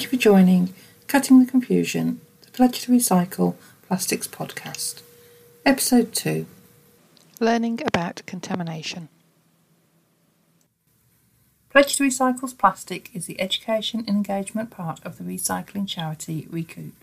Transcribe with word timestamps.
Thank 0.00 0.12
you 0.12 0.18
for 0.18 0.22
joining 0.22 0.72
Cutting 1.08 1.44
the 1.44 1.50
Confusion, 1.50 2.22
the 2.40 2.50
Pledge 2.52 2.80
to 2.80 2.90
Recycle 2.90 3.56
Plastics 3.86 4.26
podcast. 4.26 5.02
Episode 5.66 6.14
2 6.14 6.46
Learning 7.38 7.78
about 7.84 8.22
contamination. 8.24 9.10
Pledge 11.68 11.96
to 11.96 12.04
Recycle's 12.04 12.54
Plastic 12.54 13.10
is 13.12 13.26
the 13.26 13.38
education 13.38 14.00
and 14.00 14.08
engagement 14.16 14.70
part 14.70 15.04
of 15.04 15.18
the 15.18 15.24
recycling 15.24 15.86
charity 15.86 16.46
Recoup. 16.48 16.94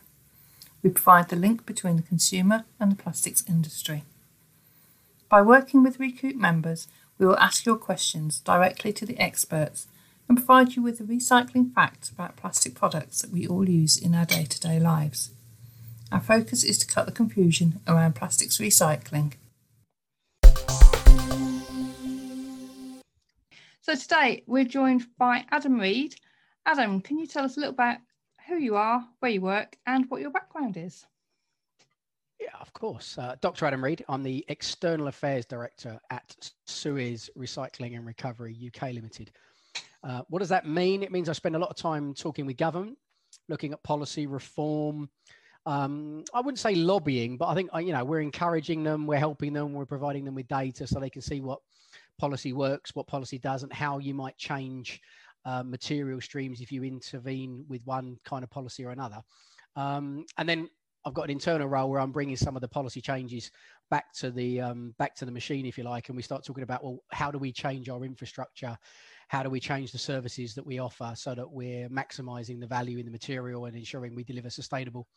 We 0.82 0.90
provide 0.90 1.30
the 1.30 1.36
link 1.36 1.68
between 1.68 1.98
the 1.98 2.02
consumer 2.02 2.66
and 2.80 2.92
the 2.92 2.96
plastics 2.96 3.44
industry. 3.48 4.06
By 5.30 5.44
working 5.44 5.84
with 5.84 6.00
Recoup 6.00 6.36
members, 6.36 6.88
we 7.20 7.28
will 7.28 7.38
ask 7.38 7.64
your 7.64 7.78
questions 7.78 8.40
directly 8.40 8.92
to 8.94 9.06
the 9.06 9.20
experts 9.20 9.86
and 10.28 10.38
provide 10.38 10.76
you 10.76 10.82
with 10.82 10.98
the 10.98 11.04
recycling 11.04 11.74
facts 11.74 12.10
about 12.10 12.36
plastic 12.36 12.76
products 12.76 13.22
that 13.22 13.32
we 13.32 13.48
all 13.48 13.70
use 13.70 13.98
in 13.98 14.14
our 14.14 14.26
day 14.26 14.46
to 14.46 14.60
day 14.60 14.80
lives. 14.80 15.32
Our 16.12 16.22
focus 16.22 16.64
is 16.64 16.78
to 16.80 16.88
cut 16.88 17.06
the 17.06 17.12
confusion 17.12 17.82
around 17.88 18.16
plastics 18.16 18.58
recycling. 18.58 19.34
So 23.82 23.96
today 23.96 24.44
we're 24.48 24.66
joined 24.66 25.06
by 25.18 25.46
Adam 25.50 25.80
Read. 25.80 26.16
Adam, 26.66 27.00
can 27.02 27.18
you 27.18 27.28
tell 27.28 27.46
us 27.46 27.56
a 27.56 27.60
little 27.62 27.74
about 27.74 27.98
who 28.48 28.58
you 28.58 28.76
are, 28.76 29.06
where 29.20 29.32
you 29.32 29.42
work, 29.42 29.78
and 29.86 30.10
what 30.10 30.22
your 30.22 30.32
background 30.32 30.76
is? 30.78 31.06
Yeah, 32.40 32.56
of 32.60 32.72
course. 32.74 33.18
Uh, 33.18 33.36
Dr. 33.42 33.66
Adam 33.66 33.84
Read. 33.84 34.04
I'm 34.08 34.24
the 34.24 34.46
External 34.48 35.08
Affairs 35.08 35.46
Director 35.46 36.00
at 36.10 36.52
Suez 36.66 37.30
Recycling 37.38 37.96
and 37.96 38.06
Recovery 38.06 38.56
UK 38.68 38.94
Limited. 38.94 39.32
Uh, 40.08 40.22
what 40.30 40.40
does 40.40 40.50
that 40.50 40.66
mean? 40.66 41.04
It 41.04 41.12
means 41.12 41.28
I 41.28 41.34
spend 41.34 41.56
a 41.56 41.60
lot 41.60 41.70
of 41.70 41.76
time 41.76 42.14
talking 42.14 42.46
with 42.46 42.56
government, 42.56 42.98
looking 43.50 43.74
at 43.74 43.84
policy 43.84 44.26
reform. 44.26 45.10
Um, 45.66 46.24
I 46.34 46.40
wouldn't 46.40 46.60
say 46.60 46.76
lobbying, 46.76 47.36
but 47.36 47.48
I 47.48 47.56
think 47.56 47.70
uh, 47.76 47.80
you 47.80 47.92
know 47.92 48.06
we're 48.06 48.22
encouraging 48.22 48.84
them, 48.84 49.06
we're 49.06 49.20
helping 49.20 49.52
them, 49.52 49.74
we're 49.74 49.86
providing 49.86 50.24
them 50.24 50.34
with 50.34 50.48
data 50.48 50.88
so 50.88 51.00
they 51.00 51.10
can 51.10 51.22
see 51.22 51.42
what 51.42 51.60
policy 52.18 52.54
works, 52.54 52.96
what 52.96 53.06
policy 53.06 53.38
doesn't, 53.38 53.74
how 53.74 53.98
you 53.98 54.14
might 54.14 54.38
change 54.38 55.02
uh, 55.44 55.62
material 55.62 56.22
streams 56.22 56.62
if 56.62 56.72
you 56.72 56.86
intervene 56.86 57.66
with 57.68 57.82
one 57.86 58.18
kind 58.24 58.46
of 58.46 58.50
policy 58.50 58.86
or 58.86 58.92
another. 58.92 59.22
Um, 59.76 60.26
and 60.38 60.48
then 60.48 60.70
I've 61.06 61.14
got 61.14 61.24
an 61.24 61.32
internal 61.32 61.68
role 61.68 61.90
where 61.90 62.00
I'm 62.00 62.14
bringing 62.14 62.38
some 62.38 62.56
of 62.56 62.62
the 62.62 62.68
policy 62.70 63.02
changes 63.02 63.52
back 63.90 64.14
to 64.16 64.32
the 64.32 64.62
um, 64.62 64.96
back 64.98 65.16
to 65.16 65.26
the 65.26 65.32
machine, 65.32 65.66
if 65.66 65.78
you 65.78 65.84
like, 65.84 66.08
and 66.08 66.16
we 66.16 66.24
start 66.24 66.46
talking 66.46 66.64
about 66.64 66.82
well, 66.82 67.00
how 67.12 67.30
do 67.30 67.38
we 67.38 67.52
change 67.52 67.90
our 67.90 68.06
infrastructure? 68.06 68.78
How 69.28 69.44
do 69.44 69.50
we 69.50 69.60
change 69.60 69.92
the 69.92 69.98
services 69.98 70.56
that 70.56 70.66
we 70.66 70.80
offer 70.80 71.14
so 71.16 71.36
that 71.36 71.50
we're 71.50 71.90
maximizing 71.90 72.60
the 72.60 72.68
value 72.68 72.98
in 72.98 73.06
the 73.06 73.12
material 73.12 73.66
and 73.66 73.76
ensuring 73.76 74.16
we 74.16 74.24
deliver 74.24 74.50
sustainable 74.50 75.08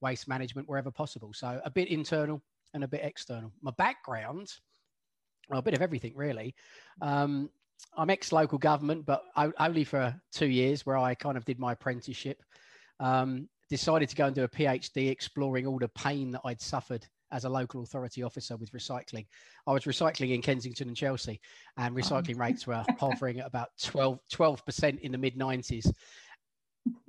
waste 0.00 0.26
management 0.26 0.68
wherever 0.68 0.90
possible. 0.90 1.32
So 1.32 1.60
a 1.64 1.70
bit 1.70 1.88
internal 1.88 2.42
and 2.74 2.82
a 2.82 2.88
bit 2.88 3.02
external. 3.04 3.52
My 3.62 3.72
background, 3.78 4.48
well, 5.48 5.60
a 5.60 5.62
bit 5.62 5.74
of 5.74 5.82
everything 5.82 6.14
really. 6.16 6.54
Um, 7.00 7.50
I'm 7.96 8.10
ex-local 8.10 8.58
government, 8.58 9.06
but 9.06 9.22
only 9.58 9.84
for 9.84 10.14
two 10.32 10.46
years, 10.46 10.86
where 10.86 10.96
I 10.96 11.14
kind 11.14 11.36
of 11.36 11.44
did 11.44 11.58
my 11.58 11.72
apprenticeship. 11.72 12.42
Um, 13.00 13.48
decided 13.68 14.08
to 14.08 14.16
go 14.16 14.26
and 14.26 14.34
do 14.34 14.44
a 14.44 14.48
PhD, 14.48 15.10
exploring 15.10 15.66
all 15.66 15.78
the 15.78 15.88
pain 15.88 16.30
that 16.32 16.42
I'd 16.44 16.60
suffered 16.60 17.06
as 17.32 17.44
a 17.44 17.48
local 17.48 17.82
authority 17.82 18.22
officer 18.22 18.56
with 18.56 18.72
recycling. 18.72 19.26
I 19.66 19.72
was 19.72 19.84
recycling 19.84 20.34
in 20.34 20.42
Kensington 20.42 20.88
and 20.88 20.96
Chelsea, 20.96 21.40
and 21.76 21.94
oh. 21.94 22.00
recycling 22.00 22.38
rates 22.38 22.66
were 22.66 22.84
hovering 23.00 23.40
at 23.40 23.46
about 23.46 23.70
12 23.80 24.64
percent 24.64 25.00
in 25.00 25.12
the 25.12 25.18
mid 25.18 25.36
90s. 25.36 25.90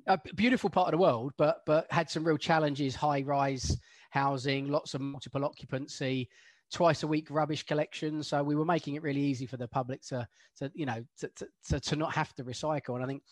A 0.08 0.20
beautiful 0.36 0.70
part 0.70 0.88
of 0.88 0.92
the 0.92 1.04
world, 1.04 1.34
but 1.38 1.62
but 1.66 1.92
had 1.92 2.10
some 2.10 2.24
real 2.24 2.38
challenges: 2.38 2.96
high 2.96 3.22
rise 3.22 3.78
housing, 4.12 4.70
lots 4.70 4.94
of 4.94 5.02
multiple 5.02 5.44
occupancy, 5.44 6.30
twice 6.72 7.04
a 7.04 7.08
week 7.08 7.28
rubbish 7.30 7.64
collection. 7.64 8.22
So 8.22 8.44
we 8.44 8.56
were 8.56 8.66
making 8.66 8.96
it 8.96 9.04
really 9.04 9.22
easy 9.22 9.46
for 9.46 9.58
the 9.58 9.68
public 9.68 10.02
to 10.08 10.28
to 10.58 10.72
you 10.74 10.86
know 10.86 11.04
to 11.20 11.30
to, 11.36 11.48
to, 11.70 11.80
to 11.80 11.96
not 11.96 12.14
have 12.14 12.34
to 12.36 12.44
recycle. 12.44 12.96
And 12.96 13.04
I 13.04 13.08
think 13.08 13.24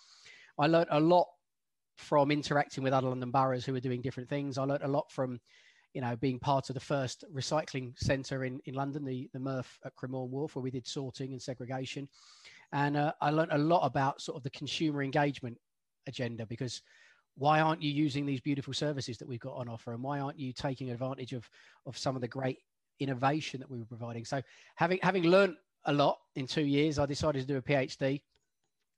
I 0.57 0.67
learned 0.67 0.89
a 0.91 0.99
lot 0.99 1.27
from 1.97 2.31
interacting 2.31 2.83
with 2.83 2.93
other 2.93 3.09
London 3.09 3.31
boroughs 3.31 3.65
who 3.65 3.73
were 3.73 3.79
doing 3.79 4.01
different 4.01 4.29
things. 4.29 4.57
I 4.57 4.63
learned 4.63 4.83
a 4.83 4.87
lot 4.87 5.11
from 5.11 5.39
you 5.93 6.01
know, 6.01 6.15
being 6.15 6.39
part 6.39 6.69
of 6.69 6.73
the 6.73 6.79
first 6.79 7.23
recycling 7.33 7.97
centre 7.99 8.45
in, 8.45 8.59
in 8.65 8.75
London, 8.75 9.03
the, 9.03 9.29
the 9.33 9.39
MRF 9.39 9.65
at 9.85 9.95
Cremorne 9.95 10.29
Wharf, 10.29 10.55
where 10.55 10.63
we 10.63 10.71
did 10.71 10.87
sorting 10.87 11.31
and 11.31 11.41
segregation. 11.41 12.07
And 12.71 12.95
uh, 12.95 13.13
I 13.21 13.31
learned 13.31 13.51
a 13.51 13.57
lot 13.57 13.85
about 13.85 14.21
sort 14.21 14.37
of 14.37 14.43
the 14.43 14.49
consumer 14.51 15.03
engagement 15.03 15.57
agenda 16.07 16.45
because 16.45 16.81
why 17.35 17.59
aren't 17.59 17.81
you 17.81 17.91
using 17.91 18.25
these 18.25 18.41
beautiful 18.41 18.73
services 18.73 19.17
that 19.17 19.27
we've 19.27 19.39
got 19.39 19.55
on 19.55 19.67
offer? 19.67 19.93
And 19.93 20.03
why 20.03 20.19
aren't 20.19 20.39
you 20.39 20.53
taking 20.53 20.91
advantage 20.91 21.33
of, 21.33 21.49
of 21.85 21.97
some 21.97 22.15
of 22.15 22.21
the 22.21 22.27
great 22.27 22.59
innovation 22.99 23.59
that 23.59 23.69
we 23.69 23.79
were 23.79 23.85
providing? 23.85 24.25
So 24.25 24.41
having, 24.75 24.99
having 25.01 25.23
learned 25.23 25.55
a 25.85 25.93
lot 25.93 26.19
in 26.35 26.47
two 26.47 26.65
years, 26.65 26.99
I 26.99 27.05
decided 27.05 27.41
to 27.41 27.47
do 27.47 27.57
a 27.57 27.61
PhD 27.61 28.21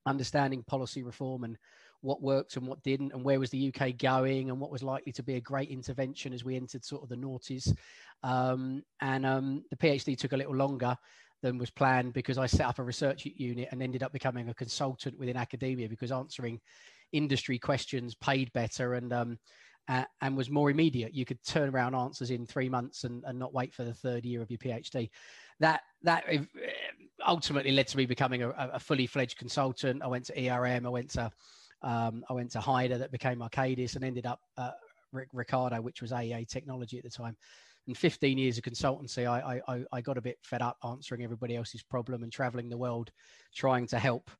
understanding 0.05 0.63
policy 0.63 1.03
reform 1.03 1.43
and 1.43 1.57
what 2.03 2.21
worked 2.21 2.57
and 2.57 2.67
what 2.67 2.83
didn't, 2.83 3.13
and 3.13 3.23
where 3.23 3.39
was 3.39 3.49
the 3.49 3.73
UK 3.73 3.97
going, 3.97 4.49
and 4.49 4.59
what 4.59 4.71
was 4.71 4.83
likely 4.83 5.11
to 5.13 5.23
be 5.23 5.35
a 5.35 5.41
great 5.41 5.69
intervention 5.69 6.33
as 6.33 6.43
we 6.43 6.55
entered 6.55 6.83
sort 6.83 7.03
of 7.03 7.09
the 7.09 7.15
noughties. 7.15 7.73
Um, 8.23 8.83
and 9.01 9.25
um, 9.25 9.63
the 9.69 9.77
PhD 9.77 10.17
took 10.17 10.33
a 10.33 10.37
little 10.37 10.55
longer 10.55 10.95
than 11.41 11.57
was 11.57 11.69
planned 11.69 12.13
because 12.13 12.37
I 12.37 12.45
set 12.45 12.65
up 12.65 12.79
a 12.79 12.83
research 12.83 13.25
unit 13.25 13.67
and 13.71 13.83
ended 13.83 14.01
up 14.01 14.13
becoming 14.13 14.49
a 14.49 14.53
consultant 14.53 15.19
within 15.19 15.37
academia 15.37 15.89
because 15.89 16.11
answering 16.11 16.59
industry 17.11 17.59
questions 17.59 18.15
paid 18.15 18.51
better 18.53 18.95
and 18.95 19.13
um, 19.13 19.37
uh, 19.89 20.05
and 20.21 20.37
was 20.37 20.49
more 20.49 20.71
immediate. 20.71 21.13
You 21.13 21.25
could 21.25 21.43
turn 21.45 21.69
around 21.69 21.95
answers 21.95 22.31
in 22.31 22.45
three 22.45 22.69
months 22.69 23.03
and, 23.03 23.23
and 23.25 23.37
not 23.37 23.53
wait 23.53 23.73
for 23.73 23.83
the 23.83 23.93
third 23.93 24.25
year 24.25 24.41
of 24.41 24.49
your 24.49 24.57
PhD. 24.57 25.09
That 25.59 25.81
that 26.03 26.23
ultimately 27.25 27.71
led 27.71 27.87
to 27.89 27.97
me 27.97 28.05
becoming 28.05 28.43
a, 28.43 28.49
a 28.49 28.79
fully 28.79 29.07
fledged 29.07 29.37
consultant. 29.37 30.01
I 30.01 30.07
went 30.07 30.25
to 30.25 30.49
ERM. 30.49 30.85
I 30.85 30.89
went 30.89 31.11
to 31.11 31.31
um, 31.83 32.23
I 32.29 32.33
went 32.33 32.51
to 32.51 32.61
Hyder 32.61 32.97
that 32.97 33.11
became 33.11 33.39
Arcadis 33.39 33.95
and 33.95 34.03
ended 34.03 34.25
up 34.25 34.39
at 34.57 34.75
Ricardo, 35.33 35.81
which 35.81 36.01
was 36.01 36.11
AEA 36.11 36.47
technology 36.47 36.97
at 36.97 37.03
the 37.03 37.09
time. 37.09 37.35
And 37.87 37.97
15 37.97 38.37
years 38.37 38.57
of 38.57 38.63
consultancy, 38.63 39.27
I, 39.27 39.61
I, 39.67 39.83
I 39.91 40.01
got 40.01 40.17
a 40.17 40.21
bit 40.21 40.37
fed 40.41 40.61
up 40.61 40.77
answering 40.85 41.23
everybody 41.23 41.57
else's 41.57 41.83
problem 41.83 42.23
and 42.23 42.31
traveling 42.31 42.69
the 42.69 42.77
world 42.77 43.11
trying 43.53 43.87
to 43.87 43.99
help 43.99 44.31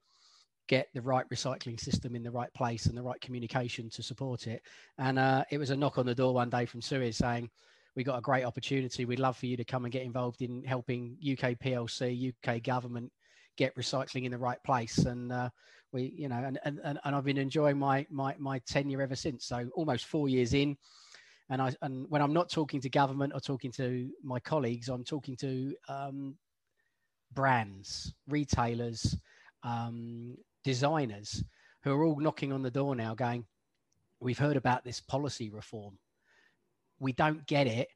get 0.70 0.88
the 0.94 1.02
right 1.02 1.30
recycling 1.30 1.78
system 1.78 2.16
in 2.16 2.24
the 2.24 2.32
right 2.32 2.54
place 2.54 2.86
and 2.86 2.98
the 2.98 3.02
right 3.02 3.20
communication 3.20 3.90
to 3.90 4.02
support 4.02 4.48
it. 4.48 4.62
And 4.98 5.20
uh, 5.20 5.44
it 5.52 5.58
was 5.58 5.72
a 5.72 5.76
knock 5.76 5.98
on 5.98 6.06
the 6.06 6.16
door 6.16 6.34
one 6.34 6.50
day 6.50 6.66
from 6.66 6.82
Suez 6.82 7.18
saying, 7.18 7.50
we 7.96 8.04
got 8.04 8.18
a 8.18 8.22
great 8.22 8.46
opportunity. 8.46 9.06
We'd 9.06 9.20
love 9.20 9.38
for 9.38 9.46
you 9.46 9.58
to 9.58 9.66
come 9.66 9.84
and 9.84 9.92
get 9.92 10.04
involved 10.04 10.42
in 10.42 10.64
helping 10.64 11.18
UK 11.22 11.60
PLC, 11.60 12.34
UK 12.34 12.64
government 12.64 13.12
get 13.58 13.76
recycling 13.76 14.26
in 14.26 14.32
the 14.32 14.38
right 14.38 14.62
place. 14.64 15.00
And 15.00 15.32
uh, 15.32 15.50
we, 15.92 16.14
you 16.16 16.28
know, 16.30 16.44
and, 16.44 16.60
and, 16.64 16.80
and 16.84 17.16
I've 17.16 17.24
been 17.24 17.38
enjoying 17.38 17.78
my, 17.78 18.06
my, 18.10 18.36
my 18.40 18.60
tenure 18.60 19.02
ever 19.02 19.16
since. 19.16 19.46
So 19.46 19.70
almost 19.76 20.06
four 20.06 20.30
years 20.30 20.54
in. 20.54 20.78
And 21.50 21.62
I, 21.62 21.74
and 21.82 22.10
when 22.10 22.22
I'm 22.22 22.34
not 22.34 22.50
talking 22.50 22.82
to 22.82 22.90
government 22.90 23.34
or 23.36 23.40
talking 23.40 23.72
to 23.74 24.10
my 24.24 24.40
colleagues, 24.40 24.90
I'm 24.90 25.04
talking 25.04 25.36
to 25.38 25.76
um, 25.88 26.36
brands, 27.34 28.14
retailers, 28.28 29.18
um, 29.64 30.38
designers 30.64 31.44
who 31.84 31.92
are 31.92 32.04
all 32.06 32.20
knocking 32.20 32.54
on 32.54 32.64
the 32.64 32.72
door 32.72 32.96
now 32.96 33.14
going, 33.14 33.46
we've 34.20 34.40
heard 34.40 34.56
about 34.56 34.84
this 34.84 35.02
policy 35.02 35.50
reform. 35.50 35.98
We 37.00 37.12
don't 37.12 37.46
get 37.46 37.68
it, 37.68 37.90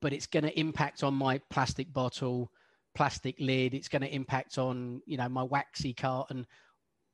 but 0.00 0.12
it's 0.12 0.26
going 0.26 0.44
to 0.44 0.60
impact 0.60 1.02
on 1.02 1.14
my 1.14 1.40
plastic 1.50 1.92
bottle, 1.92 2.50
plastic 2.94 3.36
lid. 3.38 3.74
It's 3.74 3.88
going 3.88 4.02
to 4.02 4.14
impact 4.14 4.58
on, 4.58 5.02
you 5.06 5.16
know, 5.16 5.28
my 5.28 5.42
waxy 5.42 5.94
carton 5.94 6.46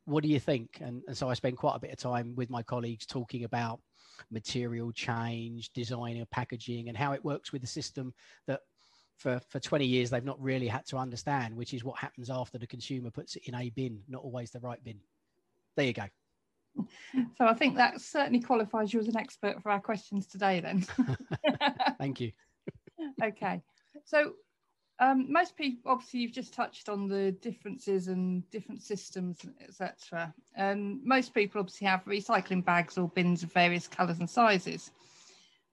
what 0.09 0.23
do 0.23 0.31
you 0.31 0.41
think? 0.41 0.79
And, 0.81 1.03
and 1.07 1.17
so 1.17 1.29
I 1.29 1.35
spend 1.35 1.59
quite 1.59 1.77
a 1.77 1.81
bit 1.81 1.93
of 1.93 1.99
time 1.99 2.35
with 2.35 2.49
my 2.49 2.63
colleagues 2.63 3.05
talking 3.05 3.45
about 3.45 3.79
material 4.31 4.91
change, 4.91 5.71
design 5.75 6.19
of 6.21 6.31
packaging, 6.31 6.89
and 6.89 6.97
how 6.97 7.13
it 7.13 7.25
works 7.25 7.53
with 7.53 7.61
the 7.61 7.69
system 7.69 8.15
that 8.47 8.61
for, 9.19 9.39
for 9.51 9.61
20 9.61 9.85
years 9.85 10.09
they've 10.09 10.25
not 10.25 10.41
really 10.41 10.67
had 10.67 10.87
to 10.87 10.97
understand, 10.97 11.55
which 11.55 11.75
is 11.75 11.85
what 11.85 11.99
happens 11.99 12.31
after 12.31 12.57
the 12.57 12.67
consumer 12.67 13.11
puts 13.11 13.37
it 13.37 13.43
in 13.45 13.55
a 13.55 13.69
bin, 13.71 14.01
not 14.09 14.23
always 14.23 14.51
the 14.51 14.61
right 14.61 14.83
bin. 14.83 14.99
There 15.77 15.85
you 15.85 15.93
go. 15.93 16.07
So 17.37 17.45
I 17.45 17.53
think 17.55 17.77
that 17.77 18.01
certainly 18.01 18.41
qualifies 18.41 18.95
you 18.95 19.01
as 19.01 19.09
an 19.09 19.17
expert 19.17 19.63
for 19.63 19.71
our 19.71 19.81
questions 19.81 20.27
today 20.27 20.61
then. 20.61 20.87
Thank 21.99 22.21
you. 22.21 22.33
okay. 23.23 23.61
So 24.05 24.33
um, 25.01 25.31
most 25.31 25.57
people, 25.57 25.93
obviously, 25.93 26.21
you've 26.21 26.33
just 26.33 26.53
touched 26.53 26.89
on 26.89 27.07
the 27.07 27.33
differences 27.33 28.09
and 28.09 28.49
different 28.51 28.83
systems, 28.83 29.47
etc. 29.61 30.35
And 30.57 31.05
most 31.05 31.35
people 31.35 31.61
obviously 31.61 31.87
have 31.87 32.05
recycling 32.05 32.65
bags 32.65 32.99
or 32.99 33.09
bins 33.09 33.45
of 33.45 33.53
various 33.53 33.87
colours 33.87 34.19
and 34.19 34.29
sizes. 34.29 34.91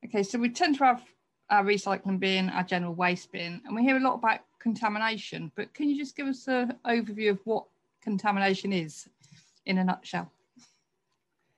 Okay, 0.06 0.22
so 0.22 0.38
we 0.38 0.50
tend 0.50 0.77
to 0.77 0.83
have 0.86 1.04
our 1.50 1.63
recycling 1.63 2.19
bin, 2.19 2.50
our 2.50 2.63
general 2.63 2.94
waste 2.94 3.31
bin, 3.31 3.62
and 3.66 3.75
we 3.75 3.83
hear 3.83 3.98
a 3.98 4.00
lot 4.00 4.16
about 4.16 4.42
contamination. 4.60 5.51
But 5.56 5.74
can 5.74 5.89
you 5.89 5.98
just 5.98 6.16
give 6.16 6.27
us 6.27 6.48
an 6.48 6.75
overview 6.86 7.31
of 7.31 7.39
what 7.45 7.66
contamination 8.01 8.72
is 8.72 9.07
in 9.66 9.80
a 9.80 9.83
nutshell? 9.83 10.31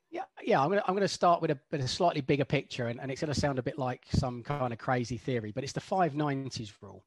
Yeah, 0.10 0.24
yeah. 0.42 0.62
I'm 0.62 0.70
gonna 0.70 0.84
I'm 0.88 0.94
gonna 0.94 1.08
start 1.10 1.42
with 1.42 1.52
a, 1.52 1.60
with 1.70 1.82
a 1.82 1.88
slightly 1.88 2.22
bigger 2.22 2.46
picture, 2.46 2.88
and, 2.88 3.00
and 3.02 3.12
it's 3.12 3.20
gonna 3.20 3.34
sound 3.34 3.60
a 3.60 3.64
bit 3.64 3.78
like 3.78 4.06
some 4.10 4.42
kind 4.42 4.72
of 4.72 4.80
crazy 4.80 5.18
theory, 5.18 5.52
but 5.52 5.66
it's 5.66 5.74
the 5.74 5.82
five 5.82 6.16
nineties 6.16 6.72
rule. 6.82 7.04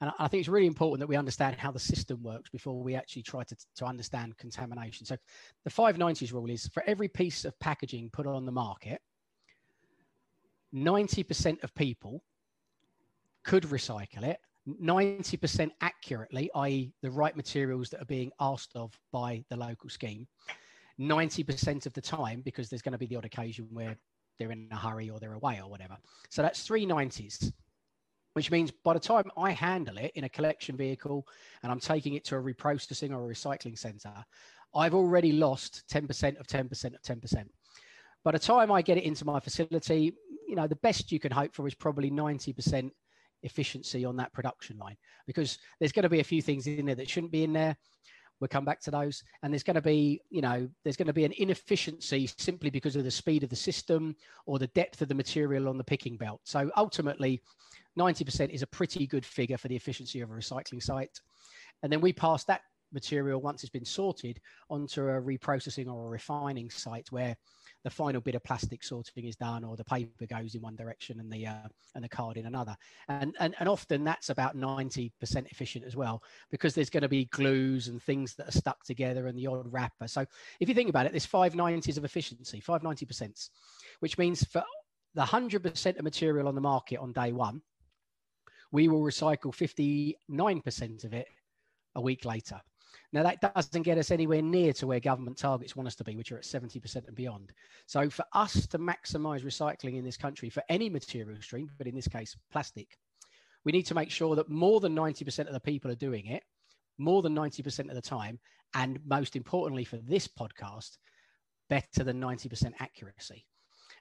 And 0.00 0.10
I 0.18 0.28
think 0.28 0.40
it's 0.40 0.48
really 0.48 0.66
important 0.66 1.00
that 1.00 1.06
we 1.06 1.16
understand 1.16 1.56
how 1.56 1.72
the 1.72 1.78
system 1.78 2.22
works 2.22 2.50
before 2.50 2.82
we 2.82 2.94
actually 2.94 3.22
try 3.22 3.44
to, 3.44 3.56
to 3.76 3.86
understand 3.86 4.36
contamination. 4.36 5.06
So 5.06 5.16
the 5.64 5.70
590s 5.70 6.32
rule 6.32 6.50
is 6.50 6.68
for 6.68 6.82
every 6.86 7.08
piece 7.08 7.44
of 7.46 7.58
packaging 7.60 8.10
put 8.12 8.26
on 8.26 8.44
the 8.44 8.52
market, 8.52 9.00
90% 10.74 11.62
of 11.64 11.74
people 11.74 12.22
could 13.42 13.62
recycle 13.64 14.24
it 14.24 14.38
90% 14.68 15.70
accurately, 15.80 16.50
i.e., 16.54 16.92
the 17.02 17.10
right 17.10 17.36
materials 17.36 17.88
that 17.90 18.02
are 18.02 18.06
being 18.06 18.32
asked 18.40 18.72
of 18.74 18.98
by 19.12 19.44
the 19.48 19.56
local 19.56 19.88
scheme, 19.88 20.26
90% 21.00 21.86
of 21.86 21.92
the 21.92 22.00
time, 22.00 22.40
because 22.44 22.68
there's 22.68 22.82
going 22.82 22.92
to 22.92 22.98
be 22.98 23.06
the 23.06 23.16
odd 23.16 23.24
occasion 23.24 23.68
where 23.70 23.96
they're 24.38 24.52
in 24.52 24.68
a 24.72 24.76
hurry 24.76 25.08
or 25.08 25.20
they're 25.20 25.34
away 25.34 25.60
or 25.62 25.70
whatever. 25.70 25.96
So 26.30 26.42
that's 26.42 26.62
three 26.62 26.86
90s, 26.86 27.52
which 28.36 28.50
means 28.50 28.70
by 28.70 28.92
the 28.92 29.00
time 29.00 29.24
I 29.38 29.52
handle 29.52 29.96
it 29.96 30.12
in 30.14 30.24
a 30.24 30.28
collection 30.28 30.76
vehicle 30.76 31.26
and 31.62 31.72
I'm 31.72 31.80
taking 31.80 32.12
it 32.16 32.24
to 32.26 32.36
a 32.36 32.42
reprocessing 32.42 33.10
or 33.10 33.24
a 33.24 33.34
recycling 33.34 33.78
center, 33.78 34.12
I've 34.74 34.92
already 34.92 35.32
lost 35.32 35.84
10% 35.90 36.38
of 36.38 36.46
10% 36.46 36.84
of 36.94 37.00
10%. 37.00 37.48
By 38.24 38.32
the 38.32 38.38
time 38.38 38.70
I 38.70 38.82
get 38.82 38.98
it 38.98 39.04
into 39.04 39.24
my 39.24 39.40
facility, 39.40 40.12
you 40.46 40.54
know, 40.54 40.66
the 40.66 40.76
best 40.76 41.10
you 41.10 41.18
can 41.18 41.32
hope 41.32 41.54
for 41.54 41.66
is 41.66 41.74
probably 41.74 42.10
90% 42.10 42.90
efficiency 43.42 44.04
on 44.04 44.16
that 44.16 44.34
production 44.34 44.76
line 44.76 44.98
because 45.26 45.56
there's 45.80 45.92
going 45.92 46.02
to 46.02 46.10
be 46.10 46.20
a 46.20 46.24
few 46.24 46.42
things 46.42 46.66
in 46.66 46.84
there 46.84 46.94
that 46.94 47.08
shouldn't 47.08 47.32
be 47.32 47.42
in 47.42 47.54
there. 47.54 47.74
We'll 48.38 48.48
come 48.48 48.66
back 48.66 48.82
to 48.82 48.90
those. 48.90 49.22
And 49.42 49.50
there's 49.50 49.62
going 49.62 49.76
to 49.76 49.80
be 49.80 50.20
you 50.28 50.42
know 50.42 50.68
there's 50.84 50.98
going 50.98 51.06
to 51.06 51.14
be 51.14 51.24
an 51.24 51.32
inefficiency 51.38 52.28
simply 52.36 52.68
because 52.68 52.96
of 52.96 53.04
the 53.04 53.10
speed 53.10 53.44
of 53.44 53.48
the 53.48 53.56
system 53.56 54.14
or 54.44 54.58
the 54.58 54.66
depth 54.68 55.00
of 55.00 55.08
the 55.08 55.14
material 55.14 55.70
on 55.70 55.78
the 55.78 55.84
picking 55.84 56.18
belt. 56.18 56.42
So 56.44 56.70
ultimately 56.76 57.40
90% 57.98 58.50
is 58.50 58.62
a 58.62 58.66
pretty 58.66 59.06
good 59.06 59.24
figure 59.24 59.58
for 59.58 59.68
the 59.68 59.76
efficiency 59.76 60.20
of 60.20 60.30
a 60.30 60.34
recycling 60.34 60.82
site. 60.82 61.20
And 61.82 61.92
then 61.92 62.00
we 62.00 62.12
pass 62.12 62.44
that 62.44 62.62
material 62.92 63.40
once 63.40 63.62
it's 63.62 63.70
been 63.70 63.84
sorted 63.84 64.40
onto 64.70 65.02
a 65.02 65.20
reprocessing 65.20 65.92
or 65.92 66.06
a 66.06 66.08
refining 66.08 66.70
site 66.70 67.10
where 67.10 67.36
the 67.84 67.90
final 67.90 68.20
bit 68.20 68.34
of 68.34 68.42
plastic 68.42 68.82
sorting 68.82 69.26
is 69.26 69.36
done 69.36 69.64
or 69.64 69.76
the 69.76 69.84
paper 69.84 70.26
goes 70.26 70.54
in 70.54 70.60
one 70.60 70.76
direction 70.76 71.20
and 71.20 71.30
the 71.30 71.46
uh, 71.46 71.68
and 71.94 72.02
the 72.02 72.08
card 72.08 72.36
in 72.36 72.46
another. 72.46 72.76
And, 73.08 73.34
and 73.38 73.54
and 73.60 73.68
often 73.68 74.04
that's 74.04 74.30
about 74.30 74.56
90% 74.56 75.12
efficient 75.50 75.84
as 75.84 75.94
well 75.94 76.22
because 76.50 76.74
there's 76.74 76.90
going 76.90 77.02
to 77.02 77.08
be 77.08 77.26
glues 77.26 77.88
and 77.88 78.02
things 78.02 78.34
that 78.34 78.48
are 78.48 78.58
stuck 78.58 78.82
together 78.84 79.26
and 79.26 79.38
the 79.38 79.46
odd 79.46 79.72
wrapper. 79.72 80.08
So 80.08 80.24
if 80.60 80.68
you 80.68 80.74
think 80.74 80.90
about 80.90 81.06
it 81.06 81.12
there's 81.12 81.26
590s 81.26 81.96
of 81.98 82.04
efficiency 82.04 82.60
590% 82.60 83.50
which 84.00 84.18
means 84.18 84.44
for 84.44 84.64
the 85.14 85.22
100% 85.22 85.98
of 85.98 86.04
material 86.04 86.48
on 86.48 86.54
the 86.54 86.60
market 86.60 86.98
on 86.98 87.12
day 87.12 87.32
one 87.32 87.62
we 88.72 88.88
will 88.88 89.02
recycle 89.02 89.54
59% 89.54 91.04
of 91.04 91.12
it 91.12 91.28
a 91.94 92.00
week 92.00 92.24
later 92.24 92.60
now, 93.12 93.22
that 93.22 93.40
doesn't 93.40 93.82
get 93.82 93.98
us 93.98 94.10
anywhere 94.10 94.42
near 94.42 94.72
to 94.74 94.86
where 94.86 95.00
government 95.00 95.38
targets 95.38 95.76
want 95.76 95.86
us 95.86 95.94
to 95.96 96.04
be, 96.04 96.16
which 96.16 96.32
are 96.32 96.38
at 96.38 96.44
70% 96.44 97.06
and 97.06 97.16
beyond. 97.16 97.52
So, 97.86 98.10
for 98.10 98.24
us 98.32 98.66
to 98.66 98.78
maximize 98.78 99.44
recycling 99.44 99.96
in 99.96 100.04
this 100.04 100.16
country 100.16 100.50
for 100.50 100.62
any 100.68 100.90
material 100.90 101.40
stream, 101.40 101.70
but 101.78 101.86
in 101.86 101.94
this 101.94 102.08
case, 102.08 102.36
plastic, 102.50 102.98
we 103.64 103.72
need 103.72 103.86
to 103.86 103.94
make 103.94 104.10
sure 104.10 104.36
that 104.36 104.48
more 104.48 104.80
than 104.80 104.94
90% 104.94 105.46
of 105.46 105.52
the 105.52 105.60
people 105.60 105.90
are 105.90 105.96
doing 105.96 106.26
it, 106.26 106.42
more 106.98 107.22
than 107.22 107.34
90% 107.34 107.88
of 107.88 107.94
the 107.94 108.02
time, 108.02 108.38
and 108.74 108.98
most 109.06 109.36
importantly 109.36 109.84
for 109.84 109.96
this 109.98 110.28
podcast, 110.28 110.98
better 111.68 112.04
than 112.04 112.20
90% 112.20 112.72
accuracy. 112.80 113.44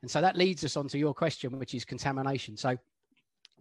And 0.01 0.12
so 0.12 0.21
that 0.21 0.38
leads 0.38 0.63
us 0.63 0.77
on 0.77 0.88
to 0.89 0.97
your 0.97 1.13
question, 1.13 1.57
which 1.57 1.73
is 1.73 1.85
contamination. 1.85 2.57
So 2.57 2.75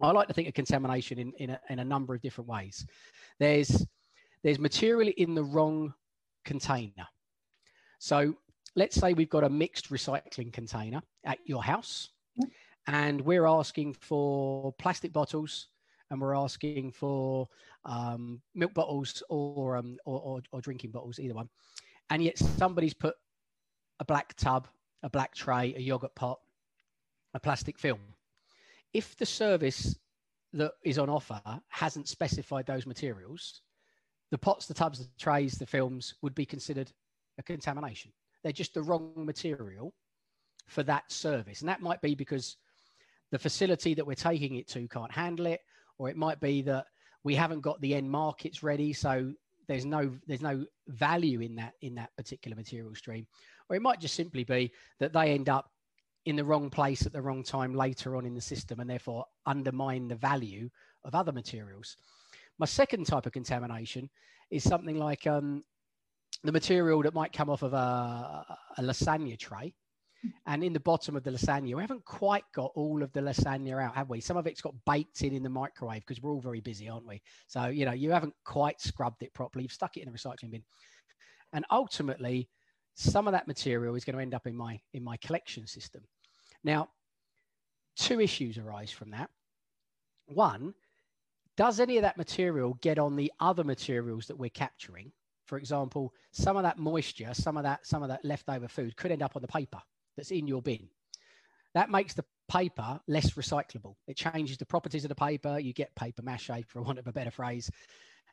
I 0.01 0.11
like 0.11 0.27
to 0.27 0.33
think 0.33 0.47
of 0.47 0.53
contamination 0.53 1.19
in, 1.19 1.31
in, 1.37 1.49
a, 1.51 1.59
in 1.69 1.79
a 1.79 1.85
number 1.85 2.13
of 2.13 2.21
different 2.21 2.49
ways. 2.49 2.85
There's 3.39 3.85
there's 4.43 4.59
material 4.59 5.11
in 5.17 5.33
the 5.33 5.43
wrong 5.43 5.93
container. 6.43 7.07
So 7.97 8.35
let's 8.75 8.95
say 8.95 9.13
we've 9.13 9.29
got 9.29 9.43
a 9.43 9.49
mixed 9.49 9.89
recycling 9.89 10.53
container 10.53 11.01
at 11.25 11.39
your 11.45 11.63
house 11.63 12.09
and 12.87 13.21
we're 13.21 13.47
asking 13.47 13.93
for 13.93 14.71
plastic 14.73 15.11
bottles 15.11 15.69
and 16.11 16.21
we're 16.21 16.35
asking 16.35 16.91
for 16.91 17.47
um, 17.85 18.41
milk 18.53 18.73
bottles 18.75 19.23
or, 19.29 19.77
um, 19.77 19.97
or, 20.05 20.19
or, 20.21 20.41
or 20.51 20.61
drinking 20.61 20.91
bottles, 20.91 21.19
either 21.19 21.33
one. 21.33 21.49
And 22.11 22.23
yet 22.23 22.37
somebody's 22.37 22.93
put 22.93 23.15
a 23.99 24.05
black 24.05 24.35
tub, 24.35 24.67
a 25.01 25.09
black 25.09 25.33
tray, 25.33 25.73
a 25.75 25.79
yogurt 25.79 26.13
pot, 26.13 26.39
a 27.33 27.39
plastic 27.39 27.79
film. 27.79 27.99
If 28.95 29.17
the 29.17 29.25
service 29.25 29.93
that 30.53 30.71
is 30.85 30.97
on 30.97 31.09
offer 31.09 31.41
hasn't 31.67 32.07
specified 32.07 32.65
those 32.65 32.85
materials, 32.85 33.59
the 34.31 34.37
pots, 34.37 34.67
the 34.67 34.73
tubs, 34.73 34.99
the 34.99 35.09
trays, 35.19 35.55
the 35.55 35.65
films 35.65 36.15
would 36.21 36.33
be 36.33 36.45
considered 36.45 36.89
a 37.37 37.43
contamination. 37.43 38.13
They're 38.41 38.53
just 38.53 38.73
the 38.73 38.81
wrong 38.81 39.11
material 39.17 39.93
for 40.67 40.81
that 40.83 41.11
service. 41.11 41.59
And 41.59 41.67
that 41.67 41.81
might 41.81 42.01
be 42.01 42.15
because 42.15 42.55
the 43.33 43.37
facility 43.37 43.95
that 43.95 44.07
we're 44.07 44.13
taking 44.13 44.55
it 44.55 44.69
to 44.69 44.87
can't 44.87 45.11
handle 45.11 45.47
it, 45.47 45.59
or 45.97 46.07
it 46.07 46.15
might 46.15 46.39
be 46.39 46.61
that 46.61 46.85
we 47.25 47.35
haven't 47.35 47.59
got 47.59 47.81
the 47.81 47.95
end 47.95 48.09
markets 48.09 48.63
ready. 48.63 48.93
So 48.93 49.33
there's 49.67 49.85
no 49.85 50.15
there's 50.25 50.41
no 50.41 50.65
value 50.87 51.41
in 51.41 51.55
that 51.55 51.73
in 51.81 51.95
that 51.95 52.15
particular 52.15 52.55
material 52.55 52.95
stream. 52.95 53.27
Or 53.69 53.75
it 53.75 53.81
might 53.81 53.99
just 53.99 54.15
simply 54.15 54.45
be 54.45 54.71
that 54.99 55.11
they 55.11 55.33
end 55.33 55.49
up 55.49 55.69
in 56.25 56.35
the 56.35 56.43
wrong 56.43 56.69
place 56.69 57.05
at 57.05 57.13
the 57.13 57.21
wrong 57.21 57.43
time 57.43 57.73
later 57.73 58.15
on 58.15 58.25
in 58.25 58.33
the 58.33 58.41
system 58.41 58.79
and 58.79 58.89
therefore 58.89 59.25
undermine 59.45 60.07
the 60.07 60.15
value 60.15 60.69
of 61.03 61.13
other 61.13 61.31
materials. 61.31 61.97
My 62.57 62.65
second 62.65 63.05
type 63.05 63.25
of 63.25 63.31
contamination 63.31 64.09
is 64.49 64.63
something 64.63 64.97
like 64.97 65.27
um, 65.27 65.63
the 66.43 66.51
material 66.51 67.01
that 67.03 67.13
might 67.13 67.33
come 67.33 67.49
off 67.49 67.61
of 67.61 67.73
a, 67.73 68.57
a 68.77 68.81
lasagna 68.81 69.37
tray. 69.37 69.73
And 70.47 70.63
in 70.63 70.73
the 70.73 70.79
bottom 70.79 71.15
of 71.15 71.23
the 71.23 71.29
lasagna, 71.29 71.75
we 71.75 71.83
haven't 71.83 72.03
quite 72.03 72.45
got 72.53 72.71
all 72.73 73.03
of 73.03 73.13
the 73.13 73.19
lasagna 73.19 73.83
out, 73.83 73.93
have 73.93 74.09
we? 74.09 74.19
Some 74.21 74.37
of 74.37 74.47
it's 74.47 74.61
got 74.61 74.73
baked 74.85 75.21
in 75.21 75.33
in 75.33 75.43
the 75.43 75.49
microwave 75.49 76.01
because 76.01 76.23
we're 76.23 76.31
all 76.31 76.41
very 76.41 76.61
busy, 76.61 76.89
aren't 76.89 77.05
we? 77.05 77.21
So, 77.45 77.65
you 77.65 77.85
know, 77.85 77.91
you 77.91 78.09
haven't 78.09 78.33
quite 78.43 78.81
scrubbed 78.81 79.21
it 79.21 79.33
properly. 79.35 79.63
You've 79.63 79.71
stuck 79.71 79.97
it 79.97 80.01
in 80.01 80.11
the 80.11 80.17
recycling 80.17 80.49
bin. 80.49 80.63
And 81.53 81.63
ultimately, 81.69 82.49
some 82.95 83.27
of 83.27 83.33
that 83.33 83.47
material 83.47 83.93
is 83.93 84.03
going 84.03 84.15
to 84.15 84.21
end 84.21 84.33
up 84.33 84.47
in 84.47 84.55
my 84.55 84.79
in 84.93 85.03
my 85.03 85.17
collection 85.17 85.67
system. 85.67 86.01
Now, 86.65 86.89
two 87.95 88.19
issues 88.19 88.57
arise 88.57 88.91
from 88.91 89.11
that. 89.11 89.29
One 90.25 90.73
does 91.55 91.79
any 91.79 91.97
of 91.97 92.01
that 92.01 92.17
material 92.17 92.77
get 92.81 92.99
on 92.99 93.15
the 93.15 93.31
other 93.39 93.63
materials 93.63 94.25
that 94.27 94.37
we're 94.37 94.49
capturing? 94.49 95.11
For 95.45 95.57
example, 95.57 96.11
some 96.31 96.57
of 96.57 96.63
that 96.63 96.79
moisture, 96.79 97.33
some 97.33 97.55
of 97.55 97.63
that, 97.63 97.85
some 97.85 98.01
of 98.01 98.09
that 98.09 98.25
leftover 98.25 98.67
food 98.67 98.97
could 98.97 99.11
end 99.11 99.21
up 99.21 99.35
on 99.35 99.43
the 99.43 99.47
paper 99.47 99.79
that's 100.17 100.31
in 100.31 100.47
your 100.47 100.61
bin. 100.61 100.89
That 101.75 101.91
makes 101.91 102.15
the 102.15 102.25
paper 102.49 102.99
less 103.07 103.31
recyclable. 103.33 103.95
It 104.07 104.17
changes 104.17 104.57
the 104.57 104.65
properties 104.65 105.05
of 105.05 105.09
the 105.09 105.15
paper. 105.15 105.59
You 105.59 105.71
get 105.71 105.95
paper 105.95 106.23
mache, 106.23 106.65
for 106.67 106.81
want 106.81 106.97
of 106.97 107.07
a 107.07 107.13
better 107.13 107.31
phrase. 107.31 107.69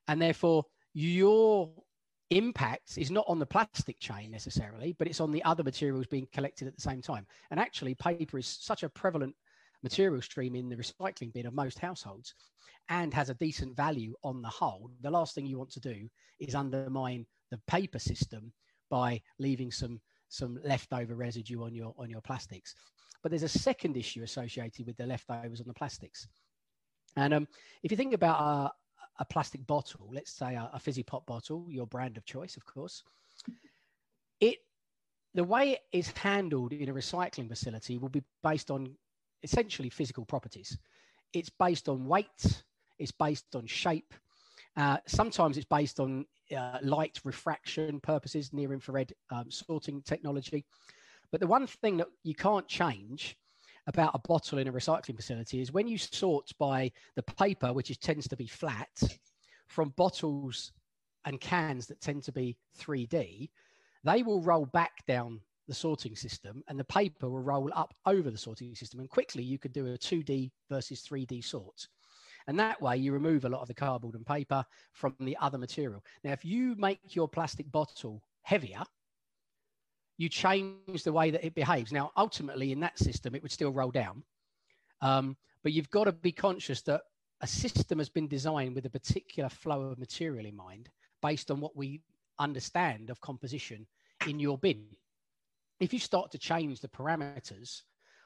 And 0.08 0.20
therefore, 0.20 0.64
your 0.94 1.70
impact 2.36 2.98
is 2.98 3.10
not 3.10 3.24
on 3.28 3.38
the 3.38 3.46
plastic 3.46 3.98
chain 4.00 4.30
necessarily, 4.30 4.94
but 4.98 5.06
it's 5.06 5.20
on 5.20 5.32
the 5.32 5.42
other 5.44 5.62
materials 5.62 6.06
being 6.06 6.26
collected 6.32 6.68
at 6.68 6.74
the 6.74 6.80
same 6.80 7.02
time. 7.02 7.26
And 7.50 7.58
actually, 7.58 7.94
paper 7.94 8.38
is 8.38 8.46
such 8.46 8.82
a 8.82 8.88
prevalent 8.88 9.34
material 9.82 10.22
stream 10.22 10.54
in 10.54 10.68
the 10.68 10.76
recycling 10.76 11.32
bin 11.32 11.46
of 11.46 11.54
most 11.54 11.78
households 11.78 12.34
and 12.88 13.12
has 13.14 13.30
a 13.30 13.34
decent 13.34 13.76
value 13.76 14.14
on 14.22 14.42
the 14.42 14.48
whole, 14.48 14.90
the 15.00 15.10
last 15.10 15.34
thing 15.34 15.46
you 15.46 15.58
want 15.58 15.70
to 15.70 15.80
do 15.80 16.08
is 16.40 16.54
undermine 16.54 17.26
the 17.50 17.60
paper 17.66 17.98
system 17.98 18.52
by 18.90 19.20
leaving 19.38 19.70
some 19.70 20.00
some 20.28 20.58
leftover 20.64 21.14
residue 21.14 21.62
on 21.62 21.74
your 21.74 21.94
on 21.98 22.10
your 22.10 22.22
plastics. 22.22 22.74
But 23.22 23.30
there's 23.30 23.42
a 23.42 23.48
second 23.48 23.96
issue 23.96 24.22
associated 24.22 24.86
with 24.86 24.96
the 24.96 25.06
leftovers 25.06 25.60
on 25.60 25.68
the 25.68 25.74
plastics. 25.74 26.26
And 27.16 27.34
um, 27.34 27.48
if 27.82 27.90
you 27.90 27.96
think 27.96 28.14
about 28.14 28.40
a, 28.40 28.72
a 29.18 29.24
plastic 29.24 29.66
bottle, 29.66 30.10
let's 30.12 30.32
say 30.32 30.54
a, 30.54 30.70
a 30.72 30.78
fizzy 30.78 31.02
pop 31.02 31.26
bottle, 31.26 31.66
your 31.68 31.86
brand 31.86 32.16
of 32.16 32.24
choice, 32.24 32.56
of 32.56 32.64
course, 32.64 33.02
it 34.40 34.58
the 35.34 35.44
way 35.44 35.72
it 35.72 35.80
is 35.92 36.10
handled 36.10 36.72
in 36.72 36.88
a 36.88 36.94
recycling 36.94 37.48
facility 37.48 37.96
will 37.98 38.08
be 38.08 38.22
based 38.42 38.70
on 38.70 38.94
essentially 39.42 39.88
physical 39.88 40.24
properties. 40.24 40.76
It's 41.32 41.50
based 41.50 41.88
on 41.88 42.06
weight, 42.06 42.62
it's 42.98 43.12
based 43.12 43.54
on 43.54 43.66
shape. 43.66 44.12
Uh, 44.76 44.98
sometimes 45.06 45.56
it's 45.56 45.66
based 45.66 46.00
on 46.00 46.26
uh, 46.56 46.78
light 46.82 47.18
refraction 47.24 48.00
purposes, 48.00 48.52
near 48.52 48.72
infrared 48.72 49.12
um, 49.30 49.50
sorting 49.50 50.02
technology. 50.02 50.64
But 51.30 51.40
the 51.40 51.46
one 51.46 51.66
thing 51.66 51.96
that 51.96 52.08
you 52.22 52.34
can't 52.34 52.68
change 52.68 53.36
about 53.86 54.14
a 54.14 54.28
bottle 54.28 54.58
in 54.58 54.68
a 54.68 54.72
recycling 54.72 55.16
facility 55.16 55.60
is 55.60 55.72
when 55.72 55.88
you 55.88 55.98
sort 55.98 56.50
by 56.58 56.90
the 57.16 57.22
paper, 57.22 57.72
which 57.72 57.90
is, 57.90 57.98
tends 57.98 58.28
to 58.28 58.36
be 58.36 58.46
flat, 58.46 58.90
from 59.66 59.90
bottles 59.96 60.72
and 61.24 61.40
cans 61.40 61.86
that 61.86 62.00
tend 62.00 62.22
to 62.24 62.32
be 62.32 62.56
3D, 62.78 63.48
they 64.04 64.22
will 64.22 64.42
roll 64.42 64.66
back 64.66 65.04
down 65.06 65.40
the 65.68 65.74
sorting 65.74 66.16
system 66.16 66.62
and 66.68 66.78
the 66.78 66.84
paper 66.84 67.28
will 67.30 67.40
roll 67.40 67.70
up 67.74 67.94
over 68.06 68.30
the 68.30 68.38
sorting 68.38 68.74
system. 68.74 69.00
And 69.00 69.08
quickly 69.08 69.42
you 69.42 69.58
could 69.58 69.72
do 69.72 69.86
a 69.86 69.98
2D 69.98 70.50
versus 70.68 71.06
3D 71.08 71.44
sort. 71.44 71.88
And 72.48 72.58
that 72.58 72.82
way 72.82 72.96
you 72.96 73.12
remove 73.12 73.44
a 73.44 73.48
lot 73.48 73.62
of 73.62 73.68
the 73.68 73.74
cardboard 73.74 74.14
and 74.16 74.26
paper 74.26 74.64
from 74.92 75.14
the 75.20 75.36
other 75.40 75.58
material. 75.58 76.04
Now, 76.24 76.32
if 76.32 76.44
you 76.44 76.74
make 76.76 77.14
your 77.14 77.28
plastic 77.28 77.70
bottle 77.70 78.22
heavier, 78.42 78.82
you 80.22 80.28
change 80.28 81.02
the 81.02 81.12
way 81.12 81.32
that 81.32 81.44
it 81.44 81.54
behaves. 81.54 81.90
Now, 81.90 82.12
ultimately, 82.16 82.70
in 82.70 82.78
that 82.80 82.96
system, 82.96 83.34
it 83.34 83.42
would 83.42 83.50
still 83.50 83.72
roll 83.72 83.90
down. 83.90 84.22
Um, 85.00 85.36
but 85.64 85.72
you've 85.72 85.90
got 85.90 86.04
to 86.04 86.12
be 86.12 86.30
conscious 86.30 86.80
that 86.82 87.02
a 87.40 87.46
system 87.46 87.98
has 87.98 88.08
been 88.08 88.28
designed 88.28 88.76
with 88.76 88.86
a 88.86 88.90
particular 88.90 89.48
flow 89.48 89.82
of 89.82 89.98
material 89.98 90.46
in 90.46 90.54
mind 90.54 90.90
based 91.22 91.50
on 91.50 91.60
what 91.60 91.76
we 91.76 92.00
understand 92.38 93.10
of 93.10 93.20
composition 93.20 93.84
in 94.28 94.38
your 94.38 94.56
bin. 94.58 94.86
If 95.80 95.92
you 95.92 95.98
start 95.98 96.30
to 96.30 96.38
change 96.38 96.80
the 96.80 96.88
parameters 96.88 97.82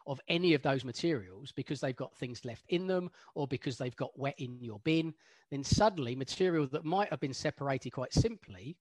of 0.07 0.21
any 0.29 0.53
of 0.53 0.61
those 0.61 0.85
materials 0.85 1.50
because 1.50 1.81
they've 1.81 1.97
got 1.97 2.15
things 2.17 2.45
left 2.45 2.65
in 2.69 2.87
them 2.87 3.11
or 3.35 3.47
because 3.47 3.79
they've 3.79 3.97
got 3.97 4.19
wet 4.19 4.35
in 4.37 4.59
your 4.61 4.81
bin, 4.81 5.15
then 5.50 5.65
suddenly 5.65 6.15
material 6.15 6.67
that 6.67 6.85
might 6.85 7.09
have 7.09 7.21
been 7.21 7.33
separated 7.33 7.91
quite 7.91 8.12
simply 8.12 8.76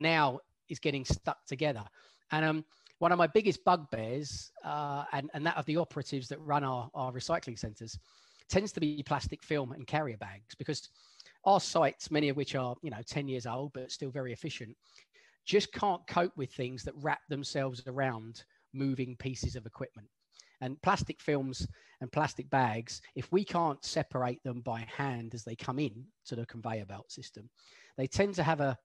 now 0.00 0.40
is 0.70 0.78
getting 0.78 1.04
stuck 1.04 1.44
together. 1.46 1.84
And 2.32 2.44
um, 2.44 2.64
one 2.98 3.12
of 3.12 3.18
my 3.18 3.26
biggest 3.26 3.64
bugbears, 3.64 4.52
uh, 4.64 5.04
and, 5.12 5.30
and 5.34 5.44
that 5.46 5.56
of 5.56 5.66
the 5.66 5.76
operatives 5.76 6.28
that 6.28 6.40
run 6.40 6.64
our, 6.64 6.90
our 6.94 7.12
recycling 7.12 7.58
centres, 7.58 7.98
tends 8.48 8.72
to 8.72 8.80
be 8.80 9.02
plastic 9.02 9.42
film 9.42 9.72
and 9.72 9.86
carrier 9.86 10.16
bags 10.16 10.54
because 10.58 10.88
our 11.44 11.60
sites, 11.60 12.10
many 12.10 12.28
of 12.28 12.36
which 12.36 12.54
are 12.54 12.74
you 12.82 12.90
know 12.90 13.00
10 13.06 13.28
years 13.28 13.46
old 13.46 13.72
but 13.72 13.90
still 13.90 14.10
very 14.10 14.32
efficient, 14.32 14.76
just 15.46 15.72
can't 15.72 16.06
cope 16.06 16.36
with 16.36 16.52
things 16.52 16.82
that 16.84 16.94
wrap 16.96 17.20
themselves 17.28 17.82
around 17.86 18.44
moving 18.72 19.16
pieces 19.16 19.56
of 19.56 19.66
equipment. 19.66 20.08
And 20.60 20.80
plastic 20.82 21.22
films 21.22 21.66
and 22.02 22.12
plastic 22.12 22.50
bags, 22.50 23.00
if 23.14 23.32
we 23.32 23.44
can't 23.44 23.82
separate 23.82 24.42
them 24.44 24.60
by 24.60 24.86
hand 24.94 25.34
as 25.34 25.42
they 25.42 25.56
come 25.56 25.78
in 25.78 26.04
to 26.26 26.36
the 26.36 26.44
conveyor 26.44 26.84
belt 26.84 27.10
system, 27.10 27.48
they 27.96 28.06
tend 28.06 28.34
to 28.34 28.42
have 28.42 28.60
a 28.60 28.76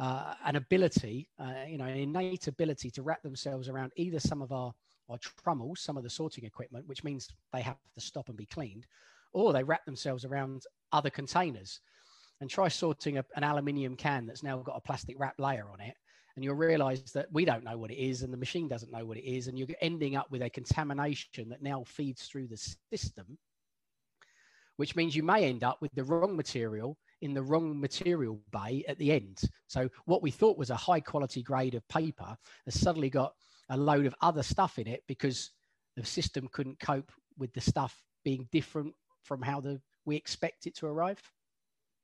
uh, 0.00 0.34
an 0.46 0.56
ability, 0.56 1.28
uh, 1.38 1.52
you 1.68 1.76
know, 1.76 1.84
an 1.84 1.96
innate 1.96 2.48
ability 2.48 2.90
to 2.90 3.02
wrap 3.02 3.22
themselves 3.22 3.68
around 3.68 3.92
either 3.96 4.18
some 4.18 4.40
of 4.40 4.50
our, 4.50 4.72
our 5.10 5.18
trommels, 5.18 5.78
some 5.78 5.98
of 5.98 6.02
the 6.02 6.08
sorting 6.08 6.44
equipment, 6.44 6.88
which 6.88 7.04
means 7.04 7.28
they 7.52 7.60
have 7.60 7.76
to 7.94 8.00
stop 8.00 8.28
and 8.28 8.36
be 8.36 8.46
cleaned, 8.46 8.86
or 9.34 9.52
they 9.52 9.62
wrap 9.62 9.84
themselves 9.84 10.24
around 10.24 10.62
other 10.92 11.10
containers. 11.10 11.80
And 12.40 12.48
try 12.48 12.68
sorting 12.68 13.18
a, 13.18 13.24
an 13.36 13.44
aluminium 13.44 13.94
can 13.94 14.24
that's 14.24 14.42
now 14.42 14.56
got 14.56 14.78
a 14.78 14.80
plastic 14.80 15.16
wrap 15.18 15.34
layer 15.38 15.68
on 15.70 15.82
it, 15.82 15.94
and 16.34 16.42
you'll 16.42 16.54
realize 16.54 17.12
that 17.12 17.26
we 17.30 17.44
don't 17.44 17.64
know 17.64 17.76
what 17.76 17.90
it 17.90 18.02
is, 18.02 18.22
and 18.22 18.32
the 18.32 18.38
machine 18.38 18.68
doesn't 18.68 18.90
know 18.90 19.04
what 19.04 19.18
it 19.18 19.30
is, 19.30 19.48
and 19.48 19.58
you're 19.58 19.68
ending 19.82 20.16
up 20.16 20.30
with 20.30 20.40
a 20.40 20.48
contamination 20.48 21.50
that 21.50 21.62
now 21.62 21.84
feeds 21.84 22.22
through 22.22 22.46
the 22.46 22.74
system, 22.90 23.36
which 24.78 24.96
means 24.96 25.14
you 25.14 25.22
may 25.22 25.44
end 25.44 25.62
up 25.62 25.76
with 25.82 25.92
the 25.92 26.04
wrong 26.04 26.34
material 26.34 26.96
in 27.20 27.34
the 27.34 27.42
wrong 27.42 27.78
material 27.78 28.40
bay 28.52 28.84
at 28.88 28.98
the 28.98 29.12
end. 29.12 29.40
So 29.66 29.88
what 30.06 30.22
we 30.22 30.30
thought 30.30 30.58
was 30.58 30.70
a 30.70 30.76
high 30.76 31.00
quality 31.00 31.42
grade 31.42 31.74
of 31.74 31.86
paper 31.88 32.36
has 32.64 32.78
suddenly 32.78 33.10
got 33.10 33.34
a 33.68 33.76
load 33.76 34.06
of 34.06 34.14
other 34.20 34.42
stuff 34.42 34.78
in 34.78 34.86
it 34.86 35.02
because 35.06 35.50
the 35.96 36.04
system 36.04 36.48
couldn't 36.52 36.80
cope 36.80 37.12
with 37.38 37.52
the 37.52 37.60
stuff 37.60 38.02
being 38.24 38.48
different 38.52 38.94
from 39.22 39.42
how 39.42 39.60
the 39.60 39.80
we 40.06 40.16
expect 40.16 40.66
it 40.66 40.74
to 40.76 40.86
arrive. 40.86 41.20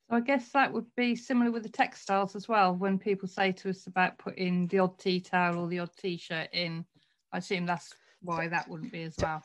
So 0.08 0.16
I 0.16 0.20
guess 0.20 0.50
that 0.50 0.72
would 0.72 0.86
be 0.96 1.16
similar 1.16 1.50
with 1.50 1.64
the 1.64 1.68
textiles 1.68 2.36
as 2.36 2.46
well. 2.46 2.74
When 2.74 2.98
people 2.98 3.26
say 3.26 3.52
to 3.52 3.70
us 3.70 3.86
about 3.86 4.18
putting 4.18 4.68
the 4.68 4.78
odd 4.80 4.98
tea 4.98 5.20
towel 5.20 5.58
or 5.58 5.66
the 5.66 5.80
odd 5.80 5.90
t-shirt 5.96 6.48
in, 6.52 6.84
I 7.32 7.38
assume 7.38 7.66
that's 7.66 7.92
why 8.22 8.48
that 8.48 8.68
wouldn't 8.68 8.92
be 8.92 9.02
as 9.02 9.16
well 9.20 9.42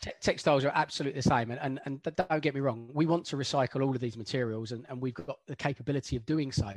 textiles 0.00 0.64
are 0.64 0.72
absolutely 0.74 1.20
the 1.20 1.28
same 1.28 1.50
and, 1.50 1.60
and, 1.62 1.80
and 1.84 2.16
don't 2.16 2.42
get 2.42 2.54
me 2.54 2.60
wrong 2.60 2.88
we 2.92 3.06
want 3.06 3.24
to 3.26 3.36
recycle 3.36 3.84
all 3.84 3.94
of 3.94 4.00
these 4.00 4.16
materials 4.16 4.72
and, 4.72 4.86
and 4.88 5.00
we've 5.00 5.14
got 5.14 5.38
the 5.46 5.56
capability 5.56 6.16
of 6.16 6.24
doing 6.26 6.50
so. 6.50 6.72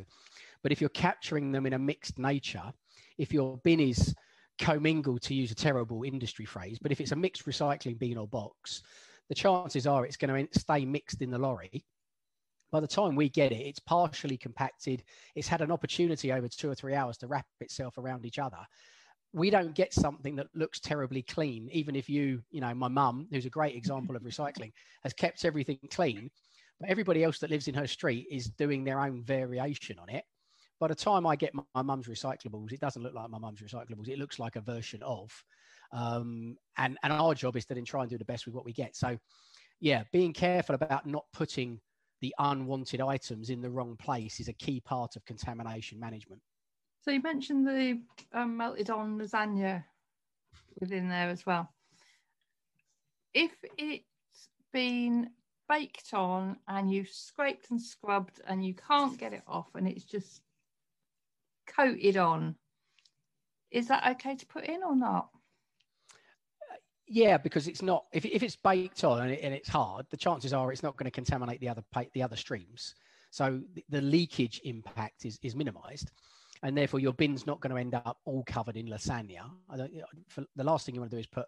But 0.62 0.72
if 0.72 0.80
you're 0.80 0.90
capturing 0.90 1.52
them 1.52 1.66
in 1.66 1.74
a 1.74 1.80
mixed 1.80 2.20
nature 2.20 2.74
if 3.18 3.34
your 3.34 3.58
bin 3.64 3.80
is 3.80 4.14
commingled 4.60 5.22
to 5.22 5.34
use 5.34 5.52
a 5.52 5.56
terrible 5.56 6.04
industry 6.04 6.46
phrase 6.46 6.78
but 6.82 6.92
if 6.92 7.00
it's 7.00 7.12
a 7.12 7.16
mixed 7.16 7.46
recycling 7.46 7.98
bin 7.98 8.18
or 8.18 8.28
box 8.28 8.84
the 9.30 9.36
chances 9.36 9.88
are 9.88 10.06
it's 10.06 10.18
going 10.18 10.48
to 10.48 10.60
stay 10.60 10.86
mixed 10.86 11.22
in 11.22 11.32
the 11.32 11.40
lorry. 11.40 11.86
By 12.72 12.82
the 12.82 12.88
time 12.88 13.16
we 13.16 13.30
get 13.30 13.52
it 13.52 13.66
it's 13.66 13.80
partially 13.80 14.38
compacted. 14.38 15.04
It's 15.36 15.48
had 15.48 15.62
an 15.62 15.72
opportunity 15.72 16.32
over 16.32 16.48
two 16.48 16.70
or 16.70 16.76
three 16.76 16.94
hours 16.94 17.18
to 17.20 17.28
wrap 17.28 17.46
itself 17.62 17.98
around 17.98 18.26
each 18.26 18.40
other 18.40 18.60
we 19.34 19.50
don't 19.50 19.74
get 19.74 19.94
something 19.94 20.36
that 20.36 20.48
looks 20.54 20.80
terribly 20.80 21.24
clean 21.24 21.68
even 21.72 21.96
if 21.96 22.08
you 22.08 22.42
you 22.52 22.62
know 22.62 22.74
my 22.74 22.88
mum 22.88 23.28
who's 23.32 23.46
a 23.46 23.50
great 23.50 23.76
example 23.76 24.16
of 24.16 24.22
recycling 24.22 24.72
has 25.04 25.14
kept 25.14 25.44
everything 25.44 25.80
clean 25.90 26.30
but 26.80 26.90
everybody 26.90 27.24
else 27.24 27.40
that 27.40 27.50
lives 27.50 27.68
in 27.68 27.76
her 27.76 27.88
street 27.88 28.28
is 28.30 28.48
doing 28.48 28.84
their 28.84 29.00
own 29.00 29.24
variation 29.24 29.98
on 30.00 30.10
it. 30.10 30.24
By 30.80 30.88
the 30.88 30.96
time 30.96 31.26
i 31.26 31.36
get 31.36 31.54
my 31.54 31.82
mum's 31.82 32.08
recyclables 32.08 32.72
it 32.74 32.80
doesn't 32.80 33.02
look 33.02 33.14
like 33.14 33.30
my 33.30 33.40
mum's 33.40 33.62
recyclables. 33.62 34.10
It 34.10 34.20
looks 34.20 34.40
like 34.40 34.56
a 34.56 34.62
version 34.62 35.02
of 35.04 35.32
um, 35.92 36.58
and 36.78 36.98
and 37.04 37.14
our 37.14 37.34
job 37.36 37.56
is 37.56 37.66
to 37.66 37.74
then 37.74 37.86
try 37.86 38.02
and 38.02 38.10
do 38.10 38.18
the 38.18 38.26
best 38.26 38.46
with 38.46 38.56
what 38.56 38.66
we 38.66 38.74
get. 38.74 38.96
So 38.96 39.18
yeah 39.80 40.04
being 40.12 40.34
careful 40.34 40.76
about 40.76 41.06
not 41.06 41.26
putting 41.34 41.80
the 42.22 42.34
unwanted 42.40 43.02
items 43.02 43.50
in 43.50 43.62
the 43.62 43.70
wrong 43.70 43.96
place 43.98 44.40
is 44.40 44.48
a 44.48 44.54
key 44.54 44.80
part 44.80 45.16
of 45.16 45.26
contamination 45.26 46.00
management 46.00 46.42
so 47.04 47.12
you 47.12 47.22
mentioned 47.22 47.68
the 47.68 48.00
um, 48.34 48.58
melted 48.58 48.90
on 48.90 49.20
lasagna 49.20 49.84
within 50.80 51.10
there 51.10 51.30
as 51.30 51.46
well. 51.46 51.70
If 53.34 53.52
it's 53.78 54.06
been 54.72 55.30
baked 55.68 56.14
on 56.14 56.58
and 56.68 56.92
you've 56.92 57.10
scraped 57.10 57.72
and 57.72 57.82
scrubbed 57.82 58.42
and 58.48 58.66
you 58.66 58.74
can't 58.74 59.18
get 59.18 59.34
it 59.34 59.44
off 59.48 59.68
and 59.76 59.88
it's 59.88 60.06
just 60.06 60.42
coated 61.68 62.16
on, 62.16 62.56
is 63.70 63.88
that 63.90 64.08
okay 64.12 64.36
to 64.36 64.46
put 64.46 64.66
in 64.66 64.82
or 64.84 64.96
not? 64.96 65.30
Yeah, 67.06 67.38
because 67.38 67.68
it's 67.68 67.82
not. 67.82 68.06
If, 68.14 68.24
if 68.26 68.44
it's 68.44 68.56
baked 68.56 69.04
on 69.04 69.24
and, 69.24 69.32
it, 69.32 69.42
and 69.44 69.54
it's 69.54 69.68
hard, 69.68 70.06
the 70.10 70.18
chances 70.18 70.54
are 70.54 70.72
it's 70.72 70.84
not 70.84 70.96
going 70.96 71.06
to 71.06 71.12
contaminate 71.12 71.60
the 71.60 71.70
other 71.70 71.84
the 72.14 72.24
other 72.24 72.38
streams. 72.38 72.96
So 73.30 73.62
the, 73.74 73.84
the 73.90 74.02
leakage 74.02 74.62
impact 74.64 75.26
is 75.26 75.38
is 75.44 75.54
minimised 75.54 76.12
and 76.64 76.78
therefore 76.78 77.00
your 77.00 77.14
bin's 77.14 77.46
not 77.46 77.60
going 77.60 77.72
to 77.72 77.80
end 77.80 77.94
up 77.94 78.18
all 78.26 78.44
covered 78.48 78.78
in 78.78 78.88
lasagna. 78.88 79.50
I 79.70 79.78
don't, 79.78 79.92
for, 80.30 80.46
the 80.56 80.64
last 80.64 80.86
thing 80.86 80.96
you 80.96 81.02
want 81.02 81.12
to 81.12 81.18
do 81.18 81.20
is 81.20 81.28
put, 81.28 81.46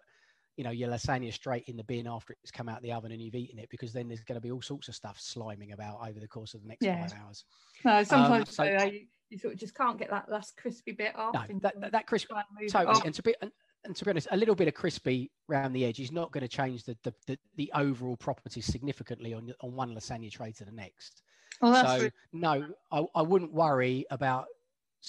you 0.57 0.63
know, 0.63 0.71
your 0.71 0.89
lasagna 0.89 1.33
straight 1.33 1.63
in 1.67 1.77
the 1.77 1.83
bin 1.83 2.05
after 2.05 2.35
it's 2.43 2.51
come 2.51 2.67
out 2.67 2.77
of 2.77 2.83
the 2.83 2.91
oven 2.91 3.13
and 3.13 3.21
you've 3.21 3.33
eaten 3.33 3.57
it, 3.57 3.69
because 3.69 3.93
then 3.93 4.09
there's 4.09 4.23
going 4.23 4.35
to 4.35 4.41
be 4.41 4.51
all 4.51 4.61
sorts 4.61 4.89
of 4.89 4.95
stuff 4.95 5.17
sliming 5.17 5.73
about 5.73 5.99
over 6.07 6.19
the 6.19 6.27
course 6.27 6.53
of 6.53 6.61
the 6.61 6.67
next 6.67 6.83
yeah. 6.83 7.07
five 7.07 7.17
hours. 7.23 7.45
No, 7.85 8.03
sometimes 8.03 8.59
um, 8.59 8.67
so, 8.77 8.85
you, 8.85 9.05
you, 9.29 9.37
sort 9.37 9.53
of 9.53 9.59
just 9.59 9.73
can't 9.73 9.97
get 9.97 10.09
that 10.09 10.29
last 10.29 10.57
crispy 10.57 10.91
bit 10.91 11.15
off. 11.15 11.33
No, 11.33 11.59
that, 11.61 11.79
that, 11.79 11.91
that 11.93 12.07
crispy, 12.07 12.35
totally. 12.69 13.01
And 13.05 13.15
to 13.15 13.23
be 13.23 13.33
and, 13.41 13.51
and, 13.85 13.95
to 13.95 14.03
be 14.03 14.11
honest, 14.11 14.27
a 14.31 14.37
little 14.37 14.55
bit 14.55 14.67
of 14.67 14.73
crispy 14.73 15.31
around 15.49 15.71
the 15.71 15.85
edge 15.85 16.01
is 16.01 16.11
not 16.11 16.33
going 16.33 16.41
to 16.41 16.47
change 16.49 16.83
the, 16.83 16.97
the, 17.03 17.13
the, 17.25 17.39
the 17.55 17.71
overall 17.73 18.17
properties 18.17 18.65
significantly 18.65 19.33
on 19.33 19.53
on 19.61 19.73
one 19.75 19.95
lasagna 19.95 20.29
tray 20.29 20.51
to 20.51 20.65
the 20.65 20.71
next. 20.71 21.21
Well, 21.61 21.85
so 21.85 21.95
really- 21.95 22.11
no, 22.33 22.67
I, 22.91 23.05
I 23.15 23.21
wouldn't 23.21 23.53
worry 23.53 24.05
about 24.11 24.47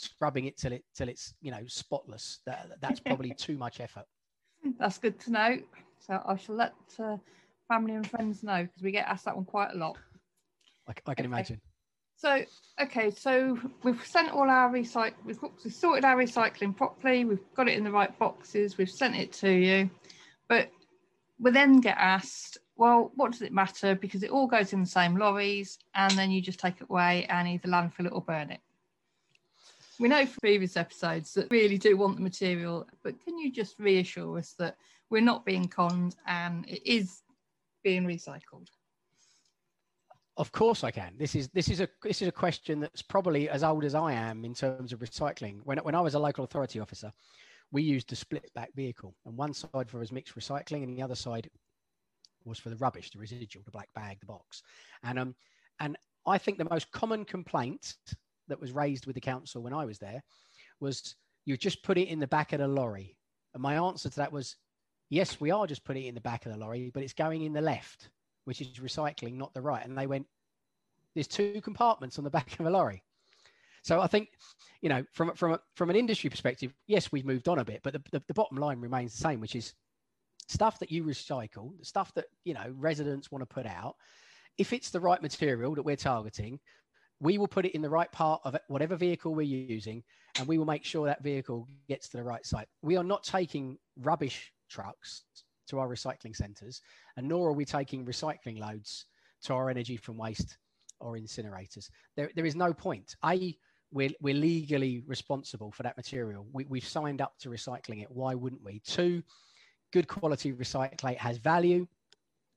scrubbing 0.04 0.46
it 0.46 0.56
till 0.56 0.72
it 0.72 0.84
till 0.94 1.08
it's 1.08 1.34
you 1.40 1.50
know 1.50 1.66
spotless. 1.66 2.40
That 2.46 2.68
that's 2.80 3.00
probably 3.00 3.34
too 3.38 3.56
much 3.56 3.80
effort. 3.80 4.04
That's 4.78 4.98
good 4.98 5.18
to 5.20 5.32
know. 5.32 5.58
So 5.98 6.22
I 6.24 6.36
shall 6.36 6.56
let 6.56 6.74
uh, 6.98 7.16
family 7.68 7.94
and 7.94 8.08
friends 8.08 8.42
know 8.42 8.62
because 8.62 8.82
we 8.82 8.90
get 8.90 9.06
asked 9.06 9.24
that 9.24 9.36
one 9.36 9.44
quite 9.44 9.72
a 9.72 9.76
lot. 9.76 9.96
I, 10.88 10.92
I 11.06 11.14
can 11.14 11.26
okay. 11.26 11.32
imagine. 11.32 11.60
So 12.16 12.44
okay, 12.80 13.10
so 13.10 13.58
we've 13.82 14.04
sent 14.06 14.30
all 14.30 14.48
our 14.48 14.70
recycle. 14.70 15.14
We've, 15.24 15.38
we've 15.64 15.72
sorted 15.72 16.04
our 16.04 16.16
recycling 16.16 16.76
properly. 16.76 17.24
We've 17.24 17.54
got 17.54 17.68
it 17.68 17.76
in 17.76 17.84
the 17.84 17.90
right 17.90 18.16
boxes. 18.18 18.78
We've 18.78 18.90
sent 18.90 19.16
it 19.16 19.32
to 19.34 19.50
you, 19.50 19.90
but 20.48 20.70
we 21.38 21.50
then 21.50 21.80
get 21.80 21.96
asked, 21.98 22.58
well, 22.76 23.12
what 23.14 23.32
does 23.32 23.42
it 23.42 23.52
matter? 23.52 23.94
Because 23.94 24.22
it 24.22 24.30
all 24.30 24.46
goes 24.46 24.72
in 24.72 24.80
the 24.80 24.86
same 24.86 25.16
lorries, 25.16 25.78
and 25.94 26.16
then 26.16 26.30
you 26.30 26.40
just 26.40 26.58
take 26.58 26.80
it 26.80 26.86
away 26.88 27.26
and 27.28 27.46
either 27.48 27.68
landfill 27.68 28.06
it 28.06 28.12
or 28.12 28.22
burn 28.22 28.50
it. 28.50 28.60
We 29.98 30.08
know 30.08 30.26
from 30.26 30.40
previous 30.40 30.76
episodes 30.76 31.32
that 31.34 31.50
really 31.50 31.78
do 31.78 31.96
want 31.96 32.16
the 32.16 32.22
material, 32.22 32.86
but 33.02 33.22
can 33.24 33.38
you 33.38 33.50
just 33.50 33.78
reassure 33.78 34.38
us 34.38 34.54
that 34.58 34.76
we're 35.10 35.22
not 35.22 35.46
being 35.46 35.68
conned 35.68 36.16
and 36.26 36.68
it 36.68 36.86
is 36.86 37.22
being 37.82 38.04
recycled? 38.04 38.68
Of 40.36 40.52
course 40.52 40.84
I 40.84 40.90
can. 40.90 41.14
This 41.16 41.34
is 41.34 41.48
this 41.48 41.70
is 41.70 41.80
a 41.80 41.88
this 42.02 42.20
is 42.20 42.28
a 42.28 42.32
question 42.32 42.78
that's 42.78 43.00
probably 43.00 43.48
as 43.48 43.64
old 43.64 43.84
as 43.84 43.94
I 43.94 44.12
am 44.12 44.44
in 44.44 44.52
terms 44.52 44.92
of 44.92 44.98
recycling. 44.98 45.60
When 45.64 45.78
when 45.78 45.94
I 45.94 46.00
was 46.00 46.14
a 46.14 46.18
local 46.18 46.44
authority 46.44 46.78
officer, 46.78 47.10
we 47.72 47.82
used 47.82 48.12
a 48.12 48.16
split 48.16 48.52
back 48.54 48.74
vehicle, 48.74 49.14
and 49.24 49.36
one 49.36 49.54
side 49.54 49.88
for 49.88 49.98
was 49.98 50.12
mixed 50.12 50.36
recycling, 50.36 50.82
and 50.82 50.96
the 50.96 51.02
other 51.02 51.14
side 51.14 51.48
was 52.44 52.58
for 52.58 52.68
the 52.68 52.76
rubbish, 52.76 53.10
the 53.10 53.18
residual, 53.18 53.64
the 53.64 53.70
black 53.70 53.88
bag, 53.94 54.20
the 54.20 54.26
box. 54.26 54.62
And 55.02 55.18
um 55.18 55.34
and 55.80 55.96
I 56.26 56.36
think 56.36 56.58
the 56.58 56.68
most 56.68 56.90
common 56.90 57.24
complaint 57.24 57.94
that 58.48 58.60
was 58.60 58.72
raised 58.72 59.06
with 59.06 59.14
the 59.14 59.20
council 59.20 59.62
when 59.62 59.72
I 59.72 59.84
was 59.84 59.98
there 59.98 60.22
was 60.80 61.14
you 61.44 61.56
just 61.56 61.82
put 61.82 61.96
it 61.96 62.08
in 62.08 62.18
the 62.18 62.26
back 62.26 62.52
of 62.52 62.58
the 62.58 62.68
lorry. 62.68 63.16
And 63.54 63.62
my 63.62 63.74
answer 63.76 64.10
to 64.10 64.16
that 64.16 64.32
was, 64.32 64.56
yes, 65.08 65.40
we 65.40 65.50
are 65.50 65.66
just 65.66 65.84
putting 65.84 66.04
it 66.04 66.08
in 66.08 66.14
the 66.14 66.20
back 66.20 66.44
of 66.44 66.52
the 66.52 66.58
lorry, 66.58 66.90
but 66.92 67.02
it's 67.02 67.12
going 67.12 67.42
in 67.42 67.52
the 67.52 67.60
left, 67.60 68.10
which 68.44 68.60
is 68.60 68.68
recycling, 68.80 69.34
not 69.34 69.54
the 69.54 69.62
right. 69.62 69.84
And 69.84 69.96
they 69.96 70.08
went, 70.08 70.26
there's 71.14 71.28
two 71.28 71.60
compartments 71.62 72.18
on 72.18 72.24
the 72.24 72.30
back 72.38 72.58
of 72.58 72.66
a 72.66 72.70
lorry. 72.70 73.02
So 73.82 74.00
I 74.00 74.08
think, 74.08 74.30
you 74.82 74.88
know, 74.88 75.04
from 75.12 75.32
from 75.36 75.56
from 75.76 75.90
an 75.90 75.96
industry 75.96 76.28
perspective, 76.28 76.74
yes, 76.88 77.12
we've 77.12 77.24
moved 77.24 77.46
on 77.46 77.60
a 77.60 77.64
bit, 77.64 77.82
but 77.84 77.92
the, 77.92 78.02
the, 78.10 78.22
the 78.26 78.34
bottom 78.34 78.56
line 78.56 78.80
remains 78.80 79.12
the 79.12 79.22
same, 79.22 79.40
which 79.40 79.54
is 79.54 79.74
stuff 80.48 80.80
that 80.80 80.90
you 80.90 81.04
recycle, 81.04 81.78
the 81.78 81.84
stuff 81.84 82.12
that 82.14 82.24
you 82.42 82.52
know 82.52 82.74
residents 82.76 83.30
want 83.30 83.48
to 83.48 83.54
put 83.54 83.64
out. 83.64 83.94
If 84.58 84.72
it's 84.72 84.90
the 84.90 84.98
right 84.98 85.22
material 85.22 85.76
that 85.76 85.84
we're 85.84 85.94
targeting, 85.94 86.58
we 87.20 87.38
will 87.38 87.48
put 87.48 87.64
it 87.64 87.74
in 87.74 87.82
the 87.82 87.90
right 87.90 88.10
part 88.12 88.40
of 88.44 88.56
whatever 88.68 88.96
vehicle 88.96 89.34
we're 89.34 89.42
using, 89.42 90.02
and 90.38 90.46
we 90.46 90.58
will 90.58 90.66
make 90.66 90.84
sure 90.84 91.06
that 91.06 91.22
vehicle 91.22 91.66
gets 91.88 92.08
to 92.08 92.16
the 92.16 92.22
right 92.22 92.44
site. 92.44 92.68
We 92.82 92.96
are 92.96 93.04
not 93.04 93.24
taking 93.24 93.78
rubbish 94.00 94.52
trucks 94.68 95.24
to 95.68 95.78
our 95.78 95.88
recycling 95.88 96.36
centres, 96.36 96.82
and 97.16 97.26
nor 97.26 97.48
are 97.48 97.52
we 97.52 97.64
taking 97.64 98.04
recycling 98.04 98.58
loads 98.58 99.06
to 99.42 99.54
our 99.54 99.70
energy 99.70 99.96
from 99.96 100.16
waste 100.16 100.58
or 101.00 101.16
incinerators. 101.16 101.90
There, 102.16 102.30
there 102.34 102.46
is 102.46 102.56
no 102.56 102.72
point. 102.72 103.16
A, 103.24 103.56
we're, 103.92 104.10
we're 104.20 104.34
legally 104.34 105.02
responsible 105.06 105.70
for 105.72 105.82
that 105.84 105.96
material. 105.96 106.46
We, 106.52 106.66
we've 106.68 106.86
signed 106.86 107.20
up 107.20 107.38
to 107.40 107.48
recycling 107.48 108.02
it. 108.02 108.10
Why 108.10 108.34
wouldn't 108.34 108.62
we? 108.62 108.80
Two, 108.80 109.22
good 109.92 110.08
quality 110.08 110.52
recyclate 110.52 111.18
has 111.18 111.38
value. 111.38 111.86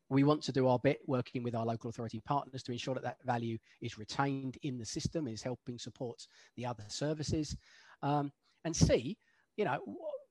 We 0.09 0.23
want 0.23 0.41
to 0.43 0.51
do 0.51 0.67
our 0.67 0.79
bit 0.79 0.99
working 1.07 1.43
with 1.43 1.55
our 1.55 1.65
local 1.65 1.89
authority 1.89 2.19
partners 2.19 2.63
to 2.63 2.71
ensure 2.71 2.95
that 2.95 3.03
that 3.03 3.23
value 3.25 3.57
is 3.81 3.97
retained 3.97 4.57
in 4.63 4.77
the 4.77 4.85
system, 4.85 5.27
is 5.27 5.43
helping 5.43 5.77
support 5.77 6.25
the 6.55 6.65
other 6.65 6.85
services. 6.87 7.55
Um, 8.01 8.31
and 8.65 8.75
C, 8.75 9.17
you 9.55 9.65
know, 9.65 9.79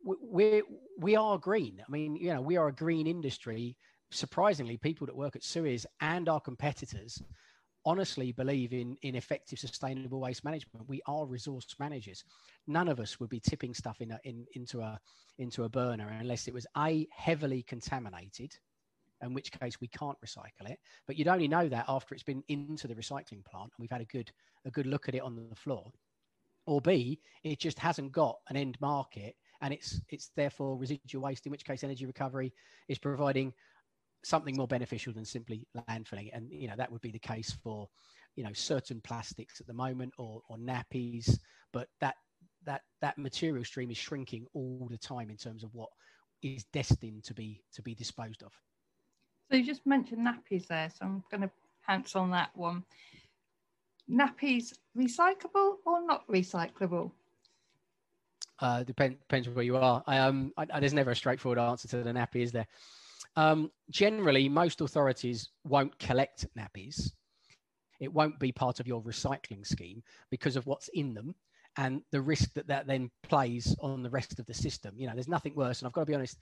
we 0.04 0.62
we 0.98 1.16
are 1.16 1.38
green. 1.38 1.82
I 1.86 1.90
mean, 1.90 2.16
you 2.16 2.32
know, 2.32 2.40
we 2.40 2.56
are 2.56 2.68
a 2.68 2.72
green 2.72 3.06
industry. 3.06 3.76
Surprisingly, 4.10 4.76
people 4.78 5.06
that 5.06 5.16
work 5.16 5.36
at 5.36 5.44
Suez 5.44 5.86
and 6.00 6.28
our 6.28 6.40
competitors 6.40 7.22
honestly 7.84 8.32
believe 8.32 8.72
in 8.72 8.96
in 9.02 9.14
effective 9.14 9.58
sustainable 9.58 10.20
waste 10.20 10.44
management 10.44 10.88
we 10.88 11.00
are 11.06 11.26
resource 11.26 11.74
managers 11.78 12.24
none 12.66 12.88
of 12.88 13.00
us 13.00 13.18
would 13.18 13.30
be 13.30 13.40
tipping 13.40 13.72
stuff 13.72 14.00
in, 14.00 14.10
a, 14.10 14.18
in 14.24 14.44
into 14.54 14.80
a 14.80 14.98
into 15.38 15.64
a 15.64 15.68
burner 15.68 16.08
unless 16.20 16.48
it 16.48 16.54
was 16.54 16.66
a 16.76 17.06
heavily 17.10 17.62
contaminated 17.62 18.54
in 19.22 19.34
which 19.34 19.52
case 19.52 19.80
we 19.80 19.88
can't 19.88 20.18
recycle 20.24 20.68
it 20.68 20.78
but 21.06 21.16
you'd 21.16 21.28
only 21.28 21.48
know 21.48 21.68
that 21.68 21.84
after 21.88 22.14
it's 22.14 22.24
been 22.24 22.42
into 22.48 22.86
the 22.86 22.94
recycling 22.94 23.44
plant 23.44 23.70
and 23.76 23.78
we've 23.78 23.90
had 23.90 24.00
a 24.00 24.06
good 24.06 24.30
a 24.64 24.70
good 24.70 24.86
look 24.86 25.08
at 25.08 25.14
it 25.14 25.22
on 25.22 25.34
the 25.34 25.56
floor 25.56 25.90
or 26.66 26.80
b 26.80 27.18
it 27.44 27.58
just 27.58 27.78
hasn't 27.78 28.12
got 28.12 28.36
an 28.48 28.56
end 28.56 28.76
market 28.80 29.34
and 29.60 29.74
it's 29.74 30.00
it's 30.08 30.30
therefore 30.36 30.76
residual 30.76 31.22
waste 31.22 31.46
in 31.46 31.50
which 31.50 31.64
case 31.64 31.82
energy 31.82 32.06
recovery 32.06 32.52
is 32.88 32.98
providing 32.98 33.52
something 34.24 34.56
more 34.56 34.68
beneficial 34.68 35.12
than 35.12 35.24
simply 35.24 35.66
landfilling. 35.88 36.30
And 36.32 36.50
you 36.50 36.68
know 36.68 36.74
that 36.76 36.90
would 36.90 37.00
be 37.00 37.10
the 37.10 37.18
case 37.18 37.56
for 37.62 37.88
you 38.36 38.44
know 38.44 38.52
certain 38.52 39.00
plastics 39.02 39.60
at 39.60 39.66
the 39.66 39.74
moment 39.74 40.12
or, 40.18 40.42
or 40.48 40.56
nappies, 40.56 41.38
but 41.72 41.88
that 42.00 42.16
that 42.64 42.82
that 43.00 43.18
material 43.18 43.64
stream 43.64 43.90
is 43.90 43.96
shrinking 43.96 44.46
all 44.54 44.88
the 44.90 44.98
time 44.98 45.30
in 45.30 45.36
terms 45.36 45.64
of 45.64 45.74
what 45.74 45.88
is 46.42 46.64
destined 46.72 47.24
to 47.24 47.34
be 47.34 47.62
to 47.74 47.82
be 47.82 47.94
disposed 47.94 48.42
of. 48.42 48.52
So 49.50 49.56
you 49.56 49.64
just 49.64 49.86
mentioned 49.86 50.26
nappies 50.26 50.66
there, 50.66 50.90
so 50.90 51.06
I'm 51.06 51.24
going 51.30 51.40
to 51.42 51.50
pounce 51.86 52.14
on 52.14 52.30
that 52.32 52.50
one. 52.54 52.84
Nappies 54.10 54.74
recyclable 54.96 55.76
or 55.86 56.04
not 56.06 56.26
recyclable? 56.28 57.12
Uh, 58.60 58.82
depend, 58.82 59.18
depends 59.20 59.48
where 59.48 59.64
you 59.64 59.76
are. 59.76 60.02
I, 60.06 60.18
um, 60.18 60.52
I, 60.56 60.80
there's 60.80 60.92
never 60.92 61.12
a 61.12 61.16
straightforward 61.16 61.58
answer 61.58 61.88
to 61.88 62.02
the 62.02 62.10
nappy, 62.10 62.42
is 62.42 62.52
there? 62.52 62.66
Um, 63.36 63.70
generally, 63.90 64.48
most 64.48 64.80
authorities 64.80 65.50
won't 65.64 65.98
collect 65.98 66.46
nappies. 66.58 67.12
It 68.00 68.12
won't 68.12 68.38
be 68.38 68.52
part 68.52 68.80
of 68.80 68.86
your 68.86 69.02
recycling 69.02 69.66
scheme 69.66 70.02
because 70.30 70.56
of 70.56 70.66
what's 70.66 70.88
in 70.88 71.14
them 71.14 71.34
and 71.76 72.02
the 72.10 72.20
risk 72.20 72.52
that 72.54 72.66
that 72.68 72.86
then 72.86 73.10
plays 73.22 73.76
on 73.80 74.02
the 74.02 74.10
rest 74.10 74.38
of 74.38 74.46
the 74.46 74.54
system. 74.54 74.94
You 74.96 75.06
know, 75.06 75.14
there's 75.14 75.28
nothing 75.28 75.54
worse. 75.54 75.80
And 75.80 75.86
I've 75.86 75.92
got 75.92 76.02
to 76.02 76.06
be 76.06 76.14
honest, 76.14 76.38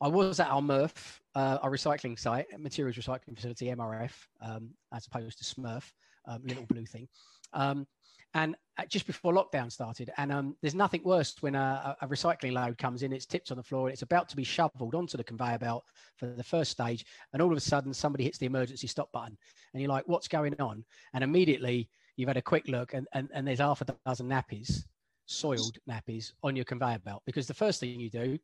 I 0.00 0.08
was 0.08 0.40
at 0.40 0.48
our 0.48 0.60
MRF, 0.60 1.18
uh, 1.34 1.58
our 1.62 1.70
recycling 1.70 2.18
site, 2.18 2.46
materials 2.58 2.96
recycling 2.96 3.34
facility, 3.34 3.66
MRF, 3.66 4.12
um, 4.40 4.70
as 4.92 5.06
opposed 5.06 5.38
to 5.38 5.44
Smurf, 5.44 5.90
um, 6.26 6.42
little 6.44 6.66
blue 6.66 6.86
thing. 6.86 7.08
Um, 7.52 7.86
and 8.34 8.54
just 8.88 9.06
before 9.06 9.32
lockdown 9.32 9.72
started. 9.72 10.12
And 10.18 10.30
um, 10.30 10.56
there's 10.60 10.74
nothing 10.74 11.02
worse 11.04 11.34
when 11.40 11.54
a, 11.54 11.96
a, 12.02 12.06
recycling 12.06 12.52
load 12.52 12.76
comes 12.76 13.02
in, 13.02 13.10
it's 13.10 13.24
tipped 13.24 13.50
on 13.50 13.56
the 13.56 13.62
floor, 13.62 13.86
and 13.86 13.94
it's 13.94 14.02
about 14.02 14.28
to 14.28 14.36
be 14.36 14.44
shoveled 14.44 14.94
onto 14.94 15.16
the 15.16 15.24
conveyor 15.24 15.58
belt 15.58 15.84
for 16.16 16.26
the 16.26 16.44
first 16.44 16.70
stage. 16.70 17.06
And 17.32 17.40
all 17.40 17.50
of 17.50 17.56
a 17.56 17.60
sudden, 17.60 17.94
somebody 17.94 18.24
hits 18.24 18.36
the 18.36 18.44
emergency 18.44 18.88
stop 18.88 19.10
button. 19.12 19.38
And 19.72 19.80
you're 19.80 19.90
like, 19.90 20.06
what's 20.06 20.28
going 20.28 20.54
on? 20.60 20.84
And 21.14 21.24
immediately, 21.24 21.88
you've 22.16 22.28
had 22.28 22.36
a 22.36 22.42
quick 22.42 22.68
look, 22.68 22.92
and, 22.92 23.06
and, 23.14 23.30
and 23.32 23.48
there's 23.48 23.60
half 23.60 23.80
a 23.80 23.86
dozen 24.04 24.28
nappies, 24.28 24.84
soiled 25.24 25.78
nappies, 25.88 26.32
on 26.42 26.54
your 26.54 26.66
conveyor 26.66 26.98
belt. 26.98 27.22
Because 27.24 27.46
the 27.46 27.54
first 27.54 27.80
thing 27.80 27.98
you 27.98 28.10
do 28.10 28.38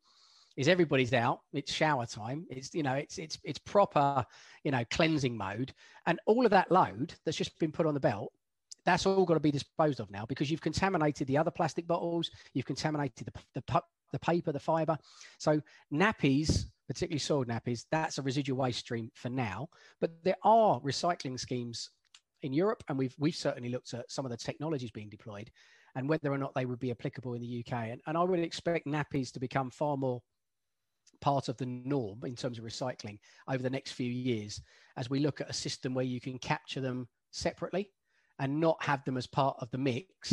is 0.55 0.67
everybody's 0.67 1.13
out 1.13 1.39
it's 1.53 1.73
shower 1.73 2.05
time 2.05 2.45
it's 2.49 2.73
you 2.73 2.83
know 2.83 2.93
it's 2.93 3.17
it's 3.17 3.39
it's 3.43 3.59
proper 3.59 4.25
you 4.63 4.71
know 4.71 4.83
cleansing 4.91 5.35
mode 5.35 5.73
and 6.05 6.19
all 6.25 6.45
of 6.45 6.51
that 6.51 6.71
load 6.71 7.13
that's 7.25 7.37
just 7.37 7.57
been 7.59 7.71
put 7.71 7.85
on 7.85 7.93
the 7.93 7.99
belt 7.99 8.31
that's 8.85 9.05
all 9.05 9.25
got 9.25 9.35
to 9.35 9.39
be 9.39 9.51
disposed 9.51 9.99
of 9.99 10.11
now 10.11 10.25
because 10.25 10.51
you've 10.51 10.61
contaminated 10.61 11.27
the 11.27 11.37
other 11.37 11.51
plastic 11.51 11.87
bottles, 11.87 12.29
you've 12.53 12.65
contaminated 12.65 13.27
the, 13.27 13.61
the, 13.61 13.81
the 14.11 14.19
paper, 14.19 14.51
the 14.51 14.59
fiber. 14.59 14.97
So 15.37 15.61
nappies, 15.93 16.65
particularly 16.87 17.19
soiled 17.19 17.47
nappies, 17.47 17.85
that's 17.91 18.17
a 18.17 18.21
residual 18.21 18.57
waste 18.59 18.79
stream 18.79 19.09
for 19.13 19.29
now. 19.29 19.69
But 20.01 20.11
there 20.23 20.37
are 20.43 20.79
recycling 20.81 21.39
schemes 21.39 21.91
in 22.41 22.53
Europe, 22.53 22.83
and 22.89 22.97
we've 22.97 23.15
we've 23.17 23.35
certainly 23.35 23.69
looked 23.69 23.93
at 23.93 24.11
some 24.11 24.25
of 24.25 24.31
the 24.31 24.37
technologies 24.37 24.91
being 24.91 25.09
deployed, 25.09 25.49
and 25.95 26.09
whether 26.09 26.31
or 26.31 26.37
not 26.37 26.53
they 26.53 26.65
would 26.65 26.79
be 26.79 26.91
applicable 26.91 27.35
in 27.35 27.41
the 27.41 27.65
UK. 27.65 27.73
And, 27.89 28.01
and 28.05 28.17
I 28.17 28.23
would 28.23 28.39
expect 28.39 28.85
nappies 28.85 29.31
to 29.31 29.39
become 29.39 29.71
far 29.71 29.95
more 29.95 30.21
part 31.23 31.47
of 31.47 31.55
the 31.55 31.65
norm 31.65 32.19
in 32.25 32.35
terms 32.35 32.59
of 32.59 32.65
recycling 32.65 33.17
over 33.47 33.63
the 33.63 33.69
next 33.69 33.93
few 33.93 34.11
years 34.11 34.61
as 34.97 35.09
we 35.09 35.19
look 35.19 35.39
at 35.39 35.49
a 35.49 35.53
system 35.53 35.93
where 35.93 36.03
you 36.03 36.19
can 36.19 36.37
capture 36.37 36.81
them 36.81 37.07
separately 37.31 37.89
and 38.39 38.59
not 38.59 38.83
have 38.83 39.03
them 39.05 39.15
as 39.15 39.25
part 39.25 39.55
of 39.59 39.71
the 39.71 39.77
mix. 39.77 40.31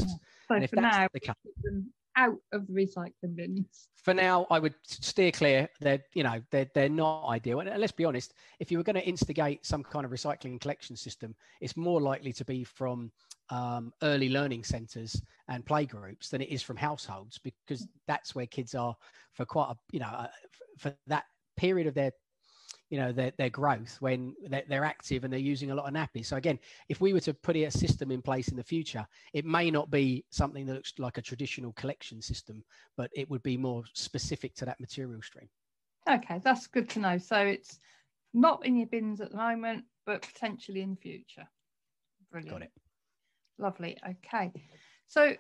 So 0.48 0.56
and 0.56 0.64
if 0.64 0.70
for 0.70 0.80
now, 0.80 1.06
the 1.12 1.20
case, 1.20 1.34
them 1.62 1.92
out 2.16 2.38
of 2.52 2.66
the 2.66 2.72
recycling 2.72 3.36
bins. 3.36 3.88
For 3.94 4.12
now, 4.12 4.48
I 4.50 4.58
would 4.58 4.74
steer 4.82 5.30
clear. 5.30 5.68
They're 5.80 6.02
you 6.14 6.24
know 6.24 6.42
they're 6.50 6.68
they're 6.74 6.88
not 6.88 7.28
ideal. 7.28 7.60
And 7.60 7.70
let's 7.80 7.92
be 7.92 8.04
honest, 8.04 8.34
if 8.58 8.72
you 8.72 8.78
were 8.78 8.84
going 8.84 8.96
to 8.96 9.06
instigate 9.06 9.64
some 9.64 9.84
kind 9.84 10.04
of 10.04 10.10
recycling 10.10 10.60
collection 10.60 10.96
system, 10.96 11.36
it's 11.60 11.76
more 11.76 12.00
likely 12.00 12.32
to 12.32 12.44
be 12.44 12.64
from 12.64 13.12
um, 13.50 13.92
early 14.02 14.28
learning 14.28 14.64
centres 14.64 15.22
and 15.48 15.64
playgroups 15.64 16.30
than 16.30 16.40
it 16.40 16.48
is 16.48 16.62
from 16.62 16.76
households 16.76 17.38
because 17.38 17.86
that's 18.08 18.34
where 18.34 18.46
kids 18.46 18.74
are 18.74 18.96
for 19.34 19.44
quite 19.44 19.70
a 19.70 19.76
you 19.92 20.00
know 20.00 20.06
uh, 20.06 20.26
for 20.80 20.94
that 21.06 21.24
period 21.56 21.86
of 21.86 21.94
their 21.94 22.10
you 22.88 22.98
know 22.98 23.12
their, 23.12 23.32
their 23.38 23.50
growth 23.50 23.96
when 24.00 24.34
they're, 24.48 24.64
they're, 24.68 24.84
active 24.84 25.22
and 25.22 25.32
they're 25.32 25.38
using 25.38 25.70
a 25.70 25.74
lot 25.74 25.86
of 25.86 25.94
nappies. 25.94 26.26
So 26.26 26.36
again 26.36 26.58
if 26.88 27.00
we 27.00 27.12
were 27.12 27.20
to 27.20 27.34
put 27.34 27.56
a 27.56 27.70
system 27.70 28.10
in 28.10 28.22
place 28.22 28.48
in 28.48 28.56
the 28.56 28.64
future 28.64 29.06
it 29.32 29.44
may 29.44 29.70
not 29.70 29.90
be 29.90 30.24
something 30.30 30.66
that 30.66 30.74
looks 30.74 30.94
like 30.98 31.18
a 31.18 31.22
traditional 31.22 31.72
collection 31.74 32.20
system 32.20 32.64
but 32.96 33.10
it 33.14 33.30
would 33.30 33.42
be 33.42 33.56
more 33.56 33.84
specific 33.94 34.54
to 34.56 34.64
that 34.64 34.80
material 34.80 35.22
stream. 35.22 35.48
Okay 36.08 36.40
that's 36.42 36.66
good 36.66 36.88
to 36.90 36.98
know. 36.98 37.18
So 37.18 37.36
it's 37.36 37.78
not 38.32 38.64
in 38.64 38.76
your 38.76 38.86
bins 38.86 39.20
at 39.20 39.30
the 39.30 39.36
moment 39.36 39.84
but 40.06 40.22
potentially 40.22 40.80
in 40.80 40.90
the 40.90 41.00
future. 41.00 41.46
Brilliant. 42.32 42.50
Got 42.50 42.62
it. 42.62 42.72
Lovely. 43.58 43.98
Okay. 44.08 44.52
So 45.06 45.36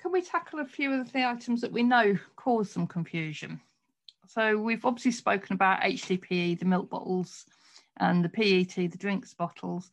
can 0.00 0.12
we 0.12 0.22
tackle 0.22 0.60
a 0.60 0.64
few 0.64 0.92
of 0.92 1.12
the 1.12 1.28
items 1.28 1.60
that 1.60 1.72
we 1.72 1.82
know 1.82 2.16
cause 2.36 2.70
some 2.70 2.86
confusion 2.86 3.60
so 4.28 4.58
we've 4.58 4.84
obviously 4.84 5.12
spoken 5.12 5.54
about 5.54 5.80
HDPE, 5.80 6.58
the 6.58 6.64
milk 6.64 6.90
bottles, 6.90 7.46
and 7.98 8.24
the 8.24 8.28
PET, 8.28 8.74
the 8.90 8.98
drinks 8.98 9.34
bottles. 9.34 9.90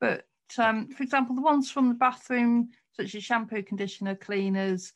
But 0.00 0.26
um, 0.58 0.88
for 0.88 1.02
example, 1.02 1.34
the 1.34 1.42
ones 1.42 1.70
from 1.70 1.88
the 1.88 1.94
bathroom, 1.94 2.70
such 2.92 3.14
as 3.14 3.24
shampoo, 3.24 3.62
conditioner, 3.62 4.14
cleaners, 4.14 4.92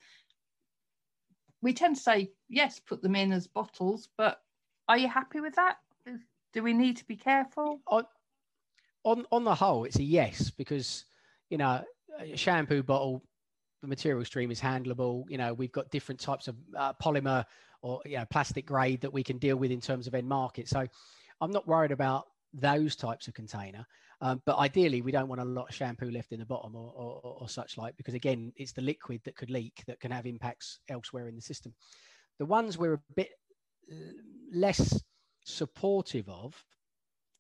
we 1.63 1.73
tend 1.73 1.97
to 1.97 2.03
say, 2.03 2.31
yes, 2.49 2.79
put 2.79 3.03
them 3.03 3.17
in 3.17 3.33
as 3.33 3.47
bottles, 3.47 4.09
but 4.19 4.41
are 4.89 4.99
you 4.99 5.09
happy 5.09 5.41
with 5.41 5.55
that? 5.57 5.79
Do 6.53 6.63
we 6.63 6.75
need 6.75 6.99
to 6.99 7.05
be 7.07 7.17
careful? 7.17 7.81
On, 7.87 8.05
on, 9.05 9.25
on 9.33 9.45
the 9.45 9.55
whole, 9.55 9.85
it's 9.85 9.99
a 9.99 10.03
yes, 10.03 10.51
because, 10.51 11.07
you 11.49 11.57
know, 11.57 11.83
a 12.21 12.37
shampoo 12.37 12.83
bottle, 12.83 13.25
the 13.81 13.89
material 13.89 14.25
stream 14.25 14.51
is 14.51 14.61
handleable. 14.61 15.25
You 15.29 15.39
know, 15.39 15.55
we've 15.55 15.73
got 15.73 15.91
different 15.91 16.21
types 16.21 16.49
of 16.49 16.57
uh, 16.77 16.93
polymer 17.03 17.45
or 17.85 18.01
you 18.07 18.17
know, 18.17 18.25
plastic 18.31 18.65
grade 18.65 19.03
that 19.03 19.13
we 19.13 19.23
can 19.23 19.37
deal 19.37 19.57
with 19.57 19.71
in 19.71 19.81
terms 19.81 20.07
of 20.07 20.15
end 20.15 20.27
market. 20.27 20.67
So 20.67 20.87
I'm 21.43 21.51
not 21.51 21.69
worried 21.69 21.93
about 21.93 22.25
those 22.55 22.97
types 22.97 23.29
of 23.29 23.35
container. 23.35 23.87
Um, 24.23 24.41
but 24.47 24.57
ideally, 24.57 25.03
we 25.03 25.13
don't 25.13 25.29
want 25.29 25.43
a 25.43 25.45
lot 25.45 25.69
of 25.69 25.75
shampoo 25.75 26.11
left 26.11 26.33
in 26.33 26.39
the 26.39 26.47
bottom 26.47 26.75
or, 26.75 26.91
or, 26.97 27.37
or, 27.41 27.49
such 27.49 27.77
like, 27.77 27.95
because 27.99 28.15
again, 28.15 28.53
it's 28.57 28.73
the 28.73 28.81
liquid 28.81 29.21
that 29.25 29.37
could 29.37 29.51
leak 29.51 29.83
that 29.87 30.01
can 30.01 30.11
have 30.11 30.25
impacts 30.25 30.79
elsewhere 30.89 31.29
in 31.29 31.35
the 31.35 31.43
system. 31.43 31.75
The 32.39 32.47
ones 32.47 32.79
we're 32.79 32.95
a 32.95 33.03
bit 33.15 33.31
uh, 33.93 33.97
less 34.51 35.03
supportive 35.45 36.27
of 36.31 36.65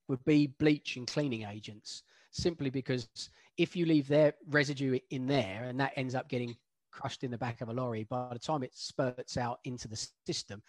would 0.09 0.23
be 0.27 0.49
bleach 0.59 0.97
and 0.97 1.07
cleaning 1.07 1.45
agents, 1.45 2.03
simply 2.33 2.69
because 2.69 3.09
if 3.57 3.75
you 3.75 3.87
leave 3.87 4.09
their 4.09 4.35
residue 4.51 4.99
in 5.11 5.27
there 5.27 5.65
and 5.65 5.81
that 5.81 5.95
ends 5.97 6.15
up 6.15 6.29
getting 6.29 6.55
crushed 6.95 7.25
in 7.25 7.31
the 7.31 7.39
back 7.39 7.61
of 7.61 7.69
a 7.69 7.73
lorry, 7.73 8.05
by 8.05 8.29
the 8.33 8.39
time 8.39 8.63
it 8.63 8.71
spurts 8.75 9.37
out 9.37 9.59
into 9.65 9.89
the 9.89 10.09
system, 10.27 10.63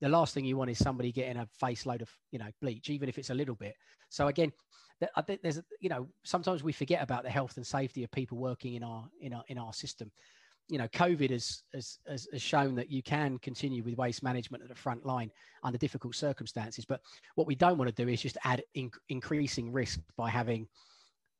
the 0.00 0.08
last 0.08 0.34
thing 0.34 0.44
you 0.44 0.56
want 0.56 0.70
is 0.70 0.78
somebody 0.78 1.10
getting 1.12 1.38
a 1.38 1.48
face 1.58 1.86
load 1.86 2.02
of 2.02 2.10
you 2.30 2.38
know 2.38 2.48
bleach, 2.60 2.90
even 2.90 3.08
if 3.08 3.18
it's 3.18 3.30
a 3.30 3.34
little 3.34 3.54
bit. 3.54 3.74
So 4.10 4.26
again, 4.28 4.52
I 5.16 5.22
think 5.22 5.42
there's 5.42 5.60
you 5.80 5.88
know 5.88 6.08
sometimes 6.24 6.62
we 6.62 6.72
forget 6.72 7.02
about 7.02 7.24
the 7.24 7.30
health 7.30 7.56
and 7.56 7.66
safety 7.66 8.04
of 8.04 8.10
people 8.10 8.38
working 8.38 8.74
in 8.74 8.82
our 8.82 9.08
in 9.20 9.32
our 9.32 9.44
in 9.48 9.58
our 9.58 9.72
system. 9.72 10.10
You 10.68 10.78
know, 10.78 10.88
COVID 10.88 11.30
has 11.30 11.62
has, 11.72 11.98
has 12.06 12.42
shown 12.42 12.74
that 12.74 12.90
you 12.90 13.02
can 13.02 13.38
continue 13.38 13.82
with 13.82 13.96
waste 13.96 14.22
management 14.22 14.62
at 14.62 14.68
the 14.68 14.74
front 14.74 15.04
line 15.04 15.30
under 15.62 15.78
difficult 15.78 16.14
circumstances. 16.14 16.84
But 16.84 17.00
what 17.34 17.46
we 17.46 17.54
don't 17.54 17.78
want 17.78 17.94
to 17.94 18.04
do 18.04 18.10
is 18.10 18.22
just 18.22 18.38
add 18.44 18.62
in, 18.74 18.90
increasing 19.08 19.72
risk 19.72 20.00
by 20.16 20.30
having 20.30 20.66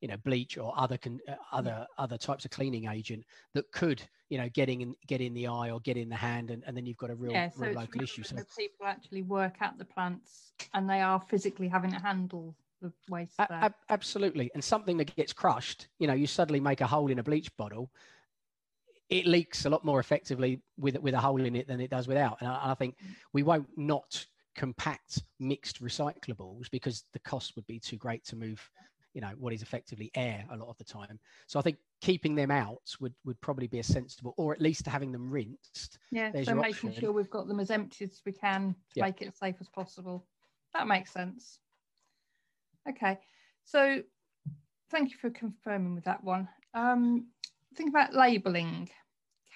you 0.01 0.07
know 0.07 0.17
bleach 0.17 0.57
or 0.57 0.73
other 0.77 0.97
con, 0.97 1.19
uh, 1.27 1.35
other 1.51 1.85
other 1.97 2.17
types 2.17 2.45
of 2.45 2.51
cleaning 2.51 2.87
agent 2.87 3.23
that 3.53 3.69
could 3.71 4.01
you 4.29 4.37
know 4.37 4.49
getting 4.49 4.81
in 4.81 4.95
get 5.07 5.21
in 5.21 5.33
the 5.33 5.47
eye 5.47 5.71
or 5.71 5.79
get 5.81 5.97
in 5.97 6.09
the 6.09 6.15
hand 6.15 6.51
and, 6.51 6.63
and 6.65 6.75
then 6.75 6.85
you've 6.85 6.97
got 6.97 7.09
a 7.09 7.15
real, 7.15 7.31
yeah, 7.31 7.49
so 7.49 7.65
real 7.65 7.73
local 7.73 8.01
issue. 8.01 8.23
so 8.23 8.35
people 8.57 8.85
actually 8.85 9.21
work 9.21 9.55
at 9.61 9.77
the 9.77 9.85
plants 9.85 10.51
and 10.73 10.89
they 10.89 11.01
are 11.01 11.19
physically 11.19 11.67
having 11.67 11.91
to 11.91 11.99
handle 11.99 12.55
the 12.81 12.91
waste 13.09 13.33
a- 13.39 13.73
absolutely. 13.89 14.51
And 14.53 14.63
something 14.63 14.97
that 14.97 15.15
gets 15.15 15.33
crushed 15.33 15.87
you 15.99 16.07
know 16.07 16.13
you 16.13 16.27
suddenly 16.27 16.59
make 16.59 16.81
a 16.81 16.87
hole 16.87 17.09
in 17.09 17.19
a 17.19 17.23
bleach 17.23 17.55
bottle 17.57 17.89
it 19.09 19.27
leaks 19.27 19.65
a 19.65 19.69
lot 19.69 19.85
more 19.85 19.99
effectively 19.99 20.61
with 20.77 20.97
with 20.97 21.13
a 21.13 21.19
hole 21.19 21.43
in 21.43 21.55
it 21.55 21.67
than 21.67 21.79
it 21.79 21.89
does 21.89 22.07
without. 22.07 22.37
And 22.41 22.49
I, 22.49 22.71
I 22.71 22.73
think 22.73 22.95
mm. 22.97 23.11
we 23.33 23.43
won't 23.43 23.67
not 23.77 24.25
compact 24.55 25.21
mixed 25.39 25.83
recyclables 25.83 26.69
because 26.71 27.03
the 27.13 27.19
cost 27.19 27.55
would 27.55 27.67
be 27.67 27.79
too 27.79 27.97
great 27.97 28.23
to 28.25 28.35
move 28.35 28.69
you 29.15 29.21
know 29.21 29.31
what 29.39 29.53
is 29.53 29.63
effectively 29.63 30.11
air 30.13 30.45
a 30.51 30.57
lot 30.57 30.69
of 30.69 30.77
the 30.77 30.83
time. 30.83 31.17
So 31.47 31.57
i 31.57 31.61
think 31.63 31.77
keeping 32.01 32.35
them 32.35 32.51
out 32.51 32.95
would 32.99 33.13
would 33.23 33.39
probably 33.41 33.67
be 33.67 33.79
a 33.79 33.83
sensible 33.83 34.35
or 34.37 34.53
at 34.53 34.61
least 34.61 34.85
having 34.85 35.11
them 35.11 35.31
rinsed. 35.31 35.97
Yeah 36.11 36.31
so 36.43 36.53
making 36.53 36.89
option. 36.89 36.93
sure 36.93 37.11
we've 37.11 37.29
got 37.29 37.47
them 37.47 37.59
as 37.59 37.71
empty 37.71 38.05
as 38.05 38.21
we 38.25 38.33
can 38.33 38.75
to 38.93 39.01
make 39.01 39.21
it 39.21 39.29
as 39.29 39.37
safe 39.37 39.55
as 39.59 39.69
possible. 39.69 40.27
That 40.73 40.85
makes 40.87 41.11
sense. 41.11 41.59
Okay 42.87 43.17
so 43.63 44.03
thank 44.91 45.11
you 45.11 45.17
for 45.17 45.31
confirming 45.31 45.95
with 45.95 46.03
that 46.03 46.23
one. 46.23 46.47
Um 46.73 47.27
think 47.75 47.89
about 47.89 48.13
labeling 48.13 48.89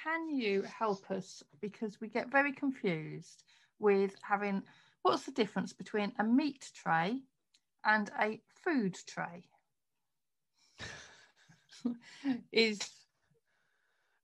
can 0.03 0.29
you 0.29 0.61
help 0.61 1.11
us? 1.11 1.43
Because 1.59 1.99
we 1.99 2.07
get 2.07 2.31
very 2.31 2.53
confused 2.53 3.43
with 3.79 4.15
having 4.21 4.63
what's 5.01 5.25
the 5.25 5.31
difference 5.31 5.73
between 5.73 6.13
a 6.19 6.23
meat 6.23 6.71
tray 6.73 7.21
and 7.85 8.09
a 8.21 8.39
food 8.63 8.97
tray? 9.07 9.43
Is 12.51 12.79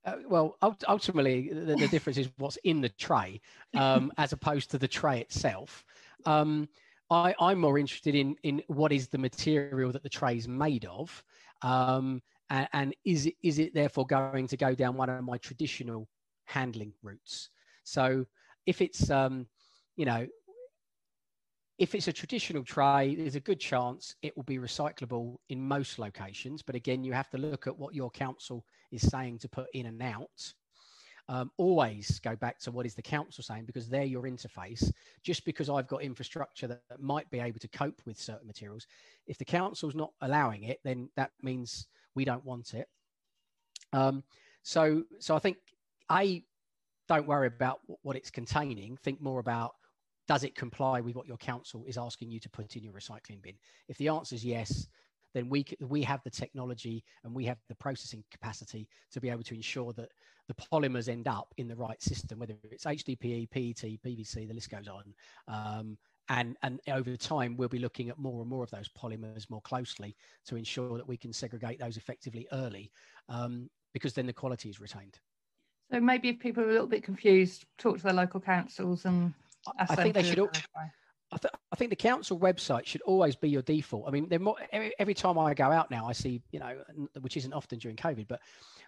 uh, 0.05 0.17
well 0.27 0.57
ultimately 0.87 1.49
the, 1.51 1.75
the, 1.75 1.87
difference 1.87 2.17
is 2.17 2.29
what's 2.37 2.57
in 2.63 2.81
the 2.81 2.89
tray 2.89 3.41
um, 3.75 4.11
as 4.17 4.33
opposed 4.33 4.69
to 4.71 4.77
the 4.77 4.87
tray 4.87 5.19
itself. 5.19 5.83
Um, 6.25 6.67
I, 7.09 7.33
am 7.39 7.59
more 7.59 7.79
interested 7.79 8.13
in 8.13 8.35
in 8.43 8.61
what 8.67 8.91
is 8.91 9.07
the 9.07 9.17
material 9.17 9.91
that 9.91 10.03
the 10.03 10.09
tray 10.09 10.37
is 10.37 10.47
made 10.47 10.85
of 10.85 11.23
um, 11.61 12.21
and, 12.49 12.67
and 12.73 12.95
is 13.05 13.25
it 13.25 13.35
is 13.41 13.59
it 13.59 13.73
therefore 13.73 14.05
going 14.05 14.47
to 14.47 14.57
go 14.57 14.75
down 14.75 14.95
one 14.95 15.09
of 15.09 15.23
my 15.23 15.37
traditional 15.37 16.07
handling 16.45 16.93
routes? 17.01 17.49
So 17.83 18.25
if 18.65 18.81
it's 18.81 19.09
um, 19.09 19.47
you 19.95 20.05
know 20.05 20.27
if 21.77 21.93
it's 21.93 22.07
a 22.07 22.13
traditional 22.13 22.63
tray, 22.63 23.15
there's 23.15 23.35
a 23.35 23.41
good 23.41 23.59
chance 23.59 24.15
it 24.21 24.35
will 24.35 24.43
be 24.43 24.57
recyclable 24.57 25.35
in 25.49 25.61
most 25.61 25.99
locations. 25.99 26.61
But 26.61 26.75
again, 26.75 27.03
you 27.03 27.11
have 27.13 27.29
to 27.31 27.37
look 27.37 27.67
at 27.67 27.77
what 27.77 27.93
your 27.93 28.09
council 28.09 28.65
is 28.91 29.01
saying 29.01 29.39
to 29.39 29.49
put 29.49 29.67
in 29.73 29.87
and 29.87 30.01
out. 30.01 30.53
Um, 31.27 31.51
always 31.57 32.19
go 32.19 32.35
back 32.35 32.59
to 32.59 32.71
what 32.71 32.85
is 32.85 32.93
the 32.93 33.01
council 33.01 33.43
saying 33.43 33.65
because 33.65 33.89
they're 33.89 34.03
your 34.03 34.23
interface. 34.23 34.89
Just 35.23 35.43
because 35.43 35.69
I've 35.69 35.87
got 35.87 36.03
infrastructure 36.03 36.67
that, 36.67 36.81
that 36.89 37.01
might 37.01 37.29
be 37.29 37.39
able 37.39 37.59
to 37.59 37.67
cope 37.67 38.01
with 38.05 38.17
certain 38.17 38.47
materials, 38.47 38.87
if 39.27 39.37
the 39.37 39.45
council's 39.45 39.95
not 39.95 40.11
allowing 40.21 40.63
it, 40.63 40.79
then 40.83 41.09
that 41.17 41.31
means 41.41 41.87
we 42.13 42.25
don't 42.25 42.45
want 42.45 42.73
it. 42.73 42.87
Um, 43.91 44.23
so, 44.63 45.03
so 45.19 45.35
I 45.35 45.39
think 45.39 45.57
a 46.11 46.43
don't 47.07 47.27
worry 47.27 47.47
about 47.47 47.81
what 48.01 48.15
it's 48.15 48.31
containing. 48.31 48.97
Think 48.97 49.21
more 49.21 49.39
about 49.39 49.73
does 50.27 50.43
it 50.43 50.55
comply 50.55 51.01
with 51.01 51.15
what 51.15 51.27
your 51.27 51.37
council 51.37 51.83
is 51.87 51.97
asking 51.97 52.31
you 52.31 52.39
to 52.39 52.49
put 52.49 52.75
in 52.75 52.83
your 52.83 52.93
recycling 52.93 53.41
bin? 53.41 53.55
If 53.87 53.97
the 53.97 54.09
answer 54.09 54.35
is 54.35 54.45
yes, 54.45 54.87
then 55.33 55.49
we 55.49 55.65
we 55.81 56.01
have 56.03 56.23
the 56.23 56.29
technology 56.29 57.03
and 57.23 57.35
we 57.35 57.45
have 57.45 57.57
the 57.67 57.75
processing 57.75 58.23
capacity 58.31 58.87
to 59.11 59.19
be 59.19 59.29
able 59.29 59.43
to 59.43 59.53
ensure 59.53 59.93
that 59.93 60.09
the 60.47 60.53
polymers 60.53 61.09
end 61.09 61.27
up 61.27 61.53
in 61.57 61.67
the 61.67 61.75
right 61.75 62.01
system, 62.01 62.39
whether 62.39 62.55
it's 62.71 62.85
HDPE, 62.85 63.49
PET, 63.49 63.99
PVC, 64.03 64.47
the 64.47 64.53
list 64.53 64.69
goes 64.69 64.87
on. 64.87 65.13
Um, 65.47 65.97
and, 66.29 66.55
and 66.63 66.79
over 66.87 67.15
time, 67.15 67.55
we'll 67.55 67.69
be 67.69 67.79
looking 67.79 68.09
at 68.09 68.17
more 68.17 68.41
and 68.41 68.49
more 68.49 68.63
of 68.63 68.71
those 68.71 68.89
polymers 68.89 69.49
more 69.49 69.61
closely 69.61 70.15
to 70.47 70.55
ensure 70.55 70.97
that 70.97 71.07
we 71.07 71.17
can 71.17 71.33
segregate 71.33 71.79
those 71.79 71.97
effectively 71.97 72.47
early, 72.51 72.91
um, 73.29 73.69
because 73.93 74.13
then 74.13 74.25
the 74.25 74.33
quality 74.33 74.69
is 74.69 74.79
retained. 74.79 75.19
So 75.91 75.99
maybe 75.99 76.29
if 76.29 76.39
people 76.39 76.63
are 76.63 76.69
a 76.69 76.71
little 76.71 76.87
bit 76.87 77.03
confused, 77.03 77.65
talk 77.77 77.97
to 77.97 78.03
their 78.03 78.13
local 78.13 78.39
councils 78.39 79.05
and 79.05 79.33
I 79.77 79.95
think 79.95 80.15
they 80.15 80.23
should. 80.23 80.39
I, 81.31 81.37
th- 81.37 81.53
I, 81.71 81.75
think 81.75 81.89
the 81.89 81.95
council 81.95 82.39
website 82.39 82.85
should 82.85 83.01
always 83.01 83.35
be 83.35 83.49
your 83.49 83.63
default. 83.63 84.07
I 84.07 84.11
mean, 84.11 84.29
more, 84.39 84.55
every, 84.71 84.93
every, 84.99 85.13
time 85.15 85.39
I 85.39 85.55
go 85.55 85.65
out 85.65 85.89
now, 85.89 86.07
I 86.07 86.13
see, 86.13 86.41
you 86.51 86.59
know, 86.59 86.77
which 87.21 87.35
isn't 87.35 87.51
often 87.51 87.79
during 87.79 87.97
COVID, 87.97 88.27
but 88.27 88.39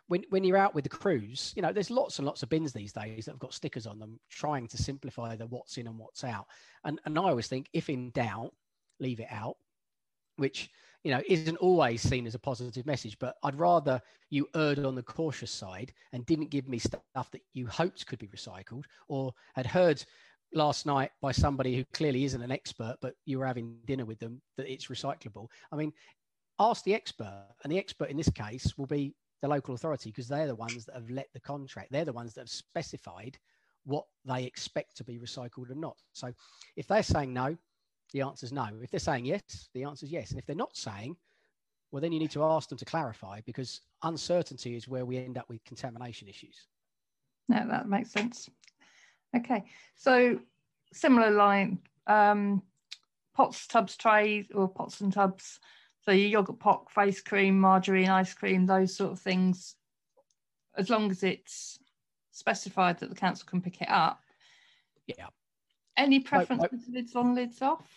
when, 0.07 0.23
when 0.29 0.43
you're 0.43 0.57
out 0.57 0.75
with 0.75 0.83
the 0.83 0.89
crews, 0.89 1.51
you 1.55 1.61
know, 1.61 1.73
there's 1.73 1.89
lots 1.89 2.19
and 2.19 2.25
lots 2.25 2.43
of 2.43 2.49
bins 2.49 2.73
these 2.73 2.93
days 2.93 3.25
that 3.25 3.31
have 3.31 3.39
got 3.39 3.53
stickers 3.55 3.87
on 3.87 3.97
them 3.99 4.19
trying 4.29 4.67
to 4.67 4.77
simplify 4.77 5.35
the 5.35 5.47
what's 5.47 5.77
in 5.77 5.87
and 5.87 5.97
what's 5.97 6.23
out. 6.23 6.45
And, 6.85 6.99
and 7.05 7.17
I 7.17 7.23
always 7.23 7.47
think 7.47 7.69
if 7.73 7.89
in 7.89 8.11
doubt, 8.11 8.53
leave 8.99 9.19
it 9.19 9.27
out, 9.31 9.57
which, 10.37 10.69
you 11.03 11.11
know, 11.11 11.21
isn't 11.27 11.57
always 11.57 12.01
seen 12.01 12.27
as 12.27 12.35
a 12.35 12.39
positive 12.39 12.85
message, 12.85 13.17
but 13.19 13.35
I'd 13.43 13.59
rather 13.59 14.01
you 14.29 14.47
erred 14.55 14.79
on 14.79 14.95
the 14.95 15.03
cautious 15.03 15.51
side 15.51 15.91
and 16.13 16.25
didn't 16.25 16.51
give 16.51 16.67
me 16.67 16.79
stuff 16.79 17.31
that 17.31 17.41
you 17.53 17.67
hoped 17.67 18.05
could 18.05 18.19
be 18.19 18.27
recycled 18.27 18.85
or 19.07 19.33
had 19.55 19.65
heard 19.65 20.03
last 20.53 20.85
night 20.85 21.11
by 21.21 21.31
somebody 21.31 21.75
who 21.75 21.83
clearly 21.93 22.23
isn't 22.23 22.41
an 22.41 22.51
expert, 22.51 22.95
but 23.01 23.15
you 23.25 23.39
were 23.39 23.45
having 23.45 23.77
dinner 23.85 24.05
with 24.05 24.19
them 24.19 24.41
that 24.57 24.71
it's 24.71 24.87
recyclable. 24.87 25.47
I 25.71 25.75
mean, 25.75 25.93
ask 26.59 26.83
the 26.83 26.95
expert, 26.95 27.47
and 27.63 27.71
the 27.71 27.77
expert 27.77 28.09
in 28.09 28.17
this 28.17 28.29
case 28.29 28.77
will 28.77 28.85
be 28.85 29.13
the 29.41 29.47
local 29.47 29.75
authority 29.75 30.09
because 30.09 30.27
they're 30.27 30.47
the 30.47 30.55
ones 30.55 30.85
that 30.85 30.95
have 30.95 31.09
let 31.09 31.27
the 31.33 31.39
contract. 31.39 31.91
They're 31.91 32.05
the 32.05 32.13
ones 32.13 32.33
that 32.33 32.41
have 32.41 32.49
specified 32.49 33.37
what 33.85 34.05
they 34.25 34.43
expect 34.43 34.97
to 34.97 35.03
be 35.03 35.19
recycled 35.19 35.69
and 35.69 35.79
not. 35.79 35.97
So 36.13 36.33
if 36.75 36.87
they're 36.87 37.03
saying 37.03 37.33
no, 37.33 37.57
the 38.13 38.21
answer 38.21 38.45
is 38.45 38.51
no. 38.51 38.67
If 38.81 38.91
they're 38.91 38.99
saying 38.99 39.25
yes, 39.25 39.69
the 39.73 39.83
answer 39.83 40.05
is 40.05 40.11
yes. 40.11 40.31
And 40.31 40.39
if 40.39 40.45
they're 40.45 40.55
not 40.55 40.75
saying, 40.75 41.15
well, 41.91 42.01
then 42.01 42.11
you 42.11 42.19
need 42.19 42.31
to 42.31 42.43
ask 42.43 42.69
them 42.69 42.77
to 42.79 42.85
clarify 42.85 43.41
because 43.45 43.81
uncertainty 44.03 44.75
is 44.75 44.87
where 44.87 45.05
we 45.05 45.17
end 45.17 45.37
up 45.37 45.47
with 45.47 45.63
contamination 45.63 46.27
issues. 46.27 46.67
No, 47.47 47.65
that 47.69 47.87
makes 47.87 48.11
sense. 48.11 48.49
Okay, 49.35 49.65
so 49.95 50.39
similar 50.93 51.31
line, 51.31 51.79
um, 52.07 52.63
pots, 53.35 53.67
tubs, 53.67 53.95
trays, 53.97 54.47
or 54.53 54.67
pots 54.67 55.01
and 55.01 55.11
tubs. 55.11 55.59
So 56.01 56.11
your 56.11 56.29
yogurt 56.29 56.59
pot, 56.59 56.89
face 56.91 57.21
cream, 57.21 57.59
margarine, 57.59 58.09
ice 58.09 58.33
cream, 58.33 58.65
those 58.65 58.95
sort 58.95 59.11
of 59.11 59.19
things, 59.19 59.75
as 60.77 60.89
long 60.89 61.11
as 61.11 61.23
it's 61.23 61.79
specified 62.31 62.99
that 62.99 63.09
the 63.09 63.15
council 63.15 63.45
can 63.47 63.61
pick 63.61 63.81
it 63.81 63.89
up. 63.89 64.21
Yeah. 65.05 65.27
Any 65.97 66.19
preference 66.19 66.63
with 66.71 66.87
lids 66.89 67.15
on, 67.15 67.35
lids 67.35 67.61
off? 67.61 67.87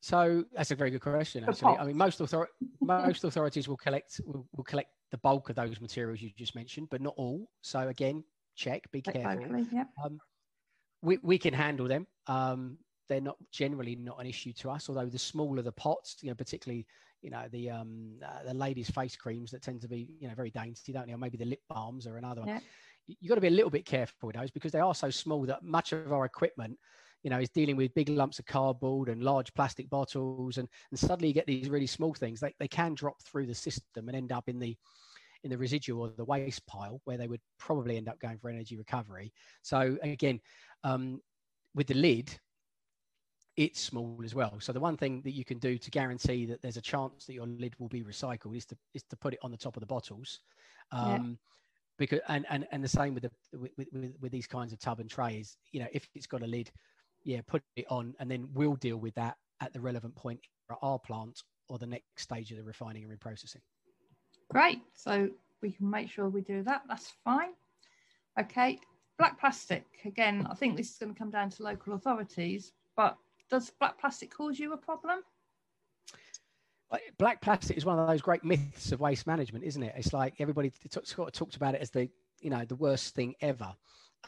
So 0.00 0.44
that's 0.54 0.70
a 0.70 0.74
very 0.74 0.90
good 0.90 1.00
question. 1.00 1.44
Actually, 1.46 1.76
I 1.76 1.84
mean, 1.84 1.96
most 1.96 2.20
author- 2.20 2.48
most 2.80 3.24
authorities 3.24 3.68
will 3.68 3.76
collect 3.76 4.20
will, 4.24 4.46
will, 4.56 4.64
collect 4.64 4.90
the 5.10 5.18
bulk 5.18 5.50
of 5.50 5.56
those 5.56 5.80
materials 5.80 6.22
you 6.22 6.30
just 6.36 6.54
mentioned, 6.54 6.88
but 6.90 7.00
not 7.00 7.14
all. 7.16 7.48
So 7.62 7.88
again, 7.88 8.24
check, 8.54 8.90
be 8.90 9.02
careful. 9.02 9.64
Yeah. 9.72 9.84
um, 10.04 10.18
we, 11.02 11.18
we 11.22 11.38
can 11.38 11.54
handle 11.54 11.88
them. 11.88 12.06
Um, 12.26 12.78
they're 13.08 13.20
not 13.20 13.36
generally 13.50 13.96
not 13.96 14.20
an 14.20 14.26
issue 14.26 14.52
to 14.54 14.70
us, 14.70 14.88
although 14.88 15.06
the 15.06 15.18
smaller 15.18 15.62
the 15.62 15.72
pots, 15.72 16.16
you 16.22 16.28
know, 16.28 16.34
particularly, 16.34 16.86
you 17.22 17.30
know, 17.30 17.44
the 17.50 17.70
um, 17.70 18.18
uh, 18.24 18.46
the 18.46 18.54
ladies' 18.54 18.90
face 18.90 19.16
creams 19.16 19.50
that 19.50 19.62
tend 19.62 19.80
to 19.80 19.88
be, 19.88 20.10
you 20.20 20.28
know, 20.28 20.34
very 20.34 20.50
dainty, 20.50 20.92
don't 20.92 21.06
they? 21.06 21.14
Or 21.14 21.18
maybe 21.18 21.38
the 21.38 21.46
lip 21.46 21.60
balms 21.68 22.06
or 22.06 22.18
another 22.18 22.42
yeah. 22.44 22.54
one. 22.54 22.62
You've 23.06 23.30
got 23.30 23.36
to 23.36 23.40
be 23.40 23.48
a 23.48 23.50
little 23.50 23.70
bit 23.70 23.86
careful 23.86 24.26
with 24.26 24.36
those 24.36 24.50
because 24.50 24.72
they 24.72 24.80
are 24.80 24.94
so 24.94 25.08
small 25.08 25.46
that 25.46 25.62
much 25.62 25.92
of 25.92 26.12
our 26.12 26.26
equipment, 26.26 26.76
you 27.22 27.30
know 27.30 27.38
is 27.38 27.50
dealing 27.50 27.76
with 27.76 27.94
big 27.94 28.08
lumps 28.08 28.38
of 28.38 28.46
cardboard 28.46 29.08
and 29.08 29.22
large 29.22 29.52
plastic 29.54 29.88
bottles 29.90 30.58
and, 30.58 30.68
and 30.90 30.98
suddenly 30.98 31.28
you 31.28 31.34
get 31.34 31.46
these 31.46 31.68
really 31.68 31.86
small 31.86 32.14
things 32.14 32.40
they, 32.40 32.54
they 32.58 32.68
can 32.68 32.94
drop 32.94 33.20
through 33.22 33.46
the 33.46 33.54
system 33.54 34.08
and 34.08 34.16
end 34.16 34.32
up 34.32 34.48
in 34.48 34.58
the 34.58 34.76
in 35.44 35.50
the 35.50 35.58
residual 35.58 36.02
or 36.02 36.10
the 36.16 36.24
waste 36.24 36.66
pile 36.66 37.00
where 37.04 37.16
they 37.16 37.28
would 37.28 37.40
probably 37.58 37.96
end 37.96 38.08
up 38.08 38.18
going 38.20 38.38
for 38.38 38.50
energy 38.50 38.76
recovery. 38.76 39.32
So 39.62 39.98
again 40.02 40.40
um, 40.84 41.20
with 41.74 41.86
the 41.86 41.94
lid 41.94 42.38
it's 43.56 43.80
small 43.80 44.20
as 44.24 44.36
well. 44.36 44.58
So 44.60 44.72
the 44.72 44.78
one 44.78 44.96
thing 44.96 45.20
that 45.22 45.32
you 45.32 45.44
can 45.44 45.58
do 45.58 45.78
to 45.78 45.90
guarantee 45.90 46.46
that 46.46 46.62
there's 46.62 46.76
a 46.76 46.80
chance 46.80 47.26
that 47.26 47.34
your 47.34 47.46
lid 47.46 47.74
will 47.80 47.88
be 47.88 48.04
recycled 48.04 48.56
is 48.56 48.64
to 48.66 48.76
is 48.94 49.02
to 49.10 49.16
put 49.16 49.34
it 49.34 49.40
on 49.42 49.50
the 49.50 49.56
top 49.56 49.76
of 49.76 49.80
the 49.80 49.86
bottles. 49.86 50.40
Um, 50.92 51.10
yeah 51.10 51.48
because 51.98 52.20
and 52.28 52.46
and 52.48 52.66
and 52.70 52.82
the 52.82 52.88
same 52.88 53.12
with 53.12 53.24
the 53.24 53.58
with, 53.58 53.72
with, 53.76 54.12
with 54.20 54.32
these 54.32 54.46
kinds 54.46 54.72
of 54.72 54.78
tub 54.78 55.00
and 55.00 55.10
trays. 55.10 55.56
You 55.72 55.80
know 55.80 55.88
if 55.92 56.08
it's 56.14 56.26
got 56.26 56.42
a 56.42 56.46
lid 56.46 56.70
yeah 57.24 57.40
put 57.46 57.62
it 57.76 57.86
on 57.90 58.14
and 58.20 58.30
then 58.30 58.48
we'll 58.54 58.76
deal 58.76 58.96
with 58.96 59.14
that 59.16 59.36
at 59.60 59.72
the 59.72 59.80
relevant 59.80 60.14
point 60.14 60.40
for 60.66 60.76
our 60.82 60.98
plant 60.98 61.42
or 61.68 61.78
the 61.78 61.86
next 61.86 62.04
stage 62.16 62.50
of 62.52 62.56
the 62.56 62.62
refining 62.62 63.04
and 63.04 63.12
reprocessing 63.12 63.60
great. 64.50 64.82
So 64.94 65.28
we 65.62 65.72
can 65.72 65.90
make 65.90 66.10
sure 66.10 66.28
we 66.28 66.40
do 66.42 66.62
that. 66.62 66.82
That's 66.88 67.12
fine. 67.24 67.50
Okay. 68.38 68.78
Black 69.18 69.38
plastic. 69.40 69.84
Again 70.04 70.46
i 70.48 70.54
think 70.54 70.76
this 70.76 70.90
is 70.90 70.98
going 70.98 71.12
to 71.12 71.18
come 71.18 71.30
down 71.30 71.50
to 71.50 71.62
local 71.62 71.94
authorities 71.94 72.72
but 72.96 73.16
does 73.50 73.70
black 73.78 73.98
plastic 73.98 74.30
cause 74.30 74.58
you 74.58 74.72
a 74.72 74.76
problem? 74.76 75.20
Black 77.18 77.40
plastic 77.40 77.76
is 77.76 77.84
one 77.84 77.98
of 77.98 78.08
those 78.08 78.22
great 78.22 78.44
myths 78.44 78.92
of 78.92 79.00
waste 79.00 79.26
management, 79.26 79.64
isn't 79.64 79.82
it? 79.82 79.94
It's 79.96 80.12
like 80.12 80.34
everybody 80.38 80.72
sort 80.90 81.28
of 81.28 81.32
talks 81.32 81.56
about 81.56 81.74
it 81.74 81.80
as 81.80 81.90
the 81.90 82.08
you 82.40 82.50
know 82.50 82.64
the 82.64 82.76
worst 82.76 83.14
thing 83.14 83.34
ever, 83.40 83.74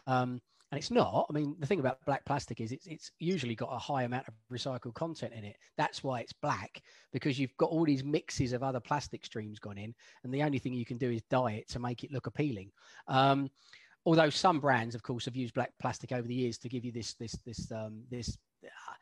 um, 0.07 0.41
and 0.71 0.79
it's 0.79 0.91
not. 0.91 1.27
I 1.29 1.33
mean, 1.33 1.57
the 1.59 1.67
thing 1.67 1.81
about 1.81 2.05
black 2.07 2.25
plastic 2.25 2.61
is 2.61 2.71
it's 2.71 2.87
it's 2.87 3.11
usually 3.19 3.55
got 3.55 3.71
a 3.73 3.79
high 3.79 4.05
amount 4.05 4.29
of 4.29 4.35
recycled 4.53 4.95
content 4.95 5.33
in 5.35 5.45
it. 5.45 5.57
That's 5.77 6.05
why 6.05 6.21
it's 6.21 6.33
black 6.33 6.83
because 7.13 7.39
you've 7.39 7.57
got 7.57 7.71
all 7.71 7.85
these 7.85 8.05
mixes 8.05 8.53
of 8.53 8.63
other 8.63 8.81
plastic 8.81 9.25
streams 9.25 9.59
gone 9.59 9.79
in, 9.79 9.95
and 10.23 10.33
the 10.33 10.43
only 10.43 10.59
thing 10.59 10.75
you 10.75 10.85
can 10.85 10.99
do 10.99 11.11
is 11.11 11.23
dye 11.31 11.53
it 11.53 11.69
to 11.71 11.81
make 11.81 12.05
it 12.05 12.13
look 12.13 12.27
appealing. 12.27 12.71
Um, 13.09 13.51
although 14.05 14.31
some 14.31 14.61
brands, 14.61 14.95
of 14.95 15.03
course, 15.03 15.25
have 15.25 15.37
used 15.37 15.55
black 15.55 15.73
plastic 15.81 16.13
over 16.13 16.27
the 16.27 16.35
years 16.35 16.59
to 16.59 16.69
give 16.69 16.85
you 16.85 16.93
this 16.93 17.15
this 17.15 17.33
this 17.45 17.71
um, 17.73 18.03
this. 18.11 18.37
Uh, 18.65 18.95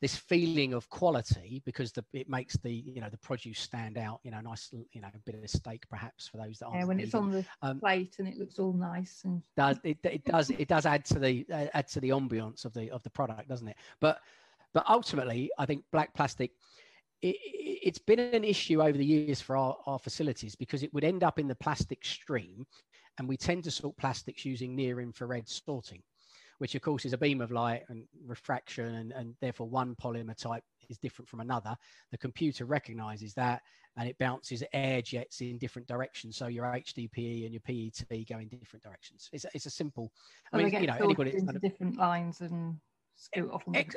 this 0.00 0.16
feeling 0.16 0.72
of 0.72 0.88
quality 0.88 1.62
because 1.64 1.92
the, 1.92 2.04
it 2.12 2.28
makes 2.28 2.56
the 2.58 2.72
you 2.72 3.00
know 3.00 3.08
the 3.10 3.18
produce 3.18 3.60
stand 3.60 3.98
out 3.98 4.20
you 4.22 4.30
know 4.30 4.40
nice 4.40 4.72
you 4.92 5.00
know 5.00 5.08
a 5.14 5.18
bit 5.26 5.34
of 5.34 5.42
a 5.42 5.48
steak 5.48 5.88
perhaps 5.90 6.26
for 6.26 6.38
those 6.38 6.58
that 6.58 6.68
yeah 6.72 6.84
when 6.84 6.98
it's 6.98 7.14
on 7.14 7.30
the 7.30 7.44
um, 7.62 7.78
plate 7.78 8.16
and 8.18 8.26
it 8.26 8.38
looks 8.38 8.58
all 8.58 8.72
nice 8.72 9.22
and 9.24 9.42
does 9.56 9.78
it, 9.84 9.98
it 10.04 10.24
does 10.24 10.50
it 10.50 10.68
does 10.68 10.86
add 10.86 11.04
to 11.04 11.18
the 11.18 11.46
uh, 11.52 11.66
add 11.74 11.86
to 11.86 12.00
the 12.00 12.10
ambience 12.10 12.64
of 12.64 12.72
the 12.72 12.90
of 12.90 13.02
the 13.02 13.10
product 13.10 13.48
doesn't 13.48 13.68
it? 13.68 13.76
But 14.00 14.20
but 14.72 14.84
ultimately 14.88 15.50
i 15.58 15.66
think 15.66 15.84
black 15.92 16.14
plastic 16.14 16.52
it, 17.22 17.36
has 17.84 17.98
been 17.98 18.20
an 18.20 18.44
issue 18.44 18.82
over 18.82 18.96
the 18.96 19.04
years 19.04 19.40
for 19.40 19.56
our, 19.56 19.76
our 19.86 19.98
facilities 19.98 20.54
because 20.54 20.82
it 20.82 20.92
would 20.94 21.04
end 21.04 21.22
up 21.22 21.38
in 21.38 21.48
the 21.48 21.54
plastic 21.54 22.04
stream 22.04 22.66
and 23.18 23.28
we 23.28 23.36
tend 23.36 23.64
to 23.64 23.70
sort 23.70 23.96
plastics 23.96 24.44
using 24.44 24.74
near 24.74 25.00
infrared 25.00 25.48
sorting 25.48 26.02
which 26.60 26.74
of 26.74 26.82
course 26.82 27.06
is 27.06 27.14
a 27.14 27.18
beam 27.18 27.40
of 27.40 27.50
light 27.50 27.84
and 27.88 28.04
refraction, 28.26 28.94
and, 28.94 29.12
and 29.12 29.34
therefore 29.40 29.66
one 29.66 29.94
polymer 29.94 30.36
type 30.36 30.62
is 30.90 30.98
different 30.98 31.26
from 31.26 31.40
another. 31.40 31.74
The 32.10 32.18
computer 32.18 32.66
recognizes 32.66 33.32
that 33.34 33.62
and 33.96 34.06
it 34.06 34.18
bounces 34.18 34.62
air 34.74 35.00
jets 35.00 35.40
in 35.40 35.56
different 35.56 35.88
directions. 35.88 36.36
So 36.36 36.48
your 36.48 36.66
HDPE 36.66 37.46
and 37.46 37.54
your 37.54 37.60
PET 37.60 38.28
go 38.28 38.38
in 38.38 38.48
different 38.48 38.82
directions. 38.82 39.30
It's, 39.32 39.46
it's 39.54 39.64
a 39.66 39.70
simple, 39.70 40.12
I 40.52 40.58
mean, 40.58 40.70
you 40.70 40.86
know, 40.86 40.96
anybody 41.00 41.30
into 41.30 41.46
kind 41.46 41.56
of, 41.56 41.62
different 41.62 41.96
lines 41.96 42.42
and 42.42 42.76
scoot 43.16 43.50
off. 43.50 43.64
Ex- 43.74 43.96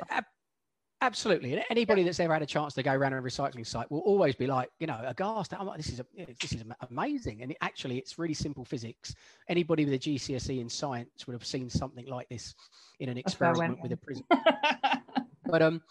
Absolutely, 1.00 1.52
and 1.52 1.62
anybody 1.70 2.02
that's 2.02 2.18
ever 2.18 2.32
had 2.32 2.42
a 2.42 2.46
chance 2.46 2.72
to 2.74 2.82
go 2.82 2.92
around 2.92 3.12
a 3.12 3.20
recycling 3.20 3.66
site 3.66 3.90
will 3.90 4.00
always 4.00 4.34
be 4.34 4.46
like, 4.46 4.70
you 4.78 4.86
know, 4.86 4.98
aghast. 5.04 5.52
I'm 5.52 5.66
like, 5.66 5.76
this 5.76 5.90
is 5.90 6.00
a, 6.00 6.06
this 6.40 6.52
is 6.52 6.64
amazing, 6.88 7.42
and 7.42 7.50
it, 7.50 7.58
actually, 7.60 7.98
it's 7.98 8.18
really 8.18 8.32
simple 8.32 8.64
physics. 8.64 9.14
Anybody 9.48 9.84
with 9.84 9.94
a 9.94 9.98
GCSE 9.98 10.60
in 10.60 10.68
science 10.68 11.26
would 11.26 11.34
have 11.34 11.44
seen 11.44 11.68
something 11.68 12.06
like 12.06 12.28
this 12.30 12.54
in 13.00 13.10
an 13.10 13.18
experiment 13.18 13.80
with 13.82 13.92
a 13.92 13.96
prism. 13.98 14.24
but 15.46 15.60
um, 15.60 15.82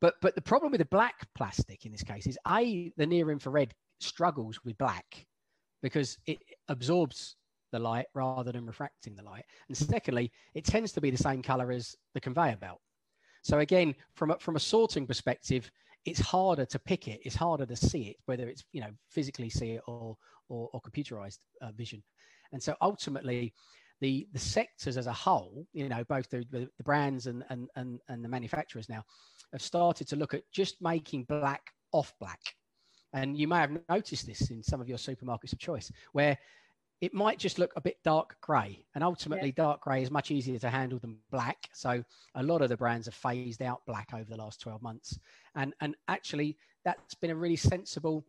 but 0.00 0.14
but 0.20 0.34
the 0.34 0.42
problem 0.42 0.72
with 0.72 0.80
the 0.80 0.86
black 0.86 1.14
plastic 1.34 1.86
in 1.86 1.92
this 1.92 2.02
case 2.02 2.26
is 2.26 2.38
a 2.48 2.92
the 2.96 3.06
near 3.06 3.30
infrared 3.30 3.72
struggles 4.00 4.58
with 4.64 4.76
black 4.78 5.26
because 5.82 6.18
it 6.26 6.38
absorbs 6.68 7.36
the 7.72 7.78
light 7.78 8.06
rather 8.14 8.50
than 8.50 8.66
refracting 8.66 9.14
the 9.14 9.22
light, 9.22 9.44
and 9.68 9.76
secondly, 9.76 10.32
it 10.54 10.64
tends 10.64 10.90
to 10.92 11.00
be 11.00 11.10
the 11.10 11.16
same 11.16 11.42
color 11.42 11.70
as 11.70 11.94
the 12.14 12.20
conveyor 12.20 12.56
belt. 12.56 12.80
So 13.46 13.60
again, 13.60 13.94
from 14.14 14.32
a, 14.32 14.38
from 14.40 14.56
a 14.56 14.60
sorting 14.60 15.06
perspective, 15.06 15.70
it's 16.04 16.18
harder 16.18 16.66
to 16.66 16.80
pick 16.80 17.06
it. 17.06 17.20
It's 17.22 17.36
harder 17.36 17.64
to 17.64 17.76
see 17.76 18.08
it, 18.08 18.16
whether 18.26 18.48
it's 18.48 18.64
you 18.72 18.80
know 18.80 18.90
physically 19.08 19.50
see 19.50 19.74
it 19.74 19.82
or 19.86 20.16
or, 20.48 20.68
or 20.72 20.80
computerized 20.80 21.38
uh, 21.62 21.70
vision. 21.70 22.02
And 22.52 22.60
so 22.60 22.74
ultimately, 22.80 23.54
the 24.00 24.26
the 24.32 24.40
sectors 24.40 24.96
as 24.96 25.06
a 25.06 25.12
whole, 25.12 25.64
you 25.72 25.88
know, 25.88 26.02
both 26.08 26.28
the, 26.28 26.44
the, 26.50 26.68
the 26.76 26.82
brands 26.82 27.28
and, 27.28 27.44
and 27.48 27.68
and 27.76 28.00
and 28.08 28.24
the 28.24 28.28
manufacturers 28.28 28.88
now 28.88 29.04
have 29.52 29.62
started 29.62 30.08
to 30.08 30.16
look 30.16 30.34
at 30.34 30.42
just 30.52 30.82
making 30.82 31.22
black 31.28 31.62
off 31.92 32.12
black. 32.18 32.40
And 33.12 33.38
you 33.38 33.46
may 33.46 33.58
have 33.58 33.78
noticed 33.88 34.26
this 34.26 34.50
in 34.50 34.60
some 34.60 34.80
of 34.80 34.88
your 34.88 34.98
supermarkets 34.98 35.52
of 35.52 35.60
choice, 35.60 35.92
where 36.12 36.36
it 37.00 37.12
might 37.12 37.38
just 37.38 37.58
look 37.58 37.72
a 37.76 37.80
bit 37.80 37.98
dark 38.04 38.36
grey. 38.40 38.84
And 38.94 39.04
ultimately, 39.04 39.48
yeah. 39.48 39.64
dark 39.64 39.82
grey 39.82 40.02
is 40.02 40.10
much 40.10 40.30
easier 40.30 40.58
to 40.60 40.70
handle 40.70 40.98
than 40.98 41.18
black. 41.30 41.68
So 41.74 42.02
a 42.34 42.42
lot 42.42 42.62
of 42.62 42.68
the 42.68 42.76
brands 42.76 43.06
have 43.06 43.14
phased 43.14 43.60
out 43.60 43.82
black 43.86 44.10
over 44.14 44.24
the 44.24 44.36
last 44.36 44.60
12 44.60 44.82
months. 44.82 45.18
And, 45.54 45.74
and 45.80 45.94
actually, 46.08 46.56
that's 46.84 47.14
been 47.14 47.30
a 47.30 47.36
really 47.36 47.56
sensible, 47.56 48.24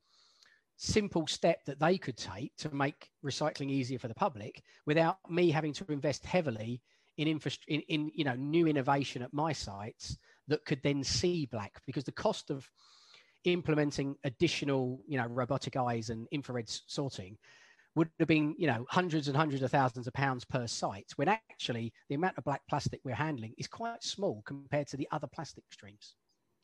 simple 0.75 1.27
step 1.27 1.63
that 1.65 1.79
they 1.79 1.97
could 1.97 2.17
take 2.17 2.55
to 2.57 2.75
make 2.75 3.09
recycling 3.23 3.71
easier 3.71 3.99
for 3.99 4.09
the 4.09 4.15
public 4.15 4.61
without 4.85 5.17
me 5.29 5.49
having 5.49 5.73
to 5.73 5.85
invest 5.89 6.25
heavily 6.25 6.81
in, 7.17 7.27
infra- 7.27 7.51
in, 7.69 7.81
in 7.87 8.11
you 8.13 8.25
know, 8.25 8.35
new 8.35 8.67
innovation 8.67 9.21
at 9.21 9.33
my 9.33 9.53
sites 9.53 10.17
that 10.49 10.65
could 10.65 10.81
then 10.83 11.03
see 11.03 11.45
black 11.45 11.81
because 11.85 12.03
the 12.03 12.11
cost 12.11 12.49
of 12.49 12.69
implementing 13.45 14.17
additional, 14.25 14.99
you 15.07 15.17
know, 15.17 15.27
robotic 15.27 15.77
eyes 15.77 16.09
and 16.09 16.27
infrared 16.31 16.67
sorting 16.67 17.37
would 17.97 18.09
have 18.19 18.27
been, 18.27 18.55
you 18.57 18.67
know, 18.67 18.85
hundreds 18.89 19.27
and 19.27 19.35
hundreds 19.35 19.63
of 19.63 19.71
thousands 19.71 20.07
of 20.07 20.13
pounds 20.13 20.45
per 20.45 20.67
site, 20.67 21.11
when 21.15 21.27
actually 21.27 21.91
the 22.09 22.15
amount 22.15 22.37
of 22.37 22.43
black 22.43 22.61
plastic 22.69 23.01
we're 23.03 23.15
handling 23.15 23.53
is 23.57 23.67
quite 23.67 24.03
small 24.03 24.43
compared 24.45 24.87
to 24.87 24.97
the 24.97 25.07
other 25.11 25.27
plastic 25.27 25.63
streams. 25.71 26.13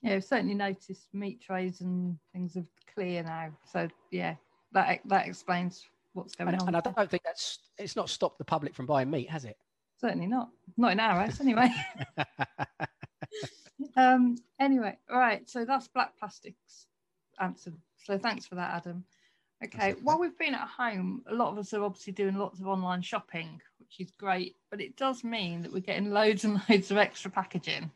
Yeah, 0.03 0.13
I've 0.15 0.23
certainly 0.23 0.53
noticed 0.53 1.07
meat 1.13 1.41
trays 1.41 1.81
and 1.81 2.17
things 2.33 2.55
are 2.55 2.65
clear 2.93 3.23
now. 3.23 3.51
So 3.71 3.87
yeah, 4.11 4.35
that 4.73 4.99
that 5.05 5.27
explains 5.27 5.83
what's 6.13 6.35
going 6.35 6.49
and, 6.49 6.61
on. 6.61 6.67
And 6.67 6.77
I 6.77 6.81
don't 6.81 7.09
think 7.09 7.23
that's 7.23 7.59
it's 7.77 7.95
not 7.95 8.09
stopped 8.09 8.37
the 8.37 8.45
public 8.45 8.75
from 8.75 8.85
buying 8.85 9.09
meat, 9.09 9.29
has 9.29 9.43
it? 9.43 9.57
Certainly 9.99 10.27
not. 10.27 10.49
Not 10.77 10.91
in 10.91 10.99
our 10.99 11.25
house, 11.25 11.41
anyway. 11.41 11.73
um. 13.97 14.35
Anyway, 14.59 14.97
all 15.09 15.17
right. 15.17 15.49
So 15.49 15.65
that's 15.65 15.87
black 15.87 16.17
plastics 16.19 16.87
answered. 17.39 17.75
So 18.03 18.17
thanks 18.19 18.45
for 18.45 18.55
that, 18.55 18.75
Adam. 18.75 19.03
Okay, 19.63 19.95
while 20.03 20.19
we've 20.19 20.37
been 20.37 20.55
at 20.55 20.67
home, 20.67 21.23
a 21.27 21.33
lot 21.33 21.51
of 21.51 21.57
us 21.57 21.73
are 21.73 21.83
obviously 21.83 22.11
doing 22.11 22.35
lots 22.35 22.59
of 22.59 22.67
online 22.67 23.01
shopping, 23.01 23.61
which 23.79 23.99
is 23.99 24.11
great, 24.11 24.57
but 24.69 24.81
it 24.81 24.97
does 24.97 25.23
mean 25.23 25.61
that 25.61 25.71
we're 25.71 25.79
getting 25.79 26.11
loads 26.11 26.43
and 26.43 26.61
loads 26.69 26.91
of 26.91 26.97
extra 26.97 27.31
packaging. 27.31 27.89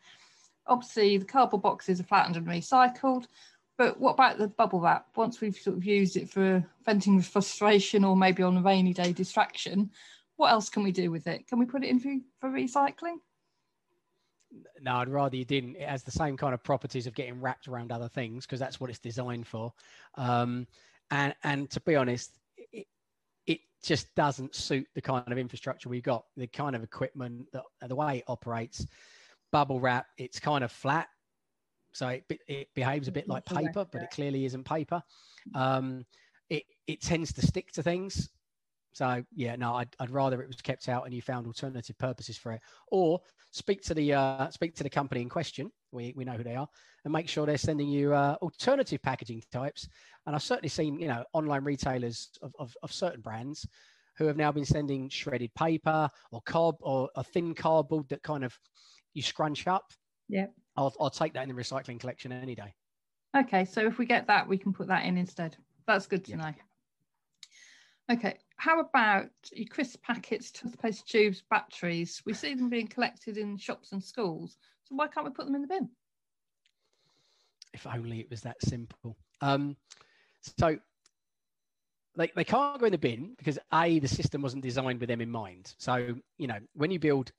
Obviously, 0.67 1.17
the 1.17 1.25
cardboard 1.25 1.63
boxes 1.63 1.99
are 1.99 2.03
flattened 2.03 2.37
and 2.37 2.47
recycled, 2.47 3.25
but 3.77 3.99
what 3.99 4.13
about 4.13 4.37
the 4.37 4.47
bubble 4.47 4.79
wrap? 4.79 5.07
Once 5.15 5.41
we've 5.41 5.57
sort 5.57 5.75
of 5.75 5.83
used 5.83 6.15
it 6.15 6.29
for 6.29 6.65
venting 6.85 7.21
frustration 7.21 8.03
or 8.03 8.15
maybe 8.15 8.43
on 8.43 8.57
a 8.57 8.61
rainy 8.61 8.93
day 8.93 9.11
distraction, 9.11 9.89
what 10.37 10.51
else 10.51 10.69
can 10.69 10.83
we 10.83 10.91
do 10.91 11.11
with 11.11 11.27
it? 11.27 11.47
Can 11.47 11.59
we 11.59 11.65
put 11.65 11.83
it 11.83 11.89
in 11.89 11.99
for, 11.99 12.15
for 12.39 12.49
recycling? 12.49 13.17
No, 14.81 14.95
I'd 14.95 15.09
rather 15.09 15.35
you 15.35 15.45
didn't. 15.45 15.75
It 15.75 15.87
has 15.87 16.03
the 16.03 16.11
same 16.11 16.37
kind 16.37 16.53
of 16.53 16.63
properties 16.63 17.07
of 17.07 17.13
getting 17.13 17.41
wrapped 17.41 17.67
around 17.67 17.91
other 17.91 18.07
things 18.07 18.45
because 18.45 18.59
that's 18.59 18.79
what 18.79 18.89
it's 18.89 18.99
designed 18.99 19.47
for. 19.47 19.73
Um, 20.15 20.67
and 21.11 21.33
and 21.43 21.69
to 21.69 21.79
be 21.81 21.95
honest 21.95 22.31
it, 22.57 22.87
it 23.45 23.59
just 23.83 24.13
doesn't 24.15 24.55
suit 24.55 24.87
the 24.95 25.01
kind 25.01 25.31
of 25.31 25.37
infrastructure 25.37 25.89
we 25.89 26.01
got 26.01 26.25
the 26.35 26.47
kind 26.47 26.75
of 26.75 26.83
equipment 26.83 27.45
that 27.53 27.63
the 27.87 27.95
way 27.95 28.17
it 28.17 28.23
operates. 28.27 28.85
Bubble 29.51 29.79
wrap 29.79 30.07
it's 30.17 30.39
kind 30.39 30.63
of 30.63 30.71
flat. 30.71 31.07
So 31.93 32.09
it, 32.09 32.23
it 32.47 32.67
behaves 32.75 33.07
a 33.07 33.11
bit 33.11 33.27
like 33.27 33.45
paper 33.45 33.85
but 33.91 34.03
it 34.03 34.11
clearly 34.11 34.45
isn't 34.45 34.65
paper. 34.65 35.01
Um, 35.55 36.05
it, 36.49 36.63
it 36.85 37.01
tends 37.01 37.33
to 37.33 37.45
stick 37.45 37.71
to 37.73 37.83
things. 37.83 38.29
So 38.93 39.23
yeah, 39.35 39.55
no, 39.55 39.75
I'd, 39.75 39.95
I'd 39.99 40.09
rather 40.09 40.41
it 40.41 40.47
was 40.47 40.61
kept 40.61 40.89
out 40.89 41.05
and 41.05 41.13
you 41.13 41.21
found 41.21 41.45
alternative 41.45 41.97
purposes 41.97 42.37
for 42.37 42.53
it, 42.53 42.61
or 42.91 43.19
speak 43.51 43.81
to 43.83 43.93
the 43.93 44.13
uh, 44.13 44.49
speak 44.49 44.75
to 44.75 44.83
the 44.83 44.89
company 44.89 45.21
in 45.21 45.29
question. 45.29 45.71
We, 45.91 46.13
we 46.15 46.25
know 46.25 46.33
who 46.33 46.43
they 46.43 46.55
are, 46.55 46.67
and 47.03 47.13
make 47.13 47.29
sure 47.29 47.45
they're 47.45 47.57
sending 47.57 47.87
you 47.89 48.13
uh, 48.13 48.35
alternative 48.41 49.01
packaging 49.01 49.43
types. 49.51 49.87
And 50.25 50.35
I've 50.35 50.43
certainly 50.43 50.69
seen 50.69 50.99
you 50.99 51.07
know 51.07 51.23
online 51.33 51.63
retailers 51.63 52.29
of, 52.41 52.53
of, 52.59 52.75
of 52.83 52.91
certain 52.91 53.21
brands 53.21 53.65
who 54.17 54.25
have 54.25 54.37
now 54.37 54.51
been 54.51 54.65
sending 54.65 55.09
shredded 55.09 55.53
paper 55.53 56.09
or 56.31 56.41
cob 56.41 56.75
or 56.81 57.09
a 57.15 57.23
thin 57.23 57.53
cardboard 57.53 58.09
that 58.09 58.23
kind 58.23 58.43
of 58.43 58.57
you 59.13 59.21
scrunch 59.21 59.67
up, 59.67 59.93
yeah, 60.29 60.47
I'll, 60.75 60.93
I'll 60.99 61.09
take 61.09 61.33
that 61.33 61.43
in 61.43 61.49
the 61.49 61.55
recycling 61.61 61.99
collection 61.99 62.31
any 62.31 62.55
day. 62.55 62.73
Okay, 63.35 63.63
so 63.65 63.85
if 63.85 63.97
we 63.97 64.05
get 64.05 64.27
that, 64.27 64.47
we 64.47 64.57
can 64.57 64.73
put 64.73 64.87
that 64.87 65.05
in 65.05 65.17
instead. 65.17 65.57
That's 65.85 66.07
good 66.07 66.25
to 66.25 66.31
Yeah. 66.31 66.37
know. 66.37 66.53
Okay, 68.09 68.39
how 68.55 68.79
about 68.79 69.31
your 69.51 69.67
crisp 69.67 70.01
packets, 70.01 70.51
toothpaste 70.51 71.07
tubes, 71.07 71.41
batteries? 71.49 72.21
We 72.25 72.33
see 72.33 72.53
them 72.53 72.69
being 72.69 72.87
collected 72.87 73.37
in 73.37 73.57
shops 73.57 73.91
and 73.91 74.03
schools. 74.03 74.57
So 74.87 74.95
why 74.95 75.07
can't 75.07 75.25
we 75.25 75.31
put 75.33 75.45
them 75.45 75.55
in 75.55 75.61
the 75.61 75.67
bin? 75.67 75.89
If 77.73 77.85
only 77.85 78.19
it 78.19 78.29
was 78.29 78.41
that 78.41 78.61
simple. 78.61 79.17
Um, 79.41 79.75
so 80.57 80.77
they, 82.15 82.31
they 82.35 82.43
can't 82.43 82.79
go 82.79 82.85
in 82.85 82.91
the 82.93 82.97
bin 82.97 83.35
because 83.37 83.59
a 83.73 83.99
the 83.99 84.07
system 84.07 84.41
wasn't 84.41 84.63
designed 84.63 84.99
with 84.99 85.09
them 85.09 85.21
in 85.21 85.29
mind. 85.29 85.75
So 85.77 86.15
you 86.37 86.47
know 86.47 86.59
when 86.73 86.89
you 86.89 86.99
build 86.99 87.31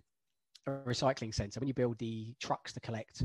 a 0.66 0.70
recycling 0.70 1.34
centre, 1.34 1.58
when 1.58 1.68
you 1.68 1.74
build 1.74 1.98
the 1.98 2.34
trucks 2.40 2.72
to 2.74 2.80
collect, 2.80 3.24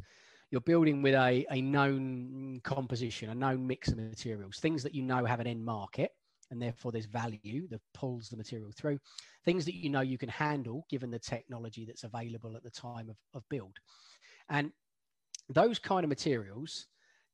you're 0.49 0.61
building 0.61 1.01
with 1.01 1.15
a, 1.15 1.45
a 1.51 1.61
known 1.61 2.61
composition, 2.63 3.29
a 3.29 3.35
known 3.35 3.67
mix 3.67 3.89
of 3.89 3.97
materials, 3.97 4.59
things 4.59 4.83
that 4.83 4.95
you 4.95 5.03
know 5.03 5.25
have 5.25 5.41
an 5.41 5.47
end 5.47 5.65
market 5.65 6.11
and 6.53 6.61
therefore 6.61 6.91
there's 6.91 7.07
value 7.07 7.67
that 7.69 7.81
pulls 7.93 8.29
the 8.29 8.37
material 8.37 8.71
through, 8.77 8.99
things 9.43 9.65
that 9.65 9.73
you 9.73 9.89
know 9.89 10.01
you 10.01 10.17
can 10.17 10.29
handle 10.29 10.85
given 10.89 11.09
the 11.09 11.19
technology 11.19 11.83
that's 11.83 12.03
available 12.03 12.55
at 12.55 12.63
the 12.63 12.69
time 12.69 13.09
of, 13.09 13.17
of 13.33 13.43
build. 13.49 13.75
And 14.49 14.71
those 15.49 15.79
kind 15.79 16.03
of 16.03 16.09
materials 16.09 16.87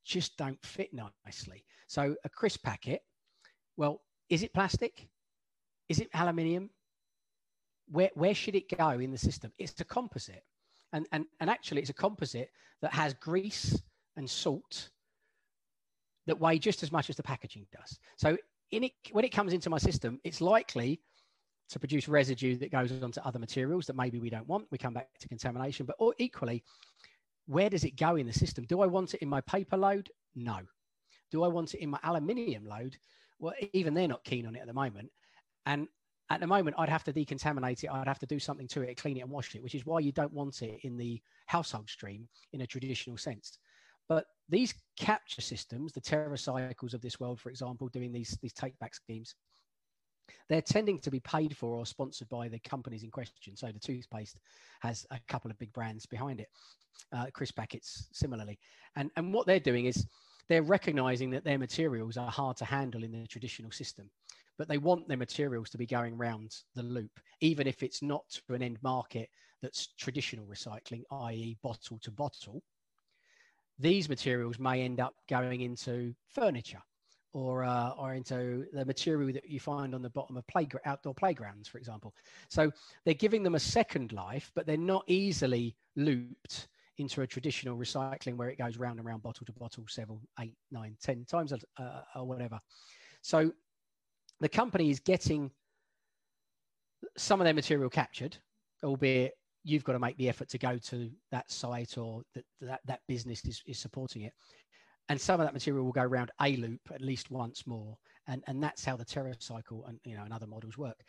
just 0.05 0.37
don't 0.37 0.63
fit 0.63 0.91
nicely. 0.93 1.65
So 1.87 2.15
a 2.23 2.29
crisp 2.29 2.63
packet, 2.63 3.01
well, 3.77 4.01
is 4.29 4.43
it 4.43 4.53
plastic? 4.53 5.07
Is 5.87 5.99
it 5.99 6.09
aluminium? 6.13 6.69
Where, 7.91 8.11
where 8.13 8.35
should 8.35 8.55
it 8.55 8.75
go 8.77 8.91
in 8.91 9.11
the 9.11 9.17
system? 9.17 9.51
It's 9.57 9.79
a 9.81 9.85
composite. 9.85 10.43
And, 10.93 11.07
and, 11.11 11.25
and 11.39 11.49
actually, 11.49 11.81
it's 11.81 11.89
a 11.89 11.93
composite 11.93 12.49
that 12.81 12.93
has 12.93 13.13
grease 13.15 13.79
and 14.15 14.29
salt 14.29 14.89
that 16.27 16.39
weigh 16.39 16.59
just 16.59 16.83
as 16.83 16.91
much 16.91 17.09
as 17.09 17.15
the 17.15 17.23
packaging 17.23 17.65
does. 17.75 17.99
So 18.17 18.37
in 18.71 18.83
it, 18.83 18.91
when 19.11 19.25
it 19.25 19.29
comes 19.29 19.53
into 19.53 19.69
my 19.69 19.79
system, 19.79 20.19
it's 20.23 20.41
likely 20.41 21.01
to 21.69 21.79
produce 21.79 22.07
residue 22.07 22.57
that 22.57 22.71
goes 22.71 22.91
onto 23.03 23.21
other 23.21 23.39
materials 23.39 23.85
that 23.85 23.95
maybe 23.95 24.19
we 24.19 24.29
don't 24.29 24.47
want. 24.47 24.67
We 24.71 24.77
come 24.77 24.93
back 24.93 25.07
to 25.19 25.27
contamination, 25.27 25.85
but 25.85 25.95
or 25.99 26.13
equally, 26.17 26.63
where 27.45 27.69
does 27.69 27.83
it 27.83 27.95
go 27.95 28.15
in 28.15 28.25
the 28.25 28.33
system? 28.33 28.65
Do 28.65 28.81
I 28.81 28.87
want 28.87 29.13
it 29.13 29.21
in 29.21 29.29
my 29.29 29.41
paper 29.41 29.77
load? 29.77 30.09
No. 30.35 30.59
Do 31.31 31.43
I 31.43 31.47
want 31.47 31.73
it 31.73 31.81
in 31.81 31.89
my 31.89 31.99
aluminium 32.03 32.65
load? 32.65 32.97
Well, 33.39 33.53
even 33.73 33.93
they're 33.93 34.07
not 34.07 34.23
keen 34.23 34.45
on 34.45 34.55
it 34.55 34.59
at 34.59 34.67
the 34.67 34.73
moment. 34.73 35.09
And 35.65 35.87
at 36.31 36.39
the 36.39 36.47
moment, 36.47 36.75
I'd 36.77 36.89
have 36.89 37.03
to 37.05 37.13
decontaminate 37.13 37.83
it. 37.83 37.89
I'd 37.91 38.07
have 38.07 38.19
to 38.19 38.25
do 38.25 38.39
something 38.39 38.67
to 38.69 38.81
it, 38.81 38.97
clean 38.97 39.17
it 39.17 39.21
and 39.21 39.31
wash 39.31 39.55
it, 39.55 39.63
which 39.63 39.75
is 39.75 39.85
why 39.85 39.99
you 39.99 40.11
don't 40.11 40.33
want 40.33 40.61
it 40.61 40.79
in 40.83 40.97
the 40.97 41.21
household 41.47 41.89
stream 41.89 42.27
in 42.53 42.61
a 42.61 42.67
traditional 42.67 43.17
sense. 43.17 43.57
But 44.07 44.25
these 44.47 44.73
capture 44.97 45.41
systems, 45.41 45.93
the 45.93 46.01
TerraCycles 46.01 46.93
of 46.93 47.01
this 47.01 47.19
world, 47.19 47.39
for 47.39 47.49
example, 47.49 47.87
doing 47.89 48.11
these, 48.11 48.37
these 48.41 48.53
take 48.53 48.77
back 48.79 48.95
schemes, 48.95 49.35
they're 50.47 50.61
tending 50.61 50.99
to 50.99 51.11
be 51.11 51.19
paid 51.19 51.55
for 51.55 51.75
or 51.75 51.85
sponsored 51.85 52.29
by 52.29 52.47
the 52.47 52.59
companies 52.59 53.03
in 53.03 53.11
question. 53.11 53.55
So 53.55 53.67
the 53.71 53.79
toothpaste 53.79 54.39
has 54.81 55.05
a 55.11 55.19
couple 55.27 55.51
of 55.51 55.59
big 55.59 55.73
brands 55.73 56.05
behind 56.05 56.39
it. 56.39 56.49
Uh, 57.13 57.27
Crisp 57.33 57.55
Packets 57.55 58.07
similarly, 58.11 58.59
and 58.95 59.09
and 59.15 59.33
what 59.33 59.47
they're 59.47 59.59
doing 59.59 59.85
is 59.85 60.05
they're 60.49 60.63
recognizing 60.63 61.29
that 61.29 61.43
their 61.43 61.59
materials 61.59 62.17
are 62.17 62.29
hard 62.29 62.57
to 62.57 62.65
handle 62.65 63.03
in 63.03 63.11
the 63.11 63.27
traditional 63.27 63.71
system, 63.71 64.09
but 64.57 64.67
they 64.67 64.79
want 64.79 65.07
their 65.07 65.17
materials 65.17 65.69
to 65.69 65.77
be 65.77 65.85
going 65.85 66.17
round 66.17 66.57
the 66.75 66.83
loop, 66.83 67.19
even 67.39 67.67
if 67.67 67.83
it's 67.83 68.01
not 68.01 68.27
to 68.47 68.55
an 68.55 68.63
end 68.63 68.79
market 68.81 69.29
that's 69.61 69.87
traditional 69.97 70.45
recycling, 70.45 71.03
i.e., 71.11 71.57
bottle 71.61 71.99
to 71.99 72.11
bottle. 72.11 72.63
These 73.77 74.09
materials 74.09 74.59
may 74.59 74.81
end 74.81 74.99
up 74.99 75.13
going 75.29 75.61
into 75.61 76.13
furniture 76.27 76.81
or 77.33 77.63
uh, 77.63 77.91
or 77.91 78.13
into 78.13 78.65
the 78.73 78.85
material 78.85 79.31
that 79.33 79.49
you 79.49 79.59
find 79.59 79.93
on 79.93 80.01
the 80.01 80.09
bottom 80.09 80.37
of 80.37 80.47
playground 80.47 80.81
outdoor 80.85 81.13
playgrounds, 81.13 81.67
for 81.67 81.77
example. 81.77 82.13
So 82.49 82.71
they're 83.05 83.13
giving 83.13 83.43
them 83.43 83.55
a 83.55 83.59
second 83.59 84.11
life, 84.11 84.51
but 84.55 84.65
they're 84.65 84.77
not 84.77 85.03
easily 85.07 85.75
looped 85.95 86.67
into 86.97 87.21
a 87.21 87.27
traditional 87.27 87.77
recycling 87.77 88.35
where 88.35 88.49
it 88.49 88.57
goes 88.57 88.77
round 88.77 88.99
and 88.99 89.07
round, 89.07 89.23
bottle 89.23 89.45
to 89.45 89.53
bottle, 89.53 89.85
several, 89.87 90.21
eight, 90.41 90.55
nine, 90.71 90.95
ten 91.01 91.23
times 91.25 91.53
uh, 91.53 92.01
or 92.15 92.25
whatever. 92.25 92.59
So 93.21 93.51
the 94.41 94.49
company 94.49 94.89
is 94.89 94.99
getting 94.99 95.51
some 97.17 97.39
of 97.39 97.45
their 97.45 97.53
material 97.53 97.89
captured, 97.89 98.37
albeit 98.83 99.33
you've 99.63 99.83
got 99.83 99.93
to 99.93 99.99
make 99.99 100.17
the 100.17 100.29
effort 100.29 100.49
to 100.49 100.57
go 100.57 100.77
to 100.77 101.09
that 101.31 101.49
site 101.51 101.97
or 101.97 102.23
that 102.33 102.45
that, 102.61 102.81
that 102.85 103.01
business 103.07 103.43
is, 103.45 103.61
is 103.65 103.77
supporting 103.77 104.23
it 104.23 104.33
and 105.09 105.19
some 105.19 105.39
of 105.39 105.45
that 105.45 105.53
material 105.53 105.83
will 105.83 105.91
go 105.91 106.03
around 106.03 106.31
a 106.41 106.55
loop 106.55 106.81
at 106.93 107.01
least 107.01 107.31
once 107.31 107.67
more 107.67 107.97
and 108.27 108.43
and 108.47 108.63
that's 108.63 108.85
how 108.85 108.95
the 108.95 109.05
TerraCycle 109.05 109.87
and 109.87 109.99
you 110.03 110.15
know 110.15 110.23
and 110.23 110.33
other 110.33 110.47
models 110.47 110.77
work. 110.77 110.99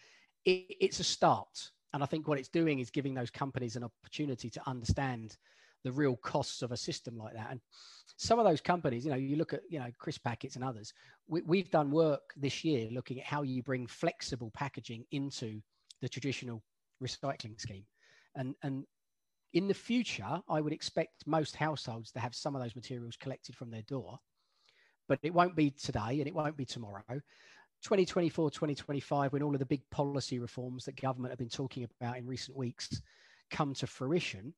It, 0.44 0.66
it's 0.80 1.00
a 1.00 1.04
start 1.04 1.70
and 1.92 2.02
i 2.02 2.06
think 2.06 2.26
what 2.26 2.38
it's 2.38 2.48
doing 2.48 2.78
is 2.78 2.90
giving 2.90 3.14
those 3.14 3.30
companies 3.30 3.76
an 3.76 3.84
opportunity 3.84 4.48
to 4.50 4.68
understand 4.68 5.36
the 5.82 5.92
real 5.92 6.16
costs 6.16 6.60
of 6.60 6.72
a 6.72 6.76
system 6.76 7.16
like 7.16 7.32
that. 7.34 7.48
And 7.50 7.60
some 8.16 8.38
of 8.38 8.44
those 8.44 8.60
companies 8.60 9.04
you 9.04 9.10
know 9.10 9.16
you 9.16 9.36
look 9.36 9.52
at 9.52 9.62
you 9.68 9.78
know 9.78 9.90
crisp 9.98 10.24
packets 10.24 10.56
and 10.56 10.64
others 10.64 10.92
we, 11.28 11.42
we've 11.42 11.70
done 11.70 11.90
work 11.90 12.32
this 12.36 12.64
year 12.64 12.88
looking 12.90 13.20
at 13.20 13.26
how 13.26 13.42
you 13.42 13.62
bring 13.62 13.86
flexible 13.86 14.50
packaging 14.54 15.04
into 15.12 15.60
the 16.00 16.08
traditional 16.08 16.62
recycling 17.02 17.60
scheme. 17.60 17.84
And 18.36 18.54
and 18.62 18.84
in 19.52 19.68
the 19.68 19.74
future, 19.74 20.40
I 20.48 20.60
would 20.60 20.72
expect 20.72 21.26
most 21.26 21.56
households 21.56 22.12
to 22.12 22.20
have 22.20 22.34
some 22.34 22.54
of 22.54 22.62
those 22.62 22.76
materials 22.76 23.16
collected 23.16 23.56
from 23.56 23.70
their 23.70 23.82
door, 23.82 24.18
but 25.08 25.18
it 25.22 25.34
won't 25.34 25.56
be 25.56 25.70
today 25.70 26.18
and 26.20 26.26
it 26.26 26.34
won't 26.34 26.56
be 26.56 26.64
tomorrow. 26.64 27.02
2024, 27.82 28.50
2025, 28.50 29.32
when 29.32 29.42
all 29.42 29.54
of 29.54 29.58
the 29.58 29.66
big 29.66 29.82
policy 29.90 30.38
reforms 30.38 30.84
that 30.84 31.00
government 31.00 31.32
have 31.32 31.38
been 31.38 31.48
talking 31.48 31.88
about 32.00 32.18
in 32.18 32.26
recent 32.26 32.56
weeks 32.56 33.00
come 33.50 33.74
to 33.74 33.86
fruition, 33.86 34.54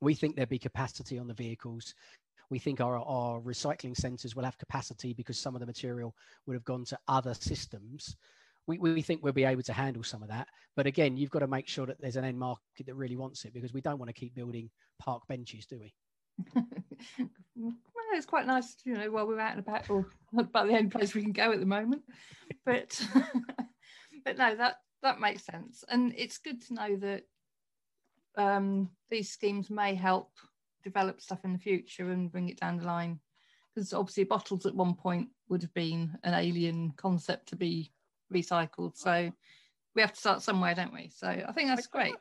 we 0.00 0.14
think 0.14 0.34
there'll 0.34 0.48
be 0.48 0.58
capacity 0.58 1.18
on 1.18 1.28
the 1.28 1.34
vehicles. 1.34 1.94
We 2.50 2.58
think 2.58 2.80
our, 2.80 2.98
our 2.98 3.40
recycling 3.40 3.96
centres 3.96 4.34
will 4.34 4.44
have 4.44 4.58
capacity 4.58 5.14
because 5.14 5.38
some 5.38 5.54
of 5.54 5.60
the 5.60 5.66
material 5.66 6.14
would 6.46 6.54
have 6.54 6.64
gone 6.64 6.84
to 6.86 6.98
other 7.06 7.34
systems 7.34 8.16
we, 8.78 8.92
we 8.92 9.02
think 9.02 9.22
we'll 9.22 9.32
be 9.32 9.44
able 9.44 9.62
to 9.62 9.72
handle 9.72 10.04
some 10.04 10.22
of 10.22 10.28
that. 10.28 10.46
But 10.76 10.86
again, 10.86 11.16
you've 11.16 11.30
got 11.30 11.40
to 11.40 11.48
make 11.48 11.66
sure 11.66 11.86
that 11.86 12.00
there's 12.00 12.16
an 12.16 12.24
end 12.24 12.38
market 12.38 12.86
that 12.86 12.94
really 12.94 13.16
wants 13.16 13.44
it 13.44 13.52
because 13.52 13.72
we 13.72 13.80
don't 13.80 13.98
want 13.98 14.08
to 14.08 14.14
keep 14.14 14.34
building 14.34 14.70
park 15.00 15.22
benches, 15.28 15.66
do 15.66 15.80
we? 15.80 15.94
well, 17.56 17.74
it's 18.14 18.26
quite 18.26 18.46
nice, 18.46 18.76
you 18.84 18.94
know, 18.94 19.10
while 19.10 19.26
we're 19.26 19.40
out 19.40 19.56
and 19.56 19.60
about, 19.60 19.90
or 19.90 20.06
about 20.38 20.68
the 20.68 20.76
only 20.76 20.88
place 20.88 21.14
we 21.14 21.22
can 21.22 21.32
go 21.32 21.52
at 21.52 21.60
the 21.60 21.66
moment. 21.66 22.02
But, 22.66 23.00
but 24.24 24.36
no, 24.36 24.54
that 24.54 24.76
that 25.02 25.18
makes 25.18 25.44
sense, 25.44 25.82
and 25.88 26.12
it's 26.16 26.38
good 26.38 26.60
to 26.66 26.74
know 26.74 26.96
that 26.96 27.22
um, 28.36 28.90
these 29.08 29.30
schemes 29.30 29.70
may 29.70 29.94
help 29.94 30.30
develop 30.84 31.20
stuff 31.20 31.44
in 31.44 31.52
the 31.52 31.58
future 31.58 32.10
and 32.10 32.30
bring 32.30 32.48
it 32.48 32.60
down 32.60 32.76
the 32.76 32.84
line. 32.84 33.18
Because 33.74 33.94
obviously, 33.94 34.24
bottles 34.24 34.66
at 34.66 34.74
one 34.74 34.94
point 34.94 35.28
would 35.48 35.62
have 35.62 35.72
been 35.74 36.18
an 36.22 36.34
alien 36.34 36.92
concept 36.96 37.48
to 37.48 37.56
be 37.56 37.92
recycled. 38.32 38.96
So 38.96 39.32
we 39.94 40.02
have 40.02 40.12
to 40.12 40.20
start 40.20 40.42
somewhere, 40.42 40.74
don't 40.74 40.92
we? 40.92 41.10
So 41.14 41.28
I 41.28 41.52
think 41.52 41.68
that's 41.68 41.86
great. 41.86 42.14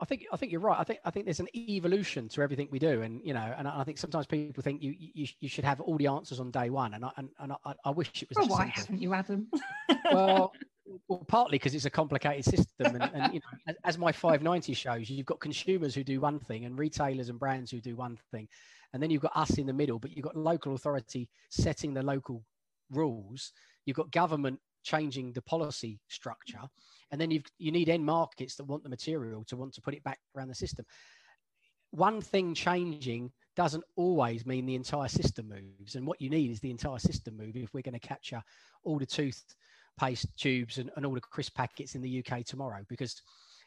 I 0.00 0.04
think 0.04 0.26
I 0.32 0.36
think 0.36 0.52
you're 0.52 0.60
right. 0.60 0.78
I 0.78 0.84
think 0.84 1.00
I 1.04 1.10
think 1.10 1.24
there's 1.24 1.40
an 1.40 1.48
evolution 1.56 2.28
to 2.30 2.42
everything 2.42 2.68
we 2.70 2.78
do, 2.78 3.02
and 3.02 3.20
you 3.24 3.34
know, 3.34 3.54
and 3.56 3.66
I 3.66 3.82
think 3.82 3.98
sometimes 3.98 4.26
people 4.26 4.62
think 4.62 4.80
you 4.80 4.94
you, 4.96 5.26
you 5.40 5.48
should 5.48 5.64
have 5.64 5.80
all 5.80 5.96
the 5.96 6.06
answers 6.06 6.38
on 6.38 6.52
day 6.52 6.70
one, 6.70 6.94
and 6.94 7.04
I 7.04 7.10
and, 7.16 7.28
and 7.40 7.52
I, 7.64 7.74
I 7.84 7.90
wish 7.90 8.22
it 8.22 8.28
was. 8.28 8.38
Oh, 8.38 8.42
well, 8.42 8.58
why 8.58 8.64
simple. 8.66 8.82
haven't 8.82 9.02
you, 9.02 9.14
Adam? 9.14 9.48
well, 10.12 10.52
well, 11.08 11.24
partly 11.26 11.58
because 11.58 11.74
it's 11.74 11.84
a 11.84 11.90
complicated 11.90 12.44
system, 12.44 12.94
and, 12.94 13.10
and 13.12 13.34
you 13.34 13.40
know, 13.40 13.58
as, 13.66 13.76
as 13.84 13.98
my 13.98 14.12
590 14.12 14.72
shows, 14.72 15.10
you've 15.10 15.26
got 15.26 15.40
consumers 15.40 15.96
who 15.96 16.04
do 16.04 16.20
one 16.20 16.38
thing, 16.38 16.64
and 16.64 16.78
retailers 16.78 17.28
and 17.28 17.38
brands 17.40 17.72
who 17.72 17.80
do 17.80 17.96
one 17.96 18.16
thing, 18.30 18.46
and 18.92 19.02
then 19.02 19.10
you've 19.10 19.22
got 19.22 19.36
us 19.36 19.58
in 19.58 19.66
the 19.66 19.72
middle, 19.72 19.98
but 19.98 20.12
you've 20.12 20.24
got 20.24 20.36
local 20.36 20.74
authority 20.74 21.28
setting 21.50 21.92
the 21.92 22.02
local 22.02 22.44
rules. 22.90 23.52
You've 23.84 23.96
got 23.96 24.12
government 24.12 24.60
changing 24.88 25.32
the 25.32 25.42
policy 25.42 26.00
structure. 26.08 26.60
And 27.10 27.20
then 27.20 27.30
you've 27.30 27.44
you 27.58 27.72
need 27.72 27.88
end 27.88 28.04
markets 28.04 28.56
that 28.56 28.64
want 28.64 28.82
the 28.82 28.88
material 28.88 29.44
to 29.44 29.56
want 29.56 29.74
to 29.74 29.80
put 29.80 29.94
it 29.94 30.02
back 30.02 30.18
around 30.36 30.48
the 30.48 30.54
system. 30.54 30.84
One 31.90 32.20
thing 32.20 32.54
changing 32.54 33.32
doesn't 33.56 33.84
always 33.96 34.46
mean 34.46 34.66
the 34.66 34.74
entire 34.74 35.08
system 35.08 35.48
moves. 35.48 35.94
And 35.94 36.06
what 36.06 36.20
you 36.20 36.30
need 36.30 36.50
is 36.50 36.60
the 36.60 36.70
entire 36.70 36.98
system 36.98 37.36
move 37.36 37.56
if 37.56 37.72
we're 37.72 37.82
going 37.82 37.98
to 37.98 38.08
capture 38.08 38.42
all 38.84 38.98
the 38.98 39.06
toothpaste 39.06 40.26
tubes 40.36 40.78
and, 40.78 40.90
and 40.96 41.04
all 41.04 41.14
the 41.14 41.20
crisp 41.20 41.54
packets 41.54 41.94
in 41.94 42.02
the 42.02 42.22
uk 42.24 42.44
tomorrow. 42.44 42.82
Because 42.88 43.22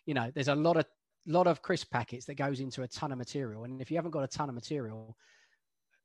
you 0.05 0.13
know 0.13 0.31
there's 0.33 0.47
a 0.47 0.55
lot 0.55 0.77
of 0.77 0.85
lot 1.27 1.45
of 1.45 1.61
crisp 1.61 1.91
packets 1.91 2.25
that 2.25 2.35
goes 2.35 2.59
into 2.59 2.83
a 2.83 2.87
ton 2.87 3.11
of 3.11 3.17
material. 3.17 3.63
And 3.63 3.81
if 3.81 3.91
you 3.91 3.97
haven't 3.97 4.11
got 4.11 4.23
a 4.23 4.27
ton 4.27 4.49
of 4.49 4.55
material 4.55 5.15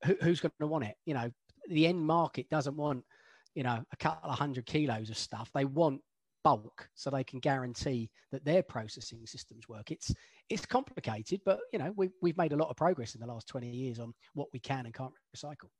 who, 0.05 0.14
who's 0.21 0.41
going 0.41 0.53
to 0.61 0.67
want 0.67 0.85
it? 0.85 0.97
You 1.07 1.14
know 1.14 1.31
the 1.69 1.87
end 1.87 2.01
market 2.01 2.49
doesn't 2.49 2.77
want 2.77 3.05
you 3.57 3.62
know, 3.62 3.82
a 3.90 3.96
couple 3.96 4.30
of 4.30 4.38
hundred 4.38 4.66
kilos 4.66 5.11
of 5.11 5.16
stuff. 5.16 5.50
They 5.52 5.64
want 5.64 6.02
bulk 6.44 6.88
so 6.94 7.11
they 7.11 7.24
can 7.24 7.40
guarantee 7.40 8.09
that 8.30 8.44
their 8.44 8.62
processing 8.62 9.26
systems 9.26 9.68
work. 9.68 9.90
It's 9.90 10.14
it's 10.48 10.64
complicated, 10.64 11.40
but 11.44 11.59
you 11.72 11.78
know 11.80 11.92
we've 11.96 12.12
we've 12.22 12.36
made 12.36 12.52
a 12.52 12.57
lot 12.57 12.68
of 12.68 12.76
progress 12.76 13.14
in 13.16 13.20
the 13.20 13.26
last 13.26 13.48
20 13.48 13.68
years 13.68 13.98
on 13.98 14.12
what 14.34 14.48
we 14.52 14.61
can 14.61 14.84
and 14.84 14.94
can't 14.94 15.12
recycle. 15.34 15.70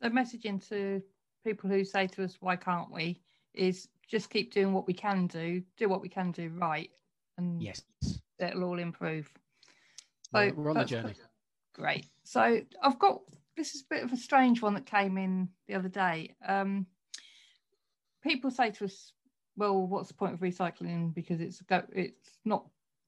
So 0.00 0.08
messaging 0.08 0.66
to 0.68 1.02
people 1.44 1.68
who 1.68 1.84
say 1.84 2.06
to 2.06 2.24
us, 2.24 2.36
"Why 2.40 2.56
can't 2.56 2.90
we?" 2.90 3.20
is 3.52 3.88
just 4.08 4.30
keep 4.30 4.52
doing 4.52 4.72
what 4.72 4.86
we 4.86 4.94
can 4.94 5.26
do, 5.26 5.62
do 5.76 5.88
what 5.88 6.00
we 6.00 6.08
can 6.08 6.30
do 6.30 6.50
right, 6.50 6.90
and 7.38 7.60
yes, 7.60 7.82
it'll 8.38 8.64
all 8.64 8.78
improve. 8.78 9.28
So 10.32 10.52
we're 10.54 10.70
on 10.70 10.78
the 10.78 10.84
journey. 10.84 11.14
Great. 11.74 12.06
So 12.22 12.60
I've 12.82 12.98
got 13.00 13.20
this 13.56 13.74
is 13.74 13.82
a 13.82 13.94
bit 13.94 14.04
of 14.04 14.12
a 14.12 14.16
strange 14.16 14.62
one 14.62 14.74
that 14.74 14.86
came 14.86 15.18
in 15.18 15.48
the 15.66 15.74
other 15.74 15.88
day. 15.88 16.36
Um, 16.46 16.86
people 18.26 18.50
say 18.50 18.70
to 18.72 18.84
us, 18.84 19.12
"Well, 19.56 19.86
what's 19.86 20.08
the 20.08 20.14
point 20.14 20.34
of 20.34 20.40
recycling? 20.40 21.14
Because 21.14 21.40
it's 21.40 21.60
go, 21.62 21.82
it's 21.92 22.38
not 22.44 22.66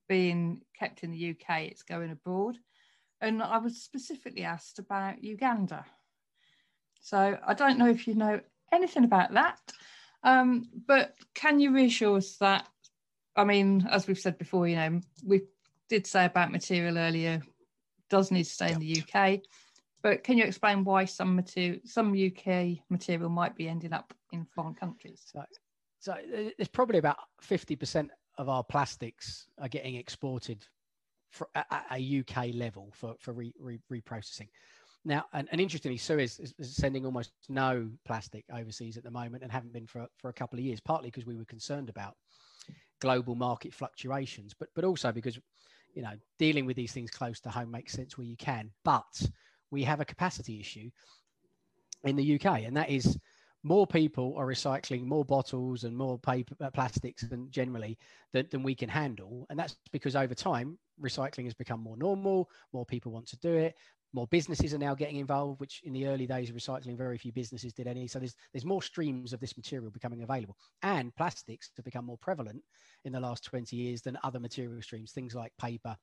being 0.09 0.63
kept 0.79 1.05
in 1.05 1.11
the 1.11 1.31
UK; 1.31 1.63
it's 1.63 1.83
going 1.83 2.11
abroad." 2.11 2.59
And 3.21 3.43
I 3.43 3.59
was 3.59 3.83
specifically 3.83 4.45
asked 4.45 4.79
about 4.79 5.25
Uganda. 5.25 5.85
So 7.01 7.39
I 7.45 7.55
don't 7.55 7.79
know 7.79 7.89
if 7.89 8.07
you 8.07 8.15
know 8.15 8.41
anything 8.73 9.05
about 9.05 9.33
that, 9.33 9.59
um, 10.23 10.69
but 10.87 11.15
can 11.35 11.59
you 11.61 11.75
reassure 11.75 12.17
us 12.17 12.37
that? 12.37 12.69
I 13.37 13.45
mean, 13.45 13.87
as 13.91 14.07
we've 14.07 14.19
said 14.19 14.39
before, 14.39 14.67
you 14.69 14.77
know, 14.77 15.01
we 15.25 15.43
did 15.89 16.07
say 16.07 16.25
about 16.25 16.53
material 16.53 16.99
earlier 16.99 17.43
does 18.11 18.31
need 18.31 18.45
to 18.45 18.51
stay 18.51 18.73
in 18.73 18.79
the 18.79 19.03
UK. 19.03 19.41
But 20.03 20.23
can 20.23 20.39
you 20.39 20.45
explain 20.45 20.85
why 20.85 21.05
some 21.05 21.35
material, 21.35 21.81
some 21.85 22.13
UK 22.13 22.79
material 22.89 23.29
might 23.29 23.57
be 23.57 23.69
ending 23.69 23.93
up 23.93 24.15
in 24.33 24.47
foreign 24.55 24.75
countries? 24.75 25.23
So, 25.27 25.45
so 25.99 26.15
there's 26.57 26.69
probably 26.69 26.99
about 26.99 27.17
50% 27.43 28.09
of 28.39 28.49
our 28.49 28.63
plastics 28.63 29.49
are 29.61 29.69
getting 29.69 29.97
exported 29.97 30.65
for, 31.31 31.49
at 31.55 31.85
a 31.91 32.21
UK 32.21 32.55
level 32.55 32.93
for, 32.95 33.17
for 33.19 33.33
re, 33.33 33.53
re, 33.59 33.81
reprocessing. 33.93 34.49
Now, 35.05 35.25
and, 35.33 35.49
and 35.51 35.61
interestingly, 35.61 35.97
Suez 35.97 36.39
is, 36.39 36.55
is, 36.59 36.77
sending 36.77 37.05
almost 37.05 37.33
no 37.49 37.89
plastic 38.05 38.45
overseas 38.53 38.97
at 38.97 39.05
the 39.05 39.11
moment 39.11 39.43
and 39.43 39.51
haven't 39.51 39.73
been 39.73 39.87
for, 39.87 40.07
for 40.17 40.29
a 40.29 40.33
couple 40.33 40.59
of 40.59 40.65
years, 40.65 40.81
partly 40.81 41.09
because 41.09 41.27
we 41.27 41.37
were 41.37 41.45
concerned 41.45 41.89
about 41.89 42.15
global 43.01 43.35
market 43.35 43.73
fluctuations, 43.73 44.55
but, 44.59 44.69
but 44.75 44.85
also 44.85 45.13
because, 45.13 45.39
you 45.95 46.03
know, 46.03 46.15
dealing 46.39 46.67
with 46.67 46.77
these 46.77 46.93
things 46.93 47.11
close 47.11 47.41
to 47.41 47.49
home 47.49 47.71
makes 47.71 47.93
sense 47.93 48.19
where 48.19 48.27
you 48.27 48.37
can. 48.37 48.71
But 48.85 49.23
we 49.71 49.85
have 49.85 50.01
a 50.01 50.05
capacity 50.05 50.61
issue 50.61 50.91
in 52.05 52.17
the 52.17 52.35
UK, 52.35 52.63
and 52.65 52.77
that 52.77 52.91
is 52.91 53.19
more 53.65 53.87
people 53.87 54.35
are 54.37 54.47
recycling 54.47 55.05
more 55.05 55.25
bottles 55.25 55.85
and 55.85 55.97
more 55.97 56.19
paper 56.19 56.55
uh, 56.61 56.71
plastics 56.71 57.23
than 57.23 57.51
generally 57.51 57.99
than, 58.33 58.47
than 58.51 58.63
we 58.63 58.75
can 58.75 58.89
handle. 58.89 59.47
And 59.51 59.59
that's 59.59 59.77
because 59.93 60.15
over 60.15 60.35
time 60.35 60.79
recycling 61.03 61.45
has 61.45 61.55
become 61.55 61.81
more 61.81 61.97
normal 61.97 62.51
more 62.73 62.85
people 62.85 63.13
want 63.13 63.27
to 63.29 63.37
do 63.39 63.55
it 63.55 63.77
more 64.13 64.27
businesses 64.29 64.73
are 64.73 64.79
now 64.79 64.95
getting 64.95 65.17
involved 65.17 65.61
which 65.61 65.81
in 65.85 65.93
the 65.93 66.07
early 66.07 66.27
days 66.27 66.49
of 66.49 66.57
recycling 66.57 66.97
very 66.97 67.19
few 67.19 67.33
businesses 67.33 67.73
did 67.73 67.87
any. 67.87 68.07
So 68.07 68.19
there's 68.19 68.35
there's 68.53 68.65
more 68.65 68.83
streams 68.83 69.33
of 69.33 69.41
this 69.41 69.57
material 69.57 69.91
becoming 69.91 70.23
available. 70.23 70.57
And 70.83 71.15
plastics 71.15 71.71
have 71.77 71.85
become 71.85 72.07
more 72.07 72.19
prevalent 72.19 72.63
in 73.05 73.13
the 73.13 73.21
last 73.21 73.45
20 73.45 73.77
years 73.77 74.03
than 74.03 74.19
other 74.25 74.41
material 74.41 74.83
streams 74.83 75.13
things 75.13 75.35
like 75.35 75.53
paper 75.61 75.97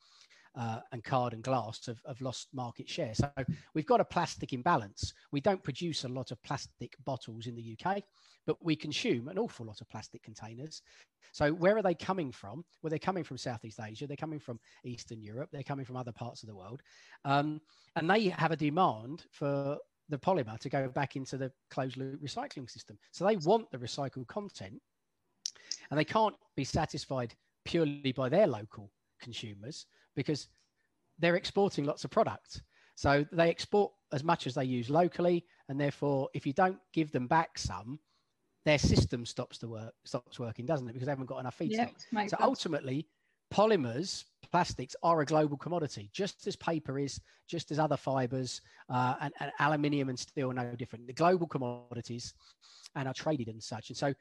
uh, 0.58 0.80
and 0.92 1.04
card 1.04 1.34
and 1.34 1.44
glass 1.44 1.86
have, 1.86 2.02
have 2.08 2.22
lost 2.22 2.48
market 2.54 2.90
share. 2.90 3.14
So 3.14 3.30
we've 3.74 3.86
got 3.86 4.02
a 4.02 4.06
plastic 4.06 4.54
imbalance. 4.54 5.14
We 5.32 5.42
don't 5.42 5.64
produce 5.64 6.04
a 6.04 6.10
lot 6.10 6.32
of 6.32 6.42
plastic 6.44 6.96
bottles 7.04 7.48
in 7.48 7.56
the 7.56 7.78
UK, 7.78 8.04
but 8.46 8.64
we 8.64 8.76
consume 8.76 9.28
an 9.28 9.38
awful 9.38 9.66
lot 9.66 9.82
of 9.82 9.90
plastic 9.90 10.24
containers. 10.24 10.82
So 11.32 11.52
where 11.52 11.76
are 11.78 11.82
they 11.82 11.94
coming 11.94 12.32
from? 12.32 12.64
Well, 12.82 12.90
they're 12.90 13.00
coming 13.00 13.24
from 13.24 13.38
Southeast 13.38 13.80
Asia. 13.84 14.08
They're 14.08 14.16
coming 14.16 14.40
from 14.40 14.60
Eastern 14.86 15.22
Europe. 15.22 15.50
They're 15.52 15.64
coming 15.64 15.86
from 15.86 15.98
other 15.98 16.14
parts 16.14 16.44
of 16.44 16.48
the 16.48 16.56
world. 16.56 16.82
Um, 17.26 17.60
and 17.96 18.10
they 18.10 18.30
have 18.30 18.52
a 18.52 18.58
demand 18.58 19.26
for 19.32 19.78
the 20.08 20.18
polymer 20.18 20.60
to 20.60 20.70
go 20.70 20.88
back 20.88 21.16
into 21.16 21.38
the 21.38 21.52
closed 21.70 21.98
loop 21.98 22.22
recycling 22.22 22.70
system. 22.70 22.98
So 23.12 23.26
they 23.26 23.38
want 23.38 23.70
the 23.72 23.78
recycled 23.78 24.28
content 24.28 24.82
and 25.90 26.00
they 26.00 26.06
can't 26.06 26.36
be 26.56 26.64
satisfied 26.64 27.34
purely 27.66 28.12
by 28.12 28.30
their 28.30 28.48
local 28.48 28.92
consumers 29.20 29.88
because 30.16 30.48
they're 31.20 31.36
exporting 31.36 31.86
lots 31.86 32.04
of 32.04 32.12
products. 32.12 32.62
So 32.96 33.26
they 33.32 33.50
export 33.50 33.92
as 34.14 34.24
much 34.24 34.48
as 34.48 34.56
they 34.56 34.66
use 34.66 34.90
locally, 34.90 35.46
and 35.68 35.80
therefore, 35.80 36.30
if 36.34 36.46
you 36.46 36.54
don't 36.54 36.80
give 36.94 37.12
them 37.12 37.28
back 37.28 37.58
some, 37.58 38.00
their 38.64 38.80
system 38.80 39.26
stops 39.26 39.58
the 39.58 39.68
work 39.68 39.94
stops 40.06 40.40
working, 40.40 40.66
doesn't 40.66 40.88
it? 40.88 40.94
Because 40.94 41.06
they 41.06 41.12
haven't 41.12 41.28
got 41.28 41.40
enough 41.40 41.58
feedstock. 41.60 41.92
so 42.30 42.38
ultimately, 42.42 43.08
polymers, 43.54 44.24
plastics 44.52 44.96
are 45.04 45.22
a 45.22 45.26
global 45.26 45.58
commodity, 45.58 46.10
just 46.14 46.48
as 46.48 46.56
paper 46.56 46.98
is, 46.98 47.20
just 47.48 47.72
as 47.72 47.80
other 47.80 47.98
fibers, 47.98 48.62
uh, 48.90 49.16
and, 49.22 49.34
and 49.40 49.52
aluminium 49.60 50.10
and 50.10 50.18
steel 50.18 50.52
are 50.52 50.54
no 50.54 50.76
different. 50.76 51.06
The 51.06 51.14
global 51.14 51.48
commodities 51.48 52.34
and 52.96 53.08
are 53.08 53.14
traded 53.14 53.50
and 53.50 53.62
such. 53.62 53.90
And 53.90 53.98
so, 53.98 54.14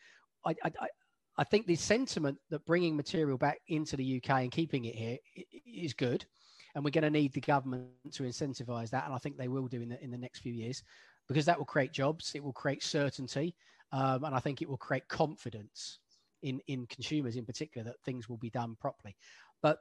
I, 0.45 0.55
I, 0.65 0.89
I 1.37 1.45
think 1.45 1.67
the 1.67 1.75
sentiment 1.75 2.39
that 2.51 2.65
bringing 2.65 2.97
material 2.97 3.37
back 3.37 3.61
into 3.69 3.97
the 3.97 4.17
UK 4.23 4.43
and 4.43 4.53
keeping 4.53 4.85
it 4.85 4.95
here 4.95 5.19
is 5.67 5.93
good, 5.93 6.25
and 6.75 6.85
we're 6.85 6.91
going 6.91 7.03
to 7.03 7.11
need 7.11 7.33
the 7.33 7.41
government 7.41 7.89
to 8.13 8.23
incentivise 8.23 8.91
that, 8.91 9.05
and 9.05 9.15
I 9.15 9.19
think 9.19 9.37
they 9.37 9.49
will 9.49 9.67
do 9.67 9.83
in 9.83 9.89
the 9.89 10.03
in 10.03 10.11
the 10.11 10.19
next 10.19 10.41
few 10.41 10.53
years, 10.53 10.83
because 11.27 11.45
that 11.47 11.59
will 11.59 11.65
create 11.65 11.93
jobs, 11.93 12.33
it 12.35 12.43
will 12.43 12.53
create 12.53 12.83
certainty, 12.83 13.57
um, 13.93 14.25
and 14.25 14.35
I 14.35 14.39
think 14.39 14.63
it 14.63 14.69
will 14.69 14.77
create 14.77 15.09
confidence 15.09 15.99
in 16.43 16.61
in 16.69 16.87
consumers 16.87 17.37
in 17.37 17.45
particular 17.45 17.85
that 17.85 18.01
things 18.05 18.29
will 18.29 18.37
be 18.37 18.51
done 18.51 18.77
properly. 18.81 19.17
But 19.61 19.79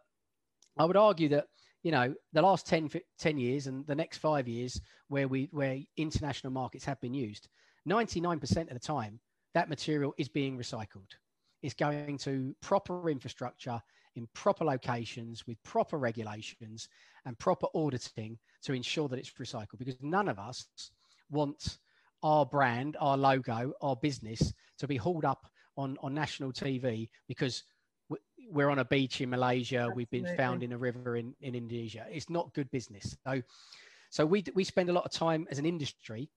I 0.77 0.85
would 0.85 0.97
argue 0.97 1.29
that 1.29 1.47
you 1.83 1.91
know 1.91 2.15
the 2.31 2.41
last 2.41 2.65
10, 2.65 2.89
10 3.19 3.37
years 3.37 3.67
and 3.67 3.85
the 3.85 3.95
next 3.95 4.17
five 4.17 4.47
years 4.47 4.81
where 5.07 5.27
we 5.27 5.49
where 5.51 5.77
international 5.97 6.51
markets 6.51 6.85
have 6.85 6.99
been 6.99 7.13
used, 7.13 7.47
99% 7.87 8.41
of 8.41 8.73
the 8.73 8.79
time 8.79 9.19
that 9.53 9.69
material 9.69 10.15
is 10.17 10.29
being 10.29 10.57
recycled 10.57 11.11
is 11.63 11.73
going 11.73 12.17
to 12.19 12.55
proper 12.61 13.09
infrastructure 13.09 13.81
in 14.15 14.27
proper 14.33 14.65
locations 14.65 15.47
with 15.47 15.61
proper 15.63 15.97
regulations 15.97 16.87
and 17.25 17.39
proper 17.39 17.67
auditing 17.73 18.37
to 18.61 18.73
ensure 18.73 19.07
that 19.07 19.17
it's 19.17 19.31
recycled 19.31 19.79
because 19.79 19.95
none 20.01 20.27
of 20.27 20.37
us 20.37 20.67
want 21.31 21.79
our 22.21 22.45
brand, 22.45 22.95
our 22.99 23.17
logo, 23.17 23.73
our 23.81 23.95
business 23.95 24.53
to 24.77 24.87
be 24.87 24.97
hauled 24.97 25.25
up 25.25 25.47
on, 25.77 25.97
on 26.01 26.13
national 26.13 26.51
TV 26.51 27.09
because 27.27 27.63
we're 28.51 28.69
on 28.69 28.79
a 28.79 28.85
beach 28.85 29.21
in 29.21 29.29
Malaysia, 29.29 29.77
Absolutely. 29.77 29.95
we've 29.95 30.23
been 30.23 30.37
found 30.37 30.63
in 30.63 30.73
a 30.73 30.77
river 30.77 31.15
in, 31.15 31.33
in 31.41 31.55
Indonesia. 31.55 32.05
It's 32.11 32.29
not 32.29 32.53
good 32.53 32.69
business. 32.71 33.17
So, 33.25 33.41
so 34.09 34.25
we, 34.25 34.43
we 34.53 34.63
spend 34.63 34.89
a 34.89 34.93
lot 34.93 35.05
of 35.05 35.11
time 35.11 35.47
as 35.49 35.59
an 35.59 35.65
industry 35.65 36.29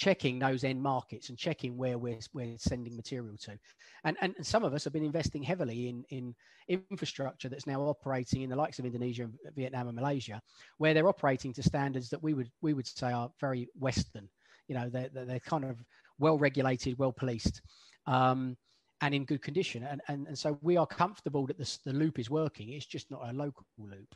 checking 0.00 0.38
those 0.38 0.64
end 0.64 0.82
markets 0.82 1.28
and 1.28 1.36
checking 1.36 1.76
where 1.76 1.98
we're, 1.98 2.18
we're 2.32 2.56
sending 2.56 2.96
material 2.96 3.36
to. 3.36 3.58
And, 4.04 4.16
and, 4.22 4.34
some 4.40 4.64
of 4.64 4.72
us 4.72 4.82
have 4.84 4.94
been 4.94 5.04
investing 5.04 5.42
heavily 5.42 5.90
in, 5.90 6.04
in 6.08 6.34
infrastructure 6.68 7.50
that's 7.50 7.66
now 7.66 7.82
operating 7.82 8.40
in 8.40 8.48
the 8.48 8.56
likes 8.56 8.78
of 8.78 8.86
Indonesia, 8.86 9.28
Vietnam, 9.54 9.88
and 9.88 9.96
Malaysia, 9.96 10.40
where 10.78 10.94
they're 10.94 11.10
operating 11.10 11.52
to 11.52 11.62
standards 11.62 12.08
that 12.08 12.22
we 12.22 12.32
would, 12.32 12.48
we 12.62 12.72
would 12.72 12.86
say 12.86 13.12
are 13.12 13.30
very 13.42 13.68
Western. 13.78 14.26
You 14.68 14.76
know, 14.76 14.88
they're, 14.88 15.10
they're 15.12 15.38
kind 15.38 15.66
of 15.66 15.76
well 16.18 16.38
regulated, 16.38 16.98
well 16.98 17.12
policed. 17.12 17.60
Um, 18.06 18.56
and 19.02 19.14
in 19.14 19.26
good 19.26 19.42
condition. 19.42 19.82
And, 19.84 20.00
and, 20.08 20.26
and 20.28 20.38
so 20.38 20.58
we 20.62 20.78
are 20.78 20.86
comfortable 20.86 21.46
that 21.46 21.58
the, 21.58 21.78
the 21.84 21.92
loop 21.92 22.18
is 22.18 22.30
working. 22.30 22.70
It's 22.70 22.86
just 22.86 23.10
not 23.10 23.28
a 23.28 23.34
local 23.34 23.66
loop. 23.78 24.14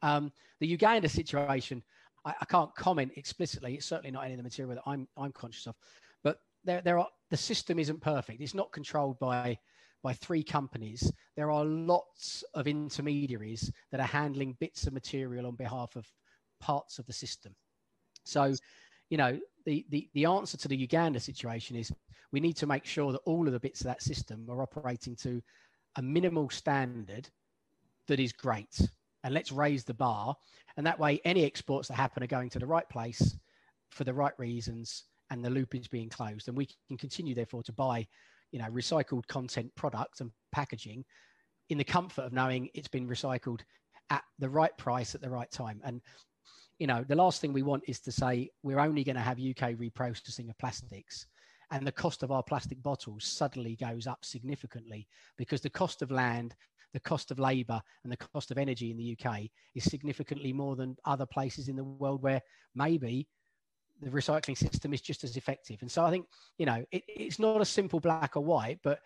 Um, 0.00 0.32
the 0.60 0.66
Uganda 0.66 1.08
situation, 1.08 1.82
I, 2.28 2.34
I, 2.42 2.44
can't 2.44 2.74
comment 2.74 3.12
explicitly. 3.16 3.74
It's 3.74 3.86
certainly 3.86 4.10
not 4.10 4.24
any 4.24 4.34
of 4.34 4.38
the 4.38 4.42
material 4.42 4.74
that 4.74 4.90
I'm 4.90 5.08
I'm 5.16 5.32
conscious 5.32 5.66
of, 5.66 5.74
but 6.22 6.40
there 6.64 6.82
there 6.82 6.98
are 6.98 7.08
the 7.30 7.36
system 7.36 7.78
isn't 7.78 8.00
perfect. 8.00 8.40
It's 8.40 8.54
not 8.54 8.72
controlled 8.72 9.18
by 9.18 9.58
by 10.02 10.12
three 10.12 10.42
companies. 10.42 11.10
There 11.36 11.50
are 11.50 11.64
lots 11.64 12.44
of 12.54 12.68
intermediaries 12.68 13.72
that 13.90 14.00
are 14.00 14.06
handling 14.06 14.56
bits 14.60 14.86
of 14.86 14.92
material 14.92 15.46
on 15.46 15.56
behalf 15.56 15.96
of 15.96 16.06
parts 16.60 16.98
of 16.98 17.06
the 17.06 17.12
system. 17.12 17.54
So, 18.24 18.54
you 19.10 19.16
know, 19.16 19.38
the, 19.64 19.84
the, 19.90 20.08
the 20.14 20.26
answer 20.26 20.56
to 20.58 20.68
the 20.68 20.76
Uganda 20.76 21.18
situation 21.18 21.76
is 21.76 21.92
we 22.30 22.40
need 22.40 22.56
to 22.58 22.66
make 22.66 22.84
sure 22.84 23.10
that 23.10 23.22
all 23.24 23.46
of 23.46 23.52
the 23.52 23.60
bits 23.60 23.80
of 23.80 23.86
that 23.86 24.02
system 24.02 24.46
are 24.48 24.62
operating 24.62 25.16
to 25.16 25.42
a 25.96 26.02
minimal 26.02 26.48
standard 26.48 27.28
that 28.06 28.20
is 28.20 28.32
great 28.32 28.88
and 29.24 29.34
let's 29.34 29.52
raise 29.52 29.84
the 29.84 29.94
bar. 29.94 30.36
And 30.76 30.86
that 30.86 30.98
way, 30.98 31.20
any 31.24 31.44
exports 31.44 31.88
that 31.88 31.94
happen 31.94 32.22
are 32.22 32.28
going 32.28 32.50
to 32.50 32.58
the 32.58 32.66
right 32.66 32.88
place 32.88 33.36
for 33.90 34.04
the 34.04 34.14
right 34.14 34.38
reasons, 34.38 35.04
and 35.30 35.44
the 35.44 35.50
loop 35.50 35.74
is 35.74 35.88
being 35.88 36.08
closed. 36.08 36.48
And 36.48 36.56
we 36.56 36.68
can 36.88 36.96
continue, 36.96 37.34
therefore, 37.34 37.62
to 37.64 37.72
buy, 37.72 38.06
you 38.52 38.58
know, 38.58 38.68
recycled 38.70 39.26
content 39.26 39.70
products 39.74 40.20
and 40.20 40.30
packaging 40.52 41.04
in 41.68 41.78
the 41.78 41.84
comfort 41.84 42.22
of 42.22 42.32
knowing 42.32 42.70
it's 42.74 42.88
been 42.88 43.08
recycled 43.08 43.60
at 44.10 44.22
the 44.38 44.48
right 44.48 44.76
price 44.78 45.14
at 45.14 45.20
the 45.20 45.30
right 45.30 45.50
time. 45.50 45.80
And 45.84 46.00
you 46.78 46.86
know, 46.86 47.04
the 47.06 47.16
last 47.16 47.40
thing 47.40 47.52
we 47.52 47.62
want 47.62 47.82
is 47.88 48.00
to 48.00 48.12
say 48.12 48.50
we're 48.62 48.78
only 48.78 49.02
going 49.02 49.16
to 49.16 49.22
have 49.22 49.38
UK 49.38 49.74
reprocessing 49.74 50.48
of 50.48 50.58
plastics, 50.58 51.26
and 51.70 51.86
the 51.86 51.92
cost 51.92 52.22
of 52.22 52.30
our 52.30 52.42
plastic 52.42 52.82
bottles 52.82 53.24
suddenly 53.24 53.76
goes 53.76 54.06
up 54.06 54.24
significantly 54.24 55.06
because 55.36 55.60
the 55.60 55.70
cost 55.70 56.02
of 56.02 56.10
land 56.10 56.54
the 56.92 57.00
cost 57.00 57.30
of 57.30 57.38
labor 57.38 57.80
and 58.02 58.12
the 58.12 58.16
cost 58.16 58.50
of 58.50 58.58
energy 58.58 58.90
in 58.90 58.96
the 58.96 59.16
UK 59.18 59.42
is 59.74 59.84
significantly 59.84 60.52
more 60.52 60.76
than 60.76 60.96
other 61.04 61.26
places 61.26 61.68
in 61.68 61.76
the 61.76 61.84
world 61.84 62.22
where 62.22 62.40
maybe 62.74 63.28
the 64.00 64.10
recycling 64.10 64.56
system 64.56 64.92
is 64.94 65.00
just 65.00 65.24
as 65.24 65.36
effective. 65.36 65.78
And 65.80 65.90
so 65.90 66.04
I 66.04 66.10
think, 66.10 66.26
you 66.56 66.66
know, 66.66 66.84
it, 66.90 67.02
it's 67.08 67.38
not 67.38 67.60
a 67.60 67.64
simple 67.64 68.00
black 68.00 68.36
or 68.36 68.44
white, 68.44 68.78
but 68.82 69.00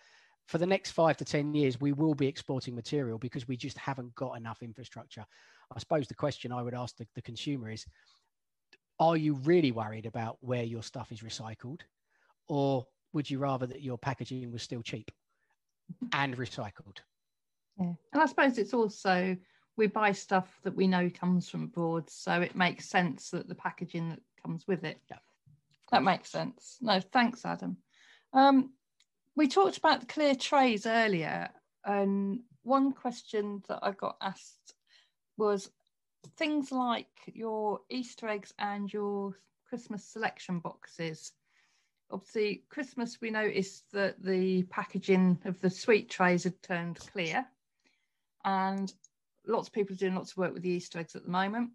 for 0.48 0.58
the 0.58 0.66
next 0.66 0.90
five 0.90 1.16
to 1.18 1.24
10 1.24 1.54
years, 1.54 1.80
we 1.80 1.92
will 1.92 2.14
be 2.14 2.26
exporting 2.26 2.74
material 2.74 3.18
because 3.18 3.48
we 3.48 3.56
just 3.56 3.78
haven't 3.78 4.14
got 4.14 4.36
enough 4.36 4.62
infrastructure. 4.62 5.24
I 5.74 5.78
suppose 5.78 6.08
the 6.08 6.14
question 6.14 6.52
I 6.52 6.62
would 6.62 6.74
ask 6.74 6.96
the, 6.96 7.06
the 7.14 7.22
consumer 7.22 7.70
is 7.70 7.86
Are 8.98 9.16
you 9.16 9.34
really 9.34 9.72
worried 9.72 10.06
about 10.06 10.36
where 10.40 10.64
your 10.64 10.82
stuff 10.82 11.12
is 11.12 11.20
recycled? 11.20 11.80
Or 12.48 12.86
would 13.12 13.30
you 13.30 13.38
rather 13.38 13.66
that 13.66 13.82
your 13.82 13.98
packaging 13.98 14.50
was 14.52 14.62
still 14.62 14.82
cheap 14.82 15.10
and 16.12 16.36
recycled? 16.36 16.98
Yeah. 17.78 17.92
And 18.12 18.22
I 18.22 18.26
suppose 18.26 18.58
it's 18.58 18.74
also 18.74 19.36
we 19.76 19.86
buy 19.86 20.12
stuff 20.12 20.58
that 20.64 20.76
we 20.76 20.86
know 20.86 21.10
comes 21.10 21.48
from 21.48 21.64
abroad, 21.64 22.10
so 22.10 22.40
it 22.40 22.54
makes 22.54 22.88
sense 22.88 23.30
that 23.30 23.48
the 23.48 23.54
packaging 23.54 24.10
that 24.10 24.20
comes 24.42 24.66
with 24.66 24.84
it. 24.84 25.00
Yeah. 25.10 25.18
That 25.90 26.02
makes 26.02 26.30
sense. 26.30 26.78
No, 26.80 27.00
thanks, 27.00 27.44
Adam. 27.44 27.76
Um, 28.32 28.72
we 29.36 29.48
talked 29.48 29.78
about 29.78 30.00
the 30.00 30.06
clear 30.06 30.34
trays 30.34 30.86
earlier, 30.86 31.50
and 31.84 32.40
one 32.62 32.92
question 32.92 33.62
that 33.68 33.80
I 33.82 33.92
got 33.92 34.16
asked 34.20 34.74
was 35.36 35.70
things 36.36 36.70
like 36.70 37.08
your 37.26 37.80
Easter 37.90 38.28
eggs 38.28 38.52
and 38.58 38.92
your 38.92 39.38
Christmas 39.68 40.04
selection 40.04 40.60
boxes. 40.60 41.32
Obviously, 42.10 42.64
Christmas, 42.68 43.20
we 43.20 43.30
noticed 43.30 43.90
that 43.92 44.22
the 44.22 44.64
packaging 44.64 45.38
of 45.46 45.60
the 45.60 45.70
sweet 45.70 46.10
trays 46.10 46.44
had 46.44 46.62
turned 46.62 46.98
clear 46.98 47.46
and 48.44 48.92
lots 49.46 49.68
of 49.68 49.74
people 49.74 49.94
are 49.94 49.98
doing 49.98 50.14
lots 50.14 50.32
of 50.32 50.38
work 50.38 50.54
with 50.54 50.62
the 50.62 50.70
Easter 50.70 50.98
eggs 50.98 51.16
at 51.16 51.24
the 51.24 51.30
moment. 51.30 51.70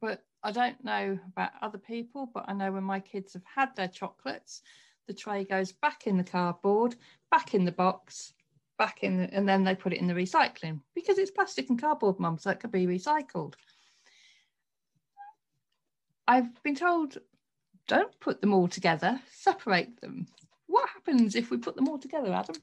But 0.00 0.22
I 0.42 0.52
don't 0.52 0.82
know 0.84 1.18
about 1.32 1.52
other 1.62 1.78
people, 1.78 2.30
but 2.32 2.44
I 2.48 2.52
know 2.52 2.72
when 2.72 2.84
my 2.84 3.00
kids 3.00 3.32
have 3.32 3.44
had 3.44 3.74
their 3.74 3.88
chocolates, 3.88 4.62
the 5.06 5.14
tray 5.14 5.44
goes 5.44 5.72
back 5.72 6.06
in 6.06 6.16
the 6.16 6.24
cardboard, 6.24 6.96
back 7.30 7.54
in 7.54 7.64
the 7.64 7.72
box, 7.72 8.34
back 8.78 9.02
in, 9.02 9.18
the, 9.18 9.34
and 9.34 9.48
then 9.48 9.64
they 9.64 9.74
put 9.74 9.92
it 9.92 10.00
in 10.00 10.06
the 10.06 10.14
recycling 10.14 10.80
because 10.94 11.18
it's 11.18 11.30
plastic 11.30 11.68
and 11.70 11.80
cardboard, 11.80 12.18
mum, 12.18 12.38
so 12.38 12.50
it 12.50 12.60
could 12.60 12.72
be 12.72 12.86
recycled. 12.86 13.54
I've 16.26 16.62
been 16.62 16.74
told 16.74 17.18
don't 17.86 18.18
put 18.20 18.40
them 18.40 18.54
all 18.54 18.68
together, 18.68 19.20
separate 19.30 20.00
them. 20.00 20.26
What 20.66 20.88
happens 20.88 21.36
if 21.36 21.50
we 21.50 21.58
put 21.58 21.76
them 21.76 21.88
all 21.88 21.98
together, 21.98 22.32
Adam? 22.32 22.56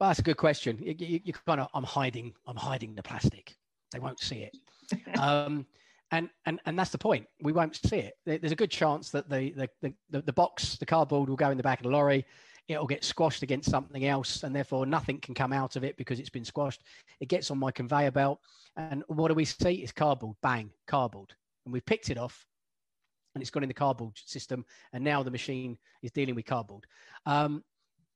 Well, 0.00 0.08
that's 0.08 0.18
a 0.18 0.22
good 0.22 0.38
question. 0.38 0.78
You, 0.80 0.94
you, 0.98 1.20
you, 1.24 1.32
kind 1.46 1.60
of, 1.60 1.68
I'm 1.74 1.84
hiding, 1.84 2.32
I'm 2.46 2.56
hiding 2.56 2.94
the 2.94 3.02
plastic. 3.02 3.54
They 3.92 3.98
won't 3.98 4.18
see 4.18 4.48
it. 4.48 4.56
um, 5.18 5.66
and, 6.10 6.30
and, 6.46 6.58
and 6.64 6.78
that's 6.78 6.90
the 6.90 6.98
point. 6.98 7.26
We 7.42 7.52
won't 7.52 7.76
see 7.76 7.98
it. 7.98 8.14
There's 8.24 8.50
a 8.50 8.56
good 8.56 8.70
chance 8.70 9.10
that 9.10 9.28
the, 9.28 9.68
the, 9.82 9.92
the, 10.08 10.22
the 10.22 10.32
box, 10.32 10.76
the 10.78 10.86
cardboard 10.86 11.28
will 11.28 11.36
go 11.36 11.50
in 11.50 11.58
the 11.58 11.62
back 11.62 11.80
of 11.80 11.84
the 11.84 11.90
lorry. 11.90 12.24
It'll 12.66 12.86
get 12.86 13.04
squashed 13.04 13.42
against 13.42 13.70
something 13.70 14.06
else, 14.06 14.42
and 14.42 14.56
therefore 14.56 14.86
nothing 14.86 15.20
can 15.20 15.34
come 15.34 15.52
out 15.52 15.76
of 15.76 15.84
it 15.84 15.96
because 15.98 16.18
it's 16.18 16.30
been 16.30 16.44
squashed. 16.44 16.82
It 17.20 17.28
gets 17.28 17.50
on 17.50 17.58
my 17.58 17.70
conveyor 17.70 18.12
belt, 18.12 18.40
and 18.76 19.02
what 19.08 19.28
do 19.28 19.34
we 19.34 19.44
see? 19.44 19.74
It's 19.74 19.92
cardboard, 19.92 20.36
bang, 20.40 20.70
cardboard, 20.86 21.34
and 21.64 21.72
we've 21.72 21.84
picked 21.84 22.10
it 22.10 22.18
off, 22.18 22.46
and 23.34 23.42
it's 23.42 23.50
gone 23.50 23.64
in 23.64 23.68
the 23.68 23.74
cardboard 23.74 24.12
system, 24.24 24.64
and 24.92 25.02
now 25.02 25.22
the 25.22 25.32
machine 25.32 25.78
is 26.02 26.12
dealing 26.12 26.36
with 26.36 26.46
cardboard. 26.46 26.86
Um, 27.26 27.64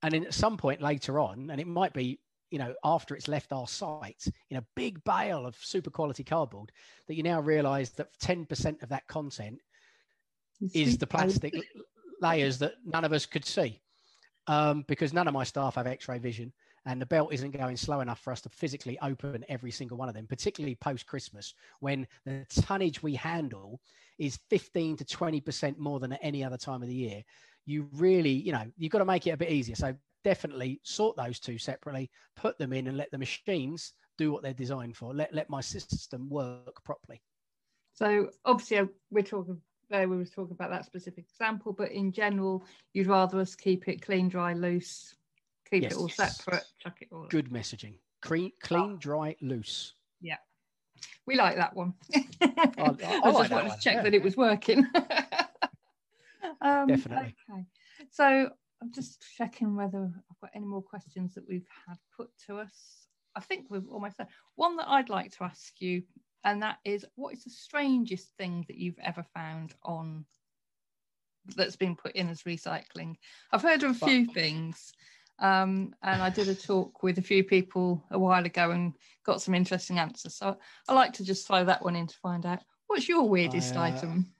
and 0.04 0.12
then 0.12 0.24
at 0.24 0.34
some 0.34 0.58
point 0.58 0.82
later 0.82 1.18
on, 1.18 1.48
and 1.50 1.58
it 1.58 1.66
might 1.66 1.94
be 1.94 2.20
you 2.50 2.58
know 2.58 2.74
after 2.84 3.16
it's 3.16 3.26
left 3.26 3.52
our 3.52 3.66
site 3.66 4.22
in 4.50 4.58
a 4.58 4.64
big 4.76 5.02
bale 5.04 5.46
of 5.46 5.56
super 5.56 5.90
quality 5.90 6.22
cardboard, 6.22 6.70
that 7.08 7.14
you 7.14 7.22
now 7.22 7.40
realise 7.40 7.88
that 7.90 8.08
10% 8.22 8.82
of 8.82 8.88
that 8.90 9.06
content 9.08 9.58
is 10.74 10.98
the 10.98 11.06
plastic 11.06 11.54
layers 12.20 12.58
that 12.58 12.74
none 12.84 13.04
of 13.04 13.12
us 13.12 13.26
could 13.26 13.46
see. 13.46 13.80
Um, 14.46 14.84
because 14.86 15.14
none 15.14 15.26
of 15.26 15.32
my 15.32 15.42
staff 15.42 15.76
have 15.76 15.86
x-ray 15.86 16.18
vision 16.18 16.52
and 16.84 17.00
the 17.00 17.06
belt 17.06 17.32
isn't 17.32 17.56
going 17.56 17.78
slow 17.78 18.00
enough 18.00 18.20
for 18.20 18.30
us 18.30 18.42
to 18.42 18.50
physically 18.50 18.98
open 19.00 19.42
every 19.48 19.70
single 19.70 19.96
one 19.96 20.10
of 20.10 20.14
them 20.14 20.26
particularly 20.26 20.74
post 20.74 21.06
christmas 21.06 21.54
when 21.80 22.06
the 22.26 22.44
tonnage 22.60 23.02
we 23.02 23.14
handle 23.14 23.80
is 24.18 24.38
15 24.50 24.98
to 24.98 25.04
20% 25.06 25.78
more 25.78 25.98
than 25.98 26.12
at 26.12 26.20
any 26.22 26.44
other 26.44 26.58
time 26.58 26.82
of 26.82 26.88
the 26.88 26.94
year 26.94 27.22
you 27.66 27.88
really, 27.92 28.30
you 28.30 28.52
know, 28.52 28.64
you've 28.76 28.92
got 28.92 28.98
to 28.98 29.04
make 29.04 29.26
it 29.26 29.30
a 29.30 29.36
bit 29.36 29.50
easier. 29.50 29.74
So 29.74 29.94
definitely 30.22 30.80
sort 30.82 31.16
those 31.16 31.38
two 31.38 31.58
separately, 31.58 32.10
put 32.36 32.58
them 32.58 32.72
in 32.72 32.86
and 32.86 32.96
let 32.96 33.10
the 33.10 33.18
machines 33.18 33.92
do 34.18 34.32
what 34.32 34.42
they're 34.42 34.52
designed 34.52 34.96
for. 34.96 35.14
Let, 35.14 35.34
let 35.34 35.50
my 35.50 35.60
system 35.60 36.28
work 36.28 36.82
properly. 36.84 37.20
So 37.94 38.30
obviously 38.44 38.78
uh, 38.78 38.86
we're 39.10 39.22
talking 39.22 39.60
there 39.90 40.08
we 40.08 40.16
were 40.16 40.24
talking 40.24 40.52
about 40.52 40.70
that 40.70 40.84
specific 40.84 41.26
example, 41.30 41.72
but 41.72 41.92
in 41.92 42.10
general, 42.10 42.64
you'd 42.92 43.06
rather 43.06 43.38
us 43.40 43.54
keep 43.54 43.86
it 43.86 44.02
clean, 44.02 44.28
dry, 44.28 44.54
loose, 44.54 45.14
keep 45.70 45.82
yes. 45.82 45.92
it 45.92 45.98
all 45.98 46.08
separate, 46.08 46.64
chuck 46.82 46.96
it 47.00 47.08
all. 47.12 47.26
Good 47.28 47.50
messaging. 47.50 47.94
Clean, 48.22 48.50
clean, 48.60 48.96
dry, 48.96 49.36
loose. 49.42 49.94
Yeah. 50.20 50.38
We 51.26 51.36
like 51.36 51.56
that 51.56 51.76
one. 51.76 51.94
I, 52.14 52.24
I, 52.40 52.50
I, 52.78 53.20
I 53.24 53.32
just 53.32 53.50
wanted 53.50 53.72
to 53.72 53.80
check 53.80 53.96
yeah. 53.96 54.02
that 54.02 54.14
it 54.14 54.22
was 54.22 54.36
working. 54.36 54.86
Um, 56.60 56.88
Definitely. 56.88 57.34
Okay. 57.50 57.64
So 58.10 58.50
I'm 58.82 58.92
just 58.92 59.24
checking 59.36 59.76
whether 59.76 60.10
I've 60.30 60.40
got 60.40 60.50
any 60.54 60.66
more 60.66 60.82
questions 60.82 61.34
that 61.34 61.48
we've 61.48 61.66
had 61.86 61.96
put 62.16 62.30
to 62.46 62.58
us. 62.58 63.06
I 63.34 63.40
think 63.40 63.66
we've 63.68 63.88
almost 63.88 64.18
done. 64.18 64.28
One 64.54 64.76
that 64.76 64.88
I'd 64.88 65.08
like 65.08 65.32
to 65.36 65.44
ask 65.44 65.80
you, 65.80 66.02
and 66.44 66.62
that 66.62 66.78
is 66.84 67.04
what 67.14 67.34
is 67.34 67.44
the 67.44 67.50
strangest 67.50 68.30
thing 68.38 68.64
that 68.68 68.76
you've 68.76 68.98
ever 69.02 69.24
found 69.34 69.74
on 69.82 70.26
that's 71.56 71.76
been 71.76 71.96
put 71.96 72.12
in 72.12 72.28
as 72.28 72.42
recycling? 72.42 73.16
I've 73.52 73.62
heard 73.62 73.82
of 73.82 73.90
a 73.90 74.06
few 74.06 74.26
things. 74.26 74.92
Um, 75.40 75.94
and 76.02 76.22
I 76.22 76.30
did 76.30 76.48
a 76.48 76.54
talk 76.54 77.02
with 77.02 77.18
a 77.18 77.22
few 77.22 77.42
people 77.42 78.04
a 78.12 78.18
while 78.18 78.44
ago 78.44 78.70
and 78.70 78.94
got 79.24 79.42
some 79.42 79.54
interesting 79.54 79.98
answers. 79.98 80.36
So 80.36 80.56
I 80.88 80.94
like 80.94 81.12
to 81.14 81.24
just 81.24 81.46
throw 81.46 81.64
that 81.64 81.82
one 81.82 81.96
in 81.96 82.06
to 82.06 82.16
find 82.22 82.46
out 82.46 82.60
what's 82.86 83.08
your 83.08 83.28
weirdest 83.28 83.76
I, 83.76 83.90
uh, 83.90 83.94
item. 83.94 84.33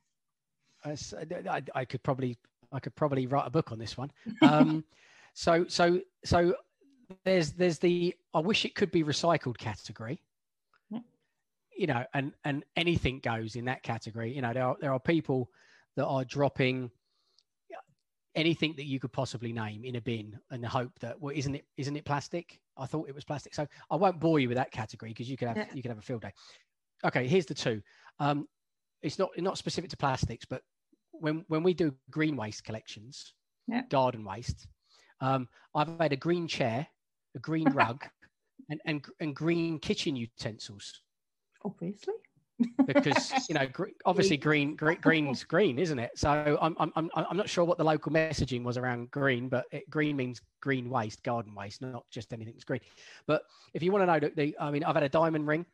I, 0.85 1.62
I, 1.74 1.85
could 1.85 2.03
probably 2.03 2.37
I 2.72 2.80
could 2.80 2.95
probably 2.95 3.26
write 3.26 3.47
a 3.47 3.51
book 3.51 3.72
on 3.72 3.78
this 3.78 3.97
one. 3.97 4.11
Um, 4.43 4.85
so 5.35 5.64
so 5.68 6.01
so 6.24 6.55
there's 7.24 7.53
there's 7.53 7.78
the 7.78 8.14
I 8.32 8.41
wish 8.41 8.64
it 8.64 8.74
could 8.74 8.91
be 8.91 9.03
recycled 9.03 9.59
category. 9.59 10.20
You 11.76 11.89
know, 11.89 12.05
and 12.14 12.32
and 12.45 12.64
anything 12.76 13.18
goes 13.18 13.57
in 13.57 13.64
that 13.64 13.82
category. 13.82 14.32
You 14.32 14.43
know, 14.43 14.53
there 14.53 14.64
are 14.64 14.76
there 14.80 14.93
are 14.93 15.01
people 15.01 15.51
that 15.97 16.07
are 16.07 16.24
dropping 16.24 16.91
anything 18.35 18.74
that 18.76 18.85
you 18.85 18.99
could 18.99 19.12
possibly 19.12 19.53
name 19.53 19.85
in 19.85 19.97
a 19.97 20.01
bin 20.01 20.39
in 20.51 20.61
the 20.61 20.68
hope 20.68 20.99
that 20.99 21.20
well 21.20 21.35
isn't 21.37 21.55
it 21.55 21.64
isn't 21.76 21.97
it 21.97 22.05
plastic 22.05 22.61
i 22.76 22.87
thought 22.87 23.09
it 23.09 23.14
was 23.14 23.24
plastic 23.24 23.55
so 23.55 23.66
i 23.91 23.97
won't 23.97 24.18
bore 24.18 24.41
you 24.41 24.49
with 24.49 24.57
that 24.57 24.70
category 24.72 25.11
because 25.11 25.30
you 25.30 25.37
could 25.37 25.49
have 25.49 25.57
yeah. 25.57 25.66
you 25.72 25.82
could 25.82 25.91
have 25.91 25.99
a 25.99 26.03
field 26.03 26.22
day 26.22 26.32
okay 27.05 27.26
here's 27.26 27.47
the 27.47 27.55
two 27.55 27.80
um 28.18 28.47
it's 29.03 29.18
not 29.18 29.30
not 29.39 29.57
specific 29.59 29.89
to 29.91 29.97
plastics 29.97 30.45
but 30.45 30.62
when 31.21 31.45
when 31.49 31.62
we 31.62 31.75
do 31.75 31.95
green 32.11 32.37
waste 32.37 32.65
collections, 32.65 33.35
yeah. 33.67 33.83
garden 33.89 34.25
waste, 34.25 34.67
um, 35.21 35.49
I've 35.75 35.99
had 35.99 36.12
a 36.12 36.17
green 36.17 36.47
chair, 36.49 36.87
a 37.35 37.39
green 37.39 37.69
rug, 37.73 38.05
and, 38.71 38.81
and 38.87 39.05
and 39.21 39.35
green 39.35 39.79
kitchen 39.79 40.17
utensils. 40.17 41.01
Obviously. 41.65 42.15
because 42.87 43.33
you 43.49 43.55
know 43.55 43.67
gr- 43.67 43.87
obviously 44.05 44.37
green, 44.49 44.77
green 44.77 44.99
green's 45.01 45.43
green 45.43 45.77
isn't 45.77 45.99
it 45.99 46.12
so 46.15 46.57
I'm, 46.61 46.77
I'm 46.79 46.93
i'm 46.95 47.11
i'm 47.17 47.37
not 47.37 47.49
sure 47.49 47.65
what 47.65 47.79
the 47.79 47.85
local 47.85 48.12
messaging 48.12 48.62
was 48.62 48.77
around 48.77 49.11
green 49.11 49.49
but 49.49 49.65
it, 49.73 49.91
green 49.91 50.17
means 50.17 50.41
green 50.61 50.89
waste 50.89 51.25
garden 51.25 51.53
waste 51.53 51.83
not 51.83 52.05
just 52.12 52.33
anything 52.33 52.55
that's 52.55 52.65
green 52.65 52.81
but 53.27 53.43
if 53.73 53.83
you 53.83 53.91
want 53.91 54.03
to 54.03 54.07
know 54.07 54.21
the, 54.21 54.33
the 54.37 54.57
i 54.61 54.71
mean 54.71 54.85
i've 54.85 54.95
had 54.95 55.03
a 55.03 55.09
diamond 55.09 55.49
ring 55.49 55.67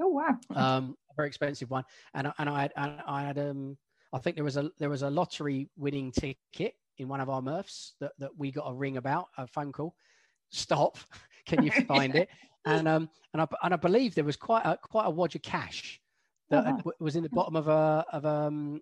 oh 0.00 0.08
wow 0.08 0.38
um 0.54 0.96
a 1.10 1.14
very 1.16 1.28
expensive 1.28 1.70
one 1.70 1.84
and 2.14 2.32
and 2.38 2.48
i 2.48 2.62
had 2.62 2.72
and 2.76 3.00
i 3.06 3.22
had 3.22 3.38
um 3.38 3.76
I 4.16 4.18
think 4.18 4.34
there 4.34 4.44
was 4.44 4.56
a 4.56 4.70
there 4.78 4.88
was 4.88 5.02
a 5.02 5.10
lottery 5.10 5.68
winning 5.76 6.10
ticket 6.10 6.74
in 6.96 7.06
one 7.06 7.20
of 7.20 7.28
our 7.28 7.42
MRFs 7.42 7.92
that, 8.00 8.12
that 8.18 8.30
we 8.36 8.50
got 8.50 8.64
a 8.64 8.72
ring 8.72 8.96
about 8.96 9.28
a 9.36 9.46
phone 9.46 9.72
call. 9.72 9.94
Stop, 10.48 10.96
can 11.46 11.62
you 11.62 11.70
find 11.86 12.14
it? 12.14 12.30
And 12.64 12.88
um 12.88 13.10
and 13.34 13.42
I 13.42 13.46
and 13.62 13.74
I 13.74 13.76
believe 13.76 14.14
there 14.14 14.24
was 14.24 14.36
quite 14.36 14.64
a 14.64 14.78
quite 14.78 15.04
a 15.04 15.10
wad 15.10 15.34
of 15.36 15.42
cash 15.42 16.00
that 16.48 16.64
uh-huh. 16.64 16.92
was 16.98 17.16
in 17.16 17.24
the 17.24 17.28
bottom 17.28 17.56
of 17.56 17.68
a 17.68 18.06
of 18.10 18.24
um 18.24 18.80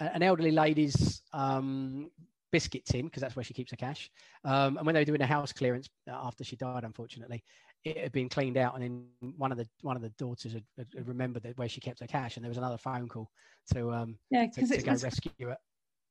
an 0.00 0.24
elderly 0.24 0.50
lady's 0.50 1.22
um 1.32 2.10
biscuit 2.50 2.84
tin 2.84 3.04
because 3.06 3.20
that's 3.20 3.36
where 3.36 3.44
she 3.44 3.54
keeps 3.54 3.70
her 3.70 3.76
cash. 3.76 4.10
Um, 4.44 4.76
and 4.76 4.86
when 4.86 4.94
they 4.94 5.00
were 5.00 5.04
doing 5.06 5.20
a 5.20 5.26
house 5.26 5.52
clearance 5.52 5.88
uh, 6.10 6.14
after 6.14 6.44
she 6.44 6.56
died, 6.56 6.84
unfortunately, 6.84 7.42
it 7.84 7.96
had 7.98 8.12
been 8.12 8.28
cleaned 8.28 8.56
out, 8.56 8.74
and 8.74 8.82
then 8.82 9.32
one 9.36 9.52
of 9.52 9.58
the 9.58 9.68
one 9.82 9.96
of 9.96 10.02
the 10.02 10.10
daughters 10.10 10.52
had, 10.52 10.64
had 10.76 11.08
remembered 11.08 11.42
that 11.44 11.56
where 11.58 11.68
she 11.68 11.80
kept 11.80 12.00
her 12.00 12.06
cash, 12.06 12.36
and 12.36 12.44
there 12.44 12.50
was 12.50 12.58
another 12.58 12.78
phone 12.78 13.08
call 13.08 13.30
to 13.74 13.92
um 13.92 14.18
yeah 14.30 14.46
to, 14.46 14.66
to 14.66 14.82
go 14.82 14.92
was, 14.92 15.04
rescue 15.04 15.30
it. 15.50 15.58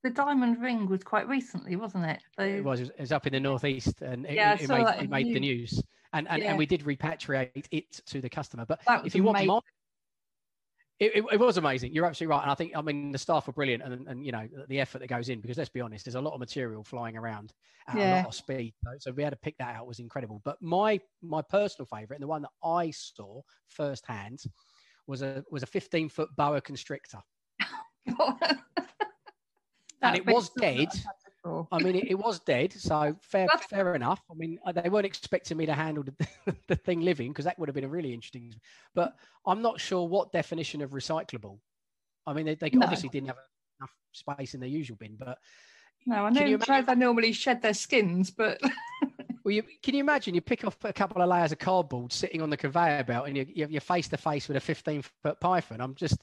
the 0.04 0.10
diamond 0.10 0.62
ring 0.62 0.88
was 0.88 1.04
quite 1.04 1.28
recently, 1.28 1.76
wasn't 1.76 2.06
it? 2.06 2.20
It 2.40 2.64
was. 2.64 2.82
It 2.82 3.00
was 3.00 3.12
up 3.12 3.28
in 3.28 3.34
the 3.34 3.40
northeast, 3.40 4.02
and 4.02 4.26
it, 4.26 4.36
Yeah, 4.36 4.54
it, 4.54 4.62
it 4.62 4.70
made, 4.70 4.88
it 4.88 5.00
in 5.02 5.10
made 5.10 5.26
the 5.28 5.40
news. 5.40 5.74
news. 5.74 5.84
And 6.14 6.28
and, 6.30 6.42
Yeah. 6.42 6.50
and 6.50 6.58
we 6.58 6.66
did 6.66 6.82
repatriate 6.82 7.68
it 7.72 7.92
to 8.06 8.22
the 8.22 8.30
customer. 8.30 8.66
But 8.66 8.80
if 9.04 9.14
you 9.14 9.24
want 9.24 9.36
amazing. 9.36 9.48
more, 9.48 9.62
it, 11.00 11.16
it, 11.16 11.26
it 11.34 11.40
was 11.40 11.58
amazing. 11.58 11.94
You're 11.94 12.06
absolutely 12.06 12.36
right. 12.36 12.42
And 12.42 12.52
I 12.52 12.56
think, 12.56 12.76
I 12.76 12.82
mean, 12.82 13.12
the 13.12 13.18
staff 13.18 13.46
were 13.46 13.54
brilliant 13.54 13.84
and, 13.84 14.08
and 14.08 14.26
you 14.26 14.32
know, 14.32 14.48
the 14.68 14.80
effort 14.80 15.00
that 15.00 15.08
goes 15.08 15.30
in, 15.30 15.42
because 15.42 15.58
let's 15.58 15.70
be 15.70 15.82
honest, 15.82 16.06
there's 16.06 16.16
a 16.16 16.22
lot 16.22 16.34
of 16.34 16.40
material 16.40 16.84
flying 16.84 17.16
around 17.16 17.54
at 17.88 17.96
a 17.96 18.16
lot 18.18 18.28
of 18.28 18.36
speed. 18.36 18.74
So, 18.84 18.92
so 19.00 19.12
be 19.12 19.22
able 19.22 19.32
to 19.32 19.38
pick 19.38 19.58
that 19.60 19.76
out 19.76 19.86
was 19.86 20.00
incredible. 20.00 20.42
But 20.44 20.58
my, 20.62 21.00
my 21.22 21.44
personal 21.44 21.86
favorite 21.86 22.16
and 22.16 22.24
the 22.24 22.28
one 22.28 22.42
that 22.42 22.52
I 22.64 22.92
saw 22.92 23.42
firsthand 23.68 24.44
was 25.06 25.22
a, 25.22 25.44
was 25.52 25.62
a 25.62 25.68
15 25.68 26.10
foot 26.10 26.30
boa 26.36 26.62
constrictor. 26.62 27.20
and 30.02 30.16
it 30.16 30.26
was 30.26 30.50
dead. 30.60 30.90
Before. 31.48 31.68
I 31.72 31.80
mean, 31.80 31.96
it, 31.96 32.12
it 32.12 32.16
was 32.16 32.40
dead, 32.40 32.74
so 32.74 33.16
fair, 33.22 33.48
fair 33.70 33.96
enough. 33.96 34.22
I 34.30 34.34
mean, 34.36 34.60
uh, 34.66 34.72
they 34.72 34.90
weren't 34.90 35.06
expecting 35.06 35.58
me 35.58 35.66
to 35.66 35.74
handle 35.74 36.04
the, 36.04 36.56
the 36.68 36.76
thing 36.76 37.02
living 37.02 37.32
because 37.32 37.46
that 37.46 37.58
would 37.58 37.70
have 37.70 37.76
been 37.76 37.84
a 37.84 37.90
really 37.90 38.14
interesting. 38.14 38.54
But 38.94 39.16
I'm 39.46 39.62
not 39.62 39.80
sure 39.80 40.08
what 40.08 40.32
definition 40.32 40.82
of 40.82 40.92
recyclable. 40.92 41.60
I 42.26 42.34
mean, 42.34 42.46
they, 42.46 42.56
they 42.56 42.70
No. 42.72 42.84
obviously 42.84 43.10
didn't 43.10 43.28
have 43.28 43.38
enough 43.80 43.94
space 44.12 44.54
in 44.54 44.60
their 44.60 44.70
usual 44.70 44.98
bin, 44.98 45.16
but 45.18 45.38
No, 46.06 46.26
I 46.26 46.30
know 46.30 46.46
you 46.46 46.58
know 46.68 46.82
they 46.82 46.96
normally 46.96 47.32
shed 47.32 47.62
their 47.62 47.74
skins, 47.74 48.32
but 48.32 48.60
well, 49.46 49.54
you, 49.54 49.64
can 49.82 49.94
you 49.96 50.02
imagine 50.02 50.36
you 50.36 50.42
pick 50.42 50.66
off 50.66 50.78
a 50.84 50.92
couple 50.94 51.22
of 51.22 51.30
layers 51.30 51.52
of 51.52 51.60
cardboard 51.60 52.12
sitting 52.12 52.42
on 52.42 52.50
the 52.50 52.58
conveyor 52.58 53.04
belt, 53.04 53.28
and 53.28 53.38
you, 53.38 53.46
you- 53.54 53.68
you're 53.70 53.82
face 53.82 54.08
to 54.10 54.18
face 54.18 54.48
with 54.48 54.58
a 54.58 54.62
15 54.62 55.04
foot 55.24 55.40
python? 55.40 55.80
I'm 55.82 55.96
just. 55.96 56.18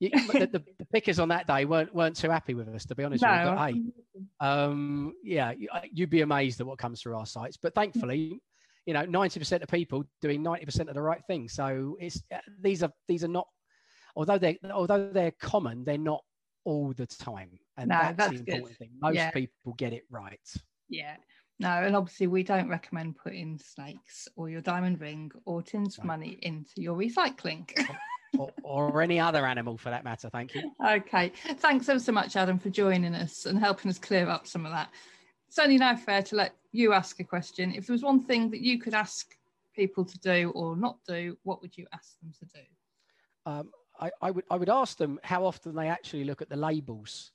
You, 0.00 0.08
the, 0.10 0.64
the, 0.78 0.86
pickers 0.92 1.18
on 1.18 1.28
that 1.28 1.46
day 1.46 1.66
weren't 1.66 1.94
weren't 1.94 2.16
too 2.16 2.30
happy 2.30 2.54
with 2.54 2.68
us, 2.68 2.86
to 2.86 2.94
be 2.94 3.04
honest. 3.04 3.22
no. 3.22 3.28
with 3.30 3.74
you. 3.76 3.92
But 4.40 4.40
hey, 4.40 4.48
um, 4.48 5.14
yeah, 5.22 5.52
uh, 5.72 5.80
you'd 5.92 6.08
be 6.08 6.22
amazed 6.22 6.58
at 6.60 6.66
what 6.66 6.78
comes 6.78 7.02
through 7.02 7.16
our 7.16 7.26
sites. 7.26 7.58
But 7.58 7.74
thankfully, 7.74 8.40
you 8.86 8.94
know, 8.94 9.04
ninety 9.04 9.38
percent 9.38 9.62
of 9.62 9.68
people 9.68 10.04
doing 10.22 10.42
ninety 10.42 10.64
percent 10.64 10.88
of 10.88 10.94
the 10.94 11.02
right 11.02 11.20
thing. 11.26 11.48
So 11.50 11.98
it's 12.00 12.22
uh, 12.34 12.38
these 12.62 12.82
are 12.82 12.90
these 13.08 13.24
are 13.24 13.28
not, 13.28 13.46
although 14.16 14.38
they 14.38 14.58
although 14.72 15.10
they're 15.12 15.34
common, 15.40 15.84
they're 15.84 15.98
not 15.98 16.22
all 16.64 16.94
the 16.96 17.06
time, 17.06 17.50
and 17.76 17.88
No, 17.88 17.98
that's, 17.98 18.16
that's 18.16 18.30
the 18.38 18.44
good. 18.44 18.54
important 18.54 18.78
thing. 18.78 18.90
Most 19.00 19.16
Yeah. 19.16 19.30
people 19.30 19.74
get 19.76 19.92
it 19.92 20.04
right. 20.10 20.40
Yeah. 20.88 21.16
No, 21.58 21.68
and 21.68 21.94
obviously 21.94 22.26
we 22.26 22.42
don't 22.42 22.70
recommend 22.70 23.16
putting 23.16 23.58
snakes 23.58 24.26
or 24.34 24.48
your 24.48 24.62
diamond 24.62 24.98
ring 24.98 25.30
or 25.44 25.62
tins 25.62 25.98
of 25.98 26.04
No. 26.04 26.08
money 26.08 26.38
into 26.40 26.72
your 26.78 26.96
recycling. 26.96 27.68
Or, 28.38 28.50
or 28.62 29.02
any 29.02 29.18
other 29.18 29.46
animal 29.46 29.76
for 29.76 29.90
that 29.90 30.04
matter. 30.04 30.28
Thank 30.30 30.54
you. 30.54 30.70
okay. 30.86 31.32
Thanks 31.58 31.88
ever 31.88 32.00
so 32.00 32.12
much, 32.12 32.36
Adam, 32.36 32.58
for 32.58 32.70
joining 32.70 33.14
us 33.14 33.46
and 33.46 33.58
helping 33.58 33.90
us 33.90 33.98
clear 33.98 34.28
up 34.28 34.46
some 34.46 34.66
of 34.66 34.72
that. 34.72 34.90
It's 35.48 35.58
only 35.58 35.78
now 35.78 35.96
fair 35.96 36.22
to 36.22 36.36
let 36.36 36.54
you 36.72 36.92
ask 36.92 37.18
a 37.20 37.24
question. 37.24 37.72
If 37.74 37.86
there 37.86 37.94
was 37.94 38.02
one 38.02 38.20
thing 38.20 38.50
that 38.50 38.60
you 38.60 38.78
could 38.78 38.94
ask 38.94 39.34
people 39.74 40.04
to 40.04 40.18
do 40.18 40.52
or 40.54 40.76
not 40.76 40.98
do, 41.06 41.36
what 41.42 41.60
would 41.62 41.76
you 41.76 41.86
ask 41.92 42.18
them 42.20 42.32
to 42.38 42.44
do? 42.46 42.60
um, 43.46 43.70
I, 43.98 44.10
I 44.22 44.30
would 44.30 44.44
I 44.50 44.56
would 44.56 44.68
ask 44.68 44.96
them 44.96 45.20
how 45.22 45.44
often 45.44 45.74
they 45.74 45.88
actually 45.88 46.24
look 46.24 46.42
at 46.42 46.48
the 46.48 46.56
labels, 46.56 47.32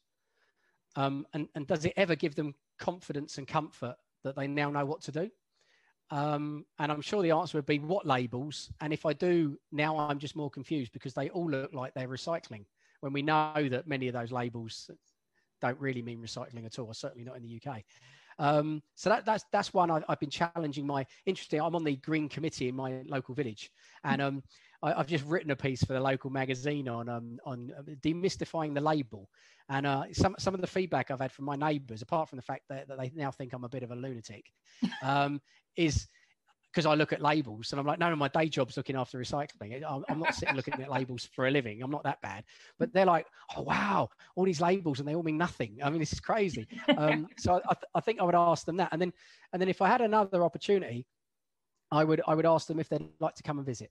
um, 0.95 1.25
and 1.33 1.47
and 1.55 1.67
does 1.67 1.85
it 1.85 1.93
ever 1.95 2.15
give 2.15 2.35
them 2.35 2.55
confidence 2.79 3.37
and 3.37 3.47
comfort 3.47 3.95
that 4.23 4.35
they 4.35 4.47
now 4.47 4.69
know 4.69 4.85
what 4.85 5.01
to 5.01 5.11
do? 5.11 5.29
Um, 6.11 6.65
and 6.79 6.91
I'm 6.91 7.01
sure 7.01 7.23
the 7.23 7.31
answer 7.31 7.57
would 7.57 7.65
be 7.65 7.79
what 7.79 8.05
labels. 8.05 8.69
And 8.81 8.93
if 8.93 9.05
I 9.05 9.13
do 9.13 9.57
now, 9.71 9.97
I'm 9.97 10.19
just 10.19 10.35
more 10.35 10.49
confused 10.49 10.91
because 10.93 11.13
they 11.13 11.29
all 11.29 11.49
look 11.49 11.73
like 11.73 11.93
they're 11.93 12.07
recycling 12.07 12.65
when 13.01 13.13
we 13.13 13.21
know 13.21 13.67
that 13.69 13.87
many 13.87 14.07
of 14.07 14.13
those 14.13 14.31
labels 14.31 14.89
don't 15.61 15.79
really 15.79 16.01
mean 16.01 16.21
recycling 16.21 16.65
at 16.65 16.79
all, 16.79 16.93
certainly 16.93 17.23
not 17.23 17.37
in 17.37 17.43
the 17.43 17.61
UK. 17.61 17.83
Um, 18.37 18.81
so 18.95 19.09
that, 19.09 19.25
that's 19.25 19.45
that's 19.51 19.73
one 19.73 19.89
I, 19.89 20.01
I've 20.09 20.19
been 20.19 20.29
challenging 20.29 20.85
my 20.85 21.05
interesting. 21.25 21.61
I'm 21.61 21.75
on 21.75 21.83
the 21.83 21.95
green 21.97 22.27
committee 22.27 22.67
in 22.67 22.75
my 22.75 23.01
local 23.07 23.33
village, 23.33 23.71
and 24.03 24.21
um, 24.21 24.43
I, 24.83 24.93
I've 24.93 25.07
just 25.07 25.25
written 25.25 25.51
a 25.51 25.55
piece 25.55 25.83
for 25.83 25.93
the 25.93 25.99
local 25.99 26.29
magazine 26.29 26.89
on 26.89 27.07
um, 27.07 27.37
on 27.45 27.71
uh, 27.77 27.81
demystifying 28.01 28.73
the 28.73 28.81
label. 28.81 29.29
And 29.69 29.87
uh, 29.87 30.03
some 30.11 30.35
some 30.37 30.53
of 30.53 30.61
the 30.61 30.67
feedback 30.67 31.09
I've 31.09 31.21
had 31.21 31.31
from 31.31 31.45
my 31.45 31.55
neighbours, 31.55 32.01
apart 32.01 32.29
from 32.29 32.37
the 32.37 32.43
fact 32.43 32.63
that, 32.69 32.87
that 32.87 32.99
they 32.99 33.11
now 33.15 33.31
think 33.31 33.53
I'm 33.53 33.63
a 33.63 33.69
bit 33.69 33.83
of 33.83 33.91
a 33.91 33.95
lunatic, 33.95 34.45
um, 35.03 35.41
is 35.75 36.07
because 36.75 36.85
I 36.85 36.93
look 36.93 37.13
at 37.13 37.21
labels 37.21 37.71
and 37.71 37.79
I'm 37.79 37.87
like, 37.87 37.99
no, 37.99 38.09
no, 38.09 38.17
my 38.17 38.27
day 38.27 38.49
job's 38.49 38.75
looking 38.75 38.97
after 38.97 39.17
recycling. 39.17 39.81
I'm, 39.87 40.03
I'm 40.09 40.19
not 40.19 40.35
sitting 40.35 40.55
looking 40.57 40.73
at 40.73 40.91
labels 40.91 41.29
for 41.31 41.47
a 41.47 41.51
living. 41.51 41.81
I'm 41.81 41.89
not 41.89 42.03
that 42.03 42.21
bad. 42.21 42.43
But 42.77 42.91
they're 42.91 43.05
like, 43.05 43.27
oh 43.55 43.61
wow, 43.61 44.09
all 44.35 44.43
these 44.43 44.59
labels 44.59 44.99
and 44.99 45.07
they 45.07 45.15
all 45.15 45.23
mean 45.23 45.37
nothing. 45.37 45.77
I 45.81 45.89
mean, 45.89 45.99
this 45.99 46.11
is 46.11 46.19
crazy. 46.19 46.67
Um, 46.97 47.29
so 47.37 47.61
I, 47.69 47.73
th- 47.73 47.89
I 47.95 48.01
think 48.01 48.19
I 48.19 48.23
would 48.25 48.35
ask 48.35 48.65
them 48.65 48.75
that, 48.77 48.89
and 48.91 49.01
then 49.01 49.13
and 49.53 49.61
then 49.61 49.69
if 49.69 49.81
I 49.81 49.87
had 49.87 50.01
another 50.01 50.43
opportunity, 50.43 51.05
I 51.91 52.03
would 52.03 52.21
I 52.27 52.35
would 52.35 52.45
ask 52.45 52.67
them 52.67 52.81
if 52.81 52.89
they'd 52.89 53.07
like 53.21 53.35
to 53.35 53.43
come 53.43 53.57
and 53.57 53.65
visit. 53.65 53.89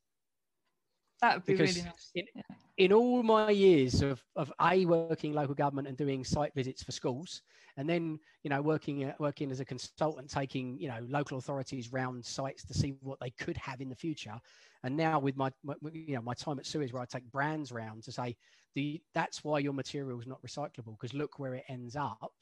That 1.21 1.35
would 1.37 1.47
be 1.47 1.53
Because 1.53 1.77
really 1.77 1.83
nice. 1.83 2.11
in, 2.15 2.25
Yeah. 2.35 2.43
in 2.77 2.93
all 2.93 3.23
my 3.23 3.51
years 3.51 4.03
of, 4.03 4.23
of 4.37 4.53
a 4.61 4.85
working 4.85 5.33
local 5.33 5.55
government 5.55 5.87
and 5.89 5.97
doing 5.97 6.25
site 6.25 6.53
visits 6.55 6.83
for 6.83 6.93
schools 6.93 7.43
and 7.77 7.89
then 7.89 8.19
you 8.43 8.51
know 8.51 8.61
working 8.61 9.05
uh, 9.05 9.15
working 9.19 9.51
as 9.51 9.61
a 9.61 9.65
consultant 9.65 10.29
taking 10.31 10.79
you 10.81 10.89
know 10.89 10.99
local 11.09 11.39
authorities 11.39 11.93
round 11.93 12.25
sites 12.25 12.65
to 12.65 12.75
see 12.75 12.95
what 13.01 13.19
they 13.21 13.31
could 13.31 13.57
have 13.57 13.81
in 13.81 13.89
the 13.89 13.95
future 13.95 14.35
and 14.83 14.97
now 14.97 15.19
with 15.19 15.37
my, 15.37 15.51
my 15.63 15.75
you 15.93 16.15
know 16.17 16.23
my 16.23 16.35
time 16.35 16.59
at 16.59 16.67
Suez 16.67 16.93
where 16.93 17.03
I 17.03 17.07
take 17.07 17.31
brands 17.31 17.71
round 17.73 18.03
to 18.05 18.13
say 18.13 18.37
the 18.75 19.01
that's 19.15 19.45
why 19.45 19.59
your 19.61 19.73
material 19.73 20.19
is 20.21 20.27
not 20.27 20.43
recyclable 20.43 20.99
because 21.01 21.15
look 21.15 21.39
where 21.39 21.55
it 21.55 21.65
ends 21.69 21.97
up 21.97 22.33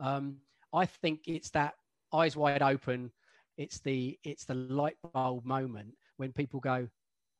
um, 0.00 0.36
I 0.72 0.86
think 0.86 1.20
it's 1.26 1.50
that 1.50 1.74
eyes 2.12 2.36
wide 2.36 2.62
open 2.62 3.12
it's 3.58 3.80
the 3.80 4.18
it's 4.24 4.44
the 4.44 4.54
light 4.54 4.96
bulb 5.12 5.44
moment 5.44 5.94
when 6.16 6.32
people 6.32 6.60
go 6.60 6.88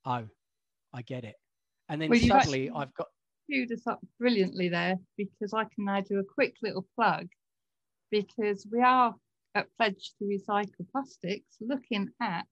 oh 0.05 0.25
I 0.99 1.03
get 1.03 1.25
it 1.25 1.37
and 1.89 2.03
then 2.03 2.11
Well, 2.11 2.19
suddenly 2.19 2.71
I've 2.75 2.93
got 2.95 3.07
queued 3.49 3.73
us 3.73 3.87
up 3.87 4.01
brilliantly 4.19 4.69
there 4.69 4.97
because 5.17 5.55
I 5.55 5.65
can 5.65 5.85
now 5.85 6.01
do 6.01 6.19
a 6.19 6.25
quick 6.25 6.57
little 6.63 6.87
plug 6.97 7.29
because 8.11 8.67
we 8.71 8.83
are 8.83 9.15
at 9.55 9.69
Pledge 9.77 10.13
to 10.19 10.25
Recycle 10.25 10.91
Plastics 10.93 11.57
looking 11.61 12.09
at 12.21 12.47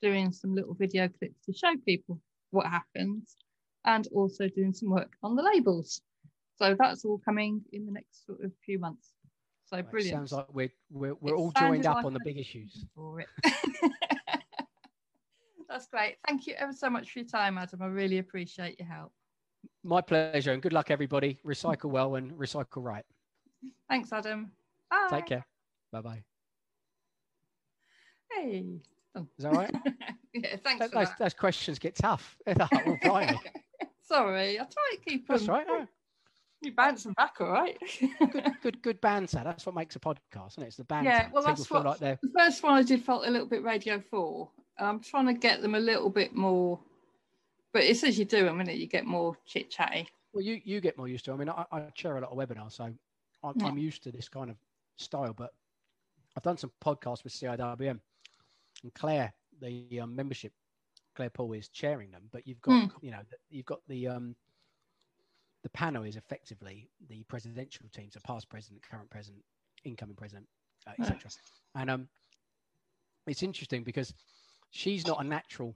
doing 0.00 0.32
some 0.32 0.54
little 0.54 0.74
video 0.74 1.08
clips 1.08 1.44
to 1.46 1.52
show 1.52 1.74
people 1.84 2.20
what 2.50 2.66
happens 2.66 3.36
and 3.84 4.06
also 4.12 4.48
doing 4.48 4.72
some 4.72 4.90
work 4.90 5.12
on 5.22 5.36
the 5.36 5.42
labels. 5.42 6.00
So 6.56 6.76
that's 6.78 7.04
all 7.04 7.20
coming 7.24 7.62
in 7.72 7.86
the 7.86 7.92
next 7.92 8.26
sort 8.26 8.42
of 8.44 8.52
few 8.64 8.78
months. 8.78 9.12
So 9.66 9.82
brilliant. 9.82 10.16
Sounds 10.16 10.32
like 10.32 10.46
we're 10.52 10.72
we're, 10.90 11.14
we're 11.20 11.36
all 11.36 11.52
joined 11.52 11.84
up 11.84 11.96
like 11.96 12.06
on 12.06 12.14
the 12.14 12.20
big 12.24 12.38
issues. 12.38 12.86
That's 15.68 15.86
great. 15.86 16.16
Thank 16.26 16.46
you 16.46 16.54
ever 16.58 16.72
so 16.72 16.88
much 16.88 17.10
for 17.12 17.18
your 17.18 17.28
time, 17.28 17.58
Adam. 17.58 17.82
I 17.82 17.86
really 17.86 18.18
appreciate 18.18 18.78
your 18.78 18.88
help. 18.88 19.12
My 19.84 20.00
pleasure, 20.00 20.52
and 20.52 20.62
good 20.62 20.72
luck, 20.72 20.90
everybody. 20.90 21.38
Recycle 21.44 21.90
well 21.90 22.14
and 22.14 22.32
recycle 22.32 22.82
right. 22.82 23.04
Thanks, 23.88 24.12
Adam. 24.12 24.50
Bye. 24.90 25.08
Take 25.10 25.26
care. 25.26 25.46
Bye 25.92 26.00
bye. 26.00 26.22
Hey. 28.32 28.80
Is 29.16 29.24
that 29.44 29.52
right? 29.52 29.74
yeah, 30.34 30.56
thanks 30.62 30.80
Th- 30.80 30.90
for 30.90 30.98
those, 30.98 31.08
that. 31.08 31.18
those 31.18 31.34
questions 31.34 31.78
get 31.78 31.96
tough. 31.96 32.36
Sorry, 32.46 32.58
I 34.60 34.64
try 34.64 34.92
to 34.92 34.98
keep 35.06 35.26
That's 35.28 35.44
them. 35.46 35.54
right. 35.54 35.66
oh, 35.68 35.86
You 36.62 36.72
bouncing 36.72 37.12
back, 37.14 37.34
all 37.40 37.48
right? 37.50 37.76
Good, 38.32 38.52
good, 38.62 38.82
good 38.82 39.00
banter. 39.00 39.40
That's 39.44 39.66
what 39.66 39.74
makes 39.74 39.96
a 39.96 40.00
podcast, 40.00 40.52
isn't 40.52 40.62
it? 40.62 40.66
It's 40.68 40.76
the 40.76 40.84
banter. 40.84 41.10
Yeah, 41.10 41.28
well, 41.32 41.42
People 41.42 41.54
that's 41.56 41.70
what- 41.70 42.00
like 42.00 42.20
the 42.20 42.30
first 42.38 42.62
one 42.62 42.72
I 42.74 42.82
did 42.82 43.02
felt 43.04 43.26
a 43.26 43.30
little 43.30 43.48
bit 43.48 43.62
Radio 43.62 44.00
4. 44.00 44.48
I'm 44.78 45.00
trying 45.00 45.26
to 45.26 45.34
get 45.34 45.62
them 45.62 45.74
a 45.74 45.80
little 45.80 46.10
bit 46.10 46.34
more, 46.34 46.78
but 47.72 47.82
it's 47.82 48.04
as 48.04 48.18
you 48.18 48.24
do 48.24 48.44
them, 48.44 48.60
isn't 48.60 48.74
it? 48.74 48.78
You 48.78 48.86
get 48.86 49.04
more 49.06 49.36
chit 49.46 49.70
chatty. 49.70 50.08
Well, 50.32 50.42
you 50.44 50.60
you 50.64 50.80
get 50.80 50.96
more 50.96 51.08
used 51.08 51.24
to. 51.26 51.32
it. 51.32 51.34
I 51.34 51.38
mean, 51.38 51.48
I, 51.48 51.64
I 51.72 51.80
chair 51.94 52.16
a 52.16 52.20
lot 52.20 52.30
of 52.30 52.38
webinars, 52.38 52.72
so 52.72 52.84
I'm, 52.84 52.98
Yeah. 53.56 53.66
I'm 53.66 53.78
used 53.78 54.02
to 54.04 54.12
this 54.12 54.28
kind 54.28 54.50
of 54.50 54.56
style. 54.96 55.32
But 55.32 55.52
I've 56.36 56.42
done 56.42 56.56
some 56.58 56.70
podcasts 56.84 57.24
with 57.24 57.32
CIWM, 57.32 57.98
and 58.82 58.94
Claire, 58.94 59.32
the 59.60 60.00
um, 60.00 60.14
membership, 60.14 60.52
Claire 61.16 61.30
Paul 61.30 61.52
is 61.54 61.68
chairing 61.68 62.10
them. 62.10 62.22
But 62.30 62.46
you've 62.46 62.60
got 62.62 62.90
you 63.00 63.10
know 63.10 63.20
the- 63.30 63.36
you've 63.50 63.66
got 63.66 63.80
the 63.88 64.06
um, 64.08 64.36
the 65.62 65.70
panel 65.70 66.04
is 66.04 66.16
effectively 66.16 66.88
the 67.08 67.24
presidential 67.24 67.86
team, 67.92 68.10
so 68.12 68.20
past 68.24 68.48
president, 68.48 68.82
current 68.88 69.10
president, 69.10 69.42
incoming 69.84 70.14
president, 70.14 70.46
uh, 70.86 70.92
Yeah. 70.98 71.06
etc. 71.06 71.30
And 71.74 71.90
um, 71.90 72.08
it's 73.26 73.42
interesting 73.42 73.82
because 73.82 74.14
she's 74.70 75.06
not 75.06 75.20
a 75.20 75.24
natural 75.24 75.74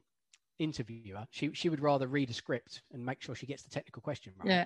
interviewer. 0.59 1.26
She 1.30 1.53
she 1.55 1.68
would 1.68 1.80
rather 1.80 2.07
read 2.07 2.30
a 2.30 2.34
script 2.34 2.82
and 2.93 3.05
make 3.05 3.20
sure 3.22 3.34
she 3.34 3.47
gets 3.47 3.62
the 3.62 3.70
technical 3.70 4.03
question 4.03 4.32
right. 4.38 4.49
Yeah. 4.49 4.64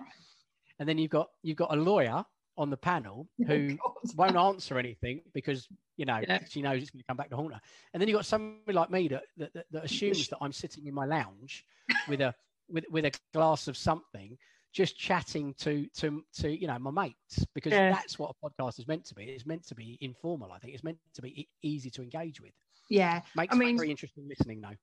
And 0.78 0.88
then 0.88 0.98
you've 0.98 1.10
got 1.10 1.28
you've 1.42 1.56
got 1.56 1.72
a 1.72 1.76
lawyer 1.80 2.24
on 2.58 2.70
the 2.70 2.76
panel 2.76 3.28
who 3.46 3.76
won't 4.16 4.36
answer 4.36 4.78
anything 4.78 5.20
because 5.34 5.68
you 5.96 6.04
know 6.04 6.20
Yeah. 6.26 6.40
she 6.48 6.62
knows 6.62 6.82
it's 6.82 6.90
going 6.90 7.00
to 7.00 7.06
come 7.06 7.16
back 7.16 7.30
to 7.30 7.36
haunt 7.36 7.54
her. 7.54 7.60
And 7.92 8.00
then 8.00 8.08
you've 8.08 8.16
got 8.16 8.26
somebody 8.26 8.72
like 8.72 8.90
me 8.90 9.08
that 9.08 9.22
that, 9.38 9.52
that, 9.54 9.66
that 9.70 9.84
assumes 9.84 10.28
that 10.28 10.38
I'm 10.40 10.52
sitting 10.52 10.86
in 10.86 10.94
my 10.94 11.06
lounge 11.06 11.64
with 12.08 12.20
a 12.20 12.34
with 12.68 12.84
with 12.90 13.04
a 13.06 13.12
glass 13.32 13.68
of 13.68 13.76
something, 13.76 14.36
just 14.72 14.98
chatting 14.98 15.54
to 15.60 15.86
to 15.98 16.22
to 16.40 16.50
you 16.50 16.66
know 16.66 16.78
my 16.78 16.90
mates 16.90 17.46
because 17.54 17.72
Yeah. 17.72 17.90
that's 17.90 18.18
what 18.18 18.34
a 18.34 18.46
podcast 18.50 18.78
is 18.78 18.88
meant 18.88 19.04
to 19.06 19.14
be. 19.14 19.24
It's 19.24 19.46
meant 19.46 19.66
to 19.68 19.74
be 19.74 19.96
informal. 20.00 20.52
I 20.52 20.58
think 20.58 20.74
it's 20.74 20.84
meant 20.84 20.98
to 21.14 21.22
be 21.22 21.48
easy 21.62 21.90
to 21.90 22.02
engage 22.02 22.40
with. 22.40 22.52
Yeah. 22.88 23.22
Makes 23.34 23.54
I 23.54 23.58
mean- 23.58 23.76
very 23.76 23.90
interesting 23.90 24.28
listening 24.28 24.60
though. 24.60 24.76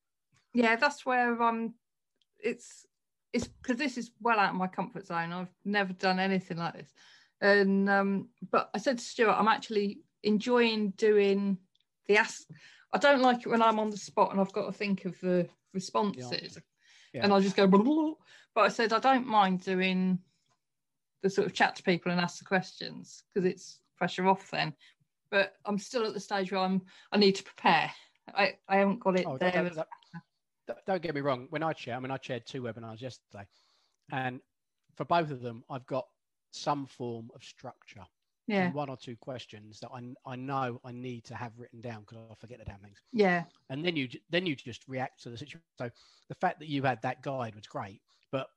yeah 0.53 0.75
that's 0.75 1.05
where 1.05 1.41
um 1.41 1.73
it's 2.39 2.85
it's 3.31 3.47
because 3.47 3.77
this 3.77 3.97
is 3.97 4.11
well 4.21 4.39
out 4.39 4.49
of 4.51 4.55
my 4.55 4.67
comfort 4.67 5.07
zone 5.07 5.31
i've 5.31 5.53
never 5.65 5.93
done 5.93 6.19
anything 6.19 6.57
like 6.57 6.73
this 6.73 6.91
and 7.41 7.89
um 7.89 8.29
but 8.51 8.69
i 8.75 8.77
said 8.77 8.97
to 8.97 9.03
stuart 9.03 9.35
i'm 9.39 9.47
actually 9.47 10.01
enjoying 10.23 10.91
doing 10.91 11.57
the 12.07 12.17
ask 12.17 12.43
i 12.91 12.97
don't 12.97 13.21
like 13.21 13.39
it 13.39 13.47
when 13.47 13.61
i'm 13.61 13.79
on 13.79 13.89
the 13.89 13.97
spot 13.97 14.31
and 14.31 14.39
i've 14.41 14.51
got 14.53 14.65
to 14.65 14.71
think 14.71 15.05
of 15.05 15.19
the 15.21 15.47
responses 15.73 16.59
Yeah. 17.13 17.23
and 17.23 17.33
i'll 17.33 17.41
just 17.41 17.55
go 17.55 17.65
blah, 17.65 17.81
blah, 17.81 17.93
blah. 17.95 18.13
but 18.53 18.61
i 18.61 18.67
said 18.69 18.93
i 18.93 18.99
don't 18.99 19.25
mind 19.27 19.63
doing 19.63 20.19
the 21.23 21.29
sort 21.29 21.47
of 21.47 21.53
chat 21.53 21.75
to 21.77 21.83
people 21.83 22.11
and 22.11 22.19
ask 22.21 22.37
the 22.39 22.45
questions 22.45 23.23
because 23.33 23.49
it's 23.49 23.79
pressure 23.97 24.27
off 24.27 24.51
then 24.51 24.73
but 25.33 25.55
i'm 25.65 25.79
still 25.79 26.05
at 26.05 26.13
the 26.13 26.19
stage 26.19 26.51
where 26.51 26.61
i'm 26.61 26.79
i 27.11 27.17
need 27.17 27.33
to 27.33 27.43
prepare 27.43 27.91
i 28.35 28.53
i 28.69 28.77
haven't 28.77 28.99
got 28.99 29.19
it 29.19 29.25
Oh, 29.27 29.37
there 29.37 29.71
don't, 30.85 31.01
get 31.01 31.13
me 31.13 31.19
wrong. 31.19 31.47
When 31.49 31.61
I 31.61 31.73
chair, 31.73 31.97
I 31.97 31.99
mean, 31.99 32.09
I 32.09 32.15
chaired 32.15 32.45
two 32.45 32.61
webinars 32.61 33.01
yesterday, 33.01 33.45
and 34.13 34.39
for 34.95 35.03
both 35.03 35.29
of 35.29 35.41
them, 35.41 35.65
I've 35.69 35.85
got 35.87 36.05
some 36.51 36.85
form 36.85 37.29
of 37.35 37.43
structure 37.43 38.05
yeah 38.47 38.71
one 38.71 38.89
or 38.89 38.97
two 38.97 39.15
questions 39.15 39.79
that 39.79 39.89
I, 39.93 40.01
I 40.25 40.35
know 40.35 40.79
I 40.83 40.91
need 40.91 41.23
to 41.25 41.35
have 41.35 41.53
written 41.57 41.81
down 41.81 42.01
because 42.01 42.17
I 42.29 42.35
forget 42.35 42.59
the 42.59 42.65
damn 42.65 42.79
things. 42.79 42.97
yeah 43.11 43.43
And 43.69 43.85
then 43.85 43.95
you 43.95 44.09
then 44.29 44.45
you 44.45 44.55
just 44.55 44.83
react 44.87 45.23
to 45.23 45.29
the 45.29 45.37
situation. 45.37 45.61
So 45.77 45.89
the 46.29 46.35
fact 46.35 46.59
that 46.59 46.67
you 46.67 46.83
had 46.83 47.01
that 47.01 47.21
guide 47.23 47.55
was 47.55 47.67
great, 47.67 48.01
but 48.31 48.47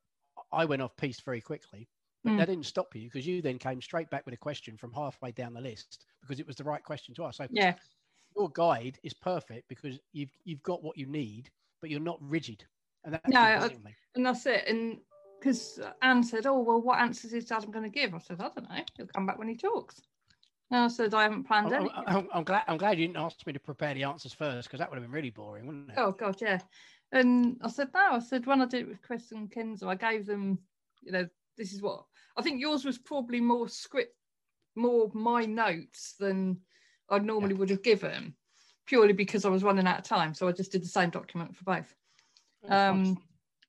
I 0.52 0.64
went 0.64 0.82
off 0.82 0.96
piece 0.96 1.20
very 1.20 1.40
quickly. 1.40 1.88
But 2.26 2.32
Mm. 2.32 2.38
that 2.38 2.46
didn't 2.46 2.66
stop 2.66 2.92
you 2.96 3.04
because 3.08 3.24
you 3.24 3.40
then 3.40 3.56
came 3.56 3.80
straight 3.80 4.10
back 4.10 4.24
with 4.26 4.34
a 4.34 4.36
question 4.36 4.76
from 4.76 4.92
halfway 4.92 5.30
down 5.30 5.54
the 5.54 5.60
list 5.60 6.04
because 6.20 6.40
it 6.40 6.46
was 6.46 6.56
the 6.56 6.64
right 6.64 6.82
question 6.82 7.14
to 7.14 7.24
ask. 7.24 7.36
So 7.36 7.46
yeah 7.50 7.76
your 8.36 8.50
guide 8.50 8.98
is 9.04 9.14
perfect 9.14 9.68
because 9.68 10.00
you've 10.12 10.36
you've 10.44 10.62
got 10.64 10.82
what 10.82 10.98
you 10.98 11.06
need, 11.06 11.50
but 11.80 11.88
you're 11.88 12.00
not 12.00 12.18
rigid. 12.20 12.66
And 13.04 13.14
that's 13.14 13.28
No, 13.32 13.40
I- 13.40 13.52
important 13.54 13.78
to 13.78 13.88
me. 13.90 13.96
and 14.16 14.26
that's 14.26 14.44
it. 14.44 14.66
And 14.66 15.00
because 15.38 15.78
Anne 16.02 16.24
said, 16.24 16.46
"Oh 16.46 16.58
well, 16.60 16.82
what 16.82 16.98
answers 16.98 17.32
is 17.32 17.50
Adam 17.52 17.70
going 17.70 17.84
to 17.84 17.88
give?" 18.00 18.12
I 18.12 18.18
said, 18.18 18.40
"I 18.40 18.48
don't 18.48 18.68
know. 18.68 18.84
He'll 18.96 19.06
come 19.06 19.24
back 19.26 19.38
when 19.38 19.48
he 19.48 19.56
talks." 19.56 20.02
And 20.72 20.80
I 20.80 20.88
said, 20.88 21.14
"I 21.14 21.22
haven't 21.22 21.44
planned 21.44 21.68
I'm, 21.68 21.74
anything." 21.82 22.04
I'm- 22.08 22.28
I'm 22.32 22.42
glad 22.44 22.64
I'm 22.66 22.76
glad 22.76 22.98
you 22.98 23.06
didn't 23.06 23.18
ask 23.18 23.46
me 23.46 23.52
to 23.52 23.60
prepare 23.60 23.94
the 23.94 24.02
answers 24.02 24.34
first 24.34 24.66
because 24.66 24.80
that 24.80 24.90
would 24.90 24.96
have 24.96 25.04
been 25.04 25.12
really 25.14 25.30
boring, 25.30 25.66
wouldn't 25.68 25.90
it? 25.90 25.96
Oh 25.96 26.10
God, 26.10 26.40
yeah. 26.42 26.58
And 27.12 27.56
I 27.62 27.68
said, 27.68 27.94
"No." 27.94 28.00
I 28.00 28.18
said, 28.18 28.44
"When 28.46 28.60
I 28.60 28.66
did 28.66 28.80
it 28.82 28.88
with 28.88 29.00
Chris 29.00 29.30
and 29.30 29.48
Kenzo, 29.50 29.86
I 29.86 29.94
gave 29.94 30.26
them, 30.26 30.58
you 31.02 31.12
know, 31.12 31.28
this 31.56 31.72
is 31.72 31.82
what 31.82 32.04
I 32.36 32.42
think 32.42 32.60
yours 32.60 32.84
was 32.84 32.98
probably 32.98 33.40
more 33.40 33.68
script, 33.68 34.14
more 34.74 35.10
my 35.14 35.44
notes 35.46 36.14
than 36.18 36.60
I 37.08 37.18
normally 37.18 37.54
would 37.54 37.70
have 37.70 37.82
given, 37.82 38.34
purely 38.86 39.12
because 39.12 39.44
I 39.44 39.48
was 39.48 39.62
running 39.64 39.86
out 39.86 39.98
of 40.00 40.04
time. 40.04 40.34
So 40.34 40.48
I 40.48 40.52
just 40.52 40.72
did 40.72 40.82
the 40.82 40.88
same 40.88 41.10
document 41.10 41.56
for 41.56 41.64
both." 41.64 41.94
Oh, 42.68 42.76
um 42.76 43.22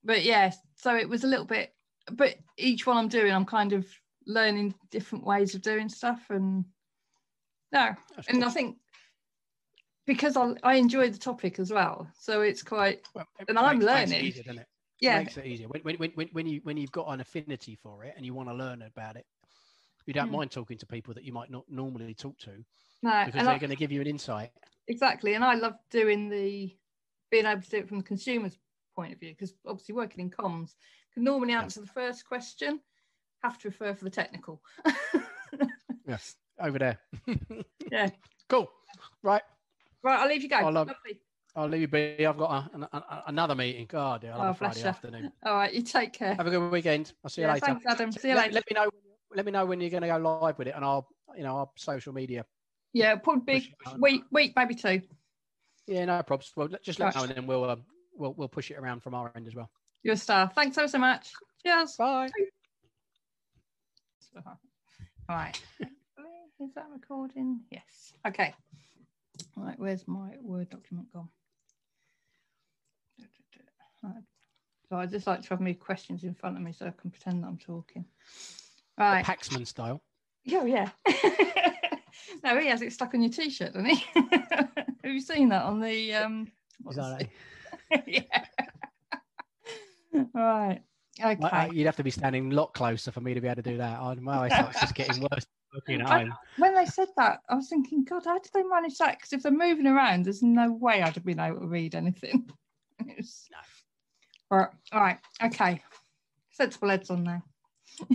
but 0.03 0.23
yeah 0.23 0.51
so 0.75 0.95
it 0.95 1.07
was 1.09 1.23
a 1.23 1.27
little 1.27 1.45
bit 1.45 1.73
but 2.13 2.35
each 2.57 2.87
one 2.87 2.97
i'm 2.97 3.09
doing 3.09 3.31
i'm 3.33 3.45
kind 3.45 3.73
of 3.73 3.85
learning 4.25 4.73
different 4.91 5.25
ways 5.25 5.53
of 5.55 5.61
doing 5.61 5.89
stuff 5.89 6.25
and 6.29 6.63
no 7.71 7.89
That's 8.15 8.27
and 8.29 8.43
i 8.43 8.49
think 8.49 8.77
because 10.05 10.37
I, 10.37 10.53
I 10.63 10.75
enjoy 10.75 11.09
the 11.09 11.17
topic 11.17 11.59
as 11.59 11.71
well 11.71 12.07
so 12.17 12.41
it's 12.41 12.63
quite 12.63 13.01
Well, 13.13 13.25
it 13.39 13.49
and 13.49 13.59
I'm 13.59 13.79
makes- 13.79 13.85
makes 13.85 14.11
it 14.11 14.13
learning. 14.15 14.25
easier, 14.25 14.43
it? 14.61 14.67
Yeah. 15.01 15.19
makes 15.19 15.37
it 15.37 15.45
easier. 15.45 15.67
When, 15.67 15.81
when, 15.81 16.11
when, 16.15 16.27
when- 16.31 16.47
you 16.47 16.61
when 16.63 16.77
you've 16.77 16.91
got 16.91 17.07
an 17.07 17.19
affinity 17.21 17.75
for 17.75 18.03
it 18.03 18.13
and 18.17 18.25
you 18.25 18.33
want 18.33 18.49
to 18.49 18.55
learn 18.55 18.81
about 18.81 19.15
it 19.15 19.25
you 20.05 20.13
don't 20.13 20.29
Mm. 20.29 20.37
mind 20.37 20.51
talking 20.51 20.77
to 20.77 20.85
people 20.85 21.13
that 21.15 21.23
you 21.25 21.33
might 21.33 21.49
not 21.51 21.65
normally 21.69 22.13
talk 22.13 22.37
to 22.39 22.63
no 23.03 23.23
because 23.25 23.43
they're 23.45 23.53
I, 23.55 23.57
going 23.57 23.69
to 23.71 23.75
give 23.75 23.91
you 23.91 23.99
an 24.01 24.07
insight. 24.07 24.51
Exactly 24.87 25.33
and 25.33 25.43
i 25.43 25.53
love 25.55 25.73
doing 25.91 26.29
the 26.29 26.73
being 27.29 27.45
able 27.45 27.61
to 27.61 27.69
do 27.69 27.77
it 27.77 27.87
from 27.89 27.97
the 27.97 28.03
consumer's 28.05 28.57
point 28.95 29.11
of 29.13 29.19
view 29.19 29.31
because 29.31 29.53
obviously 29.65 29.93
working 29.95 30.21
in 30.21 30.29
comms 30.29 30.75
can 31.13 31.23
normally 31.25 31.53
answer 31.53 31.81
the 31.81 31.87
first 31.87 32.25
question. 32.25 32.79
Have 33.43 33.57
to 33.59 33.67
refer 33.67 33.93
for 33.93 34.03
the 34.05 34.09
technical. 34.09 34.61
Yes, 36.07 36.35
over 36.59 36.79
there. 36.79 36.99
Yeah. 37.91 38.09
cool. 38.49 38.71
Right. 39.23 39.41
Right 40.03 40.19
i'll 40.19 40.27
leave 40.29 40.41
you 40.43 40.47
go. 40.49 40.55
I 40.55 40.61
love- 40.69 40.87
Lovely. 40.87 41.19
I'll 41.57 41.67
leave 41.67 41.81
you 41.81 41.87
be 41.87 42.25
i've 42.25 42.37
got 42.37 42.51
a, 42.51 42.75
an, 42.75 42.83
a, 42.93 43.23
another 43.27 43.55
meeting 43.55 43.85
god 43.89 44.23
yeah, 44.23 44.35
Oh, 44.37 44.53
friday 44.53 44.81
you. 44.81 44.85
afternoon 44.85 45.31
all 45.45 45.55
right 45.55 45.73
you 45.73 45.81
take 45.81 46.13
care 46.13 46.35
have 46.35 46.47
a 46.47 46.49
good 46.49 46.69
weekend 46.71 47.11
i'll 47.23 47.29
see 47.29 47.41
you 47.41 47.47
Yeah, 47.47 47.53
later 47.53 47.65
thanks 47.65 47.85
adam 47.87 48.11
see 48.11 48.29
you 48.29 48.35
let, 48.35 48.53
later 48.53 48.53
let 48.55 48.63
me 48.69 48.75
know 48.75 48.89
let 49.35 49.45
me 49.45 49.51
know 49.51 49.65
when 49.65 49.81
you're 49.81 49.89
going 49.89 50.03
to 50.03 50.07
go 50.07 50.17
live 50.17 50.57
with 50.57 50.67
it 50.67 50.75
and 50.75 50.85
i'll 50.85 51.07
you 51.35 51.43
know 51.43 51.57
our 51.57 51.69
social 51.75 52.13
media 52.13 52.45
Yeah, 52.93 53.15
probably 53.15 53.75
week, 53.97 54.23
week, 54.31 54.53
maybe 54.55 54.75
two. 54.75 55.01
yeah 55.87 56.05
no 56.05 56.21
problems 56.23 56.51
well 56.55 56.69
just 56.83 56.99
let 56.99 57.13
me 57.15 57.19
know 57.19 57.27
and 57.27 57.35
then 57.35 57.47
we'll 57.47 57.69
um, 57.69 57.83
we'll 58.15 58.33
we'll 58.33 58.47
push 58.47 58.71
it 58.71 58.75
around 58.77 59.01
from 59.01 59.13
our 59.15 59.31
end 59.35 59.47
as 59.47 59.55
well 59.55 59.69
You're 60.03 60.13
a 60.13 60.17
star. 60.17 60.49
Thanks 60.55 60.75
so 60.75 60.85
so 60.87 60.99
much. 60.99 61.31
Cheers. 61.65 61.95
bye 61.97 62.29
Right. 65.29 65.59
Is 66.59 66.73
that 66.75 66.85
recording? 66.93 67.61
Yes. 67.69 68.13
Okay. 68.25 68.53
Right. 69.55 69.77
Where's 69.77 70.07
my 70.07 70.31
Word 70.41 70.69
document 70.69 71.11
gone? 71.11 71.29
Right. 74.07 74.23
So 74.89 74.95
I 74.95 75.05
just 75.05 75.27
like 75.27 75.41
to 75.41 75.49
have 75.49 75.61
my 75.61 75.73
questions 75.73 76.23
in 76.23 76.33
front 76.33 76.55
of 76.55 76.63
me 76.63 76.71
so 76.71 76.85
I 76.87 76.93
can 76.99 77.11
pretend 77.11 77.43
that 77.43 77.47
I'm 77.47 77.57
talking. 77.57 78.05
Right. 78.97 79.23
paxman 79.23 79.67
style 79.67 80.01
Oh 80.51 80.65
yeah. 80.65 80.89
no, 82.43 82.57
he 82.59 82.67
has 82.67 82.81
it 82.81 82.93
stuck 82.93 83.13
on 83.13 83.21
your 83.21 83.31
t-shirt, 83.31 83.73
doesn't 83.73 83.85
he? 83.85 84.05
have 84.51 84.69
you 85.03 85.19
seen 85.19 85.49
that 85.49 85.63
on 85.63 85.81
the 85.81 86.13
um 86.13 86.47
Is 86.89 86.95
that 86.95 87.11
what's 87.11 87.23
it? 87.23 87.29
it? 87.91 88.25
yeah. 90.13 90.23
right. 90.33 90.81
Okay. 91.23 91.69
You'd 91.73 91.85
have 91.85 91.95
to 91.97 92.03
be 92.03 92.11
standing 92.11 92.51
a 92.51 92.55
lot 92.55 92.73
closer 92.73 93.11
for 93.11 93.21
me 93.21 93.33
to 93.33 93.41
be 93.41 93.47
able 93.47 93.61
to 93.61 93.69
do 93.69 93.77
that. 93.77 93.99
I, 93.99 94.13
my 94.15 94.45
eyesight's 94.45 94.79
just 94.79 94.95
getting 94.95 95.21
worse. 95.21 95.45
Looking 95.73 96.01
at 96.01 96.07
I- 96.07 96.19
home. 96.19 96.33
when 96.57 96.73
they 96.75 96.85
said 96.85 97.09
that, 97.17 97.39
I 97.49 97.55
was 97.55 97.67
thinking, 97.69 98.03
God, 98.05 98.23
how 98.23 98.39
did 98.39 98.51
they 98.53 98.63
manage 98.63 98.97
that? 98.99 99.17
Because 99.17 99.33
if 99.33 99.43
they're 99.43 99.51
moving 99.51 99.87
around, 99.87 100.23
there's 100.25 100.41
no 100.43 100.71
way 100.71 101.01
I'd 101.01 101.15
have 101.15 101.25
been 101.25 101.39
able 101.39 101.59
to 101.59 101.67
read 101.67 101.93
anything. 101.95 102.49
Was- 103.17 103.49
Right, 104.49 104.69
all 104.93 105.01
right, 105.01 105.17
okay. 105.43 105.83
Sensible 106.51 106.89
heads 106.89 107.09
on 107.09 107.23
now. 107.23 107.43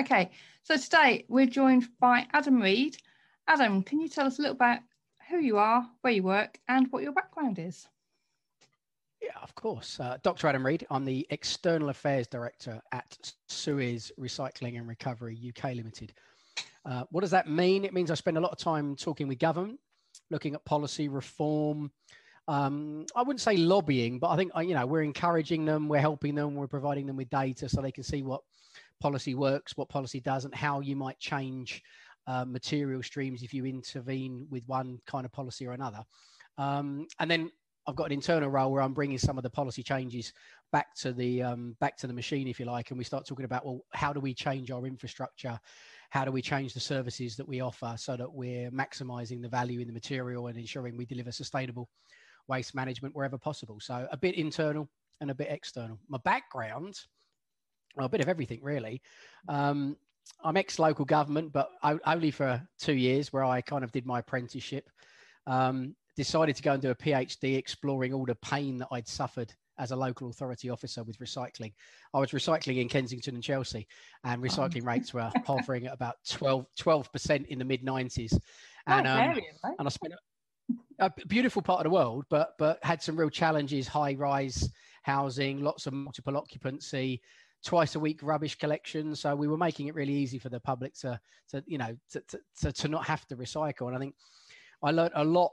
okay, 0.00 0.30
so 0.62 0.76
today 0.76 1.24
we're 1.28 1.46
joined 1.46 1.88
by 1.98 2.26
Adam 2.32 2.62
Read. 2.62 2.96
Adam, 3.48 3.82
can 3.82 4.00
you 4.00 4.08
tell 4.08 4.26
us 4.26 4.38
a 4.38 4.42
little 4.42 4.54
about 4.54 4.78
who 5.28 5.38
you 5.38 5.58
are, 5.58 5.84
where 6.02 6.12
you 6.12 6.22
work, 6.22 6.58
and 6.68 6.86
what 6.90 7.02
your 7.02 7.12
background 7.12 7.58
is? 7.58 7.88
Yeah, 9.20 9.38
of 9.42 9.54
course. 9.56 9.98
Uh, 9.98 10.18
Dr. 10.22 10.46
Adam 10.46 10.64
Read. 10.64 10.86
I'm 10.90 11.04
the 11.04 11.26
External 11.30 11.88
Affairs 11.88 12.28
Director 12.28 12.80
at 12.92 13.32
Suez 13.48 14.12
Recycling 14.20 14.78
and 14.78 14.86
Recovery 14.86 15.36
UK 15.48 15.74
Limited. 15.74 16.12
Uh, 16.84 17.04
what 17.10 17.22
does 17.22 17.30
that 17.30 17.48
mean? 17.48 17.84
It 17.84 17.94
means 17.94 18.10
I 18.10 18.14
spend 18.14 18.36
a 18.36 18.40
lot 18.40 18.52
of 18.52 18.58
time 18.58 18.94
talking 18.94 19.26
with 19.26 19.38
government, 19.38 19.80
looking 20.30 20.54
at 20.54 20.64
policy 20.64 21.08
reform. 21.08 21.90
Um, 22.46 23.06
I 23.16 23.22
wouldn't 23.22 23.40
say 23.40 23.56
lobbying, 23.56 24.18
but 24.18 24.28
I 24.28 24.36
think 24.36 24.52
uh, 24.54 24.60
you 24.60 24.74
know 24.74 24.86
we're 24.86 25.02
encouraging 25.02 25.64
them, 25.64 25.88
we're 25.88 26.00
helping 26.00 26.34
them, 26.34 26.54
we're 26.54 26.66
providing 26.66 27.06
them 27.06 27.16
with 27.16 27.30
data 27.30 27.68
so 27.68 27.80
they 27.80 27.92
can 27.92 28.04
see 28.04 28.22
what 28.22 28.42
policy 29.00 29.34
works, 29.34 29.76
what 29.76 29.88
policy 29.88 30.20
doesn't, 30.20 30.54
how 30.54 30.80
you 30.80 30.96
might 30.96 31.18
change 31.18 31.82
uh, 32.26 32.44
material 32.44 33.02
streams 33.02 33.42
if 33.42 33.52
you 33.54 33.64
intervene 33.64 34.46
with 34.50 34.66
one 34.66 34.98
kind 35.06 35.24
of 35.24 35.32
policy 35.32 35.66
or 35.66 35.72
another. 35.72 36.02
Um, 36.58 37.06
and 37.18 37.30
then 37.30 37.50
I've 37.86 37.96
got 37.96 38.04
an 38.04 38.12
internal 38.12 38.48
role 38.48 38.72
where 38.72 38.82
I'm 38.82 38.94
bringing 38.94 39.18
some 39.18 39.36
of 39.36 39.42
the 39.42 39.50
policy 39.50 39.82
changes 39.82 40.32
back 40.72 40.94
to 40.96 41.12
the 41.12 41.42
um, 41.42 41.76
back 41.80 41.96
to 41.98 42.06
the 42.06 42.12
machine, 42.12 42.48
if 42.48 42.58
you 42.58 42.66
like, 42.66 42.90
and 42.90 42.98
we 42.98 43.04
start 43.04 43.26
talking 43.26 43.44
about 43.44 43.64
well, 43.64 43.80
how 43.92 44.12
do 44.12 44.20
we 44.20 44.34
change 44.34 44.70
our 44.70 44.86
infrastructure? 44.86 45.58
How 46.10 46.24
do 46.24 46.30
we 46.30 46.42
change 46.42 46.74
the 46.74 46.80
services 46.80 47.36
that 47.36 47.48
we 47.48 47.60
offer 47.60 47.94
so 47.98 48.16
that 48.16 48.32
we're 48.32 48.70
maximising 48.70 49.42
the 49.42 49.48
value 49.48 49.80
in 49.80 49.86
the 49.86 49.92
material 49.92 50.46
and 50.46 50.56
ensuring 50.56 50.96
we 50.96 51.04
deliver 51.04 51.32
sustainable 51.32 51.88
waste 52.48 52.74
management 52.74 53.14
wherever 53.14 53.38
possible? 53.38 53.78
So 53.80 54.06
a 54.10 54.16
bit 54.16 54.34
internal 54.36 54.88
and 55.20 55.30
a 55.30 55.34
bit 55.34 55.48
external. 55.50 55.98
My 56.08 56.18
background, 56.24 57.00
well, 57.96 58.06
a 58.06 58.10
bit 58.10 58.20
of 58.20 58.28
everything 58.28 58.60
really. 58.62 59.02
Um, 59.48 59.96
I'm 60.42 60.56
ex-local 60.56 61.04
government, 61.04 61.52
but 61.52 61.70
only 61.82 62.30
for 62.30 62.62
two 62.78 62.94
years, 62.94 63.32
where 63.32 63.44
I 63.44 63.60
kind 63.60 63.84
of 63.84 63.92
did 63.92 64.06
my 64.06 64.20
apprenticeship. 64.20 64.88
Um, 65.46 65.94
decided 66.16 66.56
to 66.56 66.62
go 66.62 66.72
and 66.72 66.80
do 66.82 66.90
a 66.90 66.94
PhD 66.94 67.56
exploring 67.56 68.14
all 68.14 68.24
the 68.24 68.36
pain 68.36 68.78
that 68.78 68.88
I'd 68.92 69.08
suffered 69.08 69.52
as 69.78 69.90
a 69.90 69.96
local 69.96 70.30
authority 70.30 70.70
officer 70.70 71.02
with 71.02 71.18
recycling. 71.18 71.72
I 72.12 72.20
was 72.20 72.30
recycling 72.30 72.80
in 72.80 72.88
Kensington 72.88 73.34
and 73.34 73.42
Chelsea, 73.42 73.86
and 74.22 74.42
recycling 74.42 74.86
rates 74.86 75.12
were 75.12 75.30
hovering 75.46 75.86
at 75.86 75.94
about 75.94 76.16
12 76.28 77.12
percent 77.12 77.46
in 77.48 77.58
the 77.58 77.64
mid 77.64 77.82
90s. 77.82 78.38
And 78.86 79.06
um, 79.06 79.40
and 79.78 79.86
I 79.86 79.88
spent 79.88 80.14
a, 80.98 81.10
beautiful 81.26 81.62
part 81.62 81.80
of 81.80 81.84
the 81.84 81.90
world, 81.90 82.24
but 82.30 82.54
but 82.58 82.78
had 82.82 83.02
some 83.02 83.16
real 83.16 83.30
challenges, 83.30 83.88
high 83.88 84.14
rise 84.14 84.70
housing, 85.02 85.62
lots 85.62 85.86
of 85.86 85.92
multiple 85.92 86.36
occupancy, 86.36 87.20
twice 87.64 87.94
a 87.94 88.00
week 88.00 88.20
rubbish 88.22 88.56
collection. 88.56 89.14
So 89.14 89.34
we 89.34 89.48
were 89.48 89.56
making 89.56 89.88
it 89.88 89.94
really 89.94 90.12
easy 90.12 90.38
for 90.38 90.48
the 90.48 90.60
public 90.60 90.94
to, 91.00 91.18
to 91.50 91.64
you 91.66 91.78
know, 91.78 91.96
to, 92.10 92.22
to, 92.60 92.72
to 92.72 92.88
not 92.88 93.06
have 93.06 93.26
to 93.26 93.36
recycle. 93.36 93.86
And 93.86 93.96
I 93.96 93.98
think 93.98 94.14
I 94.82 94.90
learned 94.90 95.12
a 95.14 95.24
lot 95.24 95.50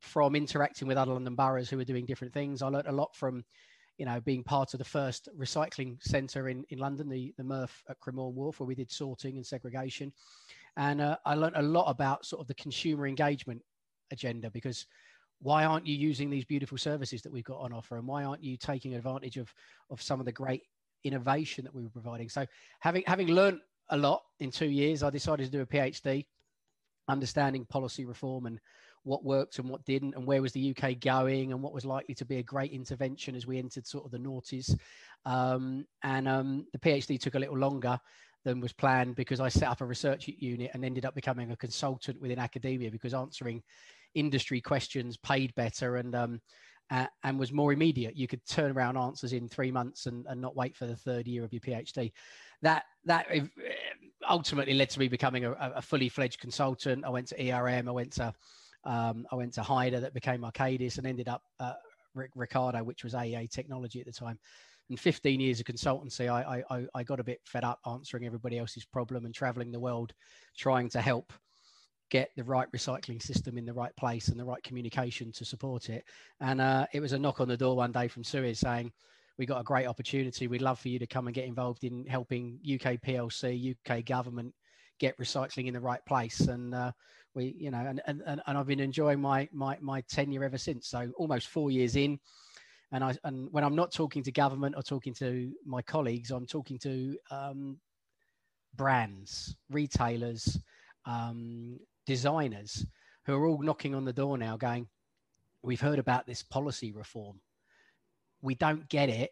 from 0.00 0.34
interacting 0.34 0.88
with 0.88 0.98
other 0.98 1.12
London 1.12 1.34
boroughs 1.34 1.70
who 1.70 1.76
were 1.76 1.84
doing 1.84 2.06
different 2.06 2.34
things. 2.34 2.62
I 2.62 2.68
learned 2.68 2.88
a 2.88 2.92
lot 2.92 3.14
from, 3.14 3.44
you 3.96 4.04
know, 4.04 4.20
being 4.20 4.42
part 4.42 4.74
of 4.74 4.78
the 4.78 4.84
first 4.84 5.28
recycling 5.38 6.02
centre 6.02 6.48
in, 6.48 6.64
in 6.70 6.78
London, 6.78 7.08
the, 7.08 7.32
the 7.38 7.44
MRF 7.44 7.70
at 7.88 8.00
Cremorne 8.00 8.34
Wharf, 8.34 8.60
where 8.60 8.66
we 8.66 8.74
did 8.74 8.90
sorting 8.90 9.36
and 9.36 9.46
segregation. 9.46 10.12
And 10.76 11.00
uh, 11.00 11.16
I 11.24 11.34
learned 11.34 11.56
a 11.56 11.62
lot 11.62 11.90
about 11.90 12.26
sort 12.26 12.40
of 12.40 12.48
the 12.48 12.54
consumer 12.54 13.06
engagement 13.06 13.62
agenda 14.14 14.50
because 14.50 14.86
why 15.40 15.64
aren't 15.64 15.86
you 15.86 15.94
using 15.94 16.30
these 16.30 16.46
beautiful 16.46 16.78
services 16.78 17.20
that 17.22 17.32
we've 17.32 17.44
got 17.44 17.58
on 17.58 17.72
offer? 17.72 17.98
And 17.98 18.08
why 18.08 18.24
aren't 18.24 18.42
you 18.42 18.56
taking 18.56 18.94
advantage 18.94 19.36
of 19.36 19.52
of 19.90 20.00
some 20.00 20.20
of 20.20 20.26
the 20.26 20.32
great 20.32 20.62
innovation 21.04 21.64
that 21.64 21.74
we 21.74 21.82
were 21.82 21.90
providing? 21.90 22.30
So 22.30 22.46
having 22.80 23.04
having 23.06 23.28
learned 23.28 23.60
a 23.90 23.96
lot 23.96 24.22
in 24.40 24.50
two 24.50 24.66
years 24.68 25.02
i 25.02 25.10
decided 25.10 25.44
to 25.44 25.50
do 25.50 25.60
a 25.60 25.66
phd 25.66 26.24
understanding 27.08 27.66
policy 27.66 28.04
reform 28.04 28.46
and 28.46 28.58
what 29.02 29.24
worked 29.24 29.58
and 29.58 29.68
what 29.68 29.84
didn't 29.84 30.14
and 30.14 30.26
where 30.26 30.40
was 30.40 30.52
the 30.52 30.74
uk 30.74 31.00
going 31.00 31.52
and 31.52 31.62
what 31.62 31.74
was 31.74 31.84
likely 31.84 32.14
to 32.14 32.24
be 32.24 32.38
a 32.38 32.42
great 32.42 32.72
intervention 32.72 33.34
as 33.34 33.46
we 33.46 33.58
entered 33.58 33.86
sort 33.86 34.06
of 34.06 34.10
the 34.10 34.18
noughties. 34.18 34.74
Um, 35.26 35.84
and 36.02 36.26
um, 36.26 36.66
the 36.72 36.78
phd 36.78 37.20
took 37.20 37.34
a 37.34 37.38
little 37.38 37.58
longer 37.58 37.98
than 38.44 38.60
was 38.60 38.72
planned 38.72 39.16
because 39.16 39.40
i 39.40 39.48
set 39.48 39.68
up 39.68 39.82
a 39.82 39.86
research 39.86 40.28
unit 40.28 40.70
and 40.72 40.84
ended 40.84 41.04
up 41.04 41.14
becoming 41.14 41.50
a 41.50 41.56
consultant 41.56 42.20
within 42.20 42.38
academia 42.38 42.90
because 42.90 43.12
answering 43.12 43.62
industry 44.14 44.60
questions 44.60 45.16
paid 45.16 45.54
better 45.54 45.96
and 45.96 46.14
um, 46.14 46.40
uh, 46.90 47.06
and 47.22 47.38
was 47.38 47.52
more 47.52 47.72
immediate. 47.72 48.16
You 48.16 48.28
could 48.28 48.44
turn 48.46 48.72
around 48.72 48.96
answers 48.96 49.32
in 49.32 49.48
three 49.48 49.70
months 49.70 50.06
and, 50.06 50.26
and 50.28 50.40
not 50.40 50.56
wait 50.56 50.76
for 50.76 50.86
the 50.86 50.96
third 50.96 51.26
year 51.26 51.44
of 51.44 51.52
your 51.52 51.60
PhD. 51.60 52.12
That 52.62 52.84
that 53.04 53.26
uh, 53.34 53.40
ultimately 54.28 54.74
led 54.74 54.90
to 54.90 54.98
me 54.98 55.08
becoming 55.08 55.44
a, 55.44 55.52
a 55.52 55.82
fully 55.82 56.08
fledged 56.08 56.40
consultant. 56.40 57.04
I 57.04 57.10
went 57.10 57.28
to 57.28 57.50
ERM. 57.50 57.88
I 57.88 57.92
went 57.92 58.12
to 58.14 58.32
um, 58.84 59.26
I 59.32 59.36
went 59.36 59.54
to 59.54 59.62
Hyder 59.62 60.00
that 60.00 60.14
became 60.14 60.42
Arcadis 60.42 60.98
and 60.98 61.06
ended 61.06 61.28
up 61.28 61.42
uh, 61.58 61.72
Ricardo, 62.34 62.82
which 62.84 63.02
was 63.02 63.14
AEA 63.14 63.50
technology 63.50 64.00
at 64.00 64.06
the 64.06 64.12
time. 64.12 64.38
And 64.90 65.00
15 65.00 65.40
years 65.40 65.60
of 65.60 65.66
consultancy, 65.66 66.28
I, 66.28 66.62
I, 66.70 66.86
I 66.94 67.02
got 67.02 67.18
a 67.18 67.24
bit 67.24 67.40
fed 67.44 67.64
up 67.64 67.80
answering 67.86 68.26
everybody 68.26 68.58
else's 68.58 68.84
problem 68.84 69.24
and 69.24 69.34
traveling 69.34 69.72
the 69.72 69.80
world 69.80 70.12
trying 70.56 70.90
to 70.90 71.00
help 71.00 71.32
get 72.10 72.30
the 72.36 72.44
right 72.44 72.70
recycling 72.72 73.20
system 73.20 73.58
in 73.58 73.64
the 73.64 73.72
right 73.72 73.94
place 73.96 74.28
and 74.28 74.38
the 74.38 74.44
right 74.44 74.62
communication 74.62 75.32
to 75.32 75.44
support 75.44 75.88
it. 75.88 76.04
And 76.40 76.60
uh, 76.60 76.86
it 76.92 77.00
was 77.00 77.12
a 77.12 77.18
knock 77.18 77.40
on 77.40 77.48
the 77.48 77.56
door 77.56 77.76
one 77.76 77.92
day 77.92 78.08
from 78.08 78.24
Suez 78.24 78.60
saying, 78.60 78.92
we 79.38 79.46
got 79.46 79.60
a 79.60 79.64
great 79.64 79.86
opportunity. 79.86 80.46
We'd 80.46 80.62
love 80.62 80.78
for 80.78 80.88
you 80.88 80.98
to 80.98 81.06
come 81.06 81.26
and 81.26 81.34
get 81.34 81.46
involved 81.46 81.82
in 81.82 82.06
helping 82.06 82.60
UK 82.62 83.00
PLC, 83.00 83.74
UK 83.74 84.04
government 84.04 84.54
get 85.00 85.18
recycling 85.18 85.66
in 85.66 85.74
the 85.74 85.80
right 85.80 86.04
place. 86.06 86.40
And 86.40 86.74
uh, 86.74 86.92
we, 87.34 87.56
you 87.58 87.70
know, 87.70 87.78
and, 87.78 88.00
and, 88.06 88.22
and 88.24 88.58
I've 88.58 88.66
been 88.66 88.80
enjoying 88.80 89.20
my, 89.20 89.48
my, 89.52 89.76
my 89.80 90.02
tenure 90.02 90.44
ever 90.44 90.58
since. 90.58 90.88
So 90.88 91.10
almost 91.16 91.48
four 91.48 91.70
years 91.70 91.96
in. 91.96 92.18
And 92.92 93.02
I, 93.02 93.16
and 93.24 93.48
when 93.50 93.64
I'm 93.64 93.74
not 93.74 93.92
talking 93.92 94.22
to 94.22 94.30
government 94.30 94.76
or 94.76 94.82
talking 94.82 95.14
to 95.14 95.52
my 95.66 95.82
colleagues, 95.82 96.30
I'm 96.30 96.46
talking 96.46 96.78
to 96.80 97.16
um, 97.30 97.78
brands, 98.76 99.56
retailers, 99.68 100.60
um, 101.06 101.80
designers 102.06 102.86
who 103.24 103.34
are 103.34 103.46
all 103.46 103.62
knocking 103.62 103.94
on 103.94 104.04
the 104.04 104.12
door 104.12 104.36
now 104.38 104.56
going, 104.56 104.88
We've 105.64 105.80
heard 105.80 105.98
about 105.98 106.26
this 106.26 106.42
policy 106.42 106.92
reform. 106.92 107.40
We 108.42 108.54
don't 108.54 108.86
get 108.90 109.08
it, 109.08 109.30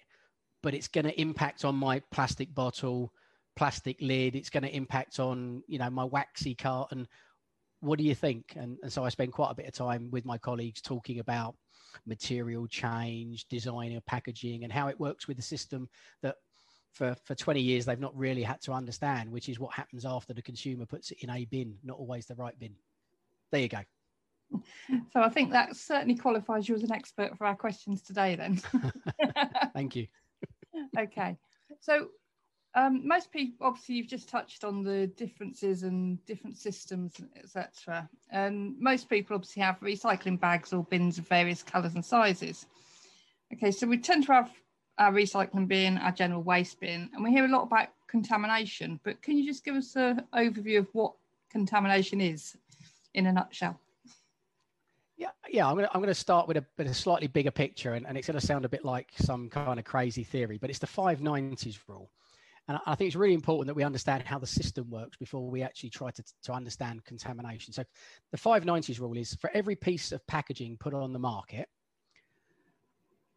but 0.63 0.73
it's 0.73 0.89
going 0.89 1.05
to 1.05 1.21
impact 1.21 1.63
on 1.67 1.75
my 1.75 2.01
plastic 2.11 2.55
bottle, 2.55 3.13
plastic 3.55 3.99
lid. 4.01 4.35
It's 4.35 4.49
going 4.49 4.63
to 4.63 4.75
impact 4.75 5.21
on, 5.21 5.63
you 5.67 5.79
know, 5.79 5.91
my 5.91 6.05
waxy 6.05 6.55
carton. 6.55 7.07
What 7.81 7.99
do 7.99 8.05
you 8.05 8.15
think? 8.15 8.55
And, 8.57 8.79
and 8.83 8.91
so 8.91 9.05
I 9.05 9.11
spend 9.11 9.33
quite 9.33 9.51
a 9.51 9.55
bit 9.55 9.67
of 9.67 9.75
time 9.75 10.09
with 10.11 10.25
my 10.25 10.39
colleagues 10.39 10.81
talking 10.81 11.19
about 11.19 11.55
material 12.07 12.67
change, 12.67 13.47
design 13.49 13.95
of 13.95 14.07
packaging, 14.07 14.65
and 14.65 14.73
how 14.73 14.89
it 14.89 14.99
works 14.99 15.29
with 15.29 15.37
the 15.37 15.43
system 15.43 15.87
that 16.23 16.37
for, 16.93 17.17
for 17.25 17.35
20 17.35 17.61
years 17.61 17.85
they've 17.85 17.99
not 17.99 18.17
really 18.17 18.43
had 18.43 18.61
to 18.63 18.73
understand, 18.73 19.31
which 19.31 19.49
is 19.49 19.59
what 19.59 19.73
happens 19.73 20.05
after 20.05 20.33
the 20.33 20.43
consumer 20.43 20.87
puts 20.87 21.11
it 21.11 21.19
in 21.21 21.31
a 21.31 21.45
bin, 21.47 21.77
not 21.83 21.99
always 21.99 22.27
the 22.27 22.35
right 22.35 22.59
bin. 22.59 22.75
There 23.51 23.61
you 23.61 23.69
go. 23.69 23.81
So 25.13 25.23
I 25.23 25.31
think 25.31 25.53
that 25.53 25.77
certainly 25.77 26.15
qualifies 26.15 26.69
you 26.69 26.75
as 26.75 26.83
an 26.83 26.93
expert 26.93 27.37
for 27.39 27.47
our 27.47 27.57
questions 27.57 28.03
today 28.03 28.37
then. 28.37 28.61
Thank 29.75 29.97
you. 29.97 30.07
okay. 30.99 31.39
So 31.81 32.09
um, 32.75 33.07
most 33.07 33.31
people, 33.33 33.67
obviously, 33.67 33.97
you've 33.97 34.09
just 34.09 34.29
touched 34.29 34.65
on 34.65 34.83
the 34.83 35.07
differences 35.07 35.83
and 35.83 36.25
different 36.27 36.57
systems, 36.57 37.21
etc. 37.37 38.09
And 38.31 38.79
most 38.79 39.09
people 39.09 39.35
obviously 39.35 39.63
have 39.63 39.81
recycling 39.81 40.41
bags 40.41 40.73
or 40.73 40.85
bins 40.85 41.19
of 41.19 41.29
various 41.29 41.63
colours 41.63 41.95
and 41.95 42.05
sizes. 42.05 42.67
Okay, 43.53 43.71
so 43.71 43.87
we 43.87 43.99
tend 43.99 44.27
to 44.27 44.33
have 44.33 44.51
our 44.99 45.13
recycling 45.13 45.69
bin, 45.69 45.99
our 45.99 46.13
general 46.13 46.43
waste 46.43 46.81
bin, 46.81 47.11
and 47.13 47.25
we 47.25 47.31
hear 47.31 47.45
a 47.45 47.49
lot 47.49 47.63
about 47.63 47.89
contamination. 48.07 49.01
But 49.05 49.23
can 49.23 49.37
you 49.37 49.47
just 49.47 49.65
give 49.65 49.75
us 49.75 49.97
an 49.97 50.23
overview 50.35 50.79
of 50.79 50.89
what 50.93 51.15
contamination 51.51 52.21
is 52.21 52.57
in 53.15 53.27
a 53.27 53.33
nutshell? 53.33 53.79
Yeah, 55.17 55.31
yeah. 55.49 55.69
I'm 55.69 55.77
gonna 55.77 55.91
I'm 55.93 56.01
gonna 56.01 56.15
start 56.15 56.49
with 56.49 56.57
a, 56.57 56.65
with 56.77 56.89
a 56.89 56.95
slightly 56.95 57.27
bigger 57.27 57.51
picture, 57.51 57.95
and, 57.95 58.07
and 58.07 58.17
it's 58.19 58.27
gonna 58.27 58.41
sound 58.41 58.65
a 58.65 58.69
bit 58.69 58.85
like 58.85 59.11
some 59.17 59.49
kind 59.49 59.79
of 59.79 59.85
crazy 59.85 60.25
theory, 60.25 60.59
but 60.59 60.71
it's 60.71 60.79
the 60.79 60.87
five 60.87 61.21
nineties 61.21 61.79
rule. 61.89 62.11
And 62.69 62.79
I 62.87 62.95
think 62.95 63.09
it's 63.09 63.17
really 63.17 63.35
important 63.35 63.67
that 63.67 63.75
we 63.75 63.83
understand 63.83 64.23
how 64.23 64.39
the 64.39 64.47
system 64.47 64.89
works 64.89 65.17
before 65.17 65.51
we 65.51 65.63
actually 65.63 65.91
try 65.91 66.11
to, 66.13 66.23
to 66.45 66.53
understand 66.53 67.05
contamination. 67.05 67.73
So 67.73 67.83
the 68.31 68.39
590s 68.39 69.01
rule 69.01 69.17
is 69.17 69.35
for 69.35 69.51
every 69.53 69.75
piece 69.75 70.13
of 70.13 70.25
packaging 70.29 70.77
put 70.79 70.95
on 70.95 71.13
the 71.13 71.19
market, 71.19 71.69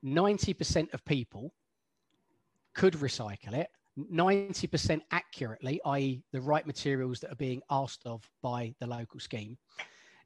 90% 0.06 0.94
of 0.94 1.04
people 1.06 1.54
could 2.74 2.94
recycle 2.94 3.54
it 3.54 3.70
90% 3.98 5.02
accurately, 5.12 5.80
i.e., 5.86 6.24
the 6.32 6.42
right 6.42 6.68
materials 6.68 7.20
that 7.22 7.32
are 7.32 7.38
being 7.38 7.62
asked 7.70 8.02
of 8.06 8.30
by 8.42 8.74
the 8.80 8.88
local 8.88 9.20
scheme, 9.20 9.58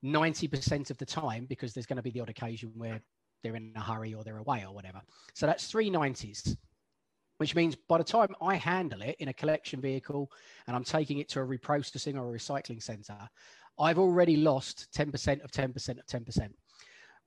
90% 0.04 0.90
of 0.90 0.98
the 0.98 1.06
time, 1.06 1.46
because 1.46 1.74
there's 1.74 1.86
going 1.86 1.98
to 1.98 2.04
be 2.04 2.12
the 2.12 2.22
odd 2.22 2.30
occasion 2.30 2.72
where 2.76 3.02
they're 3.44 3.56
in 3.56 3.72
a 3.76 3.80
hurry 3.80 4.14
or 4.14 4.24
they're 4.24 4.40
away 4.40 4.66
or 4.66 4.74
whatever. 4.74 5.02
So 5.34 5.46
that's 5.46 5.68
three 5.68 5.90
90s, 5.92 6.58
which 7.38 7.56
means 7.56 7.76
by 7.76 8.00
the 8.00 8.04
time 8.04 8.34
I 8.42 8.56
handle 8.56 9.02
it 9.02 9.16
in 9.20 9.28
a 9.28 9.34
collection 9.34 9.80
vehicle 9.82 10.32
and 10.68 10.76
I'm 10.76 10.84
taking 10.84 11.20
it 11.20 11.30
to 11.30 11.42
a 11.42 11.46
reprocessing 11.46 12.16
or 12.16 12.34
a 12.34 12.38
recycling 12.38 12.82
center, 12.82 13.18
I've 13.80 14.00
already 14.00 14.36
lost 14.36 14.88
10% 14.96 15.44
of 15.44 15.52
10% 15.52 15.90
of 16.00 16.06
10%. 16.06 16.50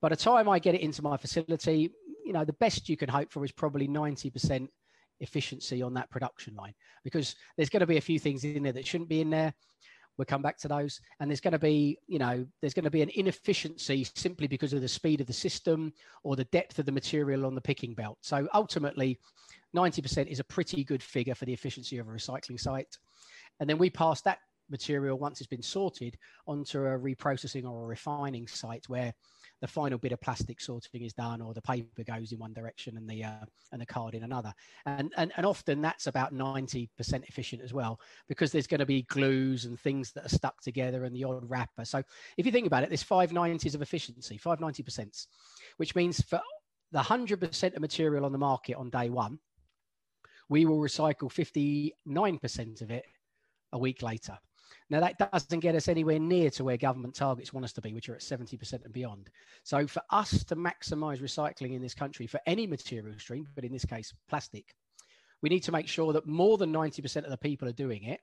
By 0.00 0.08
the 0.08 0.16
time 0.16 0.48
I 0.48 0.58
get 0.58 0.74
it 0.74 0.80
into 0.80 1.02
my 1.02 1.16
facility, 1.16 1.92
you 2.24 2.32
know, 2.32 2.44
the 2.44 2.52
best 2.54 2.88
you 2.88 2.96
can 2.96 3.08
hope 3.08 3.32
for 3.32 3.44
is 3.44 3.52
probably 3.52 3.88
90% 3.88 4.68
efficiency 5.20 5.82
on 5.82 5.94
that 5.94 6.10
production 6.10 6.54
line 6.54 6.74
because 7.04 7.36
there's 7.56 7.68
going 7.68 7.80
to 7.80 7.86
be 7.86 7.96
a 7.96 8.02
few 8.02 8.18
things 8.18 8.44
in 8.44 8.62
there 8.62 8.72
that 8.72 8.86
shouldn't 8.86 9.08
be 9.08 9.20
in 9.20 9.30
there. 9.30 9.54
We'll 10.18 10.26
come 10.26 10.42
back 10.42 10.58
to 10.58 10.68
those. 10.68 11.00
And 11.20 11.30
there's 11.30 11.40
going 11.40 11.52
to 11.52 11.58
be, 11.58 11.98
you 12.06 12.18
know, 12.18 12.46
there's 12.60 12.74
going 12.74 12.84
to 12.84 12.90
be 12.90 13.02
an 13.02 13.10
inefficiency 13.14 14.06
simply 14.14 14.46
because 14.46 14.72
of 14.72 14.82
the 14.82 14.88
speed 14.88 15.20
of 15.20 15.26
the 15.26 15.32
system 15.32 15.92
or 16.22 16.36
the 16.36 16.44
depth 16.44 16.78
of 16.78 16.86
the 16.86 16.92
material 16.92 17.46
on 17.46 17.54
the 17.54 17.60
picking 17.60 17.94
belt. 17.94 18.18
So 18.20 18.46
ultimately, 18.52 19.18
90% 19.74 20.26
is 20.26 20.38
a 20.38 20.44
pretty 20.44 20.84
good 20.84 21.02
figure 21.02 21.34
for 21.34 21.46
the 21.46 21.52
efficiency 21.52 21.98
of 21.98 22.08
a 22.08 22.10
recycling 22.10 22.60
site. 22.60 22.98
And 23.58 23.68
then 23.68 23.78
we 23.78 23.88
pass 23.88 24.20
that 24.22 24.38
material 24.70 25.18
once 25.18 25.40
it's 25.40 25.48
been 25.48 25.62
sorted 25.62 26.18
onto 26.46 26.78
a 26.78 26.98
reprocessing 26.98 27.64
or 27.64 27.84
a 27.84 27.86
refining 27.86 28.46
site 28.46 28.88
where 28.88 29.14
the 29.62 29.68
final 29.68 29.96
bit 29.96 30.10
of 30.10 30.20
plastic 30.20 30.60
sorting 30.60 31.02
is 31.02 31.12
done 31.12 31.40
or 31.40 31.54
the 31.54 31.62
paper 31.62 32.02
goes 32.02 32.32
in 32.32 32.38
one 32.38 32.52
direction 32.52 32.96
and 32.96 33.08
the 33.08 33.22
uh, 33.22 33.44
and 33.70 33.80
the 33.80 33.86
card 33.86 34.14
in 34.14 34.24
another. 34.24 34.52
And, 34.84 35.12
and 35.16 35.32
and 35.36 35.46
often 35.46 35.80
that's 35.80 36.08
about 36.08 36.34
90% 36.34 36.88
efficient 37.28 37.62
as 37.62 37.72
well 37.72 38.00
because 38.28 38.50
there's 38.50 38.66
going 38.66 38.80
to 38.80 38.86
be 38.86 39.02
glues 39.02 39.64
and 39.64 39.78
things 39.78 40.10
that 40.12 40.26
are 40.26 40.36
stuck 40.36 40.60
together 40.60 41.04
and 41.04 41.14
the 41.14 41.22
odd 41.24 41.48
wrapper. 41.48 41.84
So 41.84 42.02
if 42.36 42.44
you 42.44 42.50
think 42.50 42.66
about 42.66 42.82
it 42.82 42.90
there's 42.90 43.04
590s 43.04 43.76
of 43.76 43.82
efficiency 43.82 44.38
590% 44.38 45.26
which 45.76 45.94
means 45.94 46.20
for 46.22 46.40
the 46.90 46.98
100% 46.98 47.74
of 47.74 47.80
material 47.80 48.24
on 48.26 48.32
the 48.32 48.38
market 48.38 48.74
on 48.74 48.90
day 48.90 49.10
one 49.10 49.38
we 50.48 50.66
will 50.66 50.78
recycle 50.78 51.30
59% 52.04 52.82
of 52.82 52.90
it 52.90 53.04
a 53.72 53.78
week 53.78 54.02
later 54.02 54.36
now, 54.92 55.00
that 55.00 55.16
doesn't 55.32 55.60
get 55.60 55.74
us 55.74 55.88
anywhere 55.88 56.18
near 56.18 56.50
to 56.50 56.64
where 56.64 56.76
government 56.76 57.14
targets 57.14 57.50
want 57.50 57.64
us 57.64 57.72
to 57.72 57.80
be, 57.80 57.94
which 57.94 58.10
are 58.10 58.14
at 58.14 58.20
70% 58.20 58.84
and 58.84 58.92
beyond. 58.92 59.30
So, 59.62 59.86
for 59.86 60.02
us 60.10 60.44
to 60.44 60.54
maximize 60.54 61.22
recycling 61.22 61.74
in 61.74 61.80
this 61.80 61.94
country 61.94 62.26
for 62.26 62.38
any 62.44 62.66
material 62.66 63.18
stream, 63.18 63.48
but 63.54 63.64
in 63.64 63.72
this 63.72 63.86
case, 63.86 64.12
plastic, 64.28 64.74
we 65.40 65.48
need 65.48 65.62
to 65.62 65.72
make 65.72 65.88
sure 65.88 66.12
that 66.12 66.26
more 66.26 66.58
than 66.58 66.74
90% 66.74 67.24
of 67.24 67.30
the 67.30 67.38
people 67.38 67.66
are 67.66 67.72
doing 67.72 68.04
it, 68.04 68.20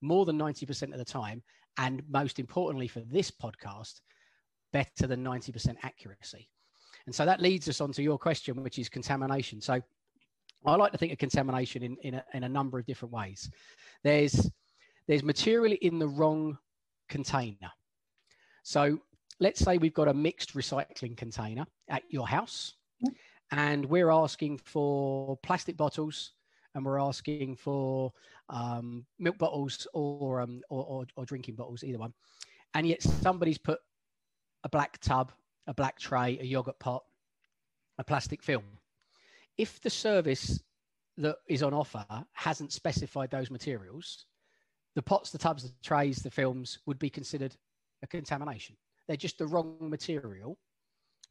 more 0.00 0.24
than 0.24 0.36
90% 0.36 0.90
of 0.90 0.98
the 0.98 1.04
time, 1.04 1.40
and 1.76 2.02
most 2.10 2.40
importantly 2.40 2.88
for 2.88 3.00
this 3.02 3.30
podcast, 3.30 4.00
better 4.72 5.06
than 5.06 5.22
90% 5.22 5.76
accuracy. 5.84 6.48
And 7.06 7.14
so 7.14 7.26
that 7.26 7.40
leads 7.40 7.68
us 7.68 7.80
on 7.80 7.92
to 7.92 8.02
your 8.02 8.18
question, 8.18 8.60
which 8.64 8.80
is 8.80 8.88
contamination. 8.88 9.60
So 9.60 9.80
I 10.66 10.74
like 10.74 10.90
to 10.90 10.98
think 10.98 11.12
of 11.12 11.18
contamination 11.18 11.84
in, 11.84 11.96
in, 12.02 12.14
a, 12.14 12.24
in 12.34 12.42
a 12.42 12.48
number 12.48 12.76
of 12.76 12.86
different 12.86 13.14
ways. 13.14 13.48
There's, 14.02 14.50
there's 15.08 15.24
material 15.24 15.76
in 15.80 15.98
the 15.98 16.06
wrong 16.06 16.58
container. 17.08 17.72
So 18.62 18.98
let's 19.40 19.60
say 19.60 19.78
we've 19.78 19.94
got 19.94 20.08
a 20.08 20.14
mixed 20.14 20.54
recycling 20.54 21.16
container 21.16 21.66
at 21.88 22.02
your 22.10 22.28
house 22.28 22.74
and 23.50 23.84
we're 23.86 24.10
asking 24.10 24.58
for 24.58 25.38
plastic 25.38 25.76
bottles 25.76 26.32
and 26.74 26.84
we're 26.84 27.00
asking 27.00 27.56
for 27.56 28.12
um, 28.50 29.06
milk 29.18 29.38
bottles 29.38 29.86
or, 29.94 30.42
um, 30.42 30.60
or, 30.68 30.84
or, 30.84 31.06
or 31.16 31.24
drinking 31.24 31.54
bottles, 31.54 31.82
either 31.82 31.98
one. 31.98 32.12
And 32.74 32.86
yet 32.86 33.02
somebody's 33.02 33.58
put 33.58 33.80
a 34.64 34.68
black 34.68 34.98
tub, 34.98 35.32
a 35.66 35.72
black 35.72 35.98
tray, 35.98 36.38
a 36.38 36.44
yogurt 36.44 36.78
pot, 36.78 37.02
a 37.96 38.04
plastic 38.04 38.42
film. 38.42 38.64
If 39.56 39.80
the 39.80 39.90
service 39.90 40.60
that 41.16 41.36
is 41.48 41.62
on 41.62 41.72
offer 41.72 42.04
hasn't 42.32 42.72
specified 42.72 43.30
those 43.30 43.50
materials, 43.50 44.26
the 44.94 45.02
pots, 45.02 45.30
the 45.30 45.38
tubs, 45.38 45.62
the 45.62 45.72
trays, 45.82 46.18
the 46.18 46.30
films 46.30 46.78
would 46.86 46.98
be 46.98 47.10
considered 47.10 47.56
a 48.02 48.06
contamination. 48.06 48.76
They're 49.06 49.16
just 49.16 49.38
the 49.38 49.46
wrong 49.46 49.76
material 49.80 50.58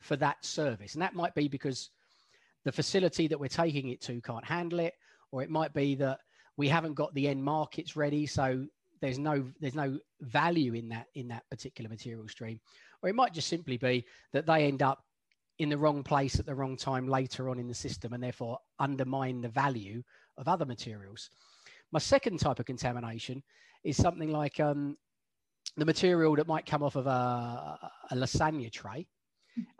for 0.02 0.16
that 0.18 0.44
service. 0.44 0.94
And 0.94 1.02
that 1.02 1.16
might 1.16 1.36
be 1.36 1.48
because 1.48 1.90
the 2.66 2.72
facility 2.72 3.28
that 3.28 3.40
we're 3.40 3.48
taking 3.48 3.90
it 3.90 4.02
to 4.02 4.22
can't 4.22 4.46
handle 4.46 4.80
it, 4.80 4.94
or 5.32 5.42
it 5.42 5.50
might 5.50 5.74
be 5.74 5.96
that 5.96 6.20
we 6.58 6.68
haven't 6.68 6.96
got 6.96 7.14
the 7.14 7.28
end 7.28 7.44
markets 7.44 7.96
ready. 7.96 8.26
So 8.26 8.66
there's 9.02 9.20
no 9.20 9.48
there's 9.60 9.76
no 9.76 10.00
value 10.22 10.74
in 10.74 10.90
that 10.90 11.08
in 11.16 11.28
that 11.30 11.44
particular 11.50 11.90
material 11.90 12.28
stream. 12.28 12.60
Or 13.02 13.10
it 13.10 13.16
might 13.16 13.34
just 13.34 13.48
simply 13.48 13.78
be 13.78 14.06
that 14.34 14.46
they 14.46 14.66
end 14.66 14.82
up 14.82 15.04
in 15.60 15.70
the 15.70 15.78
wrong 15.78 16.04
place 16.04 16.40
at 16.40 16.46
the 16.46 16.56
wrong 16.56 16.78
time 16.78 17.08
later 17.08 17.50
on 17.50 17.60
in 17.60 17.68
the 17.68 17.74
system 17.74 18.14
and 18.14 18.24
therefore 18.24 18.60
undermine 18.80 19.42
the 19.42 19.50
value 19.50 20.04
of 20.38 20.48
other 20.48 20.66
materials. 20.66 21.30
My 21.92 22.00
second 22.00 22.40
type 22.40 22.60
of 22.60 22.66
contamination 22.66 23.44
is 23.84 23.98
something 23.98 24.32
like 24.32 24.60
um, 24.60 24.98
the 25.78 25.86
material 25.86 26.36
that 26.36 26.48
might 26.48 26.66
come 26.66 26.84
off 26.84 26.96
of 26.96 27.08
a, 27.08 27.78
a 28.12 28.16
lasagna 28.16 28.72
tray. 28.72 29.08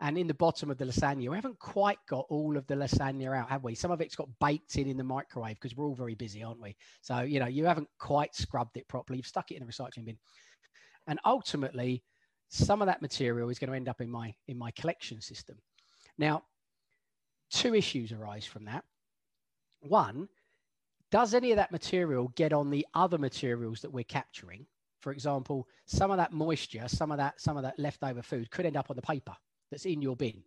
And 0.00 0.18
in 0.18 0.26
the 0.26 0.34
bottom 0.34 0.70
of 0.70 0.78
the 0.78 0.84
lasagna, 0.84 1.28
we 1.28 1.36
haven't 1.36 1.58
quite 1.60 1.98
got 2.08 2.26
all 2.30 2.56
of 2.56 2.66
the 2.66 2.74
lasagna 2.74 3.36
out, 3.36 3.48
have 3.48 3.62
we? 3.62 3.76
Some 3.76 3.92
of 3.92 4.00
it's 4.00 4.16
got 4.16 4.28
baked 4.40 4.76
in 4.76 4.88
in 4.88 4.96
the 4.96 5.04
microwave 5.04 5.54
because 5.54 5.76
we're 5.76 5.86
all 5.86 5.94
very 5.94 6.16
busy, 6.16 6.42
aren't 6.42 6.60
we? 6.60 6.76
So, 7.00 7.20
you 7.20 7.38
know, 7.38 7.46
you 7.46 7.64
haven't 7.64 7.88
quite 7.98 8.34
scrubbed 8.34 8.76
it 8.76 8.88
properly. 8.88 9.18
You've 9.18 9.26
stuck 9.26 9.52
it 9.52 9.56
in 9.56 9.62
a 9.62 9.66
recycling 9.66 10.06
bin. 10.06 10.18
And 11.06 11.20
ultimately, 11.24 12.02
some 12.48 12.82
of 12.82 12.86
that 12.86 13.02
material 13.02 13.50
is 13.50 13.58
going 13.58 13.70
to 13.70 13.76
end 13.76 13.88
up 13.88 14.00
in 14.00 14.10
my 14.10 14.34
in 14.48 14.58
my 14.58 14.70
collection 14.72 15.20
system. 15.20 15.56
Now, 16.16 16.42
two 17.50 17.74
issues 17.74 18.10
arise 18.10 18.44
from 18.44 18.64
that. 18.64 18.84
One, 19.80 20.28
does 21.10 21.34
any 21.34 21.52
of 21.52 21.56
that 21.56 21.72
material 21.72 22.32
get 22.36 22.52
on 22.52 22.70
the 22.70 22.86
other 22.94 23.18
materials 23.18 23.80
that 23.80 23.92
we're 23.92 24.04
capturing? 24.04 24.66
For 25.00 25.12
example, 25.12 25.68
some 25.86 26.10
of 26.10 26.16
that 26.16 26.32
moisture, 26.32 26.88
some 26.88 27.12
of 27.12 27.18
that, 27.18 27.40
some 27.40 27.56
of 27.56 27.62
that 27.62 27.78
leftover 27.78 28.22
food 28.22 28.50
could 28.50 28.66
end 28.66 28.76
up 28.76 28.90
on 28.90 28.96
the 28.96 29.02
paper 29.02 29.34
that's 29.70 29.86
in 29.86 30.02
your 30.02 30.16
bin. 30.16 30.42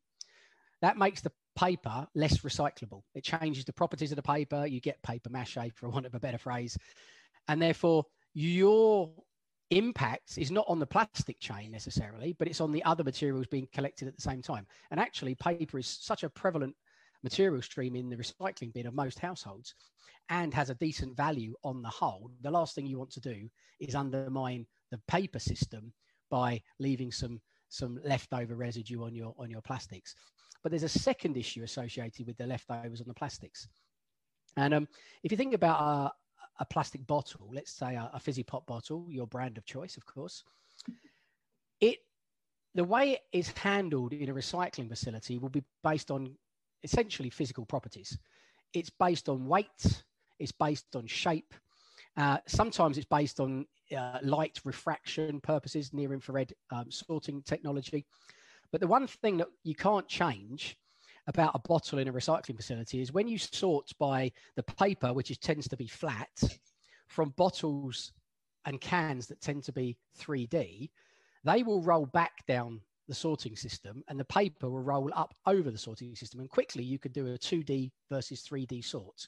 That 0.82 0.98
makes 0.98 1.22
the 1.22 1.32
paper 1.56 2.08
less 2.16 2.40
recyclable. 2.40 3.04
It 3.14 3.24
changes 3.24 3.66
the 3.66 3.74
properties 3.74 4.12
of 4.12 4.16
the 4.16 4.24
paper. 4.24 4.66
You 4.66 4.82
get 4.82 5.02
paper 5.04 5.30
mache, 5.30 5.58
for 5.76 5.90
want 5.90 6.06
of 6.06 6.16
a 6.16 6.20
better 6.20 6.38
phrase. 6.38 6.78
And 7.48 7.62
therefore, 7.62 8.06
your 8.34 9.12
impact 9.70 10.38
is 10.38 10.52
not 10.52 10.66
on 10.68 10.80
the 10.80 10.86
plastic 10.86 11.40
chain 11.40 11.72
necessarily, 11.72 12.34
but 12.38 12.48
it's 12.48 12.62
on 12.62 12.72
the 12.72 12.84
other 12.84 13.04
materials 13.04 13.48
being 13.48 13.68
collected 13.74 14.08
at 14.08 14.16
the 14.16 14.22
same 14.22 14.42
time. 14.42 14.68
And 14.90 15.00
actually, 15.00 15.36
paper 15.36 15.80
is 15.80 15.88
such 15.88 16.24
a 16.24 16.30
prevalent 16.30 16.76
material 17.24 17.62
stream 17.62 17.96
in 17.96 18.10
the 18.10 18.16
recycling 18.16 18.74
bin 18.74 18.88
of 18.88 18.94
most 18.94 19.20
households 19.20 19.76
and 20.30 20.54
has 20.54 20.70
a 20.70 20.76
decent 20.76 21.16
value 21.16 21.54
on 21.64 21.82
the 21.82 21.90
whole. 21.90 22.32
The 22.42 22.52
last 22.52 22.76
thing 22.76 22.86
you 22.86 22.98
want 22.98 23.12
to 23.12 23.20
do 23.20 23.50
is 23.80 23.96
undermine 23.96 24.66
the 24.92 25.00
paper 25.08 25.40
system 25.40 25.94
by 26.30 26.62
leaving 26.80 27.12
some 27.12 27.42
some 27.70 28.00
leftover 28.04 28.56
residue 28.56 29.04
on 29.04 29.16
your 29.16 29.34
on 29.38 29.50
your 29.50 29.62
plastics. 29.62 30.16
But 30.64 30.72
there's 30.72 30.84
a 30.84 30.90
second 30.90 31.38
issue 31.38 31.64
associated 31.64 32.28
with 32.28 32.38
the 32.38 32.46
leftovers 32.46 33.02
on 33.02 33.08
the 33.08 33.14
plastics. 33.14 33.68
And 34.58 34.74
um, 34.74 34.88
if 35.24 35.32
you 35.32 35.38
think 35.38 35.54
about 35.54 35.80
a, 35.82 36.12
a 36.60 36.66
plastic 36.66 37.08
bottle, 37.08 37.50
let's 37.52 37.72
say 37.72 37.96
a, 37.96 38.12
a 38.14 38.20
fizzy 38.20 38.44
pop 38.44 38.68
bottle, 38.68 39.08
your 39.10 39.26
brand 39.28 39.58
of 39.58 39.66
choice, 39.66 39.98
of 39.98 40.06
course, 40.06 40.44
it 41.80 42.00
the 42.76 42.84
way 42.84 43.14
it 43.14 43.22
is 43.34 43.50
handled 43.50 44.14
in 44.14 44.30
a 44.30 44.34
recycling 44.34 44.88
facility 44.88 45.38
will 45.38 45.50
be 45.50 45.64
based 45.84 46.12
on 46.12 46.36
essentially 46.84 47.30
physical 47.30 47.66
properties. 47.66 48.18
It's 48.74 48.90
based 48.90 49.30
on 49.30 49.48
weight, 49.48 50.04
it's 50.40 50.52
based 50.52 50.96
on 50.96 51.08
shape. 51.08 51.54
Uh, 52.18 52.38
sometimes 52.48 52.98
it's 52.98 53.08
based 53.08 53.40
on 53.40 53.66
uh, 53.96 54.20
light 54.24 54.60
refraction 54.64 55.40
purposes, 55.42 55.94
near 55.94 56.14
infrared 56.14 56.54
um, 56.72 56.86
sorting 56.90 57.42
technology. 57.44 58.06
But 58.72 58.82
the 58.82 58.88
one 58.88 59.08
thing 59.08 59.38
that 59.38 59.48
you 59.64 59.76
can't 59.76 60.08
change 60.08 60.78
about 61.28 61.52
a 61.54 61.68
bottle 61.68 62.00
in 62.00 62.08
a 62.08 62.14
recycling 62.14 62.56
facility 62.56 63.02
is 63.02 63.14
when 63.14 63.28
you 63.28 63.38
sort 63.38 63.92
by 64.00 64.32
the 64.56 64.64
paper, 64.64 65.14
which 65.14 65.30
is, 65.32 65.38
tends 65.38 65.68
to 65.68 65.78
be 65.78 65.88
flat, 65.88 66.30
from 67.12 67.34
bottles 67.38 68.14
and 68.66 68.80
cans 68.80 69.28
that 69.28 69.42
tend 69.42 69.64
to 69.64 69.74
be 69.74 69.98
3D, 70.20 70.90
they 71.44 71.64
will 71.64 71.82
roll 71.82 72.06
back 72.06 72.46
down 72.48 72.80
the 73.12 73.16
sorting 73.16 73.58
system 73.58 74.02
and 74.08 74.18
the 74.18 74.24
paper 74.24 74.70
will 74.70 74.80
roll 74.80 75.12
up 75.14 75.36
over 75.46 75.70
the 75.70 75.78
sorting 75.78 76.16
system. 76.16 76.40
And 76.40 76.50
quickly 76.50 76.82
you 76.82 76.98
could 76.98 77.12
do 77.12 77.28
a 77.28 77.38
2D 77.38 77.92
versus 78.10 78.48
3D 78.50 78.86
sort. 78.86 79.28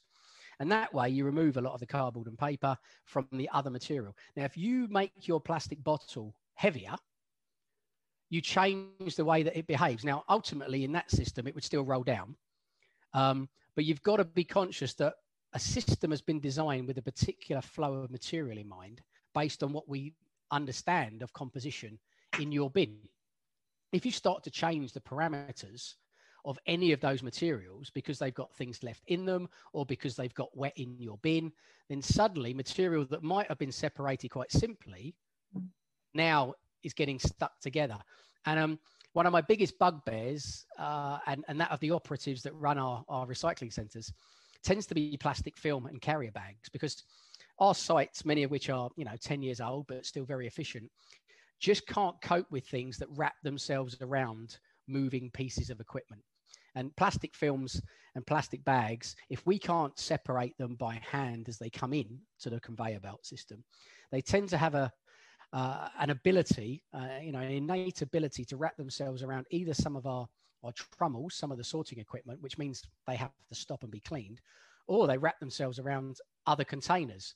And 0.61 0.71
that 0.71 0.93
way 0.93 1.09
you 1.09 1.25
remove 1.25 1.57
a 1.57 1.61
lot 1.61 1.73
of 1.73 1.81
the 1.81 1.85
cardboard 1.85 2.27
and 2.27 2.37
paper 2.37 2.77
from 3.03 3.27
the 3.33 3.49
other 3.51 3.69
material. 3.69 4.15
Now, 4.37 4.45
if 4.45 4.55
you 4.55 4.87
make 4.89 5.27
your 5.27 5.41
plastic 5.41 5.83
bottle 5.83 6.33
heavier, 6.53 6.95
you 8.29 8.39
change 8.39 9.17
the 9.17 9.25
way 9.25 9.43
that 9.43 9.57
it 9.57 9.67
behaves. 9.67 10.05
Now, 10.05 10.23
ultimately, 10.29 10.85
in 10.85 10.93
that 10.93 11.11
system, 11.11 11.45
it 11.45 11.53
would 11.53 11.65
still 11.65 11.83
roll 11.83 12.03
down. 12.03 12.37
Um, 13.13 13.49
but 13.75 13.83
you've 13.83 14.01
got 14.01 14.17
to 14.17 14.23
be 14.23 14.45
conscious 14.45 14.93
that 14.93 15.15
a 15.51 15.59
system 15.59 16.11
has 16.11 16.21
been 16.21 16.39
designed 16.39 16.87
with 16.87 16.99
a 16.99 17.01
particular 17.01 17.61
flow 17.61 17.95
of 17.95 18.11
material 18.11 18.57
in 18.57 18.69
mind 18.69 19.01
based 19.35 19.61
on 19.61 19.73
what 19.73 19.89
we 19.89 20.13
understand 20.51 21.21
of 21.21 21.33
composition 21.33 21.99
in 22.39 22.53
your 22.53 22.69
bin. 22.69 22.97
If 23.93 24.05
you 24.05 24.11
start 24.11 24.43
to 24.43 24.51
change 24.51 24.91
the 24.91 24.99
parameters 24.99 25.93
of 26.45 26.59
any 26.65 26.91
of 26.91 26.99
those 26.99 27.23
materials 27.23 27.89
because 27.89 28.19
they've 28.19 28.33
got 28.33 28.53
things 28.53 28.83
left 28.83 29.03
in 29.07 29.25
them 29.25 29.47
or 29.71 29.85
because 29.85 30.15
they've 30.15 30.33
got 30.33 30.55
wet 30.57 30.73
in 30.75 30.97
your 30.97 31.17
bin, 31.19 31.51
then 31.89 32.01
suddenly 32.01 32.53
material 32.53 33.05
that 33.05 33.23
might 33.23 33.47
have 33.47 33.59
been 33.59 33.71
separated 33.71 34.29
quite 34.29 34.51
simply 34.51 35.15
now 36.13 36.53
is 36.83 36.93
getting 36.93 37.19
stuck 37.19 37.59
together. 37.61 37.97
And 38.45 38.59
um, 38.59 38.79
one 39.13 39.25
of 39.25 39.31
my 39.31 39.41
biggest 39.41 39.77
bugbears, 39.79 40.65
uh, 40.77 41.19
and, 41.27 41.45
and 41.47 41.61
that 41.61 41.71
of 41.71 41.79
the 41.79 41.91
operatives 41.91 42.41
that 42.43 42.53
run 42.55 42.77
our, 42.77 43.05
our 43.07 43.25
recycling 43.25 43.71
centres, 43.71 44.11
tends 44.63 44.85
to 44.87 44.95
be 44.95 45.15
plastic 45.17 45.57
film 45.57 45.85
and 45.85 46.01
carrier 46.01 46.31
bags 46.31 46.67
because 46.71 47.03
our 47.59 47.75
sites, 47.75 48.25
many 48.25 48.43
of 48.43 48.51
which 48.51 48.69
are 48.69 48.89
you 48.95 49.05
know 49.05 49.15
10 49.21 49.41
years 49.41 49.61
old 49.61 49.85
but 49.87 50.05
still 50.05 50.25
very 50.25 50.47
efficient, 50.47 50.89
just 51.63 51.87
can't 51.87 52.21
cope 52.21 52.51
with 52.51 52.67
things 52.67 52.97
that 52.97 53.07
wrap 53.15 53.35
themselves 53.41 53.95
around 54.01 54.57
moving 54.89 55.31
pieces 55.31 55.69
of 55.69 55.79
equipment. 55.79 56.21
And 56.75 56.93
plastic 56.97 57.33
films 57.35 57.81
and 58.15 58.27
plastic 58.27 58.65
bags, 58.65 59.15
if 59.29 59.45
we 59.45 59.57
can't 59.57 59.97
separate 59.97 60.57
them 60.57 60.75
by 60.75 60.99
hand 61.09 61.47
as 61.47 61.57
they 61.57 61.69
come 61.69 61.93
in 61.93 62.19
to 62.41 62.49
the 62.49 62.59
conveyor 62.59 62.99
belt 62.99 63.25
system, 63.25 63.63
they 64.11 64.19
tend 64.21 64.49
to 64.49 64.57
have 64.57 64.75
a 64.75 64.91
uh, 65.53 65.87
an 65.99 66.09
ability, 66.09 66.83
uh, 66.95 67.19
you 67.21 67.31
know, 67.31 67.39
an 67.39 67.51
innate 67.51 68.01
ability 68.01 68.43
to 68.43 68.57
wrap 68.57 68.75
themselves 68.75 69.21
around 69.21 69.45
either 69.51 69.73
some 69.73 69.95
of 69.95 70.05
our 70.05 70.27
our 70.63 70.73
trommels, 70.73 71.33
some 71.33 71.51
of 71.51 71.57
the 71.57 71.63
sorting 71.63 71.99
equipment, 71.99 72.41
which 72.41 72.57
means 72.57 72.81
they 73.07 73.15
have 73.15 73.31
to 73.49 73.55
stop 73.55 73.83
and 73.83 73.91
be 73.91 73.99
cleaned, 73.99 74.41
or 74.87 75.07
they 75.07 75.17
wrap 75.17 75.39
themselves 75.39 75.79
around 75.79 76.17
other 76.47 76.63
containers. 76.63 77.35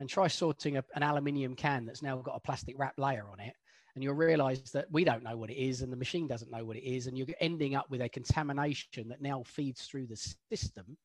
And 0.00 0.08
try 0.08 0.28
sorting 0.28 0.76
a, 0.76 0.84
an 0.94 1.02
aluminium 1.02 1.56
can 1.56 1.84
that's 1.84 2.02
now 2.02 2.16
got 2.18 2.36
a 2.36 2.40
plastic 2.40 2.78
wrap 2.78 2.94
layer 2.98 3.26
on 3.32 3.40
it 3.40 3.54
and 3.94 4.04
you'll 4.04 4.14
realize 4.14 4.70
that 4.70 4.86
we 4.92 5.02
don't 5.02 5.24
know 5.24 5.36
what 5.36 5.50
it 5.50 5.56
is 5.56 5.82
and 5.82 5.92
the 5.92 5.96
machine 5.96 6.28
doesn't 6.28 6.52
know 6.52 6.64
what 6.64 6.76
it 6.76 6.88
is 6.88 7.08
and 7.08 7.18
you're 7.18 7.26
ending 7.40 7.74
up 7.74 7.90
with 7.90 8.00
a 8.00 8.08
contamination 8.08 9.08
that 9.08 9.20
now 9.20 9.42
feeds 9.42 9.82
through 9.82 10.06
the 10.06 10.34
system 10.52 10.96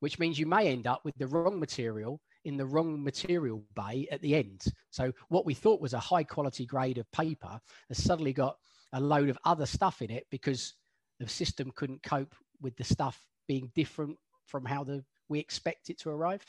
which 0.00 0.18
means 0.18 0.36
you 0.36 0.46
may 0.46 0.66
end 0.66 0.88
up 0.88 1.04
with 1.04 1.14
the 1.18 1.28
wrong 1.28 1.60
material 1.60 2.20
in 2.44 2.56
the 2.56 2.66
wrong 2.66 3.00
material 3.04 3.62
bay 3.76 4.08
at 4.10 4.20
the 4.20 4.34
end. 4.34 4.64
So 4.90 5.12
what 5.28 5.46
we 5.46 5.54
thought 5.54 5.80
was 5.80 5.94
a 5.94 6.00
high 6.00 6.24
quality 6.24 6.66
grade 6.66 6.98
of 6.98 7.10
paper 7.12 7.60
has 7.86 8.02
suddenly 8.02 8.32
got 8.32 8.56
a 8.92 9.00
load 9.00 9.28
of 9.28 9.38
other 9.44 9.64
stuff 9.64 10.02
in 10.02 10.10
it 10.10 10.26
because 10.28 10.74
the 11.20 11.28
system 11.28 11.70
couldn't 11.76 12.02
cope 12.02 12.34
with 12.60 12.76
the 12.76 12.82
stuff 12.82 13.24
being 13.46 13.70
different 13.76 14.18
from 14.46 14.64
how 14.64 14.82
the 14.82 15.04
we 15.28 15.38
expect 15.38 15.88
it 15.88 16.00
to 16.00 16.10
arrive 16.10 16.44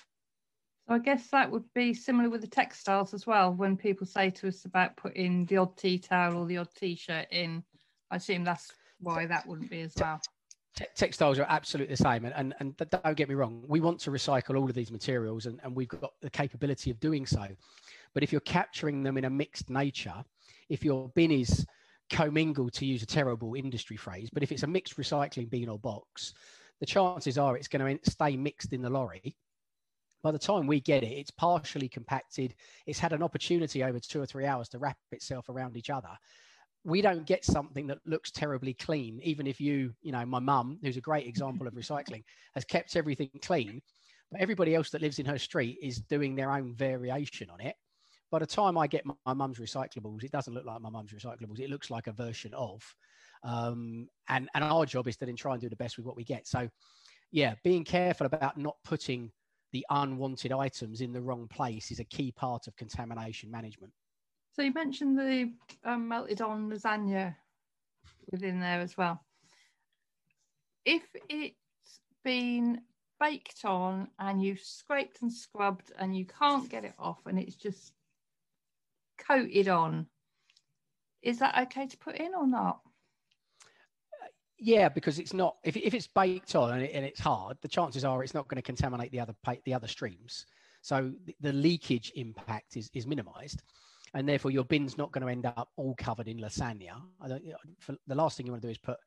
so 0.88 0.94
I 0.96 1.00
guess 1.00 1.28
that 1.30 1.50
would 1.50 1.64
be 1.74 1.94
similar 1.94 2.30
with 2.30 2.42
the 2.42 2.48
textiles 2.48 3.14
as 3.14 3.26
well. 3.26 3.54
When 3.54 3.78
people 3.78 4.06
say 4.06 4.30
to 4.32 4.48
us 4.48 4.66
about 4.66 4.98
putting 4.98 5.46
the 5.46 5.58
odd 5.58 5.78
tea 5.78 5.98
towel 5.98 6.38
or 6.38 6.46
the 6.46 6.58
odd 6.58 6.74
t-shirt 6.76 7.28
in, 7.32 7.64
I 8.12 8.18
assume 8.18 8.44
that's 8.44 8.72
why 9.00 9.26
that 9.26 9.48
wouldn't 9.48 9.70
be 9.70 9.82
as 9.82 9.94
well. 10.00 10.22
textiles 10.96 11.40
are 11.40 11.46
absolutely 11.50 11.94
the 11.94 12.04
same 12.04 12.26
and, 12.26 12.34
and 12.36 12.56
and 12.60 12.90
don't 12.90 13.16
get 13.18 13.30
me 13.30 13.36
wrong 13.36 13.64
we 13.68 13.80
want 13.80 14.00
to 14.00 14.10
recycle 14.10 14.58
all 14.58 14.68
of 14.68 14.74
these 14.74 14.92
materials 14.92 15.46
and, 15.46 15.60
and 15.64 15.76
we've 15.76 15.90
got 15.90 16.14
the 16.22 16.30
capability 16.30 16.90
of 16.90 17.00
doing 17.00 17.28
so 17.28 17.46
but 18.14 18.24
if 18.24 18.32
you're 18.32 18.42
capturing 18.42 19.04
them 19.04 19.18
in 19.18 19.26
a 19.26 19.30
mixed 19.30 19.70
nature 19.70 20.24
if 20.70 20.84
your 20.84 21.10
bin 21.10 21.32
is 21.32 21.66
commingled 22.10 22.74
to 22.74 22.86
use 22.86 23.04
a 23.04 23.06
terrible 23.06 23.54
industry 23.54 23.98
phrase 23.98 24.30
but 24.34 24.42
if 24.42 24.52
it's 24.52 24.64
a 24.64 24.68
mixed 24.68 24.98
recycling 24.98 25.48
bin 25.50 25.70
or 25.70 25.78
box 25.78 26.34
the 26.80 26.86
chances 26.86 27.38
are 27.38 27.56
it's 27.56 27.68
going 27.68 28.00
to 28.00 28.10
stay 28.12 28.36
mixed 28.36 28.74
in 28.74 28.82
the 28.82 28.90
lorry 28.90 29.36
by 30.24 30.32
the 30.32 30.40
time 30.40 30.66
we 30.66 30.80
get 30.80 31.04
it 31.04 31.12
it's 31.12 31.32
partially 31.32 31.90
compacted. 31.90 32.56
It's 32.88 33.00
had 33.00 33.14
an 33.14 33.22
opportunity 33.22 33.84
over 33.84 34.00
two 34.00 34.22
or 34.22 34.26
three 34.26 34.46
hours 34.46 34.70
to 34.70 34.80
wrap 34.80 34.98
itself 35.12 35.50
around 35.50 35.78
each 35.78 35.90
other. 35.90 36.10
We 36.86 37.02
don't 37.02 37.28
get 37.28 37.46
something 37.46 37.88
that 37.88 38.00
looks 38.06 38.32
terribly 38.32 38.74
clean 38.74 39.20
even 39.22 39.46
if 39.46 39.62
you 39.62 39.94
you 40.02 40.12
know 40.12 40.26
my 40.26 40.40
mum 40.40 40.80
who's 40.82 40.98
a 40.98 41.02
great 41.02 41.28
example 41.28 41.68
of 41.68 41.74
recycling 41.74 42.24
has 42.56 42.66
kept 42.66 42.96
everything 42.96 43.30
clean 43.42 43.82
but 44.32 44.42
everybody 44.42 44.74
else 44.74 44.90
that 44.90 45.02
lives 45.02 45.20
in 45.20 45.26
her 45.26 45.38
street 45.38 45.78
is 45.82 46.00
doing 46.00 46.36
their 46.36 46.52
own 46.52 46.74
variation 46.74 47.50
on 47.50 47.62
it. 47.62 47.76
By 48.32 48.40
the 48.40 48.48
time 48.48 48.78
i 48.78 48.88
get 48.88 49.06
my 49.06 49.34
mum's 49.34 49.60
recyclables 49.60 50.24
it 50.24 50.32
doesn't 50.32 50.54
look 50.54 50.66
like 50.66 50.82
my 50.82 50.90
mum's 50.90 51.14
recyclables. 51.14 51.60
It 51.60 51.70
looks 51.70 51.90
like 51.90 52.08
a 52.08 52.14
version 52.14 52.54
of 52.54 52.82
um, 53.44 54.08
and 54.30 54.50
and 54.54 54.64
our 54.64 54.86
job 54.86 55.08
is 55.08 55.18
to 55.18 55.26
then 55.26 55.36
try 55.36 55.52
and 55.52 55.62
do 55.62 55.70
the 55.70 55.76
best 55.76 55.98
with 55.98 56.06
what 56.06 56.16
we 56.16 56.24
get. 56.24 56.48
So 56.48 56.70
yeah 57.32 57.56
being 57.64 57.84
careful 57.84 58.26
about 58.26 58.58
not 58.58 58.76
putting 58.84 59.32
the 59.74 59.86
unwanted 59.90 60.54
items 60.54 61.02
in 61.02 61.12
the 61.12 61.22
wrong 61.22 61.48
place 61.50 61.92
is 61.92 62.00
a 62.00 62.06
key 62.06 62.32
part 62.32 62.68
of 62.68 62.76
contamination 62.78 63.52
management 63.52 63.92
so 64.56 64.62
you 64.62 64.72
mentioned 64.72 65.18
the 65.18 65.52
um, 65.84 66.08
melted 66.08 66.42
on 66.42 66.70
lasagna 66.70 67.36
within 68.32 68.60
there 68.60 68.82
as 68.82 68.96
well. 68.96 69.20
If 70.86 71.04
it's 71.30 71.56
been 72.24 72.82
baked 73.20 73.66
on 73.66 74.10
and 74.20 74.44
you've 74.44 74.60
scraped 74.60 75.22
and 75.22 75.34
scrubbed 75.34 75.92
and 75.98 76.16
you 76.16 76.26
can't 76.26 76.70
get 76.70 76.86
it 76.86 76.94
off 77.00 77.26
and 77.26 77.40
it's 77.40 77.56
just 77.56 77.94
coated 79.18 79.70
on, 79.70 80.08
is 81.24 81.40
that 81.40 81.58
okay 81.64 81.88
to 81.88 81.98
put 81.98 82.18
in 82.18 82.36
or 82.36 82.46
not? 82.46 82.82
Yeah, 84.66 84.90
because 84.90 85.20
it's 85.20 85.34
not. 85.34 85.58
If, 85.64 85.76
if 85.76 85.94
it's 85.94 86.08
baked 86.08 86.56
on 86.56 86.72
and, 86.72 86.84
it, 86.84 86.92
and 86.94 87.06
it's 87.06 87.20
hard, 87.20 87.58
the 87.62 87.68
chances 87.68 88.06
are 88.06 88.24
it's 88.24 88.34
not 88.34 88.48
going 88.48 88.56
to 88.56 88.62
contaminate 88.62 89.12
the 89.12 89.20
other 89.20 89.36
the 89.66 89.74
other 89.74 89.88
streams. 89.88 90.46
So 90.82 91.12
the, 91.26 91.36
the 91.42 91.54
leakage 91.54 92.12
impact 92.16 92.78
is 92.78 92.90
is 92.94 93.06
minimised 93.06 93.62
and 94.14 94.28
therefore 94.28 94.52
your 94.52 94.64
bin's 94.64 94.98
not 94.98 95.12
going 95.12 95.26
to 95.26 95.32
end 95.32 95.46
up 95.46 95.70
all 95.76 95.96
covered 95.98 96.28
in 96.28 96.38
lasagna. 96.38 97.02
I 97.22 97.28
don't, 97.28 97.44
for, 97.80 97.96
the 98.08 98.16
last 98.16 98.38
thing 98.38 98.46
you 98.46 98.52
want 98.52 98.62
to 98.62 98.68
do 98.68 98.72
is 98.72 98.78
put, 98.78 98.98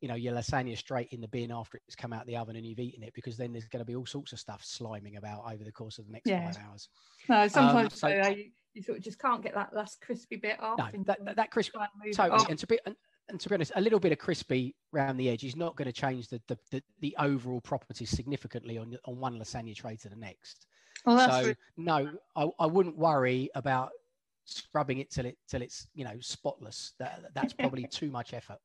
you 0.00 0.08
know, 0.08 0.14
your 0.14 0.34
lasagna 0.34 0.76
straight 0.76 1.08
in 1.12 1.20
the 1.20 1.28
bin 1.28 1.52
after 1.52 1.80
it's 1.86 1.96
come 1.96 2.12
out 2.12 2.22
of 2.22 2.26
the 2.26 2.36
oven 2.36 2.56
and 2.56 2.66
you've 2.66 2.80
eaten 2.80 3.02
it, 3.02 3.12
because 3.14 3.36
then 3.36 3.52
there's 3.52 3.68
going 3.68 3.80
to 3.80 3.86
be 3.86 3.94
all 3.94 4.06
sorts 4.06 4.32
of 4.32 4.40
stuff 4.40 4.62
sliming 4.62 5.16
about 5.16 5.44
over 5.52 5.64
the 5.64 5.72
course 5.72 5.98
of 5.98 6.06
the 6.06 6.12
next 6.12 6.26
yeah. 6.26 6.50
five 6.50 6.62
hours. 6.68 6.88
No, 7.28 7.46
sometimes 7.48 7.92
um, 7.92 7.98
so, 7.98 8.08
uh, 8.08 8.28
you, 8.28 8.50
you, 8.74 8.82
sort 8.82 8.98
of 8.98 9.04
just 9.04 9.18
can't 9.18 9.42
get 9.42 9.54
that 9.54 9.74
last 9.74 10.00
crispy 10.00 10.36
bit 10.36 10.60
off. 10.60 10.78
No, 10.78 11.04
that, 11.04 11.24
that, 11.24 11.36
that 11.36 11.50
crispy, 11.50 11.78
totally. 12.14 12.46
And 12.48 12.58
to 12.58 12.66
be 12.66 12.78
and, 12.84 12.96
and 13.28 13.38
to 13.40 13.48
be 13.48 13.54
honest, 13.54 13.72
a 13.76 13.80
little 13.80 14.00
bit 14.00 14.12
of 14.12 14.18
crispy 14.18 14.74
around 14.94 15.16
the 15.16 15.28
edge 15.28 15.44
is 15.44 15.56
not 15.56 15.76
going 15.76 15.86
to 15.86 15.92
change 15.92 16.28
the, 16.28 16.40
the, 16.48 16.58
the, 16.70 16.82
the 17.00 17.16
overall 17.18 17.60
properties 17.60 18.10
significantly 18.10 18.78
on 18.78 18.96
on 19.04 19.18
one 19.18 19.38
lasagna 19.38 19.74
tray 19.74 19.96
to 19.96 20.08
the 20.08 20.16
next. 20.16 20.66
Well, 21.04 21.30
so 21.30 21.54
no, 21.76 22.10
I, 22.36 22.48
I 22.58 22.66
wouldn't 22.66 22.96
worry 22.96 23.50
about 23.54 23.90
scrubbing 24.44 24.98
it 24.98 25.10
till 25.10 25.26
it 25.26 25.36
till 25.48 25.62
it's 25.62 25.86
you 25.94 26.04
know 26.04 26.18
spotless. 26.20 26.94
That 26.98 27.30
that's 27.34 27.52
probably 27.58 27.86
too 27.86 28.10
much 28.10 28.32
effort. 28.32 28.58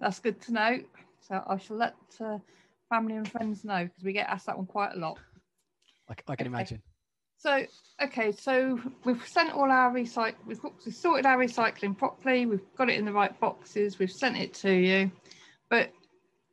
That's 0.00 0.18
good 0.18 0.40
to 0.42 0.52
know. 0.52 0.80
So 1.20 1.42
I 1.46 1.56
shall 1.56 1.76
let 1.76 1.94
uh, 2.20 2.38
family 2.88 3.16
and 3.16 3.30
friends 3.30 3.64
know 3.64 3.84
because 3.84 4.04
we 4.04 4.12
get 4.12 4.28
asked 4.28 4.46
that 4.46 4.56
one 4.56 4.66
quite 4.66 4.94
a 4.94 4.98
lot. 4.98 5.18
I, 6.08 6.12
I 6.12 6.36
can 6.36 6.46
okay. 6.46 6.54
imagine. 6.54 6.82
So 7.38 7.66
okay, 8.02 8.32
so 8.32 8.80
we've 9.04 9.26
sent 9.28 9.52
all 9.52 9.70
our 9.70 9.92
recycle. 9.92 10.34
We've, 10.46 10.60
we've 10.84 10.94
sorted 10.94 11.26
our 11.26 11.36
recycling 11.36 11.96
properly. 11.96 12.46
We've 12.46 12.74
got 12.76 12.90
it 12.90 12.98
in 12.98 13.04
the 13.04 13.12
right 13.12 13.38
boxes. 13.40 13.98
We've 13.98 14.10
sent 14.10 14.36
it 14.36 14.54
to 14.54 14.72
you, 14.72 15.10
but 15.68 15.92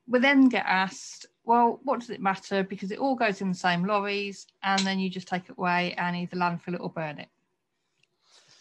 we 0.08 0.20
then 0.20 0.50
get 0.50 0.66
asked, 0.68 1.26
well, 1.46 1.80
what 1.84 2.00
does 2.00 2.10
it 2.10 2.22
matter? 2.22 2.64
Because 2.64 2.92
it 2.92 3.00
all 3.00 3.16
goes 3.16 3.42
in 3.42 3.50
the 3.50 3.56
same 3.56 3.86
lorries, 3.86 4.48
and 4.62 4.86
then 4.86 5.00
you 5.00 5.10
just 5.10 5.28
take 5.28 5.50
it 5.50 5.56
away 5.58 5.94
and 5.98 6.16
either 6.16 6.36
landfill 6.36 6.76
it 6.76 6.82
or 6.82 6.90
burn 6.90 7.20
it. 7.20 7.30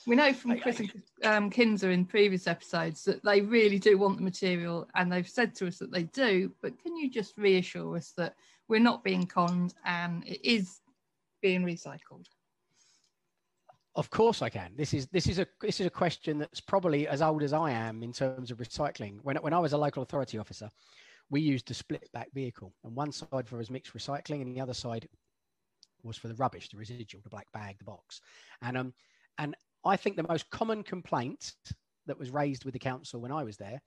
We 0.07 0.17
know 0.17 0.33
from 0.33 0.59
Chris 0.59 0.81
and 0.81 0.91
um, 1.23 1.51
Kinzer 1.51 1.93
in 1.93 2.05
previous 2.05 2.49
episodes 2.49 3.05
that 3.05 3.23
they 3.23 3.41
really 3.41 3.79
do 3.79 3.97
want 3.97 4.17
the 4.17 4.25
material 4.25 4.89
and 4.97 5.13
they've 5.13 5.29
said 5.29 5.55
to 5.57 5.69
us 5.69 5.79
that 5.79 5.93
they 5.93 6.05
do, 6.05 6.53
but 6.61 6.77
can 6.83 6.97
you 6.97 7.09
just 7.09 7.39
reassure 7.39 7.97
us 7.97 8.13
that 8.17 8.35
we're 8.67 8.81
not 8.81 9.05
being 9.05 9.27
conned 9.27 9.75
and 9.85 10.27
it 10.27 10.45
is 10.45 10.81
being 11.43 11.63
recycled? 11.63 12.27
Of 13.95 14.09
course 14.09 14.41
I 14.41 14.49
can. 14.49 14.73
This 14.75 14.95
is 14.95 15.07
this 15.09 15.27
is 15.27 15.39
a 15.39 15.47
this 15.61 15.81
is 15.81 15.87
a 15.87 15.91
question 15.91 16.39
that's 16.39 16.61
probably 16.61 17.07
as 17.07 17.21
old 17.21 17.43
as 17.43 17.53
I 17.53 17.73
am 17.73 18.03
in 18.03 18.13
terms 18.13 18.51
of 18.51 18.59
recycling. 18.59 19.19
When 19.23 19.37
when 19.37 19.53
I 19.53 19.59
was 19.59 19.75
a 19.75 19.79
local 19.79 20.03
authority 20.03 20.39
officer, 20.39 20.71
we 21.29 21.43
used 21.43 21.71
a 21.71 21.75
split 21.75 22.09
back 22.13 22.33
vehicle, 22.33 22.73
and 22.85 22.97
one 22.97 23.13
side 23.13 23.47
for 23.47 23.61
us 23.61 23.69
mixed 23.69 23.93
recycling, 23.93 24.41
and 24.41 24.57
the 24.57 24.61
other 24.63 24.73
side 24.73 25.07
was 26.03 26.17
for 26.17 26.29
the 26.29 26.35
rubbish, 26.35 26.71
the 26.71 26.79
residual, 26.79 27.23
the 27.23 27.29
black 27.29 27.53
bag, 27.53 27.77
the 27.79 27.85
box. 27.85 28.23
And 28.63 28.79
um 28.79 28.95
and 29.39 29.55
I 29.85 29.97
think 29.97 30.17
the 30.17 30.27
most 30.29 30.49
common 30.51 30.83
complaint 30.83 31.53
that 32.07 32.19
was 32.19 32.31
raised 32.31 32.65
with 32.65 32.73
the 32.73 32.79
council 32.79 33.21
when 33.21 33.33
I 33.33 33.45
was 33.45 33.57
there 33.57 33.81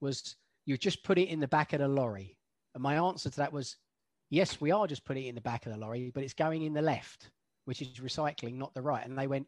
was 0.00 0.36
you 0.66 0.76
just 0.76 1.04
put 1.04 1.18
it 1.18 1.28
in 1.28 1.40
the 1.40 1.48
back 1.48 1.72
of 1.72 1.80
the 1.80 1.88
lorry. 1.88 2.38
And 2.74 2.82
my 2.82 2.96
answer 2.96 3.30
to 3.30 3.36
that 3.36 3.52
was, 3.52 3.76
yes, 4.34 4.60
we 4.60 4.72
are 4.72 4.86
just 4.86 5.04
putting 5.04 5.24
it 5.24 5.28
in 5.28 5.34
the 5.34 5.40
back 5.40 5.64
of 5.64 5.72
the 5.72 5.78
lorry, 5.78 6.10
but 6.12 6.22
it's 6.22 6.34
going 6.34 6.62
in 6.62 6.74
the 6.74 6.82
left, 6.82 7.30
which 7.64 7.80
is 7.80 7.88
recycling, 8.00 8.54
not 8.54 8.74
the 8.74 8.82
right. 8.82 9.06
And 9.06 9.16
they 9.16 9.26
went, 9.26 9.46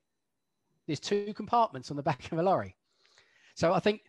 there's 0.87 1.01
two 1.01 1.35
compartments 1.35 1.91
on 1.91 1.97
the 1.97 2.03
back 2.11 2.31
of 2.31 2.39
a 2.39 2.43
lorry. 2.43 2.77
So 3.57 3.73
I 3.73 3.81
think, 3.81 4.03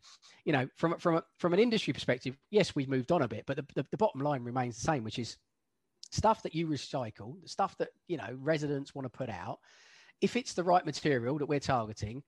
you 0.44 0.52
know, 0.52 0.68
from 0.76 0.98
from 1.00 1.22
from 1.40 1.54
an 1.54 1.60
industry 1.60 1.94
perspective, 1.94 2.38
yes, 2.52 2.76
we've 2.76 2.90
moved 2.90 3.14
on 3.14 3.22
a 3.22 3.28
bit, 3.28 3.46
but 3.48 3.56
the, 3.56 3.66
the, 3.76 3.86
the 3.92 3.98
bottom 3.98 4.20
line 4.20 4.44
remains 4.44 4.76
the 4.76 4.84
same, 4.84 5.06
which 5.06 5.20
is 5.20 5.38
stuff 6.12 6.44
that 6.44 6.54
you 6.54 6.68
recycle, 6.68 7.42
the 7.42 7.48
stuff 7.48 7.78
that 7.78 7.90
you 8.08 8.18
know 8.18 8.38
residents 8.42 8.94
want 8.94 9.06
to 9.06 9.18
put 9.18 9.30
out, 9.30 9.60
if 10.20 10.36
it's 10.36 10.54
the 10.54 10.66
right 10.66 10.86
material 10.86 11.38
that 11.38 11.48
we're 11.48 11.62
targeting, 11.62 12.24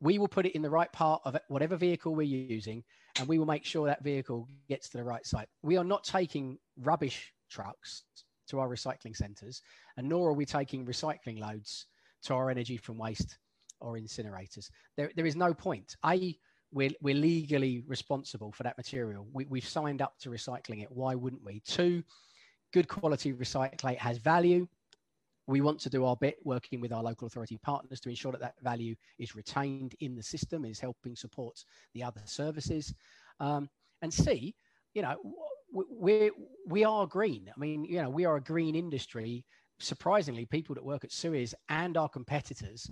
we 0.00 0.18
will 0.18 0.28
put 0.28 0.46
it 0.46 0.54
in 0.54 0.62
the 0.62 0.70
right 0.70 0.90
part 0.90 1.20
of 1.26 1.36
whatever 1.48 1.76
vehicle 1.76 2.14
we're 2.14 2.22
using, 2.22 2.82
and 3.18 3.28
we 3.28 3.38
will 3.38 3.46
make 3.46 3.66
sure 3.66 3.86
that 3.86 4.02
vehicle 4.02 4.48
gets 4.66 4.88
to 4.88 4.96
the 4.96 5.04
right 5.04 5.26
site. 5.26 5.48
We 5.62 5.76
are 5.76 5.84
not 5.84 6.02
taking 6.02 6.56
rubbish 6.78 7.33
trucks 7.54 8.04
to 8.48 8.58
our 8.58 8.68
recycling 8.68 9.16
centres, 9.16 9.62
and 9.96 10.08
nor 10.08 10.28
are 10.28 10.34
we 10.34 10.44
taking 10.44 10.84
recycling 10.84 11.40
loads 11.40 11.86
to 12.24 12.34
our 12.34 12.50
energy 12.50 12.76
from 12.76 12.98
waste 12.98 13.38
or 13.80 13.94
incinerators. 13.94 14.70
There, 14.96 15.10
there 15.16 15.26
is 15.26 15.36
no 15.36 15.54
point. 15.54 15.96
A, 16.04 16.36
we're, 16.72 16.90
we're 17.00 17.14
legally 17.14 17.84
responsible 17.86 18.52
for 18.52 18.62
that 18.64 18.76
material. 18.76 19.26
We, 19.32 19.46
we've 19.46 19.66
signed 19.66 20.02
up 20.02 20.18
to 20.20 20.30
recycling 20.30 20.82
it. 20.82 20.90
Why 20.90 21.14
wouldn't 21.14 21.44
we? 21.44 21.60
Two, 21.66 22.02
good 22.72 22.88
quality 22.88 23.32
recyclate 23.32 23.98
has 23.98 24.18
value 24.18 24.66
we 25.46 25.60
want 25.60 25.78
to 25.80 25.90
do 25.90 26.04
our 26.04 26.16
bit 26.16 26.36
working 26.44 26.80
with 26.80 26.92
our 26.92 27.02
local 27.02 27.26
authority 27.26 27.58
partners 27.58 28.00
to 28.00 28.08
ensure 28.08 28.32
that 28.32 28.40
that 28.40 28.54
value 28.62 28.94
is 29.18 29.34
retained 29.34 29.94
in 30.00 30.14
the 30.14 30.22
system 30.22 30.64
is 30.64 30.80
helping 30.80 31.14
support 31.14 31.64
the 31.94 32.02
other 32.02 32.22
services 32.24 32.94
um, 33.40 33.68
and 34.02 34.12
see 34.12 34.54
you 34.94 35.02
know 35.02 35.16
we 35.74 36.30
we 36.66 36.84
are 36.84 37.06
green 37.06 37.50
i 37.54 37.58
mean 37.58 37.84
you 37.84 38.00
know 38.00 38.08
we 38.08 38.24
are 38.24 38.36
a 38.36 38.40
green 38.40 38.74
industry 38.74 39.44
surprisingly 39.78 40.46
people 40.46 40.74
that 40.74 40.84
work 40.84 41.04
at 41.04 41.12
suez 41.12 41.54
and 41.68 41.96
our 41.96 42.08
competitors 42.08 42.90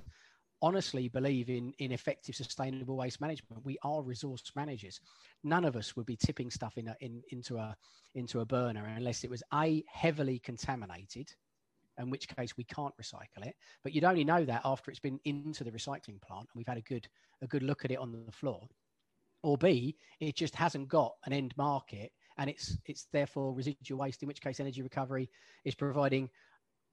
honestly 0.61 1.09
believe 1.09 1.49
in 1.49 1.73
in 1.79 1.93
effective 1.93 2.35
sustainable 2.35 2.97
waste 2.97 3.21
management 3.21 3.65
we 3.65 3.79
are 3.83 4.03
resource 4.03 4.43
managers 4.57 5.01
none 5.45 5.65
of 5.65 5.77
us 5.77 5.97
would 5.97 6.07
be 6.07 6.17
tipping 6.17 6.51
stuff 6.51 6.77
in, 6.77 6.89
a, 6.89 6.97
in 7.01 7.23
into 7.31 7.57
a 7.57 7.75
into 8.15 8.41
a 8.41 8.47
burner 8.47 8.93
unless 8.97 9.25
it 9.25 9.31
was 9.31 9.43
a 9.55 9.83
heavily 9.89 10.39
contaminated 10.39 11.29
in 11.99 12.11
which 12.11 12.29
case 12.29 12.57
we 12.57 12.65
can't 12.65 12.95
recycle 12.97 13.47
it. 13.47 13.55
But 13.83 13.93
you'd 13.95 14.05
only 14.05 14.25
know 14.25 14.45
that 14.45 14.63
after 14.65 14.91
it's 14.91 15.01
been 15.01 15.21
into 15.25 15.65
the 15.65 15.71
recycling 15.71 16.21
plant 16.21 16.49
and 16.53 16.57
we've 16.57 16.67
had 16.67 16.79
a 16.79 16.83
good 16.83 17.09
a 17.43 17.47
good 17.47 17.63
look 17.63 17.85
at 17.85 17.91
it 17.91 17.99
on 17.99 18.13
the 18.13 18.33
floor. 18.33 18.67
Or 19.43 19.59
B, 19.59 19.97
it 20.21 20.37
just 20.37 20.55
hasn't 20.55 20.89
got 20.89 21.15
an 21.25 21.33
end 21.33 21.55
market 21.57 22.13
and 22.39 22.51
it's 22.51 22.79
it's 22.87 23.07
therefore 23.13 23.55
residual 23.55 23.99
waste, 23.99 24.23
in 24.23 24.29
which 24.29 24.41
case 24.41 24.61
energy 24.61 24.83
recovery 24.83 25.29
is 25.65 25.75
providing 25.75 26.29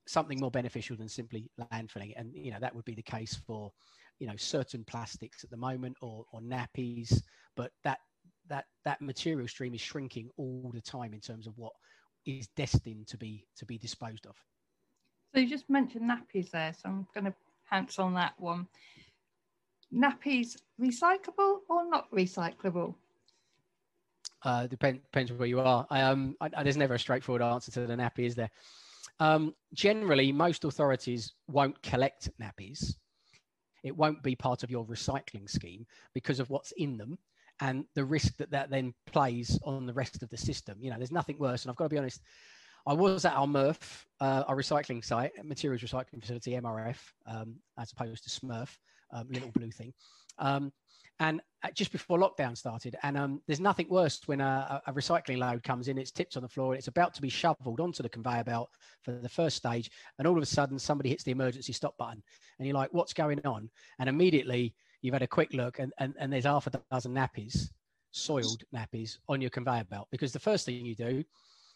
something 0.08 0.40
more 0.40 0.52
beneficial 0.52 0.96
than 0.98 1.08
simply 1.08 1.50
landfilling. 1.72 2.14
And 2.16 2.34
you 2.34 2.52
know, 2.52 2.60
that 2.60 2.76
would 2.76 2.86
be 2.86 2.96
the 2.96 3.02
case 3.02 3.36
for, 3.46 3.72
you 4.20 4.28
know, 4.28 4.36
certain 4.38 4.84
plastics 4.84 5.44
at 5.44 5.50
the 5.50 5.58
moment 5.58 5.98
or 6.02 6.26
or 6.32 6.42
nappies, 6.42 7.22
but 7.56 7.72
that 7.84 8.00
that 8.48 8.66
that 8.86 9.02
material 9.02 9.48
stream 9.48 9.74
is 9.74 9.82
shrinking 9.82 10.30
all 10.38 10.72
the 10.74 10.82
time 10.82 11.14
in 11.14 11.20
terms 11.20 11.48
of 11.48 11.58
what 11.58 11.74
is 12.26 12.48
destined 12.56 13.08
to 13.08 13.18
be 13.18 13.46
to 13.58 13.66
be 13.66 13.78
disposed 13.78 14.26
of. 14.26 14.36
So 15.34 15.42
you 15.42 15.48
just 15.48 15.70
mentioned 15.70 16.10
nappies 16.10 16.52
there, 16.52 16.74
so 16.74 16.90
I'm 16.90 17.08
going 17.14 17.26
to 17.26 17.34
pounce 17.70 18.00
on 18.00 18.16
that 18.16 18.34
one. 18.40 18.68
Nappies 19.94 20.58
recyclable 20.82 21.60
or 21.70 21.88
not 21.90 22.12
recyclable? 22.12 22.96
Uh, 24.44 24.68
depend, 24.68 25.04
depends 25.04 25.32
where 25.32 25.48
you 25.48 25.60
are. 25.60 25.86
Um, 25.90 26.36
I, 26.40 26.64
there's 26.64 26.78
never 26.78 26.94
a 26.94 27.00
straightforward 27.00 27.42
answer 27.42 27.72
to 27.72 27.86
the 27.86 27.96
nappy, 27.96 28.26
is 28.26 28.36
there? 28.36 28.50
Um, 29.20 29.54
generally, 29.74 30.32
most 30.32 30.64
authorities 30.64 31.34
won't 31.48 31.82
collect 31.82 32.30
nappies. 32.42 32.96
It 33.84 33.96
won't 33.96 34.24
be 34.24 34.36
part 34.36 34.64
of 34.64 34.72
your 34.72 34.86
recycling 34.86 35.50
scheme 35.50 35.86
because 36.14 36.40
of 36.40 36.50
what's 36.50 36.72
in 36.74 36.98
them 36.98 37.18
and 37.62 37.86
the 37.96 38.06
risk 38.06 38.38
that 38.38 38.52
that 38.52 38.70
then 38.70 38.94
plays 39.06 39.60
on 39.64 39.86
the 39.86 39.94
rest 39.94 40.24
of 40.24 40.30
the 40.30 40.38
system. 40.38 40.78
You 40.82 40.92
know, 40.92 40.98
there's 40.98 41.12
nothing 41.12 41.38
worse. 41.38 41.64
And 41.64 41.70
I've 41.70 41.76
got 41.76 41.86
to 41.86 41.90
be 41.90 41.98
honest, 41.98 42.22
I 42.88 42.94
was 42.94 43.26
at 43.26 43.34
our 43.34 43.46
MRF, 43.46 44.06
uh, 44.22 44.44
our 44.48 44.56
recycling 44.56 45.04
site, 45.04 45.32
materials 45.44 45.82
recycling 45.82 46.22
facility, 46.22 46.52
MRF, 46.54 46.98
um, 47.26 47.56
as 47.78 47.92
opposed 47.92 48.24
to 48.24 48.30
Smurf, 48.30 48.70
um, 49.12 49.28
little 49.30 49.52
blue 49.52 49.72
thing. 49.72 49.94
Um, 50.38 50.72
and 51.20 51.42
just 51.74 51.92
before 51.92 52.18
lockdown 52.18 52.58
started, 52.58 52.96
and 53.04 53.18
um, 53.18 53.42
there's 53.46 53.60
nothing 53.60 53.88
worse 53.90 54.22
when 54.26 54.40
a, 54.40 54.82
a, 54.88 54.94
recycling 54.94 55.38
load 55.38 55.62
comes 55.64 55.90
in, 55.90 55.98
it's 55.98 56.12
tipped 56.12 56.38
on 56.38 56.44
the 56.44 56.48
floor, 56.48 56.72
and 56.72 56.78
it's 56.78 56.88
about 56.88 57.14
to 57.14 57.22
be 57.22 57.28
shoveled 57.28 57.82
onto 57.82 58.02
the 58.02 58.10
conveyor 58.10 58.46
belt 58.46 58.70
for 59.04 59.12
the 59.12 59.28
first 59.28 59.58
stage, 59.58 59.92
and 60.18 60.28
all 60.28 60.38
of 60.38 60.44
a 60.44 60.46
sudden 60.46 60.80
somebody 60.80 61.10
hits 61.10 61.24
the 61.24 61.32
emergency 61.32 61.74
stop 61.74 61.98
button, 61.98 62.24
and 62.58 62.68
you're 62.68 62.76
like, 62.76 62.94
"What's 62.94 63.14
going 63.14 63.46
on?" 63.46 63.70
And 64.00 64.08
immediately 64.08 64.74
you've 65.02 65.14
had 65.14 65.22
a 65.22 65.28
quick 65.28 65.54
look, 65.54 65.80
and, 65.80 65.92
and, 65.98 66.14
and 66.20 66.32
there's 66.32 66.46
half 66.46 66.68
a 66.68 66.82
dozen 66.92 67.14
nappies, 67.14 67.70
soiled 68.12 68.64
nappies, 68.74 69.18
on 69.28 69.42
your 69.42 69.50
conveyor 69.50 69.86
belt, 69.86 70.08
because 70.12 70.32
the 70.32 70.40
first 70.40 70.66
thing 70.66 70.86
you 70.86 70.96
do 70.96 71.24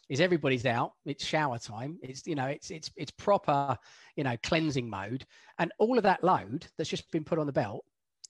is 0.10 0.20
everybody's 0.20 0.66
out 0.66 0.92
it's 1.06 1.26
shower 1.26 1.58
time 1.58 1.98
it's 2.04 2.28
you 2.28 2.36
know 2.36 2.48
it's 2.48 2.72
it's 2.72 2.92
it's 2.98 3.12
proper 3.12 3.78
you 4.18 4.24
know 4.24 4.36
cleansing 4.44 4.90
mode 4.90 5.26
and 5.60 5.72
all 5.80 5.98
of 5.98 6.04
that 6.04 6.22
load 6.22 6.68
that's 6.78 6.90
just 6.90 7.10
been 7.10 7.24
put 7.24 7.40
on 7.40 7.46
the 7.46 7.54
belt 7.54 7.86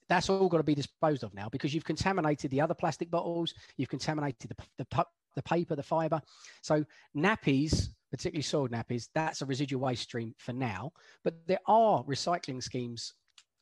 that's 0.08 0.28
all 0.28 0.48
got 0.48 0.58
to 0.58 0.62
be 0.62 0.74
disposed 0.74 1.24
of 1.24 1.34
now 1.34 1.48
because 1.50 1.74
you've 1.74 1.84
contaminated 1.84 2.50
the 2.50 2.60
other 2.60 2.74
plastic 2.74 3.10
bottles, 3.10 3.54
you've 3.76 3.88
contaminated 3.88 4.50
the, 4.50 4.84
the, 4.84 5.06
the 5.34 5.42
paper, 5.42 5.74
the 5.74 5.82
fiber. 5.82 6.20
So 6.62 6.84
nappies, 7.16 7.88
particularly 8.10 8.42
soiled 8.42 8.70
nappies, 8.70 9.08
that's 9.14 9.42
a 9.42 9.46
residual 9.46 9.80
waste 9.80 10.02
stream 10.02 10.34
for 10.38 10.52
now. 10.52 10.92
But 11.22 11.46
there 11.46 11.60
are 11.66 12.04
recycling 12.04 12.62
schemes 12.62 13.14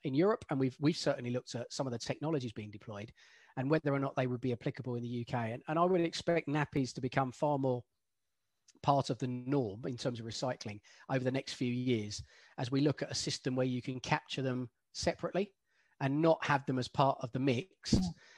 in 0.04 0.14
Europe, 0.14 0.44
and 0.50 0.58
we've 0.58 0.76
we've 0.80 0.96
certainly 0.96 1.30
looked 1.30 1.54
at 1.54 1.72
some 1.72 1.86
of 1.86 1.92
the 1.92 1.98
technologies 1.98 2.52
being 2.52 2.70
deployed 2.70 3.12
and 3.56 3.70
whether 3.70 3.92
or 3.92 3.98
not 3.98 4.16
they 4.16 4.26
would 4.26 4.40
be 4.40 4.52
applicable 4.52 4.94
in 4.94 5.02
the 5.02 5.26
UK. 5.26 5.34
And, 5.50 5.62
and 5.68 5.78
I 5.78 5.84
would 5.84 6.00
expect 6.00 6.48
nappies 6.48 6.92
to 6.94 7.00
become 7.00 7.32
far 7.32 7.58
more 7.58 7.82
part 8.82 9.10
of 9.10 9.18
the 9.18 9.26
norm 9.26 9.82
in 9.86 9.96
terms 9.96 10.18
of 10.18 10.26
recycling 10.26 10.80
over 11.10 11.22
the 11.22 11.30
next 11.30 11.54
few 11.54 11.72
years 11.72 12.22
as 12.58 12.70
we 12.70 12.80
look 12.80 13.02
at 13.02 13.10
a 13.10 13.14
system 13.14 13.54
where 13.54 13.66
you 13.66 13.80
can 13.80 14.00
capture 14.00 14.42
them 14.42 14.68
separately 14.92 15.50
and 16.02 16.20
not 16.20 16.44
have 16.44 16.66
them 16.66 16.78
as 16.78 16.88
part 16.88 17.16
of 17.22 17.32
the 17.32 17.38
mix. 17.38 17.92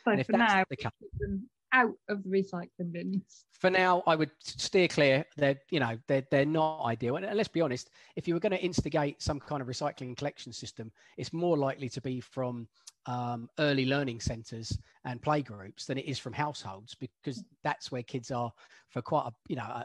So 0.05 0.23
for 0.23 0.33
now, 0.33 0.65
the 0.71 0.77
them 1.19 1.49
out 1.73 1.95
of 2.09 2.23
the 2.23 2.29
recycling 2.29 2.93
bins. 2.93 3.47
For 3.59 3.69
now, 3.69 4.03
I 4.07 4.15
would 4.15 4.31
steer 4.39 4.87
clear. 4.87 5.25
They're 5.37 5.59
you 5.71 5.81
know 5.81 5.99
they're 6.07 6.25
they're 6.31 6.47
not 6.47 6.85
ideal. 6.85 7.17
And 7.17 7.37
let's 7.37 7.49
be 7.49 7.61
honest, 7.61 7.91
if 8.15 8.29
you 8.29 8.35
were 8.35 8.41
going 8.41 8.53
to 8.53 8.63
instigate 8.63 9.21
some 9.21 9.41
kind 9.41 9.61
of 9.61 9.67
recycling 9.67 10.17
collection 10.17 10.53
system, 10.53 10.93
it's 11.17 11.33
more 11.33 11.57
likely 11.57 11.89
to 11.89 12.01
be 12.01 12.21
from 12.21 12.69
um, 13.07 13.49
early 13.59 13.87
learning 13.87 14.21
centres 14.21 14.79
and 15.05 15.21
playgroups 15.21 15.87
than 15.87 15.99
it 15.99 16.07
is 16.07 16.19
from 16.19 16.33
households 16.33 16.95
because 16.95 17.43
that's 17.63 17.91
where 17.91 18.03
kids 18.03 18.31
are 18.31 18.53
for 18.89 19.03
quite 19.03 19.27
a 19.27 19.33
you 19.49 19.57
know 19.57 19.65
uh, 19.65 19.85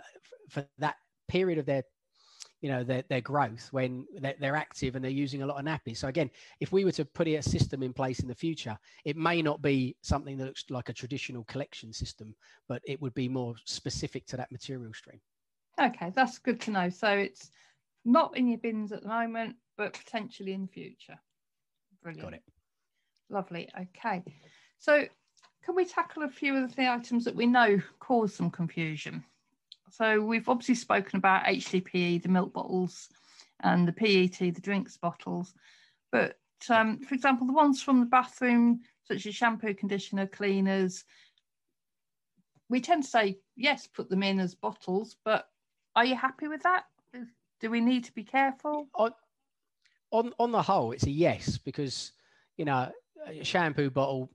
for 0.49 0.65
that 0.77 0.95
period 1.27 1.57
of 1.57 1.65
their 1.65 1.84
you 2.61 2.69
know 2.69 2.84
their, 2.84 3.03
their 3.10 3.22
growth 3.22 3.69
when 3.72 4.06
they're, 4.19 4.36
they're, 4.40 4.56
active 4.56 4.95
and 4.95 5.03
they're 5.03 5.11
using 5.11 5.41
a 5.41 5.45
lot 5.45 5.60
of 5.60 5.65
nappies. 5.65 5.98
So 5.98 6.07
again 6.07 6.30
if 6.60 6.72
we 6.72 6.86
were 6.86 6.91
to 6.94 7.06
put 7.06 7.27
a 7.27 7.41
system 7.41 7.84
in 7.84 7.94
place 7.94 8.19
in 8.19 8.27
the 8.27 8.36
future 8.36 8.77
it 9.06 9.15
may 9.15 9.41
not 9.41 9.61
be 9.61 9.95
something 10.02 10.38
that 10.38 10.45
looks 10.45 10.65
like 10.69 10.90
a 10.90 10.94
traditional 10.94 11.44
collection 11.45 11.94
system 11.94 12.36
but 12.68 12.81
it 12.86 13.02
would 13.02 13.14
be 13.14 13.30
more 13.30 13.56
specific 13.65 14.26
to 14.27 14.38
that 14.38 14.52
material 14.52 14.94
stream. 14.94 15.19
Okay 15.80 16.11
that's 16.15 16.40
good 16.40 16.60
to 16.61 16.72
know. 16.72 16.90
So 16.90 17.10
it's 17.10 17.52
not 18.06 18.36
in 18.38 18.48
your 18.48 18.60
bins 18.60 18.91
at 18.91 19.03
the 19.03 19.10
moment 19.10 19.56
but 19.77 19.94
potentially 19.94 20.53
in 20.53 20.64
the 20.64 20.68
future. 20.68 21.19
Brilliant. 22.03 22.23
Got 22.23 22.34
it. 22.34 22.44
Lovely. 23.30 23.69
Okay. 23.80 24.23
So 24.80 25.06
can 25.64 25.76
we 25.76 25.86
tackle 25.86 26.23
a 26.23 26.30
few 26.30 26.57
of 26.57 26.76
the 26.76 26.90
items 26.90 27.26
that 27.26 27.36
we 27.36 27.45
know 27.45 27.80
cause 27.99 28.34
some 28.34 28.49
confusion 28.49 29.23
so 29.91 30.22
we've 30.22 30.49
obviously 30.49 30.76
spoken 30.76 31.18
about 31.18 31.45
HDPE, 31.45 32.24
the 32.24 32.30
milk 32.30 32.53
bottles, 32.53 33.10
and 33.61 33.88
the 33.88 33.94
PET, 33.94 34.40
the 34.40 34.61
drinks 34.61 34.98
bottles. 34.98 35.53
But 36.11 36.38
um, 36.70 36.99
for 36.99 37.16
example, 37.16 37.48
the 37.48 37.53
ones 37.53 37.82
from 37.82 37.99
the 37.99 38.06
bathroom, 38.06 38.82
such 39.03 39.26
as 39.26 39.36
shampoo, 39.36 39.74
conditioner, 39.74 40.28
cleaners, 40.28 41.06
we 42.70 42.82
tend 42.82 43.03
to 43.03 43.10
say, 43.10 43.40
yes, 43.56 43.88
put 43.88 44.10
them 44.10 44.24
in 44.24 44.40
as 44.40 44.56
bottles, 44.56 45.16
but 45.26 45.48
are 45.95 46.06
you 46.06 46.16
happy 46.16 46.48
with 46.48 46.64
that? 46.64 46.84
Do 47.60 47.70
we 47.70 47.82
need 47.82 48.06
to 48.06 48.14
be 48.14 48.24
careful? 48.24 48.88
On, 48.95 49.11
on, 50.11 50.34
on 50.40 50.52
the 50.52 50.61
whole, 50.61 50.91
it's 50.91 51.06
a 51.06 51.11
yes, 51.11 51.57
because, 51.57 52.14
you 52.57 52.66
know, 52.66 52.91
a 53.28 53.44
shampoo 53.44 53.90
bottle, 53.90 54.30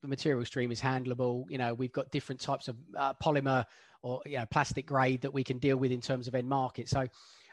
the 0.00 0.08
material 0.08 0.44
stream 0.44 0.72
is 0.72 0.80
handleable. 0.80 1.44
You 1.48 1.58
know, 1.58 1.74
we've 1.74 1.92
got 1.92 2.10
different 2.10 2.40
types 2.40 2.68
of 2.68 2.76
uh, 2.96 3.14
polymer 3.14 3.64
or 4.02 4.20
you 4.26 4.38
know, 4.38 4.46
plastic 4.46 4.86
grade 4.86 5.22
that 5.22 5.32
we 5.32 5.44
can 5.44 5.58
deal 5.58 5.76
with 5.76 5.92
in 5.92 6.00
terms 6.00 6.28
of 6.28 6.34
end 6.34 6.48
market. 6.48 6.88
So 6.88 7.06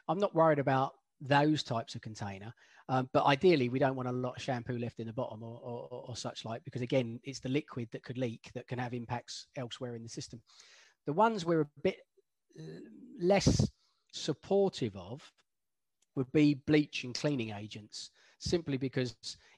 I'm 0.07 0.19
not 0.19 0.35
worried 0.35 0.59
about 0.59 0.93
those 1.21 1.63
types 1.63 1.95
of 1.95 2.01
container. 2.01 2.53
Um, 2.87 3.07
but 3.13 3.25
ideally, 3.25 3.69
we 3.69 3.77
don't 3.77 3.95
want 3.95 4.09
a 4.09 4.13
lot 4.13 4.37
of 4.37 4.41
shampoo 4.41 4.79
left 4.79 4.99
in 4.99 5.05
the 5.05 5.13
bottom 5.13 5.43
or, 5.43 5.59
or, 5.63 6.05
or, 6.07 6.15
such 6.15 6.43
like, 6.43 6.63
because 6.63 6.81
again, 6.81 7.19
it's 7.23 7.39
the 7.39 7.49
liquid 7.49 7.87
that 7.91 8.03
could 8.03 8.17
leak 8.17 8.49
that 8.55 8.67
can 8.67 8.79
have 8.79 8.95
impacts 8.95 9.45
elsewhere 9.55 9.95
in 9.95 10.01
the 10.01 10.09
system. 10.09 10.41
The 11.05 11.13
ones 11.13 11.45
we're 11.45 11.61
a 11.61 11.69
bit 11.83 11.97
uh, 12.59 12.63
less 13.21 13.69
supportive 14.11 14.95
of 14.95 15.21
would 16.15 16.31
be 16.31 16.55
bleach 16.55 17.03
and 17.03 17.13
cleaning 17.13 17.51
agents, 17.51 18.09
simply 18.39 18.77
because 18.77 19.15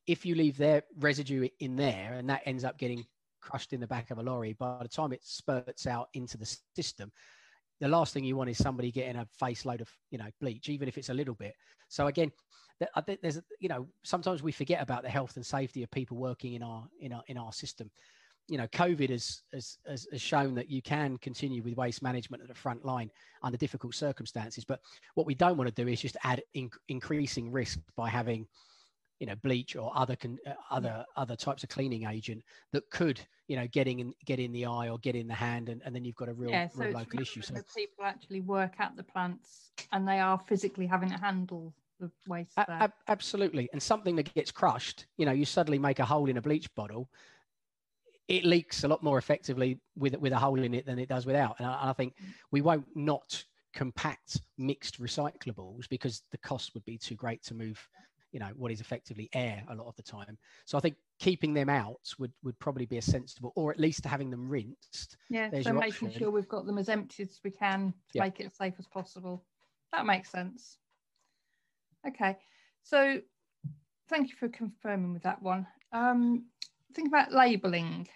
if 0.08 0.26
you 0.26 0.36
leave 0.36 0.58
their 0.58 0.84
residue 1.00 1.48
in 1.60 1.78
there 1.78 2.16
and 2.18 2.30
that 2.30 2.42
ends 2.46 2.66
up 2.66 2.78
getting 2.78 3.06
crushed 3.42 3.74
in 3.74 3.80
the 3.80 3.88
back 3.88 4.12
of 4.12 4.18
a 4.18 4.24
lorry, 4.24 4.54
by 4.54 4.80
the 4.82 4.88
time 4.88 5.12
it 5.12 5.22
spurts 5.24 5.88
out 5.88 6.10
into 6.14 6.38
the 6.38 6.58
system, 6.76 7.12
the 7.82 7.88
last 7.88 8.14
thing 8.14 8.24
you 8.24 8.38
want 8.38 8.50
is 8.50 8.58
somebody 8.58 8.92
getting 8.92 9.18
a 9.18 9.28
face 9.40 9.66
load 9.66 9.82
of 9.82 9.90
you 10.12 10.18
know 10.18 10.30
bleach, 10.40 10.70
even 10.70 10.88
if 10.88 10.98
it's 10.98 11.10
a 11.10 11.14
little 11.14 11.34
bit. 11.34 11.56
So 11.90 12.08
again, 12.08 12.32
I 12.96 13.02
think 13.02 13.22
there's 13.22 13.42
you 13.60 13.70
know 13.70 13.88
sometimes 14.04 14.42
we 14.44 14.52
forget 14.52 14.82
about 14.82 15.04
the 15.04 15.10
health 15.10 15.36
and 15.36 15.46
safety 15.46 15.84
of 15.84 15.92
people 15.92 16.18
working 16.18 16.54
in 16.54 16.64
our 16.64 16.88
in 17.00 17.12
our 17.12 17.24
in 17.28 17.38
our 17.38 17.52
system. 17.52 17.90
You 18.48 18.58
know, 18.58 18.68
COVID 18.68 19.10
has 19.10 19.42
has, 19.52 19.78
has 19.88 20.22
shown 20.22 20.56
that 20.56 20.70
you 20.70 20.82
can 20.82 21.18
continue 21.18 21.64
with 21.64 21.76
waste 21.76 22.04
management 22.04 22.44
at 22.44 22.50
the 22.50 22.56
front 22.56 22.86
line 22.86 23.10
under 23.44 23.58
difficult 23.58 23.96
circumstances. 23.96 24.64
But 24.64 24.80
what 25.16 25.26
we 25.26 25.36
don't 25.36 25.58
want 25.58 25.74
to 25.74 25.84
do 25.84 25.90
is 25.90 26.02
just 26.02 26.18
add 26.24 26.42
in, 26.54 26.70
increasing 26.88 27.52
risk 27.52 27.80
by 27.96 28.10
having 28.10 28.48
you 29.22 29.27
know 29.27 29.35
bleach 29.35 29.76
or 29.76 29.91
other 29.95 30.15
con, 30.15 30.38
uh, 30.48 30.53
other 30.72 31.06
other 31.15 31.35
types 31.35 31.61
of 31.64 31.69
cleaning 31.69 32.07
agent 32.07 32.43
that 32.73 32.89
could 32.89 33.22
you 33.48 33.56
know 33.56 33.68
getting 33.68 33.99
in 33.99 34.14
get 34.26 34.39
in 34.39 34.52
the 34.52 34.65
eye 34.65 34.89
or 34.89 34.98
get 34.98 35.15
in 35.15 35.27
the 35.27 35.34
hand 35.34 35.69
and, 35.69 35.80
and 35.85 35.95
then 35.95 36.03
you've 36.03 36.15
got 36.15 36.27
a 36.27 36.34
real, 36.34 36.49
yeah, 36.49 36.68
so 36.68 36.80
real 36.80 36.93
local 36.93 37.22
issue. 37.22 37.41
so 37.41 37.53
people 37.76 38.03
actually 38.03 38.41
work 38.41 38.73
at 38.80 38.98
the 38.98 39.03
plants 39.03 39.72
and 39.91 40.07
they 40.07 40.19
are 40.19 40.39
physically 40.39 40.88
having 40.88 41.07
to 41.07 41.18
handle 41.18 41.72
the 41.99 42.10
waste 42.27 42.57
a- 42.57 42.85
a- 42.85 42.93
absolutely. 43.07 43.69
And 43.73 43.81
something 43.81 44.15
that 44.15 44.34
gets 44.34 44.52
crushed 44.52 45.06
you 45.18 45.26
know 45.27 45.31
you 45.31 45.45
suddenly 45.45 45.77
make 45.77 45.99
a 45.99 46.06
hole 46.06 46.27
in 46.27 46.38
a 46.38 46.41
bleach 46.41 46.73
bottle 46.73 47.07
it 48.27 48.43
leaks 48.43 48.84
a 48.84 48.88
lot 48.88 49.03
more 49.03 49.19
effectively 49.19 49.80
with 49.95 50.15
with 50.15 50.34
a 50.34 50.39
hole 50.39 50.64
in 50.64 50.73
it 50.73 50.88
than 50.88 50.98
it 50.98 51.10
does 51.10 51.27
without. 51.27 51.57
And 51.60 51.68
I, 51.68 51.89
I 51.89 51.93
think 51.93 52.15
mm. 52.15 52.34
we 52.52 52.61
won't 52.61 52.88
not 52.95 53.43
compact 53.73 54.41
mixed 54.57 54.99
recyclables 54.99 55.88
because 55.89 56.23
the 56.31 56.38
cost 56.39 56.73
would 56.73 56.85
be 56.85 56.98
too 56.98 57.15
great 57.15 57.43
to 57.43 57.53
move 57.53 57.88
you 58.32 58.40
know 58.40 58.49
what 58.56 58.72
is 58.72 58.82
effectively 58.82 59.30
air 59.34 59.64
a 59.70 59.76
lot 59.76 59.88
of 59.88 59.95
the 59.95 60.03
time. 60.03 60.38
So 60.66 60.78
i 60.78 60.82
think 60.82 60.95
keeping 61.20 61.53
them 61.53 61.70
out 61.70 62.14
would 62.20 62.32
would 62.44 62.58
probably 62.60 62.86
be 62.86 62.98
a 62.98 63.02
sensible 63.02 63.52
or 63.56 63.72
at 63.72 63.80
least 63.80 64.06
having 64.06 64.30
them 64.30 64.49
rinsed 64.49 65.18
yeah 65.30 65.49
so 65.62 65.74
making 65.74 66.08
option. 66.08 66.20
sure 66.20 66.32
we've 66.32 66.48
got 66.48 66.66
them 66.66 66.78
as 66.78 66.90
empty 66.90 67.24
as 67.24 67.40
we 67.44 67.52
can 67.52 67.88
to 67.88 67.94
yeah. 68.16 68.24
make 68.24 68.40
it 68.40 68.48
as 68.48 68.56
safe 68.58 68.74
as 68.80 68.88
possible. 68.88 69.44
That 69.91 70.06
makes 70.06 70.30
sense. 70.30 70.78
Okay 72.08 72.38
so 72.84 73.20
thank 74.10 74.30
you 74.30 74.36
for 74.36 74.49
confirming 74.49 75.14
with 75.14 75.24
that 75.24 75.41
one. 75.41 75.68
Um 75.91 76.45
think 76.94 77.08
about 77.08 77.32
labeling 77.32 78.08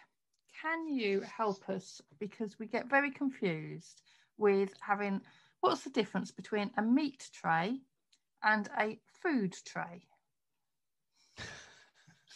can 0.61 0.87
you 0.87 1.21
help 1.21 1.69
us? 1.69 2.01
Because 2.19 2.57
we 2.57 2.65
get 2.65 2.89
very 2.89 3.11
confused 3.11 4.01
with 4.37 4.73
having 4.79 5.21
what's 5.61 5.83
the 5.83 5.89
difference 5.89 6.31
between 6.31 6.71
a 6.77 6.81
meat 6.81 7.29
tray 7.33 7.81
and 8.43 8.69
a 8.79 8.99
food 9.25 9.55
tray 9.65 10.05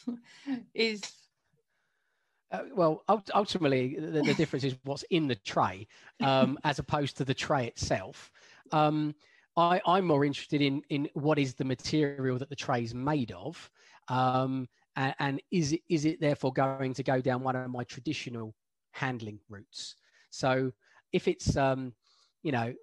is 0.73 1.01
uh, 2.51 2.63
well, 2.73 3.03
ultimately, 3.35 3.95
the, 3.99 4.23
the, 4.23 4.33
difference 4.33 4.63
is 4.63 4.75
what's 4.83 5.03
in 5.11 5.27
the 5.27 5.35
tray 5.35 5.87
um, 6.23 6.57
as 6.63 6.79
opposed 6.79 7.15
to 7.15 7.23
the 7.23 7.33
tray 7.33 7.67
itself. 7.67 8.31
Um, 8.71 9.13
I, 9.55 9.79
am 9.85 10.05
more 10.05 10.25
interested 10.25 10.59
in 10.61 10.81
in 10.89 11.09
what 11.13 11.37
is 11.37 11.53
the 11.53 11.63
material 11.63 12.39
that 12.39 12.49
the 12.49 12.55
tray 12.55 12.81
is 12.81 12.95
made 12.95 13.31
of, 13.33 13.69
um, 14.07 14.67
and, 14.95 15.13
and, 15.19 15.41
is 15.51 15.73
it 15.73 15.81
is 15.89 16.05
it 16.05 16.19
therefore 16.19 16.51
going 16.51 16.93
to 16.95 17.03
go 17.03 17.21
down 17.21 17.43
one 17.43 17.55
of 17.55 17.69
my 17.69 17.83
traditional 17.83 18.55
handling 18.93 19.39
routes. 19.47 19.95
So 20.31 20.71
if 21.11 21.27
it's, 21.27 21.55
um, 21.55 21.93
you 22.41 22.51
know, 22.51 22.73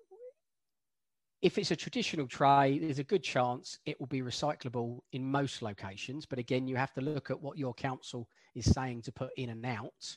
if 1.43 1.59
it's 1.59 1.71
a 1.71 1.77
traditional 1.77 2.27
tray, 2.27 2.79
there's 2.79 2.99
a 2.99 3.05
good 3.05 3.23
chance 3.23 3.79
it 3.85 3.99
will 4.01 4.07
be 4.07 4.23
recyclable 4.23 5.01
in 5.13 5.25
most 5.25 5.63
locations. 5.63 6.25
But 6.25 6.39
again, 6.39 6.67
you 6.67 6.77
have 6.77 6.95
to 6.95 7.01
look 7.01 7.31
at 7.31 7.41
what 7.41 7.59
your 7.59 7.75
council 7.75 8.29
is 8.55 8.65
saying 8.65 9.03
to 9.03 9.13
put 9.13 9.31
in 9.37 9.51
and 9.51 9.65
out. 9.67 10.17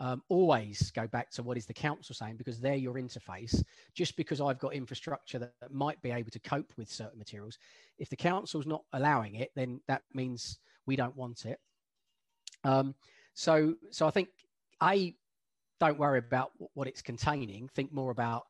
Um, 0.00 0.22
always 0.28 0.90
go 0.90 1.06
back 1.06 1.30
to 1.32 1.42
what 1.42 1.56
is 1.56 1.66
the 1.66 1.72
council 1.72 2.14
saying 2.14 2.36
because 2.36 2.60
they're 2.60 2.74
your 2.74 2.94
interface. 2.94 3.62
Just 3.94 4.16
because 4.16 4.40
I've 4.40 4.58
got 4.58 4.74
infrastructure 4.74 5.38
that, 5.38 5.52
that 5.60 5.72
might 5.72 6.02
be 6.02 6.10
able 6.10 6.30
to 6.32 6.40
cope 6.40 6.72
with 6.76 6.90
certain 6.90 7.18
materials, 7.18 7.58
if 7.98 8.10
the 8.10 8.16
council's 8.16 8.66
not 8.66 8.82
allowing 8.92 9.36
it, 9.36 9.50
then 9.54 9.80
that 9.86 10.02
means 10.12 10.58
we 10.84 10.96
don't 10.96 11.16
want 11.16 11.46
it. 11.46 11.58
Um, 12.64 12.94
so, 13.34 13.74
so 13.90 14.06
I 14.06 14.10
think 14.10 14.28
a 14.82 15.14
don't 15.80 15.98
worry 15.98 16.18
about 16.18 16.52
what 16.74 16.88
it's 16.88 17.02
containing. 17.02 17.68
Think 17.68 17.92
more 17.92 18.10
about 18.10 18.44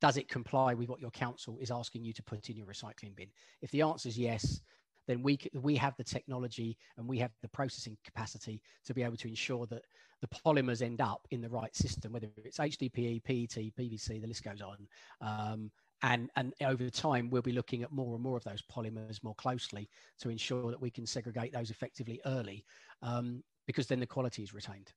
does 0.00 0.16
it 0.16 0.28
comply 0.28 0.74
with 0.74 0.88
what 0.88 1.00
your 1.00 1.10
council 1.10 1.58
is 1.60 1.70
asking 1.70 2.04
you 2.04 2.12
to 2.12 2.22
put 2.22 2.48
in 2.50 2.56
your 2.56 2.66
recycling 2.66 3.14
bin? 3.16 3.28
If 3.62 3.70
the 3.70 3.82
answer 3.82 4.08
is 4.08 4.18
yes, 4.18 4.60
then 5.06 5.22
we 5.22 5.38
we 5.54 5.76
have 5.76 5.94
the 5.96 6.04
technology 6.04 6.76
and 6.96 7.06
we 7.06 7.18
have 7.18 7.30
the 7.42 7.48
processing 7.48 7.96
capacity 8.04 8.60
to 8.84 8.94
be 8.94 9.02
able 9.02 9.16
to 9.16 9.28
ensure 9.28 9.66
that 9.66 9.82
the 10.20 10.28
polymers 10.28 10.82
end 10.82 11.00
up 11.00 11.26
in 11.30 11.40
the 11.40 11.48
right 11.48 11.74
system, 11.74 12.12
whether 12.12 12.28
it's 12.36 12.58
HDPE, 12.58 13.22
PET, 13.22 13.72
PVC, 13.78 14.20
the 14.20 14.26
list 14.26 14.44
goes 14.44 14.62
on. 14.62 14.88
Um, 15.20 15.70
and, 16.02 16.30
and 16.36 16.52
over 16.62 16.88
time, 16.90 17.30
we'll 17.30 17.42
be 17.42 17.52
looking 17.52 17.82
at 17.82 17.92
more 17.92 18.14
and 18.14 18.22
more 18.22 18.36
of 18.36 18.44
those 18.44 18.62
polymers 18.62 19.22
more 19.22 19.34
closely 19.36 19.88
to 20.20 20.28
ensure 20.28 20.70
that 20.70 20.80
we 20.80 20.90
can 20.90 21.06
segregate 21.06 21.52
those 21.52 21.70
effectively 21.70 22.20
early, 22.26 22.64
um, 23.02 23.42
because 23.66 23.86
then 23.86 24.00
the 24.00 24.06
quality 24.06 24.42
is 24.42 24.52
retained. 24.52 24.92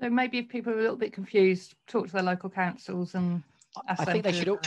So 0.00 0.08
maybe 0.10 0.38
if 0.38 0.48
people 0.48 0.72
are 0.72 0.78
a 0.78 0.82
little 0.82 0.96
bit 0.96 1.12
confused, 1.12 1.74
talk 1.86 2.06
to 2.06 2.12
their 2.12 2.22
local 2.22 2.50
councils 2.50 3.14
and 3.14 3.42
I 3.88 4.04
think 4.04 4.24
they 4.24 4.32
should. 4.32 4.48
All, 4.48 4.60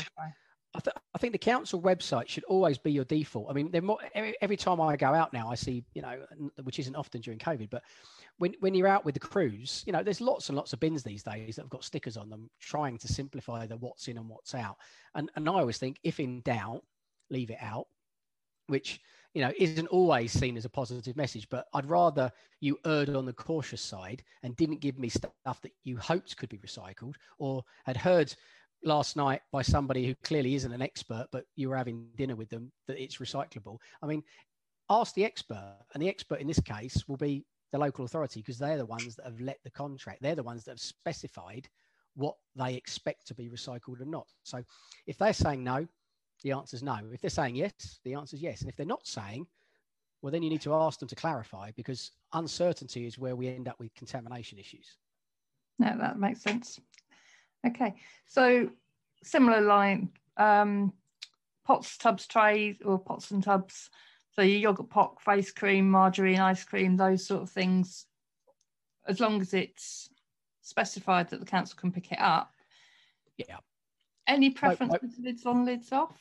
I, 0.76 0.80
th- 0.80 0.96
I, 1.14 1.18
think 1.18 1.32
the 1.32 1.40
council 1.40 1.82
website 1.82 2.28
should 2.28 2.44
always 2.46 2.78
be 2.78 2.92
your 2.92 3.06
default. 3.06 3.48
I 3.50 3.54
mean, 3.54 3.72
more, 3.82 3.98
every, 4.14 4.36
every, 4.42 4.58
time 4.58 4.82
I 4.82 4.98
go 4.98 5.14
out 5.14 5.32
now, 5.32 5.50
I 5.50 5.56
see, 5.56 5.86
you 5.94 6.02
know, 6.02 6.20
which 6.64 6.80
isn't 6.80 6.96
often 6.96 7.22
during 7.22 7.40
COVID, 7.40 7.70
but 7.70 7.82
when, 8.40 8.54
when 8.60 8.74
you're 8.74 8.88
out 8.88 9.06
with 9.06 9.14
the 9.14 9.20
crews, 9.20 9.84
you 9.88 9.94
know, 9.94 10.04
there's 10.04 10.20
lots 10.20 10.50
and 10.50 10.58
lots 10.58 10.74
of 10.74 10.82
bins 10.82 11.04
these 11.04 11.24
days 11.24 11.56
that 11.56 11.62
have 11.62 11.70
got 11.70 11.86
stickers 11.86 12.18
on 12.18 12.30
them 12.30 12.50
trying 12.60 12.98
to 12.98 13.08
simplify 13.08 13.66
the 13.66 13.78
what's 13.78 14.10
in 14.10 14.18
and 14.18 14.28
what's 14.28 14.54
out. 14.54 14.76
And, 15.16 15.32
and 15.36 15.48
I 15.48 15.54
always 15.54 15.78
think 15.78 15.98
if 16.04 16.20
in 16.20 16.42
doubt, 16.42 16.84
leave 17.30 17.52
it 17.52 17.58
out, 17.62 17.88
which, 18.68 19.00
you 19.34 19.42
know, 19.42 19.52
isn't 19.58 19.88
always 19.88 20.34
seen 20.34 20.58
as 20.58 20.66
a 20.66 20.70
positive 20.70 21.16
message, 21.16 21.48
but 21.50 21.68
I'd 21.74 21.90
rather 21.90 22.32
you 22.60 22.78
erred 22.86 23.10
on 23.10 23.26
the 23.26 23.34
cautious 23.34 23.82
side 23.82 24.24
and 24.44 24.56
didn't 24.58 24.82
give 24.82 25.00
me 25.00 25.08
stuff 25.08 25.62
that 25.62 25.72
you 25.84 25.98
hoped 25.98 26.36
could 26.36 26.50
be 26.50 26.58
recycled 26.58 27.16
or 27.38 27.64
had 27.86 27.96
heard 27.96 28.34
last 28.86 29.18
night 29.18 29.42
by 29.52 29.62
somebody 29.62 30.06
who 30.06 30.16
clearly 30.24 30.56
isn't 30.56 30.72
an 30.72 30.82
expert, 30.82 31.28
but 31.32 31.46
you 31.56 31.70
were 31.70 31.76
having 31.76 32.08
dinner 32.16 32.36
with 32.36 32.50
them 32.50 32.72
that 32.88 33.02
it's 33.02 33.18
recyclable. 33.18 33.78
I 34.02 34.06
mean, 34.06 34.24
ask 34.90 35.14
the 35.16 35.26
expert, 35.26 35.78
and 35.94 36.02
the 36.02 36.10
expert 36.10 36.40
in 36.40 36.48
this 36.48 36.60
case 36.60 37.04
will 37.08 37.18
be 37.18 37.46
the 37.72 37.80
local 37.80 38.06
authority 38.06 38.42
because 38.42 38.60
they're 38.60 38.78
the 38.78 38.86
ones 38.86 39.16
that 39.16 39.26
have 39.26 39.42
let 39.42 39.58
the 39.64 39.72
contract. 39.72 40.22
They're 40.22 40.36
the 40.36 40.44
ones 40.44 40.64
that 40.64 40.72
have 40.72 40.80
specified 40.80 41.68
what 42.16 42.36
they 42.56 42.76
expect 42.76 43.28
to 43.28 43.34
be 43.34 43.50
recycled 43.50 44.00
or 44.00 44.06
not. 44.06 44.28
So 44.44 44.64
if 45.08 45.18
they're 45.18 45.34
saying 45.34 45.64
no, 45.64 45.88
the 46.44 46.52
answer 46.52 46.76
is 46.76 46.84
no. 46.84 47.00
If 47.12 47.22
they're 47.22 47.30
saying 47.30 47.56
yes, 47.56 48.00
the 48.04 48.14
answer 48.14 48.36
is 48.36 48.42
yes. 48.42 48.62
And 48.62 48.70
if 48.70 48.78
they're 48.78 48.86
not 48.86 49.06
saying, 49.08 49.48
well, 50.22 50.32
then 50.32 50.44
you 50.44 50.50
need 50.50 50.62
to 50.62 50.74
ask 50.74 51.00
them 51.00 51.10
to 51.10 51.16
clarify 51.16 51.72
because 51.76 52.12
uncertainty 52.34 53.06
is 53.06 53.18
where 53.18 53.36
we 53.36 53.48
end 53.48 53.68
up 53.68 53.80
with 53.80 53.94
contamination 53.96 54.58
issues. 54.58 54.98
No, 55.78 55.96
that 55.98 56.18
makes 56.20 56.42
sense. 56.42 56.80
Okay, 57.66 57.96
so 58.28 58.70
similar 59.24 59.62
line, 59.62 60.10
um, 60.38 60.94
pots, 61.66 61.98
tubs, 61.98 62.28
trays, 62.28 62.78
or 62.84 63.00
pots 63.00 63.32
and 63.32 63.44
tubs. 63.44 63.90
So 64.36 64.42
your 64.42 64.60
yogurt 64.60 64.90
pot, 64.90 65.22
face 65.22 65.52
cream, 65.52 65.90
margarine, 65.90 66.40
ice 66.40 66.64
cream, 66.64 66.98
those 66.98 67.26
sort 67.26 67.42
of 67.42 67.50
things. 67.50 68.06
As 69.08 69.20
long 69.20 69.40
as 69.40 69.54
it's 69.54 70.10
specified 70.62 71.30
that 71.30 71.40
the 71.40 71.46
council 71.46 71.78
can 71.80 71.92
pick 71.92 72.12
it 72.12 72.20
up. 72.20 72.52
Yeah. 73.38 73.58
Any 74.28 74.50
preference 74.50 74.96
with 75.02 75.14
lids 75.20 75.46
on, 75.46 75.66
lids 75.66 75.92
off? 75.92 76.18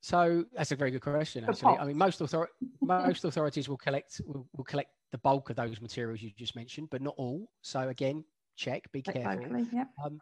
So 0.00 0.44
that's 0.54 0.70
a 0.70 0.76
very 0.76 0.92
good 0.92 1.02
question. 1.02 1.44
Actually, 1.48 1.78
I 1.78 1.84
mean, 1.84 1.98
most 1.98 2.20
author- 2.20 2.48
most 2.80 3.24
authorities 3.24 3.68
will 3.68 3.76
collect 3.76 4.20
will, 4.24 4.46
will, 4.56 4.64
collect 4.64 4.90
the 5.10 5.18
bulk 5.18 5.50
of 5.50 5.56
those 5.56 5.80
materials 5.80 6.22
you 6.22 6.30
just 6.38 6.54
mentioned, 6.54 6.88
but 6.90 7.02
not 7.02 7.14
all. 7.16 7.50
So 7.62 7.88
again, 7.88 8.24
check, 8.56 8.90
be 8.92 9.02
careful. 9.02 9.42
Locally, 9.42 9.66
yeah. 9.72 9.86
Um, 10.04 10.20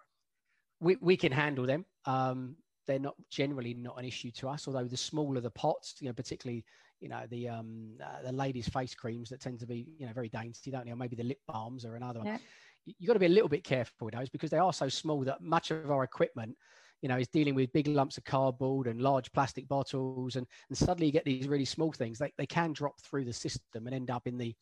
we, 0.80 0.96
we 1.00 1.16
can 1.16 1.32
handle 1.32 1.66
them. 1.66 1.84
Um, 2.06 2.56
they're 2.86 2.98
not 2.98 3.14
generally 3.30 3.74
not 3.74 3.98
an 3.98 4.04
issue 4.04 4.30
to 4.32 4.48
us, 4.48 4.66
although 4.66 4.84
the 4.84 4.96
smaller 4.96 5.40
the 5.40 5.50
pots, 5.50 5.94
you 6.00 6.08
know, 6.08 6.12
particularly, 6.12 6.64
you 7.00 7.08
know, 7.08 7.22
the 7.30 7.48
um, 7.48 7.96
uh, 8.02 8.22
the 8.24 8.32
ladies' 8.32 8.68
face 8.68 8.94
creams 8.94 9.30
that 9.30 9.40
tend 9.40 9.60
to 9.60 9.66
be, 9.66 9.86
you 9.98 10.06
know, 10.06 10.12
very 10.12 10.28
dainty, 10.28 10.70
don't 10.70 10.84
they? 10.84 10.92
Or 10.92 10.96
maybe 10.96 11.16
the 11.16 11.24
lip 11.24 11.38
balms 11.46 11.84
or 11.84 11.96
another 11.96 12.20
yeah. 12.24 12.32
one. 12.32 12.40
You've 12.86 13.06
got 13.06 13.14
to 13.14 13.18
be 13.18 13.26
a 13.26 13.30
little 13.30 13.48
bit 13.48 13.64
careful 13.64 14.04
with 14.04 14.14
those 14.14 14.28
because 14.28 14.50
they 14.50 14.58
are 14.58 14.72
so 14.72 14.90
small 14.90 15.24
that 15.24 15.40
much 15.40 15.70
of 15.70 15.90
our 15.90 16.04
equipment, 16.04 16.54
you 17.00 17.08
know, 17.08 17.16
is 17.16 17.28
dealing 17.28 17.54
with 17.54 17.72
big 17.72 17.86
lumps 17.86 18.18
of 18.18 18.24
cardboard 18.24 18.86
and 18.86 19.00
large 19.00 19.32
plastic 19.32 19.66
bottles, 19.68 20.36
and 20.36 20.46
and 20.68 20.76
suddenly 20.76 21.06
you 21.06 21.12
get 21.12 21.24
these 21.24 21.48
really 21.48 21.64
small 21.64 21.92
things. 21.92 22.18
They 22.18 22.32
they 22.36 22.46
can 22.46 22.72
drop 22.72 23.00
through 23.00 23.24
the 23.24 23.32
system 23.32 23.86
and 23.86 23.94
end 23.94 24.10
up 24.10 24.26
in 24.26 24.36
the 24.36 24.54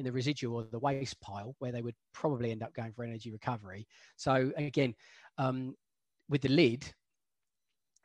in 0.00 0.04
the 0.06 0.10
residual 0.10 0.56
or 0.56 0.64
the 0.64 0.78
waste 0.78 1.20
pile 1.20 1.54
where 1.58 1.70
they 1.70 1.82
would 1.82 1.94
probably 2.14 2.50
end 2.50 2.62
up 2.62 2.72
going 2.72 2.90
for 2.90 3.04
energy 3.04 3.30
recovery. 3.30 3.86
So 4.16 4.50
again, 4.56 4.94
um, 5.36 5.76
with 6.30 6.40
the 6.40 6.48
lid, 6.48 6.90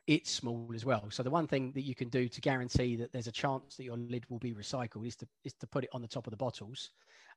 it's 0.06 0.30
small 0.30 0.70
as 0.74 0.84
well. 0.84 1.06
So 1.10 1.22
the 1.22 1.30
one 1.30 1.46
thing 1.46 1.72
that 1.72 1.84
you 1.84 1.94
can 1.94 2.10
do 2.10 2.28
to 2.28 2.40
guarantee 2.42 2.96
that 2.96 3.12
there's 3.12 3.28
a 3.28 3.32
chance 3.32 3.76
that 3.76 3.84
your 3.84 3.96
lid 3.96 4.24
will 4.28 4.38
be 4.38 4.52
recycled 4.52 5.06
is 5.06 5.16
to 5.16 5.26
is 5.42 5.54
to 5.54 5.66
put 5.66 5.84
it 5.84 5.90
on 5.94 6.02
the 6.02 6.06
top 6.06 6.26
of 6.26 6.32
the 6.32 6.36
bottles. 6.36 6.90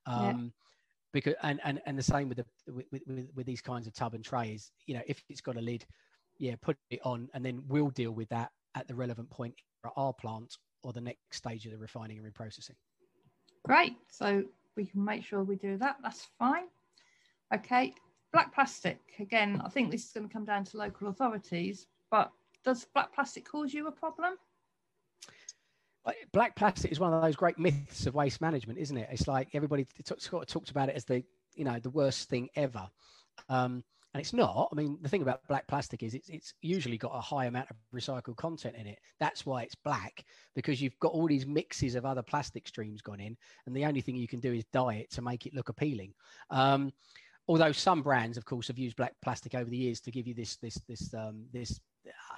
Um, 0.04 0.24
yeah. 0.24 0.36
Because 1.12 1.34
and, 1.42 1.58
and 1.64 1.80
and 1.86 1.98
the 1.98 2.02
same 2.02 2.28
with 2.28 2.38
the 2.38 2.72
with, 2.72 2.86
with, 2.90 3.28
with 3.34 3.46
these 3.46 3.62
kinds 3.62 3.86
of 3.86 3.94
tub 3.94 4.14
and 4.14 4.22
trays. 4.22 4.70
You 4.86 4.94
know, 4.94 5.02
if 5.06 5.24
it's 5.30 5.40
got 5.40 5.56
a 5.56 5.60
lid, 5.60 5.86
yeah, 6.38 6.54
put 6.60 6.76
it 6.90 7.00
on, 7.02 7.28
and 7.32 7.44
then 7.44 7.62
we'll 7.66 7.90
deal 7.90 8.12
with 8.12 8.28
that 8.28 8.50
at 8.74 8.86
the 8.86 8.94
relevant 8.94 9.30
point 9.30 9.54
at 9.84 9.92
our 9.96 10.12
plant 10.12 10.58
or 10.82 10.92
the 10.92 11.00
next 11.00 11.18
stage 11.32 11.64
of 11.64 11.72
the 11.72 11.78
refining 11.78 12.18
and 12.18 12.26
reprocessing. 12.26 12.76
Great. 13.64 13.96
So 14.08 14.44
we 14.76 14.86
can 14.86 15.04
make 15.04 15.24
sure 15.24 15.42
we 15.42 15.56
do 15.56 15.76
that. 15.78 15.96
That's 16.02 16.26
fine. 16.38 16.64
Okay. 17.54 17.94
Black 18.32 18.54
plastic. 18.54 19.00
Again, 19.18 19.60
I 19.64 19.68
think 19.68 19.90
this 19.90 20.04
is 20.04 20.12
going 20.12 20.28
to 20.28 20.32
come 20.32 20.44
down 20.44 20.64
to 20.64 20.76
local 20.76 21.08
authorities, 21.08 21.86
but 22.10 22.30
does 22.64 22.84
black 22.94 23.12
plastic 23.14 23.44
cause 23.44 23.74
you 23.74 23.86
a 23.88 23.92
problem? 23.92 24.34
Black 26.32 26.56
plastic 26.56 26.90
is 26.90 26.98
one 26.98 27.12
of 27.12 27.22
those 27.22 27.36
great 27.36 27.58
myths 27.58 28.06
of 28.06 28.14
waste 28.14 28.40
management, 28.40 28.78
isn't 28.78 28.96
it? 28.96 29.08
It's 29.12 29.28
like 29.28 29.48
everybody 29.54 29.86
sort 30.04 30.42
of 30.42 30.48
talked 30.48 30.70
about 30.70 30.88
it 30.88 30.96
as 30.96 31.04
the, 31.04 31.22
you 31.54 31.64
know, 31.64 31.78
the 31.78 31.90
worst 31.90 32.28
thing 32.28 32.48
ever. 32.56 32.88
Um, 33.48 33.84
and 34.12 34.20
it's 34.20 34.32
not. 34.32 34.68
I 34.72 34.74
mean, 34.74 34.98
the 35.02 35.08
thing 35.08 35.22
about 35.22 35.46
black 35.48 35.66
plastic 35.68 36.02
is 36.02 36.14
it's, 36.14 36.28
it's 36.28 36.54
usually 36.62 36.98
got 36.98 37.12
a 37.14 37.20
high 37.20 37.46
amount 37.46 37.70
of 37.70 37.76
recycled 37.94 38.36
content 38.36 38.74
in 38.76 38.86
it. 38.86 38.98
That's 39.20 39.46
why 39.46 39.62
it's 39.62 39.76
black 39.76 40.24
because 40.54 40.82
you've 40.82 40.98
got 40.98 41.12
all 41.12 41.28
these 41.28 41.46
mixes 41.46 41.94
of 41.94 42.04
other 42.04 42.22
plastic 42.22 42.66
streams 42.66 43.02
gone 43.02 43.20
in, 43.20 43.36
and 43.66 43.76
the 43.76 43.84
only 43.84 44.00
thing 44.00 44.16
you 44.16 44.28
can 44.28 44.40
do 44.40 44.52
is 44.52 44.64
dye 44.72 44.94
it 44.94 45.10
to 45.12 45.22
make 45.22 45.46
it 45.46 45.54
look 45.54 45.68
appealing. 45.68 46.12
Um, 46.50 46.92
although 47.46 47.72
some 47.72 48.02
brands, 48.02 48.36
of 48.36 48.44
course, 48.44 48.68
have 48.68 48.78
used 48.78 48.96
black 48.96 49.14
plastic 49.22 49.54
over 49.54 49.70
the 49.70 49.76
years 49.76 50.00
to 50.00 50.10
give 50.10 50.26
you 50.26 50.34
this 50.34 50.56
this 50.56 50.78
this 50.88 51.14
um, 51.14 51.44
this. 51.52 51.80
Uh, 52.06 52.36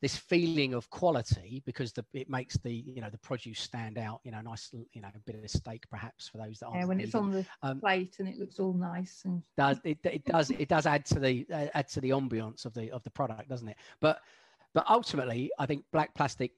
this 0.00 0.16
feeling 0.16 0.74
of 0.74 0.88
quality 0.90 1.62
because 1.66 1.92
the, 1.92 2.04
it 2.12 2.30
makes 2.30 2.56
the 2.58 2.84
you 2.86 3.00
know 3.00 3.10
the 3.10 3.18
produce 3.18 3.60
stand 3.60 3.98
out 3.98 4.20
you 4.24 4.30
know 4.30 4.40
nice 4.40 4.70
you 4.92 5.00
know 5.00 5.08
a 5.14 5.18
bit 5.30 5.42
of 5.42 5.50
steak 5.50 5.84
perhaps 5.90 6.28
for 6.28 6.38
those 6.38 6.58
that 6.60 6.68
yeah 6.72 6.84
when 6.84 7.00
it's 7.00 7.14
on 7.14 7.30
the 7.30 7.44
um, 7.62 7.80
plate 7.80 8.16
and 8.18 8.28
it 8.28 8.38
looks 8.38 8.60
all 8.60 8.72
nice 8.72 9.22
and 9.24 9.42
does 9.56 9.80
it, 9.84 9.98
it 10.04 10.24
does 10.24 10.50
it 10.50 10.68
does 10.68 10.86
add 10.86 11.04
to 11.04 11.18
the 11.18 11.46
uh, 11.52 11.66
add 11.74 11.88
to 11.88 12.00
the 12.00 12.10
ambiance 12.10 12.64
of 12.64 12.74
the 12.74 12.90
of 12.90 13.02
the 13.02 13.10
product 13.10 13.48
doesn't 13.48 13.68
it? 13.68 13.76
But 14.00 14.20
but 14.74 14.84
ultimately 14.88 15.50
i 15.58 15.66
think 15.66 15.84
black 15.92 16.14
plastic 16.14 16.52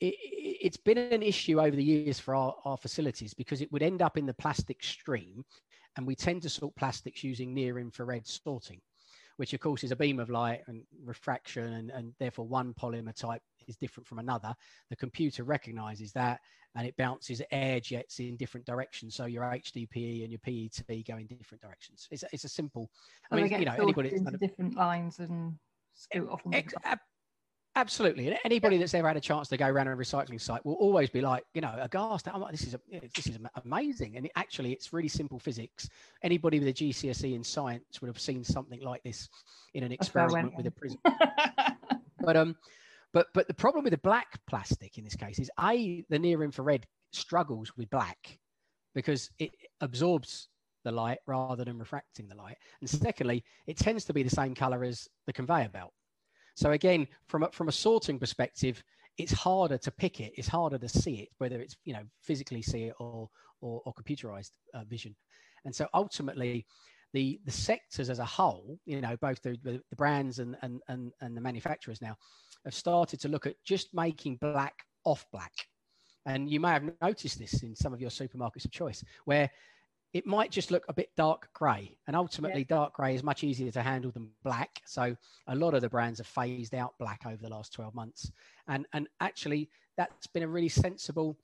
it, 0.00 0.62
has 0.62 0.76
been 0.76 0.98
an 0.98 1.22
issue 1.22 1.60
over 1.60 1.74
the 1.74 1.82
years 1.82 2.18
for 2.18 2.34
our, 2.34 2.54
our 2.64 2.76
facilities 2.76 3.32
because 3.32 3.62
it 3.62 3.72
would 3.72 3.82
end 3.82 4.02
up 4.02 4.18
in 4.18 4.26
the 4.26 4.34
plastic 4.34 4.82
stream 4.82 5.44
and 5.96 6.06
we 6.06 6.14
tend 6.14 6.42
to 6.42 6.50
sort 6.50 6.74
plastics 6.76 7.24
using 7.24 7.54
near 7.54 7.78
infrared 7.78 8.26
sorting 8.26 8.80
which 9.36 9.52
of 9.52 9.60
course 9.60 9.84
is 9.84 9.92
a 9.92 9.96
beam 9.96 10.18
of 10.18 10.30
light 10.30 10.62
and 10.66 10.82
refraction, 11.04 11.72
and, 11.74 11.90
and 11.90 12.12
therefore 12.18 12.46
one 12.46 12.74
polymer 12.74 13.14
type 13.14 13.42
is 13.68 13.76
different 13.76 14.06
from 14.06 14.18
another. 14.18 14.54
The 14.90 14.96
computer 14.96 15.44
recognizes 15.44 16.12
that 16.12 16.40
and 16.76 16.86
it 16.86 16.96
bounces 16.96 17.40
air 17.50 17.80
jets 17.80 18.18
in 18.20 18.36
different 18.36 18.66
directions. 18.66 19.14
So 19.14 19.24
your 19.24 19.44
HDPE 19.44 20.22
and 20.22 20.30
your 20.30 20.38
PET 20.40 21.06
go 21.06 21.16
in 21.16 21.26
different 21.26 21.62
directions. 21.62 22.06
It's, 22.10 22.22
it's 22.32 22.44
a 22.44 22.48
simple, 22.48 22.90
I 23.30 23.36
mean, 23.36 23.50
you 23.50 23.64
know, 23.64 23.76
anybody 23.80 24.14
into 24.14 24.36
different 24.36 24.76
lines 24.76 25.18
and 25.18 25.54
scoot 25.94 26.28
off. 26.28 26.42
Ex- 26.52 26.74
Absolutely, 27.76 28.26
and 28.28 28.38
anybody 28.42 28.78
that's 28.78 28.94
ever 28.94 29.06
had 29.06 29.18
a 29.18 29.20
chance 29.20 29.48
to 29.48 29.56
go 29.58 29.66
around 29.66 29.86
a 29.88 29.94
recycling 29.94 30.40
site 30.40 30.64
will 30.64 30.76
always 30.76 31.10
be 31.10 31.20
like, 31.20 31.44
you 31.52 31.60
know, 31.60 31.74
aghast. 31.78 32.26
I'm 32.26 32.40
like, 32.40 32.52
this 32.52 32.66
is 32.66 32.72
a, 32.72 32.80
this 33.14 33.26
is 33.26 33.38
amazing, 33.66 34.16
and 34.16 34.24
it, 34.24 34.32
actually, 34.34 34.72
it's 34.72 34.94
really 34.94 35.08
simple 35.08 35.38
physics. 35.38 35.86
Anybody 36.22 36.58
with 36.58 36.68
a 36.68 36.72
GCSE 36.72 37.34
in 37.34 37.44
science 37.44 38.00
would 38.00 38.08
have 38.08 38.18
seen 38.18 38.42
something 38.42 38.80
like 38.80 39.02
this 39.02 39.28
in 39.74 39.84
an 39.84 39.92
experiment 39.92 40.56
with 40.56 40.66
a 40.66 40.70
prism. 40.70 40.98
but 42.20 42.34
um, 42.34 42.56
but 43.12 43.26
but 43.34 43.46
the 43.46 43.52
problem 43.52 43.84
with 43.84 43.90
the 43.90 43.98
black 43.98 44.40
plastic 44.46 44.96
in 44.96 45.04
this 45.04 45.14
case 45.14 45.38
is 45.38 45.50
a 45.60 46.02
the 46.08 46.18
near 46.18 46.44
infrared 46.44 46.86
struggles 47.12 47.70
with 47.76 47.90
black 47.90 48.38
because 48.94 49.28
it 49.38 49.50
absorbs 49.82 50.48
the 50.84 50.92
light 50.92 51.18
rather 51.26 51.62
than 51.62 51.78
refracting 51.78 52.26
the 52.26 52.36
light, 52.36 52.56
and 52.80 52.88
secondly, 52.88 53.44
it 53.66 53.76
tends 53.76 54.06
to 54.06 54.14
be 54.14 54.22
the 54.22 54.30
same 54.30 54.54
color 54.54 54.82
as 54.82 55.06
the 55.26 55.32
conveyor 55.34 55.68
belt. 55.68 55.92
So 56.56 56.72
again, 56.72 57.06
from 57.28 57.44
a, 57.44 57.50
from 57.52 57.68
a 57.68 57.72
sorting 57.72 58.18
perspective, 58.18 58.82
it's 59.18 59.32
harder 59.32 59.78
to 59.78 59.90
pick 59.90 60.20
it. 60.20 60.32
It's 60.36 60.48
harder 60.48 60.78
to 60.78 60.88
see 60.88 61.20
it, 61.20 61.28
whether 61.38 61.60
it's 61.60 61.76
you 61.84 61.92
know 61.92 62.02
physically 62.22 62.62
see 62.62 62.84
it 62.84 62.94
or 62.98 63.28
or, 63.60 63.82
or 63.84 63.94
computerized 63.94 64.50
uh, 64.74 64.84
vision. 64.84 65.14
And 65.64 65.74
so 65.74 65.86
ultimately, 65.94 66.66
the 67.12 67.40
the 67.44 67.52
sectors 67.52 68.10
as 68.10 68.18
a 68.18 68.24
whole, 68.24 68.78
you 68.84 69.00
know, 69.00 69.16
both 69.20 69.40
the, 69.42 69.58
the, 69.62 69.80
brands 69.96 70.38
and, 70.38 70.56
and 70.62 70.80
and 70.88 71.12
and 71.20 71.36
the 71.36 71.40
manufacturers 71.40 72.02
now 72.02 72.16
have 72.64 72.74
started 72.74 73.20
to 73.20 73.28
look 73.28 73.46
at 73.46 73.56
just 73.64 73.94
making 73.94 74.36
black 74.36 74.74
off 75.04 75.24
black. 75.32 75.52
And 76.26 76.50
you 76.50 76.58
may 76.58 76.70
have 76.70 76.90
noticed 77.00 77.38
this 77.38 77.62
in 77.62 77.76
some 77.76 77.94
of 77.94 78.00
your 78.00 78.10
supermarkets 78.10 78.64
of 78.64 78.72
choice, 78.72 79.04
where 79.26 79.48
it 80.16 80.24
might 80.24 80.50
just 80.50 80.70
look 80.70 80.82
a 80.88 80.94
bit 80.94 81.10
dark 81.14 81.50
grey. 81.52 81.94
And 82.06 82.16
ultimately, 82.16 82.60
yeah. 82.60 82.76
dark 82.76 82.94
grey 82.94 83.14
is 83.14 83.22
much 83.22 83.44
easier 83.44 83.70
to 83.72 83.82
handle 83.82 84.10
than 84.10 84.30
black. 84.42 84.80
So 84.86 85.14
a 85.46 85.54
lot 85.54 85.74
of 85.74 85.82
the 85.82 85.90
brands 85.90 86.18
have 86.20 86.26
phased 86.26 86.74
out 86.74 86.94
black 86.98 87.26
over 87.26 87.36
the 87.36 87.50
last 87.50 87.74
12 87.74 87.94
months. 87.94 88.32
And, 88.66 88.86
and 88.94 89.08
actually, 89.20 89.68
that's 89.98 90.26
been 90.26 90.42
a 90.42 90.48
really 90.48 90.70
sensible, 90.70 91.36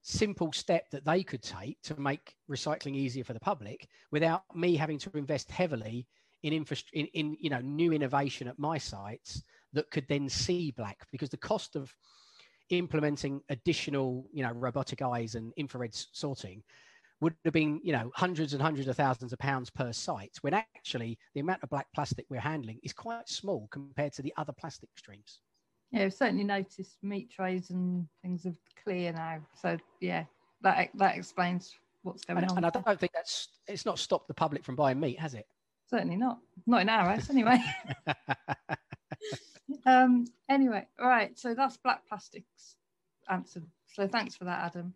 simple 0.00 0.50
step 0.52 0.88
that 0.92 1.04
they 1.04 1.22
could 1.22 1.42
take 1.42 1.76
to 1.82 2.00
make 2.00 2.36
recycling 2.50 2.96
easier 2.96 3.22
for 3.22 3.34
the 3.34 3.40
public 3.40 3.86
without 4.10 4.44
me 4.54 4.76
having 4.76 4.98
to 5.00 5.10
invest 5.14 5.50
heavily 5.50 6.06
in, 6.42 6.54
infra- 6.54 6.78
in, 6.94 7.04
in 7.12 7.36
you 7.38 7.50
know 7.50 7.60
new 7.60 7.92
innovation 7.92 8.48
at 8.48 8.58
my 8.58 8.78
sites 8.78 9.42
that 9.74 9.90
could 9.90 10.06
then 10.08 10.26
see 10.26 10.70
black 10.70 11.06
because 11.12 11.28
the 11.28 11.36
cost 11.36 11.76
of 11.76 11.94
implementing 12.70 13.42
additional 13.50 14.26
you 14.32 14.42
know 14.42 14.52
robotic 14.52 15.02
eyes 15.02 15.34
and 15.34 15.52
infrared 15.58 15.90
sorting 15.92 16.62
would 17.20 17.34
have 17.44 17.52
been, 17.52 17.80
you 17.82 17.92
know, 17.92 18.10
hundreds 18.14 18.52
and 18.52 18.62
hundreds 18.62 18.88
of 18.88 18.96
thousands 18.96 19.32
of 19.32 19.38
pounds 19.38 19.70
per 19.70 19.92
site, 19.92 20.36
when 20.40 20.54
actually 20.54 21.18
the 21.34 21.40
amount 21.40 21.62
of 21.62 21.70
black 21.70 21.86
plastic 21.94 22.26
we're 22.30 22.40
handling 22.40 22.78
is 22.82 22.92
quite 22.92 23.28
small 23.28 23.68
compared 23.70 24.12
to 24.14 24.22
the 24.22 24.32
other 24.36 24.52
plastic 24.52 24.88
streams. 24.96 25.40
Yeah, 25.92 26.04
I've 26.04 26.14
certainly 26.14 26.44
noticed 26.44 26.98
meat 27.02 27.30
trays 27.30 27.70
and 27.70 28.06
things 28.22 28.46
are 28.46 28.54
clear 28.82 29.12
now. 29.12 29.40
So 29.60 29.76
yeah, 30.00 30.24
that 30.62 30.90
that 30.94 31.16
explains 31.16 31.74
what's 32.02 32.24
going 32.24 32.38
and, 32.38 32.50
on. 32.50 32.56
And 32.58 32.66
I 32.66 32.70
don't 32.70 32.98
think 32.98 33.12
that's 33.12 33.48
it's 33.66 33.84
not 33.84 33.98
stopped 33.98 34.28
the 34.28 34.34
public 34.34 34.64
from 34.64 34.76
buying 34.76 35.00
meat, 35.00 35.18
has 35.18 35.34
it? 35.34 35.46
Certainly 35.88 36.16
not. 36.16 36.38
Not 36.66 36.82
in 36.82 36.88
our 36.88 37.10
house, 37.10 37.28
anyway. 37.28 37.58
um. 39.86 40.26
Anyway, 40.48 40.86
right. 40.98 41.36
So 41.38 41.54
that's 41.54 41.76
black 41.76 42.06
plastics 42.08 42.76
answered. 43.28 43.66
So 43.94 44.06
thanks 44.06 44.36
for 44.36 44.44
that, 44.44 44.64
Adam. 44.66 44.94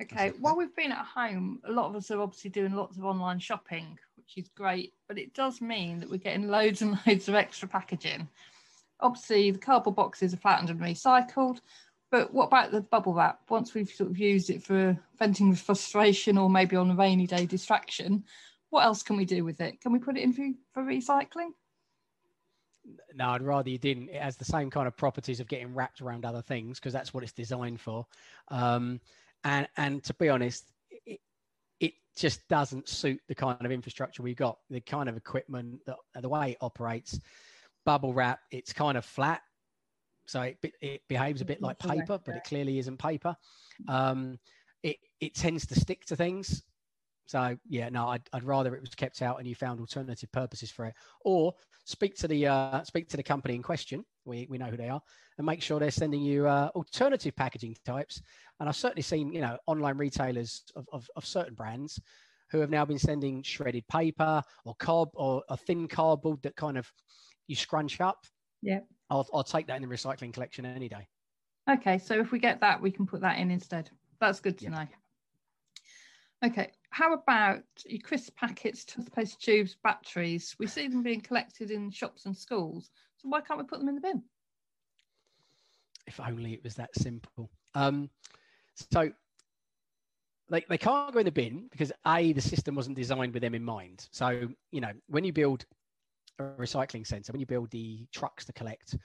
Okay, 0.00 0.32
while 0.40 0.56
we've 0.56 0.74
been 0.76 0.92
at 0.92 1.04
home, 1.04 1.60
a 1.64 1.72
lot 1.72 1.86
of 1.86 1.96
us 1.96 2.10
are 2.10 2.20
obviously 2.20 2.50
doing 2.50 2.72
lots 2.72 2.96
of 2.96 3.04
online 3.04 3.40
shopping, 3.40 3.98
which 4.16 4.34
is 4.36 4.48
great, 4.54 4.92
but 5.08 5.18
it 5.18 5.34
does 5.34 5.60
mean 5.60 5.98
that 5.98 6.08
we're 6.08 6.18
getting 6.18 6.48
loads 6.50 6.82
and 6.82 6.98
loads 7.06 7.28
of 7.28 7.34
extra 7.34 7.68
packaging. 7.68 8.28
Obviously, 9.00 9.50
the 9.50 9.58
cardboard 9.58 9.96
boxes 9.96 10.32
are 10.32 10.38
flattened 10.38 10.70
and 10.70 10.80
recycled, 10.80 11.60
but 12.10 12.32
what 12.32 12.46
about 12.46 12.70
the 12.70 12.80
bubble 12.80 13.12
wrap? 13.12 13.40
Once 13.48 13.74
we've 13.74 13.90
sort 13.90 14.10
of 14.10 14.18
used 14.18 14.50
it 14.50 14.62
for 14.62 14.96
venting 15.18 15.54
frustration 15.54 16.38
or 16.38 16.48
maybe 16.48 16.76
on 16.76 16.90
a 16.90 16.94
rainy 16.94 17.26
day 17.26 17.44
distraction, 17.44 18.24
what 18.70 18.84
else 18.84 19.02
can 19.02 19.16
we 19.16 19.24
do 19.24 19.44
with 19.44 19.60
it? 19.60 19.80
Can 19.80 19.92
we 19.92 19.98
put 19.98 20.16
it 20.16 20.22
in 20.22 20.32
for, 20.32 20.46
for 20.74 20.82
recycling? 20.82 21.50
No, 23.14 23.30
I'd 23.30 23.42
rather 23.42 23.68
you 23.68 23.78
didn't. 23.78 24.08
It 24.08 24.22
has 24.22 24.36
the 24.36 24.44
same 24.44 24.70
kind 24.70 24.86
of 24.86 24.96
properties 24.96 25.40
of 25.40 25.48
getting 25.48 25.74
wrapped 25.74 26.00
around 26.00 26.24
other 26.24 26.42
things 26.42 26.78
because 26.78 26.92
that's 26.92 27.12
what 27.12 27.22
it's 27.22 27.32
designed 27.32 27.80
for. 27.80 28.06
Um, 28.48 29.00
and 29.44 29.68
and 29.76 30.02
to 30.04 30.14
be 30.14 30.28
honest 30.28 30.72
it, 31.06 31.20
it 31.80 31.92
just 32.16 32.46
doesn't 32.48 32.88
suit 32.88 33.20
the 33.28 33.34
kind 33.34 33.64
of 33.64 33.70
infrastructure 33.70 34.22
we've 34.22 34.36
got 34.36 34.58
the 34.70 34.80
kind 34.80 35.08
of 35.08 35.16
equipment 35.16 35.80
that 35.86 35.96
the 36.20 36.28
way 36.28 36.52
it 36.52 36.58
operates. 36.60 37.20
Bubble 37.84 38.12
wrap 38.12 38.40
it's 38.50 38.72
kind 38.72 38.98
of 38.98 39.04
flat 39.04 39.40
so 40.26 40.42
it, 40.42 40.58
it 40.82 41.00
behaves 41.08 41.40
a 41.40 41.44
bit 41.44 41.62
like 41.62 41.78
paper 41.78 42.20
but 42.24 42.36
it 42.36 42.44
clearly 42.44 42.78
isn't 42.78 42.98
paper. 42.98 43.34
Um, 43.88 44.38
it, 44.82 44.96
it 45.20 45.34
tends 45.34 45.66
to 45.66 45.74
stick 45.74 46.04
to 46.06 46.16
things. 46.16 46.62
So 47.26 47.56
yeah, 47.68 47.88
no, 47.90 48.08
I'd, 48.08 48.22
I'd 48.32 48.44
rather 48.44 48.74
it 48.74 48.80
was 48.80 48.94
kept 48.94 49.20
out 49.22 49.38
and 49.38 49.46
you 49.46 49.54
found 49.54 49.80
alternative 49.80 50.32
purposes 50.32 50.70
for 50.70 50.86
it, 50.86 50.94
or 51.24 51.54
speak 51.84 52.14
to 52.16 52.28
the 52.28 52.46
uh, 52.46 52.82
speak 52.84 53.08
to 53.10 53.16
the 53.16 53.22
company 53.22 53.54
in 53.54 53.62
question. 53.62 54.04
We, 54.28 54.46
we 54.48 54.58
know 54.58 54.66
who 54.66 54.76
they 54.76 54.88
are, 54.88 55.00
and 55.36 55.46
make 55.46 55.62
sure 55.62 55.80
they're 55.80 55.90
sending 55.90 56.22
you 56.22 56.46
uh, 56.46 56.70
alternative 56.74 57.34
packaging 57.34 57.76
types. 57.84 58.22
And 58.60 58.68
I've 58.68 58.76
certainly 58.76 59.02
seen 59.02 59.32
you 59.32 59.40
know 59.40 59.58
online 59.66 59.96
retailers 59.96 60.62
of, 60.76 60.86
of, 60.92 61.08
of 61.16 61.24
certain 61.24 61.54
brands 61.54 62.00
who 62.50 62.60
have 62.60 62.70
now 62.70 62.84
been 62.84 62.98
sending 62.98 63.42
shredded 63.42 63.86
paper 63.88 64.42
or 64.64 64.74
cob 64.76 65.10
or 65.14 65.42
a 65.48 65.56
thin 65.56 65.88
cardboard 65.88 66.42
that 66.42 66.56
kind 66.56 66.78
of 66.78 66.90
you 67.46 67.56
scrunch 67.56 68.00
up. 68.00 68.18
Yeah, 68.62 68.80
I'll, 69.10 69.28
I'll 69.32 69.44
take 69.44 69.66
that 69.68 69.82
in 69.82 69.88
the 69.88 69.94
recycling 69.94 70.32
collection 70.32 70.64
any 70.66 70.88
day. 70.88 71.08
Okay, 71.70 71.98
so 71.98 72.18
if 72.18 72.32
we 72.32 72.38
get 72.38 72.60
that, 72.60 72.80
we 72.80 72.90
can 72.90 73.06
put 73.06 73.20
that 73.20 73.38
in 73.38 73.50
instead. 73.50 73.90
That's 74.20 74.40
good 74.40 74.58
to 74.58 74.64
yeah. 74.64 74.70
know. 74.70 74.86
Okay, 76.44 76.70
how 76.90 77.14
about 77.14 77.62
your 77.84 78.00
crisp 78.00 78.36
packets, 78.36 78.84
toothpaste 78.84 79.40
tubes, 79.40 79.76
batteries? 79.82 80.54
We 80.58 80.66
see 80.66 80.88
them 80.88 81.02
being 81.02 81.20
collected 81.20 81.70
in 81.70 81.90
shops 81.90 82.26
and 82.26 82.36
schools. 82.36 82.90
So 83.18 83.28
why 83.28 83.40
can't 83.40 83.58
we 83.58 83.66
put 83.66 83.78
them 83.78 83.88
in 83.88 83.94
the 83.94 84.00
bin? 84.00 84.22
If 86.06 86.20
only 86.20 86.54
it 86.54 86.64
was 86.64 86.74
that 86.76 86.94
simple. 86.94 87.50
Um, 87.74 88.10
so 88.90 89.10
they, 90.50 90.64
they 90.68 90.78
can't 90.78 91.12
go 91.12 91.18
in 91.18 91.26
the 91.26 91.32
bin 91.32 91.68
because 91.70 91.92
A, 92.06 92.32
the 92.32 92.40
system 92.40 92.74
wasn't 92.74 92.96
designed 92.96 93.34
with 93.34 93.42
them 93.42 93.54
in 93.54 93.64
mind. 93.64 94.08
So, 94.10 94.48
you 94.70 94.80
know, 94.80 94.92
when 95.08 95.24
you 95.24 95.32
build 95.32 95.66
a 96.38 96.44
recycling 96.44 97.06
centre, 97.06 97.32
when 97.32 97.40
you 97.40 97.46
build 97.46 97.70
the 97.70 98.06
trucks 98.12 98.44
to 98.46 98.52
collect, 98.52 98.96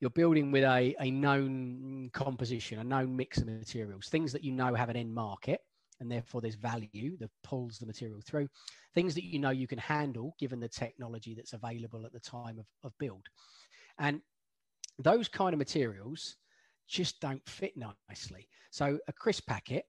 you're 0.00 0.10
building 0.10 0.50
with 0.50 0.64
a, 0.64 0.94
a 1.00 1.10
known 1.10 2.10
composition, 2.12 2.78
a 2.78 2.84
known 2.84 3.16
mix 3.16 3.38
of 3.38 3.46
materials, 3.46 4.08
things 4.08 4.32
that 4.32 4.44
you 4.44 4.52
know 4.52 4.74
have 4.74 4.88
an 4.88 4.96
end 4.96 5.14
market 5.14 5.60
and 6.00 6.10
therefore 6.10 6.40
there's 6.40 6.54
value 6.54 7.16
that 7.18 7.30
pulls 7.44 7.78
the 7.78 7.86
material 7.86 8.20
through. 8.24 8.48
Things 8.94 9.14
that 9.14 9.24
you 9.24 9.38
know 9.38 9.50
you 9.50 9.66
can 9.66 9.78
handle 9.78 10.34
given 10.38 10.58
the 10.58 10.68
technology 10.68 11.34
that's 11.34 11.52
available 11.52 12.04
at 12.06 12.12
the 12.12 12.20
time 12.20 12.58
of, 12.58 12.66
of 12.82 12.96
build. 12.98 13.26
And 14.00 14.20
those 14.98 15.28
kind 15.28 15.52
of 15.52 15.58
materials 15.58 16.36
just 16.88 17.20
don't 17.20 17.46
fit 17.48 17.74
nicely. 17.76 18.48
So 18.72 18.98
a 19.06 19.12
crisp 19.12 19.46
packet, 19.46 19.84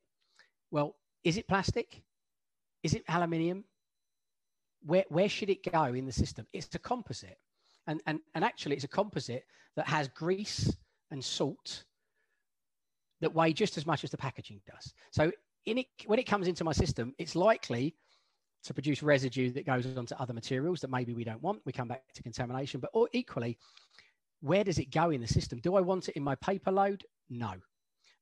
well, 0.69 0.95
is 1.23 1.38
it 1.38 1.47
plastic? 1.47 2.03
Is 2.83 2.93
it 2.93 3.03
aluminium? 3.07 3.63
Where, 4.83 5.05
where 5.09 5.29
should 5.29 5.49
it 5.49 5.71
go 5.71 5.85
in 5.85 6.05
the 6.05 6.11
system? 6.11 6.45
It's 6.53 6.73
a 6.75 6.79
composite. 6.79 7.38
And, 7.88 8.01
and, 8.05 8.19
and 8.35 8.43
actually, 8.43 8.75
it's 8.75 8.83
a 8.85 8.89
composite 8.89 9.45
that 9.75 9.88
has 9.88 10.07
grease 10.09 10.75
and 11.09 11.23
salt 11.23 11.85
that 13.21 13.33
weigh 13.33 13.53
just 13.53 13.77
as 13.77 13.85
much 13.85 14.03
as 14.03 14.11
the 14.11 14.17
packaging 14.17 14.61
does. 14.71 14.93
So 15.11 15.31
in 15.65 15.79
it, 15.79 15.88
when 16.05 16.19
it 16.19 16.25
comes 16.25 16.47
into 16.47 16.63
my 16.63 16.73
system, 16.73 17.13
it's 17.17 17.35
likely 17.35 17.95
to 18.63 18.73
produce 18.73 19.01
residue 19.01 19.51
that 19.51 19.65
goes 19.65 19.85
onto 19.97 20.15
other 20.15 20.33
materials 20.33 20.81
that 20.81 20.89
maybe 20.89 21.13
we 21.13 21.23
don't 21.23 21.41
want. 21.41 21.61
We 21.65 21.71
come 21.71 21.88
back 21.88 22.03
to 22.13 22.23
contamination, 22.23 22.79
but 22.79 22.91
or 22.93 23.09
equally, 23.13 23.57
where 24.41 24.63
does 24.63 24.79
it 24.79 24.91
go 24.91 25.09
in 25.09 25.21
the 25.21 25.27
system? 25.27 25.59
Do 25.59 25.75
I 25.75 25.81
want 25.81 26.09
it 26.09 26.15
in 26.15 26.23
my 26.23 26.35
paper 26.35 26.71
load? 26.71 27.03
No. 27.29 27.53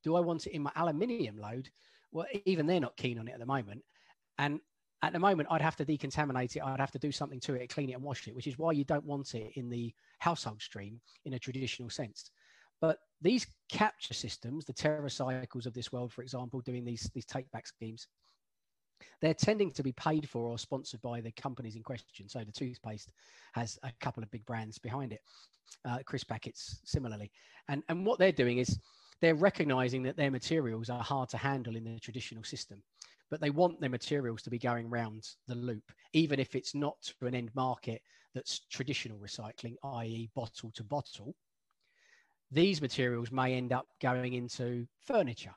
Do 0.04 0.16
I 0.16 0.20
want 0.20 0.48
it 0.48 0.54
in 0.54 0.64
my 0.64 0.72
aluminium 0.76 1.38
load? 1.38 1.70
Well, 2.12 2.26
even 2.46 2.66
they're 2.66 2.80
not 2.80 2.98
keen 2.98 3.20
on 3.20 3.28
it 3.28 3.34
at 3.34 3.40
the 3.40 3.46
moment. 3.46 3.84
And 4.38 4.60
at 5.02 5.14
the 5.14 5.20
moment, 5.20 5.50
I'd 5.52 5.62
have 5.62 5.76
to 5.78 5.86
decontaminate 5.86 6.56
it. 6.56 6.64
I'd 6.64 6.80
have 6.80 6.92
to 6.92 7.00
do 7.00 7.12
something 7.12 7.40
to 7.42 7.54
it, 7.56 7.70
clean 7.70 7.90
it 7.90 7.94
and 7.94 8.04
wash 8.04 8.28
it, 8.28 8.36
which 8.36 8.48
is 8.48 8.58
why 8.58 8.72
you 8.72 8.84
don't 8.84 9.06
want 9.06 9.34
it 9.34 9.52
in 9.56 9.70
the 9.70 9.94
household 10.20 10.62
stream 10.62 11.00
in 11.26 11.34
a 11.34 11.40
traditional 11.40 11.90
sense. 11.90 12.32
But 12.82 13.00
these 13.22 13.46
capture 13.70 14.14
systems, 14.14 14.66
the 14.66 14.74
TerraCycles 14.74 15.66
of 15.66 15.74
this 15.74 15.92
world, 15.92 16.14
for 16.14 16.22
example, 16.22 16.62
doing 16.62 16.86
these, 16.86 17.10
these 17.14 17.26
take 17.26 17.50
back 17.52 17.68
schemes, 17.68 18.08
they're 19.22 19.34
tending 19.34 19.72
to 19.72 19.84
be 19.84 19.92
paid 19.94 20.30
for 20.30 20.48
or 20.48 20.58
sponsored 20.58 21.02
by 21.02 21.22
the 21.22 21.32
companies 21.32 21.76
in 21.76 21.84
question. 21.84 22.28
So 22.30 22.40
the 22.40 22.52
toothpaste 22.52 23.12
has 23.54 23.78
a 23.84 23.92
couple 24.00 24.24
of 24.24 24.32
big 24.32 24.46
brands 24.46 24.78
behind 24.78 25.14
it. 25.14 25.22
Uh, 25.86 26.00
crisp 26.04 26.28
packets 26.28 26.80
similarly, 26.84 27.32
and 27.68 27.84
and 27.90 28.04
what 28.04 28.18
they're 28.18 28.32
doing 28.32 28.58
is 28.58 28.80
they're 29.22 29.36
recognizing 29.36 30.02
that 30.02 30.18
their 30.18 30.32
materials 30.32 30.90
are 30.90 31.04
hard 31.04 31.30
to 31.30 31.38
handle 31.38 31.76
in 31.76 31.84
the 31.84 32.00
traditional 32.00 32.44
system, 32.44 32.82
but 33.30 33.40
they 33.40 33.52
want 33.52 33.80
their 33.80 33.90
materials 33.90 34.42
to 34.42 34.50
be 34.50 34.58
going 34.58 34.90
round 34.90 35.28
the 35.48 35.54
loop, 35.54 35.92
even 36.14 36.40
if 36.40 36.56
it's 36.56 36.74
not 36.74 36.96
to 37.04 37.28
an 37.28 37.36
end 37.36 37.52
market 37.54 38.02
that's 38.34 38.62
traditional 38.72 39.20
recycling, 39.20 39.76
i.e., 39.84 40.32
bottle 40.34 40.72
to 40.72 40.84
bottle 40.84 41.36
these 42.52 42.82
materials 42.82 43.32
may 43.32 43.54
end 43.54 43.72
up 43.72 43.88
going 44.02 44.34
into 44.34 44.88
furniture 45.06 45.54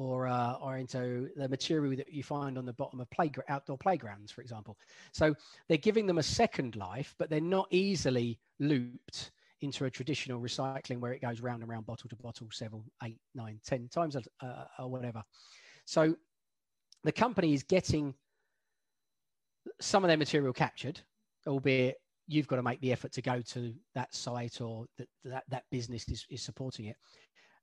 or 0.00 0.26
uh, 0.26 0.54
or 0.62 0.78
into 0.78 1.28
the 1.36 1.46
material 1.46 1.94
that 1.94 2.10
you 2.10 2.22
find 2.22 2.56
on 2.56 2.64
the 2.64 2.72
bottom 2.72 3.00
of 3.00 3.10
playground 3.10 3.44
outdoor 3.50 3.76
playgrounds, 3.76 4.32
for 4.32 4.40
example. 4.40 4.78
So 5.12 5.34
they're 5.68 5.76
giving 5.76 6.06
them 6.06 6.16
a 6.16 6.22
second 6.22 6.74
life, 6.74 7.14
but 7.18 7.28
they're 7.28 7.40
not 7.40 7.68
easily 7.70 8.38
looped 8.58 9.32
into 9.60 9.84
a 9.84 9.90
traditional 9.90 10.40
recycling 10.40 11.00
where 11.00 11.12
it 11.12 11.20
goes 11.20 11.42
round 11.42 11.60
and 11.60 11.70
round, 11.70 11.84
bottle 11.84 12.08
to 12.08 12.16
bottle, 12.16 12.48
several, 12.50 12.82
eight, 13.04 13.18
nine, 13.34 13.60
ten 13.62 13.88
times 13.88 14.16
uh, 14.16 14.64
or 14.78 14.90
whatever. 14.90 15.22
So 15.84 16.16
the 17.04 17.12
company 17.12 17.52
is 17.52 17.62
getting 17.62 18.14
some 19.82 20.02
of 20.02 20.08
their 20.08 20.16
material 20.16 20.54
captured, 20.54 20.98
albeit 21.46 21.96
you've 22.26 22.48
got 22.48 22.56
to 22.56 22.62
make 22.62 22.80
the 22.80 22.90
effort 22.90 23.12
to 23.12 23.20
go 23.20 23.42
to 23.42 23.74
that 23.94 24.14
site 24.14 24.62
or 24.62 24.86
that 24.96 25.08
that, 25.26 25.44
that 25.50 25.64
business 25.70 26.08
is, 26.08 26.24
is 26.30 26.40
supporting 26.40 26.86
it 26.86 26.96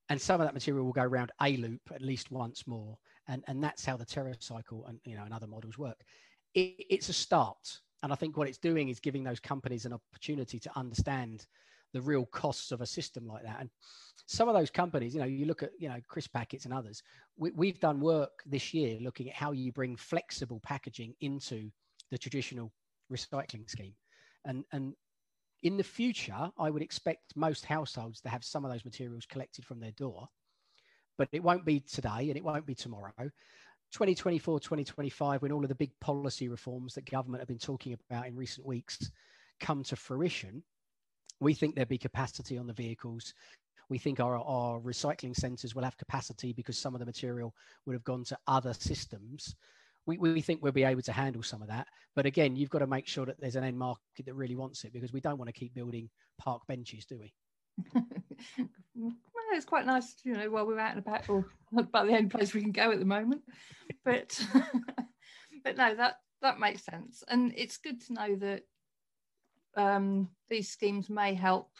and 0.09 0.21
some 0.21 0.39
of 0.39 0.47
that 0.47 0.53
material 0.53 0.85
will 0.85 0.93
go 0.93 1.03
around 1.03 1.31
a 1.41 1.57
loop 1.57 1.81
at 1.93 2.01
least 2.01 2.31
once 2.31 2.65
more 2.67 2.97
and 3.27 3.43
and 3.47 3.63
that's 3.63 3.85
how 3.85 3.97
the 3.97 4.05
TerraCycle 4.05 4.87
and 4.87 4.99
you 5.03 5.15
know 5.15 5.23
and 5.23 5.33
other 5.33 5.47
models 5.47 5.77
work. 5.77 5.99
It, 6.53 6.75
it's 6.89 7.09
a 7.09 7.13
start 7.13 7.79
and 8.03 8.13
i 8.13 8.15
think 8.15 8.37
what 8.37 8.47
it's 8.47 8.57
doing 8.57 8.89
is 8.89 8.99
giving 8.99 9.23
those 9.23 9.39
companies 9.39 9.85
an 9.85 9.93
opportunity 9.93 10.59
to 10.59 10.71
understand 10.75 11.45
the 11.93 12.01
real 12.01 12.25
costs 12.25 12.71
of 12.71 12.81
a 12.81 12.85
system 12.85 13.25
like 13.25 13.43
that. 13.43 13.57
And 13.61 13.69
some 14.25 14.49
of 14.49 14.55
those 14.55 14.69
companies 14.69 15.13
you 15.13 15.19
know 15.19 15.25
you 15.25 15.45
look 15.45 15.63
at 15.63 15.71
you 15.79 15.89
know 15.89 15.99
crisp 16.07 16.33
packets 16.33 16.65
and 16.65 16.73
others 16.73 17.01
we, 17.37 17.51
we've 17.51 17.79
done 17.79 17.99
work 17.99 18.43
this 18.45 18.73
year 18.73 18.97
looking 19.01 19.29
at 19.29 19.35
how 19.35 19.51
you 19.51 19.71
bring 19.71 19.95
flexible 19.95 20.59
packaging 20.63 21.13
into 21.21 21.69
the 22.11 22.17
traditional 22.17 22.71
recycling 23.11 23.69
scheme. 23.69 23.93
And 24.45 24.63
and 24.71 24.93
in 25.63 25.77
the 25.77 25.83
future, 25.83 26.51
I 26.57 26.69
would 26.69 26.81
expect 26.81 27.35
most 27.35 27.65
households 27.65 28.21
to 28.21 28.29
have 28.29 28.43
some 28.43 28.63
of 28.63 28.71
those 28.71 28.85
materials 28.85 29.25
collected 29.25 29.65
from 29.65 29.79
their 29.79 29.91
door, 29.91 30.27
but 31.17 31.29
it 31.31 31.43
won't 31.43 31.65
be 31.65 31.79
today 31.79 32.27
and 32.29 32.37
it 32.37 32.43
won't 32.43 32.65
be 32.65 32.75
tomorrow. 32.75 33.13
2024, 33.91 34.59
2025, 34.59 35.41
when 35.41 35.51
all 35.51 35.63
of 35.63 35.69
the 35.69 35.75
big 35.75 35.91
policy 35.99 36.49
reforms 36.49 36.93
that 36.93 37.09
government 37.09 37.41
have 37.41 37.47
been 37.47 37.57
talking 37.57 37.97
about 38.09 38.27
in 38.27 38.35
recent 38.35 38.65
weeks 38.65 39.09
come 39.59 39.83
to 39.83 39.95
fruition, 39.95 40.61
we 41.39 41.53
think 41.53 41.73
there'll 41.73 41.87
be 41.87 41.97
capacity 41.97 42.57
on 42.57 42.67
the 42.67 42.73
vehicles. 42.73 43.33
We 43.89 43.97
think 43.97 44.19
our, 44.19 44.37
our 44.37 44.79
recycling 44.79 45.35
centres 45.35 45.73
will 45.73 45.83
have 45.83 45.97
capacity 45.97 46.51
because 46.51 46.77
some 46.77 46.93
of 46.93 46.99
the 46.99 47.05
material 47.05 47.55
would 47.85 47.93
have 47.93 48.03
gone 48.03 48.25
to 48.25 48.37
other 48.47 48.73
systems 48.73 49.55
we, 50.07 50.17
we 50.17 50.41
think 50.41 50.63
we'll 50.63 50.71
be 50.71 50.85
able 50.85 51.01
to 51.03 51.11
handle 51.11 51.43
some 51.43 51.61
of 51.61 51.67
that. 51.67 51.87
But 52.15 52.25
again, 52.25 52.55
you've 52.55 52.69
got 52.69 52.79
to 52.79 52.87
make 52.87 53.07
sure 53.07 53.25
that 53.25 53.39
there's 53.39 53.57
an 53.57 53.65
end 53.65 53.77
market 53.77 54.25
that 54.25 54.33
really 54.33 54.55
wants 54.55 54.85
it 54.85 54.93
because 54.93 55.13
we 55.13 55.19
don't 55.19 55.37
want 55.37 55.49
to 55.49 55.59
keep 55.59 55.75
building 55.75 56.09
park 56.39 56.61
benches, 56.67 57.05
do 57.05 57.19
we? 57.19 57.33
well, 58.95 59.13
it's 59.51 59.65
quite 59.65 59.85
nice, 59.85 60.15
you 60.23 60.33
know, 60.33 60.49
while 60.49 60.65
we're 60.65 60.79
out 60.79 60.95
and 60.95 60.99
about, 60.99 61.29
or 61.29 61.45
about 61.77 62.07
the 62.07 62.15
only 62.15 62.29
place 62.29 62.53
we 62.53 62.61
can 62.61 62.71
go 62.71 62.91
at 62.91 62.99
the 62.99 63.05
moment. 63.05 63.41
But 64.03 64.39
but 65.65 65.75
no, 65.75 65.93
that 65.95 66.15
that 66.41 66.61
makes 66.61 66.85
sense, 66.85 67.23
and 67.27 67.53
it's 67.57 67.75
good 67.75 67.99
to 68.05 68.13
know 68.13 68.35
that 68.37 68.61
um, 69.75 70.29
these 70.49 70.69
schemes 70.69 71.09
may 71.09 71.33
help 71.33 71.71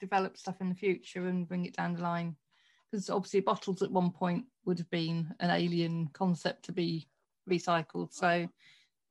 develop 0.00 0.38
stuff 0.38 0.62
in 0.62 0.70
the 0.70 0.74
future 0.74 1.26
and 1.26 1.46
bring 1.46 1.66
it 1.66 1.76
down 1.76 1.92
the 1.92 2.00
line. 2.00 2.36
Because 2.90 3.10
obviously, 3.10 3.40
bottles 3.40 3.82
at 3.82 3.90
one 3.90 4.12
point 4.12 4.46
would 4.64 4.78
have 4.78 4.88
been 4.88 5.34
an 5.40 5.50
alien 5.50 6.08
concept 6.14 6.64
to 6.66 6.72
be 6.72 7.06
recycled. 7.50 8.12
So 8.12 8.48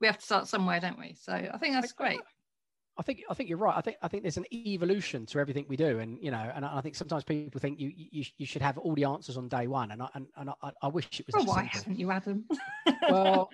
we 0.02 0.08
have 0.08 0.18
to 0.18 0.26
start 0.26 0.48
somewhere, 0.48 0.80
don't 0.80 1.00
we? 1.00 1.16
So 1.20 1.34
I 1.34 1.58
think 1.58 1.74
that's 1.74 1.94
great. 1.94 2.20
I 2.98 3.02
think 3.02 3.24
I 3.30 3.34
think 3.34 3.50
you're 3.50 3.58
right. 3.58 3.76
I 3.76 3.82
think 3.82 3.98
I 4.04 4.08
think 4.08 4.24
there's 4.24 4.38
an 4.38 4.46
evolution 4.54 5.26
to 5.28 5.40
everything 5.40 5.66
we 5.68 5.76
do, 5.76 6.00
and 6.00 6.18
you 6.22 6.30
know, 6.30 6.52
and 6.54 6.64
I 6.64 6.80
think 6.82 6.96
sometimes 6.96 7.24
people 7.24 7.60
think 7.60 7.80
you 7.80 7.92
you, 7.96 8.24
you 8.38 8.46
should 8.46 8.62
have 8.62 8.78
all 8.78 8.94
the 8.94 9.06
answers 9.06 9.36
on 9.36 9.48
day 9.48 9.68
one, 9.68 9.92
and 9.92 10.04
I 10.04 10.10
and, 10.14 10.28
and 10.38 10.52
I, 10.62 10.72
I 10.82 10.88
wish 10.90 11.08
it 11.20 11.26
was. 11.26 11.46
Well, 11.46 11.56
why 11.56 11.64
simple. 11.64 11.80
haven't 11.80 12.00
you, 12.00 12.12
Adam? 12.12 12.46
well, 13.10 13.50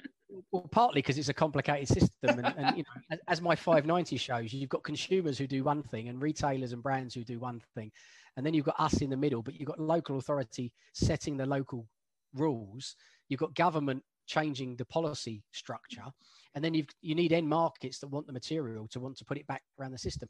well, 0.52 0.68
partly 0.72 1.02
because 1.02 1.18
it's 1.18 1.30
a 1.30 1.34
complicated 1.34 1.88
system, 1.88 2.44
and, 2.44 2.54
and 2.58 2.78
you 2.78 2.84
know, 2.84 3.02
as, 3.12 3.20
as 3.30 3.42
my 3.42 3.56
590 3.56 4.18
shows, 4.18 4.52
you've 4.52 4.70
got 4.70 4.84
consumers 4.84 5.38
who 5.38 5.48
do 5.48 5.64
one 5.64 5.84
thing, 5.84 6.10
and 6.10 6.22
retailers 6.22 6.74
and 6.74 6.84
brands 6.84 7.14
who 7.14 7.24
do 7.24 7.40
one 7.40 7.62
thing, 7.76 7.92
and 8.36 8.46
then 8.46 8.54
you've 8.54 8.66
got 8.66 8.80
us 8.80 8.96
in 9.02 9.10
the 9.10 9.18
middle, 9.18 9.42
but 9.42 9.58
you've 9.58 9.70
got 9.70 9.80
local 9.80 10.18
authority 10.18 10.74
setting 10.94 11.38
the 11.38 11.46
local 11.46 11.88
rules. 12.34 12.96
You've 13.30 13.40
got 13.40 13.56
government 13.56 14.04
changing 14.30 14.76
the 14.76 14.86
policy 14.86 15.44
structure. 15.52 16.06
And 16.56 16.64
then 16.64 16.74
you've 16.74 16.88
you 17.02 17.16
need 17.16 17.34
end 17.34 17.50
markets 17.50 18.00
that 18.00 18.08
want 18.08 18.28
the 18.28 18.34
material 18.34 18.88
to 18.90 19.00
want 19.00 19.18
to 19.18 19.26
put 19.26 19.38
it 19.38 19.48
back 19.48 19.64
around 19.80 19.92
the 19.92 19.98
system. 19.98 20.30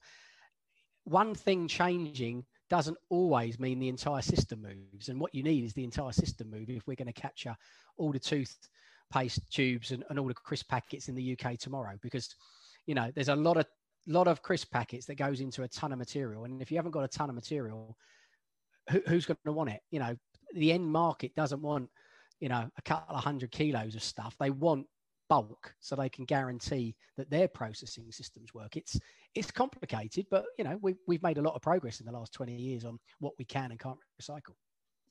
One 1.03 1.35
thing 1.35 1.67
changing 1.67 2.45
doesn't 2.69 2.97
always 3.09 3.59
mean 3.59 3.79
the 3.79 3.89
entire 3.89 4.21
system 4.21 4.61
moves. 4.61 5.09
And 5.09 5.19
what 5.19 5.33
you 5.33 5.43
need 5.43 5.63
is 5.63 5.73
the 5.73 5.83
entire 5.83 6.11
system 6.11 6.49
move 6.49 6.69
if 6.69 6.87
we're 6.87 6.95
going 6.95 7.13
to 7.13 7.21
capture 7.21 7.55
all 7.97 8.11
the 8.11 8.19
toothpaste 8.19 9.51
tubes 9.51 9.91
and, 9.91 10.03
and 10.09 10.19
all 10.19 10.27
the 10.27 10.33
crisp 10.33 10.69
packets 10.69 11.09
in 11.09 11.15
the 11.15 11.37
uk 11.37 11.57
tomorrow. 11.57 11.97
Because 12.01 12.33
you 12.85 12.95
know 12.95 13.11
there's 13.13 13.29
a 13.29 13.35
lot 13.35 13.57
of 13.57 13.65
lot 14.07 14.27
of 14.27 14.41
crisp 14.41 14.71
packets 14.71 15.05
that 15.05 15.15
goes 15.15 15.41
into 15.41 15.63
a 15.63 15.67
ton 15.67 15.91
of 15.91 15.99
material. 15.99 16.45
And 16.45 16.61
if 16.61 16.71
you 16.71 16.77
haven't 16.77 16.91
got 16.91 17.03
a 17.03 17.09
ton 17.09 17.29
of 17.29 17.35
material 17.35 17.97
who, 18.89 19.01
who's 19.07 19.25
going 19.25 19.37
to 19.45 19.51
want 19.51 19.69
it? 19.69 19.81
You 19.91 19.99
know 19.99 20.15
the 20.53 20.71
end 20.71 20.87
market 20.87 21.35
doesn't 21.35 21.61
want 21.61 21.89
you 22.39 22.49
know 22.49 22.69
a 22.77 22.81
couple 22.83 23.15
of 23.15 23.23
hundred 23.23 23.51
kilos 23.51 23.95
of 23.95 24.03
stuff 24.03 24.35
they 24.39 24.49
want 24.49 24.85
bulk 25.29 25.73
so 25.79 25.95
they 25.95 26.09
can 26.09 26.25
guarantee 26.25 26.95
that 27.15 27.29
their 27.29 27.47
processing 27.47 28.11
systems 28.11 28.53
work. 28.53 28.75
It's 28.75 28.99
it's 29.35 29.51
complicated 29.51 30.25
but 30.29 30.45
you 30.57 30.63
know 30.63 30.77
we, 30.81 30.95
we've 31.07 31.23
made 31.23 31.37
a 31.37 31.41
lot 31.41 31.55
of 31.55 31.61
progress 31.61 31.99
in 31.99 32.05
the 32.05 32.11
last 32.11 32.33
20 32.33 32.53
years 32.53 32.83
on 32.83 32.99
what 33.19 33.33
we 33.37 33.45
can 33.45 33.71
and 33.71 33.79
can't 33.79 33.99
recycle. 34.21 34.55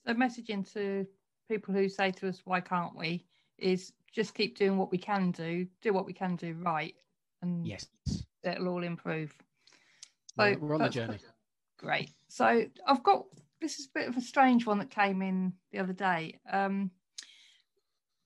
So 0.06 0.14
messaging 0.14 0.70
to 0.74 1.06
people 1.48 1.72
who 1.72 1.88
say 1.88 2.10
to 2.10 2.28
us 2.28 2.42
why 2.44 2.60
can't 2.60 2.96
we? 2.96 3.24
is 3.58 3.92
just 4.12 4.34
keep 4.34 4.56
doing 4.56 4.78
what 4.78 4.90
we 4.90 4.98
can 4.98 5.32
do 5.32 5.66
do 5.82 5.92
what 5.92 6.06
we 6.06 6.12
can 6.12 6.36
do 6.36 6.54
right 6.62 6.94
and 7.42 7.66
yes. 7.66 7.86
it'll 8.44 8.68
all 8.68 8.84
improve. 8.84 9.32
So 10.36 10.56
we're 10.60 10.74
on 10.74 10.82
the 10.82 10.88
journey. 10.88 11.18
Great. 11.78 12.10
So 12.28 12.64
i've 12.86 13.02
got 13.02 13.24
this 13.60 13.78
is 13.78 13.86
a 13.86 13.98
bit 13.98 14.08
of 14.08 14.16
a 14.16 14.20
strange 14.20 14.66
one 14.66 14.78
that 14.78 14.90
came 14.90 15.22
in 15.22 15.52
the 15.72 15.78
other 15.78 15.92
day. 15.92 16.38
Um, 16.50 16.90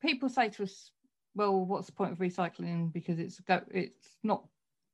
people 0.02 0.28
say 0.28 0.48
to 0.50 0.64
us, 0.64 0.90
well, 1.34 1.64
what's 1.64 1.86
the 1.86 1.92
point 1.92 2.12
of 2.12 2.18
recycling? 2.18 2.92
Because 2.92 3.18
it's 3.18 3.40
go, 3.40 3.62
it's 3.70 4.16
not 4.22 4.44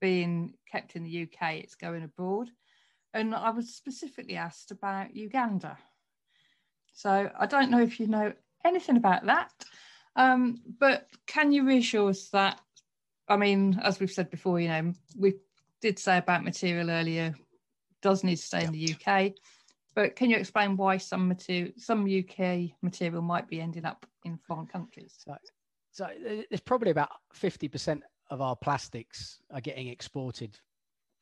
being 0.01 0.55
kept 0.70 0.94
in 0.94 1.02
the 1.02 1.22
UK, 1.22 1.55
it's 1.55 1.74
going 1.74 2.05
abroad. 2.05 2.48
And 3.14 3.35
I 3.35 3.51
was 3.51 3.74
specifically 3.74 4.36
asked 4.36 4.70
about 4.70 5.16
Uganda. 5.16 5.76
So 6.93 7.30
I 7.36 7.47
don't 7.47 7.70
know 7.70 7.80
if 7.80 7.98
you 7.98 8.06
know 8.06 8.32
anything 8.64 8.97
about 8.97 9.26
that, 9.26 9.52
um, 10.16 10.60
but 10.78 11.06
can 11.26 11.52
you 11.52 11.64
reassure 11.66 12.10
us 12.10 12.28
that, 12.30 12.60
I 13.28 13.36
mean, 13.36 13.80
as 13.82 14.01
we've 14.01 14.10
said 14.10 14.30
before, 14.30 14.60
you 14.60 14.68
know, 14.68 14.93
we 15.16 15.35
did 15.80 15.98
say 15.98 16.18
about 16.18 16.44
material 16.44 16.90
earlier, 16.90 17.35
does 18.02 18.24
need 18.24 18.36
to 18.36 18.43
stay 18.43 18.64
in 18.64 18.72
the 18.72 18.94
UK. 18.94 19.32
But 19.94 20.16
can 20.16 20.31
you 20.31 20.36
explain 20.36 20.77
why 20.77 20.97
some 20.97 21.28
material, 21.28 21.73
some 21.77 22.05
UK 22.05 22.70
material 22.82 23.23
might 23.23 23.48
be 23.48 23.60
ending 23.60 23.85
up 23.85 24.06
in 24.24 24.39
foreign 24.39 24.66
countries? 24.66 25.15
So, 25.19 25.36
so 25.90 26.09
there's 26.48 26.60
probably 26.60 26.90
about 26.90 27.10
50% 27.35 28.01
of 28.31 28.40
our 28.40 28.55
plastics 28.55 29.40
are 29.52 29.60
getting 29.60 29.89
exported 29.89 30.59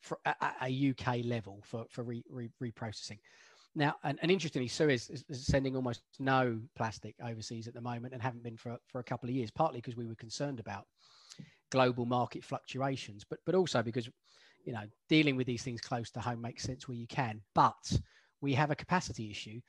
for, 0.02 0.18
at 0.24 0.56
a 0.62 0.90
UK 0.90 1.24
level 1.24 1.62
for, 1.64 1.86
for 1.90 2.02
re, 2.02 2.22
re, 2.28 2.51
reprocessing. 2.62 3.18
Now, 3.74 3.94
and, 4.05 4.18
and 4.22 4.30
interestingly, 4.30 4.68
Suez 4.68 5.10
is, 5.10 5.24
is, 5.28 5.47
sending 5.47 5.76
almost 5.76 6.02
no 6.18 6.59
plastic 6.74 7.14
overseas 7.22 7.68
at 7.68 7.74
the 7.74 7.80
moment 7.80 8.14
and 8.14 8.22
haven't 8.22 8.43
been 8.43 8.56
for, 8.56 8.78
for 8.86 9.01
a 9.01 9.05
couple 9.05 9.28
of 9.28 9.34
years, 9.34 9.51
partly 9.51 9.78
because 9.78 9.97
we 9.97 10.06
were 10.06 10.14
concerned 10.14 10.60
about 10.60 10.86
global 11.70 12.06
market 12.06 12.43
fluctuations, 12.43 13.24
but, 13.28 13.38
but 13.44 13.55
also 13.55 13.82
because, 13.82 14.09
you 14.64 14.72
know, 14.72 14.84
dealing 15.09 15.36
with 15.36 15.47
these 15.47 15.62
things 15.62 15.80
close 15.80 16.10
to 16.10 16.20
home 16.20 16.40
makes 16.40 16.62
sense 16.62 16.88
where 16.88 16.97
you 16.97 17.06
can. 17.06 17.43
But 17.55 18.01
we 18.40 18.54
have 18.54 18.70
a 18.70 18.76
capacity 18.76 19.30
issue 19.30 19.60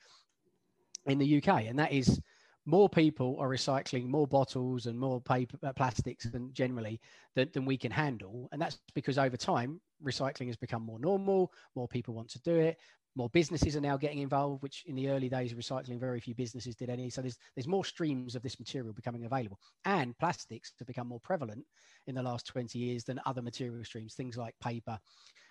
in 1.06 1.18
the 1.18 1.38
UK, 1.38 1.64
and 1.66 1.78
that 1.78 1.92
is 1.92 2.20
more 2.66 2.88
people 2.88 3.36
are 3.40 3.48
recycling 3.48 4.06
more 4.06 4.26
bottles 4.26 4.86
and 4.86 4.98
more 4.98 5.20
paper 5.22 5.56
uh, 5.62 5.72
plastics 5.72 6.26
than 6.26 6.52
generally 6.52 7.00
than, 7.34 7.48
than 7.54 7.64
we 7.64 7.78
can 7.78 7.90
handle. 7.90 8.48
And 8.52 8.60
that's 8.60 8.78
because 8.94 9.16
over 9.16 9.38
time 9.38 9.80
recycling 10.04 10.48
has 10.48 10.56
become 10.56 10.82
more 10.82 11.00
normal 11.00 11.50
more 11.74 11.88
people 11.88 12.14
want 12.14 12.28
to 12.28 12.40
do 12.42 12.54
it 12.54 12.76
more 13.18 13.28
businesses 13.30 13.74
are 13.74 13.80
now 13.80 13.96
getting 13.96 14.20
involved 14.20 14.62
which 14.62 14.84
in 14.86 14.94
the 14.94 15.08
early 15.08 15.28
days 15.28 15.50
of 15.50 15.58
recycling 15.58 15.98
very 15.98 16.20
few 16.20 16.34
businesses 16.34 16.76
did 16.76 16.88
any. 16.88 17.10
So 17.10 17.20
there's 17.20 17.36
there's 17.56 17.66
more 17.66 17.84
streams 17.84 18.36
of 18.36 18.42
this 18.42 18.60
material 18.60 18.92
becoming 18.92 19.24
available. 19.24 19.58
And 19.84 20.16
plastics 20.18 20.72
have 20.78 20.86
become 20.86 21.08
more 21.08 21.20
prevalent 21.20 21.64
in 22.06 22.14
the 22.14 22.22
last 22.22 22.46
20 22.46 22.78
years 22.78 23.04
than 23.04 23.20
other 23.26 23.42
material 23.42 23.84
streams 23.84 24.14
things 24.14 24.36
like 24.36 24.54
paper 24.62 24.98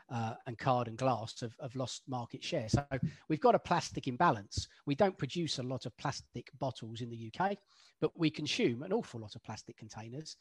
uh, 0.09 0.33
and 0.45 0.57
card 0.57 0.87
and 0.87 0.97
glass 0.97 1.39
have, 1.41 1.55
have 1.61 1.75
lost 1.75 2.03
market 2.07 2.43
share. 2.43 2.69
So 2.69 2.85
we've 3.27 3.41
got 3.41 3.55
a 3.55 3.59
plastic 3.59 4.07
imbalance. 4.07 4.67
We 4.85 4.95
don't 4.95 5.17
produce 5.17 5.59
a 5.59 5.63
lot 5.63 5.85
of 5.85 5.95
plastic 5.97 6.49
bottles 6.59 7.01
in 7.01 7.09
the 7.09 7.31
UK, 7.33 7.57
but 7.99 8.17
we 8.17 8.29
consume 8.29 8.83
an 8.83 8.93
awful 8.93 9.19
lot 9.19 9.35
of 9.35 9.43
plastic 9.43 9.77
containers. 9.77 10.35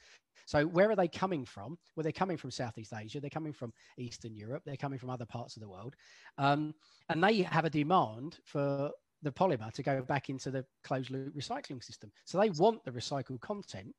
So 0.47 0.67
where 0.67 0.91
are 0.91 0.97
they 0.97 1.09
coming 1.09 1.45
from? 1.45 1.79
Well, 1.95 2.05
they're 2.05 2.13
coming 2.13 2.37
from 2.37 2.51
Southeast 2.51 2.93
Asia. 2.97 3.21
They're 3.21 3.31
coming 3.31 3.53
from 3.53 3.73
Eastern 3.99 4.37
Europe. 4.37 4.63
They're 4.65 4.77
coming 4.77 4.99
from 4.99 5.11
other 5.11 5.27
parts 5.27 5.57
of 5.57 5.63
the 5.63 5.69
world, 5.69 5.97
um, 6.39 6.75
and 7.09 7.23
they 7.23 7.43
have 7.43 7.65
a 7.65 7.71
demand 7.71 8.39
for 8.45 8.91
the 9.23 9.33
polymer 9.33 9.73
to 9.73 9.83
go 9.83 10.03
back 10.03 10.29
into 10.29 10.51
the 10.51 10.65
closed 10.85 11.11
loop 11.11 11.35
recycling 11.35 11.83
system. 11.83 12.13
So 12.25 12.39
they 12.39 12.51
want 12.51 12.85
the 12.85 12.93
recycled 12.93 13.41
content, 13.41 13.93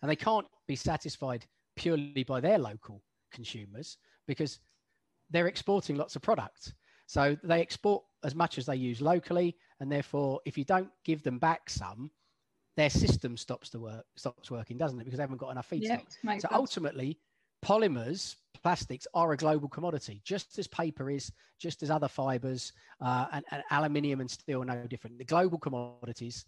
and 0.00 0.10
they 0.10 0.16
can't 0.16 0.46
be 0.66 0.76
satisfied 0.76 1.44
purely 1.76 2.24
by 2.24 2.40
their 2.40 2.58
local 2.58 3.02
consumers 3.32 3.98
because 4.26 4.60
they're 5.30 5.46
exporting 5.46 5.96
lots 5.96 6.16
of 6.16 6.22
products. 6.22 6.72
So 7.06 7.36
they 7.42 7.60
export 7.60 8.04
as 8.22 8.34
much 8.34 8.58
as 8.58 8.66
they 8.66 8.76
use 8.76 9.00
locally, 9.00 9.56
and 9.80 9.90
therefore, 9.90 10.40
if 10.44 10.56
you 10.56 10.64
don't 10.64 10.88
give 11.04 11.22
them 11.22 11.38
back 11.38 11.68
some, 11.68 12.10
their 12.76 12.90
system 12.90 13.36
stops 13.36 13.70
the 13.70 13.78
work 13.78 14.04
stops 14.16 14.50
working, 14.50 14.76
doesn't 14.76 14.98
it? 15.00 15.04
Because 15.04 15.18
they 15.18 15.22
haven't 15.22 15.38
got 15.38 15.50
enough 15.50 15.68
feedstock. 15.68 16.06
Yep, 16.24 16.40
so 16.40 16.48
ultimately, 16.50 17.18
polymers, 17.64 18.36
plastics 18.62 19.06
are 19.14 19.32
a 19.32 19.36
global 19.36 19.68
commodity, 19.68 20.20
just 20.24 20.58
as 20.58 20.66
paper 20.66 21.10
is, 21.10 21.30
just 21.58 21.82
as 21.82 21.90
other 21.90 22.08
fibers, 22.08 22.72
uh, 23.00 23.26
and, 23.32 23.44
and 23.50 23.62
aluminium 23.70 24.20
and 24.20 24.30
steel 24.30 24.62
are 24.62 24.64
no 24.64 24.86
different. 24.86 25.18
The 25.18 25.24
global 25.24 25.58
commodities 25.58 26.46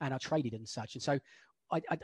and 0.00 0.14
are 0.14 0.18
traded 0.20 0.54
and 0.54 0.68
such. 0.68 0.94
And 0.94 1.02
so, 1.02 1.18
I, 1.72 1.82
I, 1.90 1.98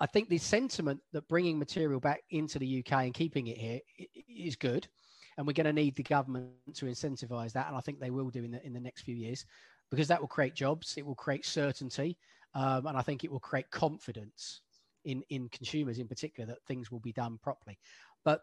I 0.00 0.06
think 0.06 0.28
the 0.28 0.38
sentiment 0.38 1.00
that 1.12 1.28
bringing 1.28 1.58
material 1.58 2.00
back 2.00 2.22
into 2.30 2.58
the 2.58 2.84
UK 2.84 3.04
and 3.04 3.14
keeping 3.14 3.46
it 3.46 3.58
here 3.58 3.80
is 4.28 4.56
good, 4.56 4.88
and 5.36 5.46
we're 5.46 5.52
going 5.52 5.66
to 5.66 5.72
need 5.72 5.94
the 5.94 6.02
government 6.02 6.50
to 6.74 6.86
incentivise 6.86 7.52
that, 7.52 7.68
and 7.68 7.76
I 7.76 7.80
think 7.80 8.00
they 8.00 8.10
will 8.10 8.30
do 8.30 8.44
in 8.44 8.50
the 8.50 8.64
in 8.66 8.72
the 8.72 8.80
next 8.80 9.02
few 9.02 9.14
years, 9.14 9.44
because 9.90 10.08
that 10.08 10.20
will 10.20 10.28
create 10.28 10.54
jobs, 10.54 10.94
it 10.96 11.06
will 11.06 11.14
create 11.14 11.46
certainty, 11.46 12.18
um, 12.54 12.86
and 12.86 12.96
I 12.96 13.02
think 13.02 13.22
it 13.22 13.30
will 13.30 13.40
create 13.40 13.70
confidence 13.70 14.62
in 15.04 15.22
in 15.30 15.48
consumers 15.50 15.98
in 15.98 16.08
particular 16.08 16.46
that 16.48 16.64
things 16.66 16.90
will 16.90 17.00
be 17.00 17.12
done 17.12 17.38
properly. 17.42 17.78
But 18.24 18.40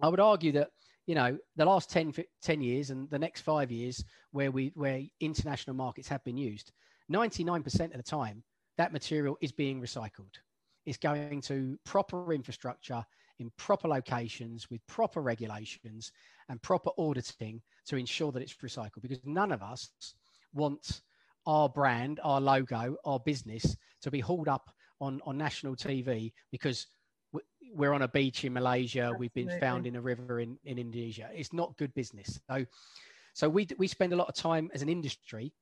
I 0.00 0.08
would 0.08 0.20
argue 0.20 0.50
that 0.52 0.70
you 1.06 1.14
know 1.14 1.38
the 1.54 1.64
last 1.64 1.88
10, 1.90 2.14
10 2.42 2.60
years 2.62 2.90
and 2.90 3.08
the 3.10 3.18
next 3.18 3.42
five 3.42 3.70
years 3.70 4.04
where 4.32 4.50
we 4.50 4.72
where 4.74 5.02
international 5.20 5.76
markets 5.76 6.08
have 6.08 6.24
been 6.24 6.36
used, 6.36 6.72
99% 7.12 7.84
of 7.84 7.92
the 7.92 8.02
time 8.02 8.42
that 8.76 8.92
material 8.92 9.38
is 9.40 9.52
being 9.52 9.80
recycled 9.80 10.34
is 10.86 10.96
going 10.96 11.40
to 11.42 11.78
proper 11.84 12.32
infrastructure 12.32 13.04
in 13.38 13.50
proper 13.56 13.88
locations 13.88 14.70
with 14.70 14.86
proper 14.86 15.20
regulations 15.20 16.12
and 16.48 16.62
proper 16.62 16.90
auditing 16.98 17.60
to 17.86 17.96
ensure 17.96 18.30
that 18.32 18.42
it's 18.42 18.54
recycled 18.54 19.02
because 19.02 19.20
none 19.24 19.52
of 19.52 19.62
us 19.62 19.90
want 20.52 21.02
our 21.46 21.68
brand, 21.68 22.20
our 22.22 22.40
logo, 22.40 22.96
our 23.04 23.20
business 23.20 23.76
to 24.02 24.10
be 24.10 24.20
hauled 24.20 24.48
up 24.48 24.70
on, 25.00 25.20
on 25.26 25.36
national 25.36 25.74
TV 25.76 26.32
because 26.50 26.86
we're 27.74 27.92
on 27.92 28.02
a 28.02 28.08
beach 28.08 28.44
in 28.44 28.52
Malaysia, 28.52 29.00
Absolutely. 29.00 29.18
we've 29.20 29.34
been 29.34 29.60
found 29.60 29.86
in 29.86 29.96
a 29.96 30.00
river 30.00 30.40
in, 30.40 30.56
in 30.64 30.78
Indonesia. 30.78 31.28
It's 31.34 31.52
not 31.52 31.76
good 31.76 31.92
business. 31.94 32.40
So, 32.48 32.64
so 33.34 33.48
we, 33.48 33.66
we 33.78 33.88
spend 33.88 34.12
a 34.12 34.16
lot 34.16 34.28
of 34.28 34.34
time 34.34 34.70
as 34.72 34.82
an 34.82 34.88
industry 34.88 35.52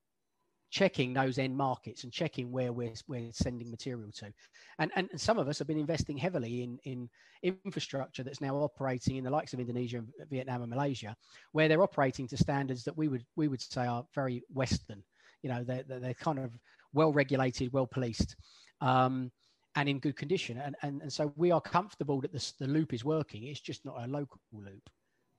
checking 0.73 1.13
those 1.13 1.39
end 1.39 1.55
markets 1.55 2.03
and 2.03 2.13
checking 2.13 2.51
where 2.51 2.73
we're, 2.73 2.95
we're 3.07 3.31
sending 3.31 3.71
material 3.71 4.11
to. 4.11 4.33
And, 4.79 4.91
and 4.97 5.09
some 5.17 5.39
of 5.39 5.47
us 5.47 5.59
have 5.59 5.69
been 5.69 5.79
investing 5.79 6.17
heavily 6.17 6.63
in, 6.63 6.79
in 6.85 7.11
infrastructure 7.43 8.23
that's 8.23 8.41
now 8.41 8.57
operating 8.57 9.17
in 9.17 9.25
the 9.25 9.31
likes 9.31 9.53
of 9.53 9.61
Indonesia, 9.61 9.99
and 9.99 10.09
Vietnam, 10.31 10.63
and 10.63 10.71
Malaysia, 10.71 11.15
where 11.53 11.69
they're 11.69 11.83
operating 11.83 12.27
to 12.29 12.39
standards 12.39 12.85
that 12.85 12.97
we 12.97 13.09
would, 13.09 13.25
we 13.37 13.49
would 13.49 13.61
say 13.61 13.87
are 13.87 14.07
very 14.15 14.43
Western. 14.49 15.03
You 15.43 15.51
know, 15.51 15.63
they're, 15.63 15.85
they're 15.87 16.15
kind 16.15 16.39
of 16.39 16.51
well 16.95 17.13
regulated, 17.13 17.71
well 17.73 17.87
policed. 17.87 18.35
Um, 18.81 19.31
and 19.75 19.89
in 19.89 19.99
good 19.99 20.17
condition. 20.17 20.59
And, 20.59 20.75
and, 20.83 21.03
and 21.03 21.13
so 21.13 21.33
we 21.37 21.51
are 21.51 21.61
comfortable 21.61 22.21
that 22.23 22.33
this, 22.33 22.53
the 22.53 22.67
loop 22.67 22.95
is 22.95 23.05
working. 23.05 23.45
It's 23.45 23.61
just 23.61 23.85
not 23.85 24.03
a 24.03 24.07
local 24.07 24.41
loop. 24.53 24.89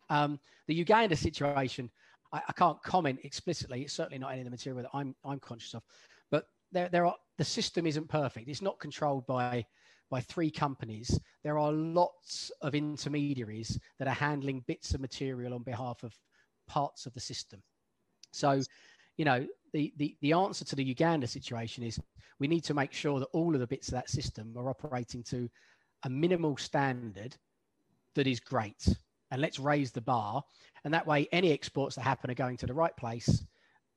Um, 0.09 0.39
the 0.67 0.75
Uganda 0.75 1.15
situation, 1.15 1.89
I, 2.33 2.41
I, 2.49 2.53
can't 2.53 2.81
comment 2.83 3.19
explicitly. 3.23 3.83
It's 3.83 3.93
certainly 3.93 4.17
not 4.19 4.31
any 4.31 4.41
of 4.41 4.45
the 4.45 4.51
material 4.51 4.81
that 4.81 4.89
I'm 4.93 5.15
I'm 5.23 5.39
conscious 5.39 5.73
of, 5.73 5.83
but 6.31 6.47
there 6.71 6.89
there 6.89 7.05
are 7.05 7.15
the 7.37 7.45
system 7.45 7.87
isn't 7.87 8.09
perfect. 8.09 8.49
It's 8.49 8.61
not 8.61 8.79
controlled 8.79 9.25
by 9.27 9.65
by 10.09 10.21
three 10.21 10.51
companies. 10.51 11.19
There 11.43 11.57
are 11.57 11.71
lots 11.71 12.51
of 12.61 12.75
intermediaries 12.75 13.79
that 13.99 14.07
are 14.07 14.13
handling 14.13 14.63
bits 14.67 14.93
of 14.93 15.01
material 15.01 15.53
on 15.53 15.63
behalf 15.63 16.03
of 16.03 16.13
parts 16.67 17.05
of 17.05 17.13
the 17.13 17.19
system. 17.19 17.61
So, 18.31 18.61
you 19.17 19.25
know, 19.25 19.47
the, 19.73 19.91
the, 19.97 20.15
the 20.21 20.33
answer 20.33 20.65
to 20.65 20.75
the 20.75 20.83
Uganda 20.83 21.25
situation 21.25 21.83
is 21.83 21.99
we 22.39 22.47
need 22.47 22.63
to 22.65 22.73
make 22.73 22.93
sure 22.93 23.19
that 23.19 23.29
all 23.33 23.55
of 23.55 23.59
the 23.59 23.67
bits 23.67 23.87
of 23.87 23.93
that 23.93 24.09
system 24.09 24.53
are 24.55 24.69
operating 24.69 25.23
to 25.23 25.49
a 26.03 26.09
minimal 26.09 26.57
standard 26.57 27.35
that 28.13 28.27
is 28.27 28.39
great 28.39 28.87
and 29.33 29.41
let's 29.41 29.59
raise 29.59 29.91
the 29.91 29.99
bar. 29.99 30.43
And 30.85 30.93
that 30.93 31.07
way, 31.07 31.27
any 31.31 31.51
exports 31.51 31.95
that 31.95 32.03
happen 32.03 32.29
are 32.29 32.35
going 32.35 32.55
to 32.57 32.67
the 32.67 32.73
right 32.73 32.95
place 32.95 33.43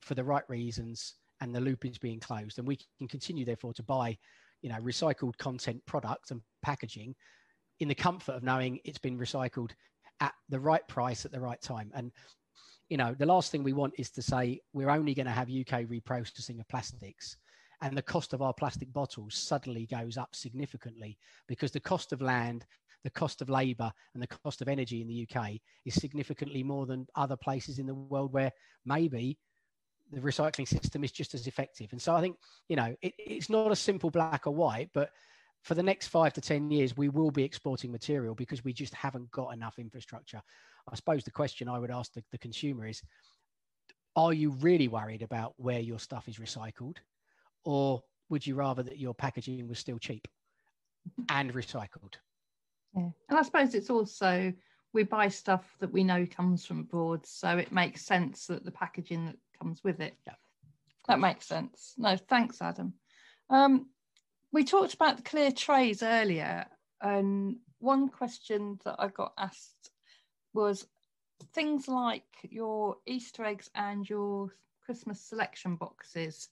for 0.00 0.14
the 0.14 0.24
right 0.24 0.48
reasons, 0.48 1.12
and 1.42 1.54
the 1.54 1.60
loop 1.60 1.84
is 1.84 1.98
being 1.98 2.20
closed. 2.20 2.58
And 2.58 2.66
we 2.66 2.78
can 2.98 3.06
continue, 3.06 3.44
therefore, 3.44 3.74
to 3.74 3.82
buy, 3.82 4.16
you 4.62 4.70
know, 4.70 4.78
recycled 4.80 5.36
content 5.36 5.82
products 5.86 6.30
and 6.30 6.40
packaging 6.62 7.14
in 7.80 7.88
the 7.88 7.94
comfort 7.94 8.32
of 8.32 8.44
knowing 8.44 8.80
it's 8.84 8.96
been 8.96 9.18
recycled 9.18 9.72
at 10.20 10.32
the 10.48 10.58
right 10.58 10.88
price 10.88 11.26
at 11.26 11.32
the 11.32 11.40
right 11.40 11.60
time. 11.60 11.92
And 11.94 12.10
you 12.88 12.96
know, 12.96 13.14
the 13.18 13.26
last 13.26 13.50
thing 13.50 13.62
we 13.62 13.72
want 13.72 13.92
is 13.98 14.10
to 14.12 14.22
say 14.22 14.60
we're 14.72 14.90
only 14.90 15.12
going 15.12 15.26
to 15.26 15.32
have 15.32 15.50
UK 15.50 15.82
reprocessing 15.82 16.60
of 16.60 16.68
plastics 16.68 17.36
and 17.82 17.96
the 17.96 18.02
cost 18.02 18.32
of 18.32 18.42
our 18.42 18.54
plastic 18.54 18.92
bottles 18.92 19.34
suddenly 19.34 19.86
goes 19.86 20.16
up 20.16 20.34
significantly 20.34 21.18
because 21.46 21.72
the 21.72 21.80
cost 21.80 22.12
of 22.12 22.22
land 22.22 22.64
the 23.05 23.10
cost 23.10 23.43
of 23.43 23.48
labour 23.48 23.93
and 24.14 24.23
the 24.23 24.27
cost 24.27 24.60
of 24.60 24.68
energy 24.68 25.01
in 25.01 25.09
the 25.09 25.28
UK 25.28 25.52
is 25.85 25.94
significantly 25.94 26.62
more 26.62 26.86
than 26.86 27.06
other 27.14 27.36
places 27.36 27.78
in 27.78 27.86
the 27.86 27.94
world 27.94 28.32
where 28.32 28.51
maybe 28.85 29.39
the 30.12 30.20
recycling 30.20 30.66
system 30.66 31.05
is 31.05 31.12
just 31.12 31.35
as 31.35 31.47
effective. 31.47 31.89
And 31.93 32.01
so 32.01 32.14
I 32.14 32.20
think, 32.20 32.36
you 32.68 32.77
know, 32.77 32.94
it, 33.02 33.14
it's 33.18 33.51
not 33.51 33.73
a 33.73 33.77
simple 33.77 34.10
black 34.10 34.47
or 34.47 34.55
white, 34.55 34.90
but 34.94 35.10
for 35.62 35.74
the 35.74 35.82
next 35.82 36.09
five 36.09 36.32
to 36.35 36.40
10 36.40 36.70
years, 36.70 36.97
we 36.97 37.09
will 37.09 37.31
be 37.31 37.43
exporting 37.43 37.90
material 37.90 38.35
because 38.35 38.64
we 38.64 38.73
just 38.73 38.94
haven't 38.94 39.31
got 39.32 39.52
enough 39.52 39.78
infrastructure. 39.78 40.40
I 40.90 40.94
suppose 40.94 41.24
the 41.24 41.31
question 41.32 41.68
I 41.68 41.78
would 41.78 41.90
ask 41.90 42.12
the, 42.12 42.23
the 42.31 42.39
consumer 42.39 42.86
is 42.86 43.02
Are 44.14 44.32
you 44.32 44.51
really 44.51 44.89
worried 44.89 45.23
about 45.23 45.55
where 45.56 45.81
your 45.81 45.98
stuff 45.98 46.28
is 46.28 46.36
recycled? 46.36 46.98
Or 47.64 48.02
would 48.28 48.47
you 48.47 48.55
rather 48.55 48.82
that 48.85 48.98
your 48.98 49.14
packaging 49.14 49.66
was 49.66 49.81
still 49.81 49.98
cheap 49.98 50.28
and 51.28 51.52
recycled? 51.52 52.14
Yeah. 52.97 53.10
And 53.28 53.39
I 53.39 53.43
suppose 53.43 53.74
it's 53.74 53.90
also 53.90 54.52
we 54.93 55.02
buy 55.02 55.28
stuff 55.28 55.77
that 55.81 55.93
we 55.93 56.02
know 56.02 56.27
comes 56.27 56.64
from 56.64 56.81
abroad, 56.81 57.27
so 57.27 57.59
it 57.59 57.70
makes 57.70 58.06
sense 58.06 58.47
that 58.47 58.64
the 58.64 58.70
packaging 58.70 59.27
that 59.27 59.36
comes 59.59 59.85
with 59.85 60.01
it. 60.01 60.16
Yeah. 60.27 60.35
That 61.06 61.20
makes 61.20 61.47
sense. 61.47 61.94
No, 61.98 62.16
thanks, 62.16 62.62
Adam. 62.62 62.94
Um, 63.51 63.90
we 64.52 64.64
talked 64.64 64.94
about 64.94 65.18
the 65.18 65.23
clear 65.23 65.52
trays 65.52 66.02
earlier, 66.02 66.66
and 67.02 67.56
one 67.78 68.09
question 68.09 68.78
that 68.85 68.97
I 68.98 69.09
got 69.09 69.35
asked 69.36 69.90
was 70.55 70.86
things 71.52 71.86
like 71.86 72.24
your 72.48 72.97
Easter 73.06 73.44
eggs 73.44 73.70
and 73.74 74.09
your 74.09 74.55
Christmas 74.85 75.20
selection 75.20 75.77
boxes. 75.77 76.48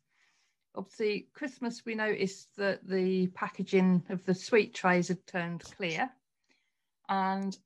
Obviously, 0.76 1.28
Christmas, 1.32 1.86
we 1.86 1.94
noticed 1.94 2.54
that 2.56 2.86
the 2.86 3.28
packaging 3.28 4.02
of 4.10 4.24
the 4.26 4.34
sweet 4.34 4.74
trays 4.74 5.08
had 5.08 5.26
turned 5.26 5.62
clear 5.62 6.10
and 7.08 7.56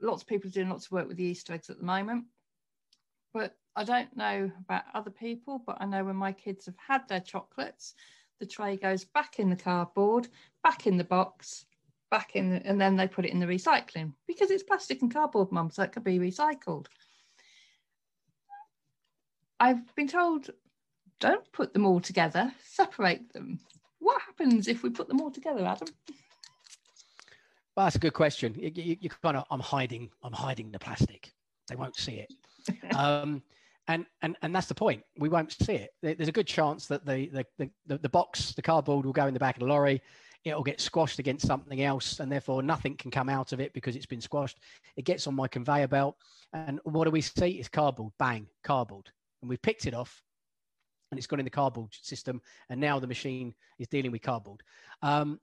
lots 0.00 0.22
of 0.22 0.28
people 0.28 0.48
are 0.48 0.52
doing 0.52 0.68
lots 0.68 0.86
of 0.86 0.92
work 0.92 1.08
with 1.08 1.16
the 1.16 1.24
Easter 1.24 1.52
eggs 1.52 1.70
at 1.70 1.78
the 1.78 1.84
moment. 1.84 2.24
But 3.32 3.56
I 3.76 3.84
don't 3.84 4.16
know 4.16 4.50
about 4.60 4.84
other 4.94 5.10
people, 5.10 5.62
but 5.66 5.78
I 5.80 5.86
know 5.86 6.04
when 6.04 6.16
my 6.16 6.32
kids 6.32 6.66
have 6.66 6.76
had 6.76 7.08
their 7.08 7.20
chocolates, 7.20 7.94
the 8.40 8.46
tray 8.46 8.76
goes 8.76 9.04
back 9.04 9.38
in 9.38 9.50
the 9.50 9.56
cardboard, 9.56 10.28
back 10.62 10.86
in 10.86 10.96
the 10.96 11.04
box, 11.04 11.66
back 12.10 12.36
in, 12.36 12.50
the, 12.50 12.66
and 12.66 12.80
then 12.80 12.96
they 12.96 13.08
put 13.08 13.24
it 13.24 13.32
in 13.32 13.40
the 13.40 13.46
recycling 13.46 14.12
because 14.26 14.50
it's 14.50 14.62
plastic 14.62 15.02
and 15.02 15.12
cardboard, 15.12 15.50
mum, 15.50 15.70
so 15.70 15.82
it 15.82 15.92
could 15.92 16.04
be 16.04 16.18
recycled. 16.18 16.86
I've 19.58 19.94
been 19.94 20.08
told 20.08 20.50
don't 21.20 21.50
put 21.52 21.72
them 21.72 21.86
all 21.86 22.00
together, 22.00 22.52
separate 22.62 23.32
them. 23.32 23.60
What 23.98 24.20
happens 24.22 24.68
if 24.68 24.82
we 24.82 24.90
put 24.90 25.08
them 25.08 25.20
all 25.20 25.30
together, 25.30 25.64
Adam? 25.64 25.88
Well, 27.76 27.86
that's 27.86 27.96
a 27.96 28.00
good 28.00 28.12
question. 28.14 28.54
You, 28.56 28.70
you, 28.74 28.96
you, 29.00 29.10
kind 29.22 29.36
of, 29.36 29.44
I'm 29.50 29.60
hiding, 29.60 30.10
I'm 30.22 30.32
hiding 30.32 30.70
the 30.70 30.78
plastic. 30.78 31.32
They 31.68 31.76
won't 31.76 31.96
see 31.96 32.24
it. 32.24 32.32
um, 32.96 33.42
and, 33.88 34.06
and, 34.22 34.36
and 34.42 34.54
that's 34.54 34.68
the 34.68 34.74
point. 34.74 35.02
We 35.18 35.28
won't 35.28 35.52
see 35.52 35.74
it. 35.74 35.90
There's 36.02 36.28
a 36.28 36.32
good 36.32 36.46
chance 36.46 36.86
that 36.86 37.04
the, 37.04 37.44
the, 37.58 37.70
the, 37.86 37.98
the 37.98 38.08
box, 38.08 38.52
the 38.52 38.62
cardboard 38.62 39.04
will 39.04 39.12
go 39.12 39.26
in 39.26 39.34
the 39.34 39.40
back 39.40 39.56
of 39.56 39.60
the 39.60 39.66
lorry. 39.66 40.00
it'll 40.44 40.62
get 40.62 40.80
squashed 40.80 41.18
against 41.18 41.46
something 41.46 41.82
else 41.82 42.20
and 42.20 42.30
therefore 42.30 42.62
nothing 42.62 42.96
can 42.96 43.10
come 43.10 43.28
out 43.28 43.52
of 43.52 43.60
it 43.60 43.72
because 43.74 43.96
it's 43.96 44.06
been 44.06 44.20
squashed. 44.20 44.60
It 44.96 45.04
gets 45.04 45.26
on 45.26 45.34
my 45.34 45.48
conveyor 45.48 45.88
belt. 45.88 46.16
And 46.52 46.80
what 46.84 47.04
do 47.04 47.10
we 47.10 47.20
see? 47.20 47.50
It's 47.50 47.68
cardboard, 47.68 48.12
bang, 48.18 48.46
cardboard. 48.62 49.10
And 49.42 49.48
we've 49.48 49.60
picked 49.60 49.86
it 49.86 49.94
off 49.94 50.22
and 51.10 51.18
it's 51.18 51.26
gone 51.26 51.40
in 51.40 51.44
the 51.44 51.50
cardboard 51.50 51.90
system. 51.92 52.40
And 52.70 52.80
now 52.80 52.98
the 53.00 53.06
machine 53.06 53.54
is 53.78 53.88
dealing 53.88 54.12
with 54.12 54.22
cardboard. 54.22 54.62
Um, 55.02 55.40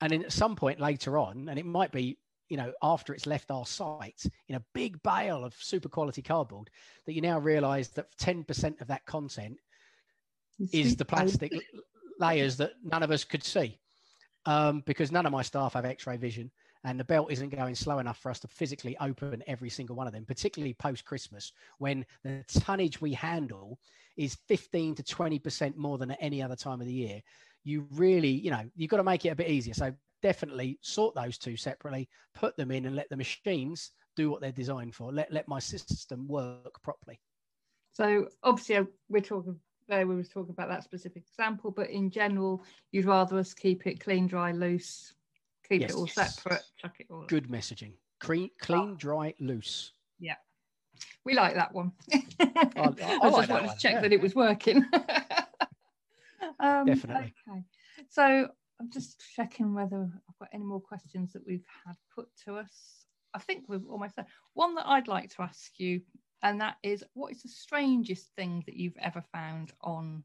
and 0.00 0.12
then 0.12 0.24
at 0.24 0.32
some 0.32 0.56
point 0.56 0.80
later 0.80 1.18
on, 1.18 1.48
and 1.48 1.58
it 1.58 1.66
might 1.66 1.92
be 1.92 2.18
you 2.50 2.56
know, 2.56 2.72
after 2.82 3.14
it's 3.14 3.26
left 3.26 3.50
our 3.50 3.64
site 3.64 4.24
in 4.48 4.56
a 4.56 4.64
big 4.74 5.00
bale 5.02 5.44
of 5.44 5.54
super 5.54 5.88
quality 5.88 6.20
cardboard, 6.20 6.68
that 7.06 7.14
you 7.14 7.20
now 7.22 7.38
realize 7.38 7.88
that 7.90 8.08
10% 8.18 8.80
of 8.80 8.88
that 8.88 9.06
content 9.06 9.56
is 10.72 10.96
the 10.96 11.04
plastic 11.04 11.52
layers 12.18 12.56
that 12.56 12.72
none 12.82 13.04
of 13.04 13.12
us 13.12 13.24
could 13.24 13.44
see. 13.44 13.78
Um, 14.46 14.82
because 14.84 15.12
none 15.12 15.26
of 15.26 15.32
my 15.32 15.42
staff 15.42 15.74
have 15.74 15.84
x-ray 15.84 16.16
vision 16.16 16.50
and 16.84 16.98
the 16.98 17.04
belt 17.04 17.30
isn't 17.30 17.54
going 17.54 17.74
slow 17.74 17.98
enough 17.98 18.18
for 18.18 18.30
us 18.30 18.40
to 18.40 18.48
physically 18.48 18.96
open 18.98 19.42
every 19.46 19.68
single 19.68 19.96
one 19.96 20.06
of 20.06 20.14
them 20.14 20.24
particularly 20.24 20.72
post 20.72 21.04
christmas 21.04 21.52
when 21.76 22.06
the 22.24 22.42
tonnage 22.48 23.02
we 23.02 23.12
handle 23.12 23.78
is 24.16 24.38
15 24.48 24.94
to 24.94 25.02
20% 25.02 25.76
more 25.76 25.98
than 25.98 26.12
at 26.12 26.18
any 26.22 26.42
other 26.42 26.56
time 26.56 26.80
of 26.80 26.86
the 26.86 26.92
year 26.92 27.20
you 27.64 27.86
really 27.92 28.28
you 28.28 28.50
know 28.50 28.62
you've 28.74 28.90
got 28.90 28.98
to 28.98 29.04
make 29.04 29.24
it 29.24 29.30
a 29.30 29.36
bit 29.36 29.48
easier 29.48 29.74
so 29.74 29.92
definitely 30.22 30.78
sort 30.82 31.14
those 31.14 31.38
two 31.38 31.56
separately 31.56 32.08
put 32.34 32.56
them 32.56 32.70
in 32.70 32.86
and 32.86 32.96
let 32.96 33.08
the 33.08 33.16
machines 33.16 33.92
do 34.16 34.30
what 34.30 34.40
they're 34.40 34.52
designed 34.52 34.94
for 34.94 35.12
let, 35.12 35.32
let 35.32 35.48
my 35.48 35.58
system 35.58 36.26
work 36.28 36.82
properly 36.82 37.18
so 37.92 38.26
obviously 38.42 38.76
uh, 38.76 38.84
we're 39.08 39.20
talking 39.20 39.58
there 39.90 40.06
we 40.06 40.14
were 40.14 40.24
talking 40.24 40.50
about 40.50 40.68
that 40.68 40.84
specific 40.84 41.24
example, 41.28 41.70
but 41.70 41.90
in 41.90 42.10
general, 42.10 42.62
you'd 42.92 43.04
rather 43.04 43.38
us 43.38 43.52
keep 43.52 43.86
it 43.86 44.00
clean, 44.00 44.26
dry, 44.26 44.52
loose, 44.52 45.12
keep 45.68 45.82
yes. 45.82 45.90
it 45.90 45.96
all 45.96 46.06
separate, 46.06 46.62
chuck 46.78 46.94
it 47.00 47.08
all. 47.10 47.24
Good 47.26 47.48
messaging. 47.48 47.92
Clean, 48.20 48.48
clean, 48.60 48.92
oh. 48.92 48.96
dry, 48.96 49.34
loose. 49.40 49.92
Yeah, 50.18 50.36
we 51.24 51.34
like 51.34 51.54
that 51.54 51.74
one. 51.74 51.92
I, 52.12 52.20
I, 52.40 52.50
I, 52.76 53.18
I 53.22 53.30
just 53.30 53.50
wanted 53.50 53.68
to 53.68 53.76
check 53.78 53.94
yeah. 53.94 54.00
that 54.00 54.12
it 54.12 54.20
was 54.20 54.34
working. 54.34 54.86
um, 56.60 56.86
Definitely. 56.86 57.34
Okay, 57.48 57.62
so 58.08 58.48
I'm 58.80 58.90
just 58.90 59.22
checking 59.36 59.74
whether 59.74 60.10
I've 60.28 60.38
got 60.38 60.48
any 60.52 60.64
more 60.64 60.80
questions 60.80 61.32
that 61.32 61.46
we've 61.46 61.66
had 61.86 61.96
put 62.14 62.28
to 62.44 62.56
us. 62.56 63.04
I 63.34 63.38
think 63.38 63.64
we've 63.68 63.86
almost 63.88 64.16
done. 64.16 64.26
One 64.54 64.74
that 64.74 64.88
I'd 64.88 65.08
like 65.08 65.30
to 65.36 65.42
ask 65.42 65.78
you 65.78 66.00
and 66.42 66.60
that 66.60 66.76
is 66.82 67.04
what 67.14 67.32
is 67.32 67.42
the 67.42 67.48
strangest 67.48 68.34
thing 68.34 68.62
that 68.66 68.76
you've 68.76 68.96
ever 69.00 69.22
found 69.32 69.72
on 69.82 70.24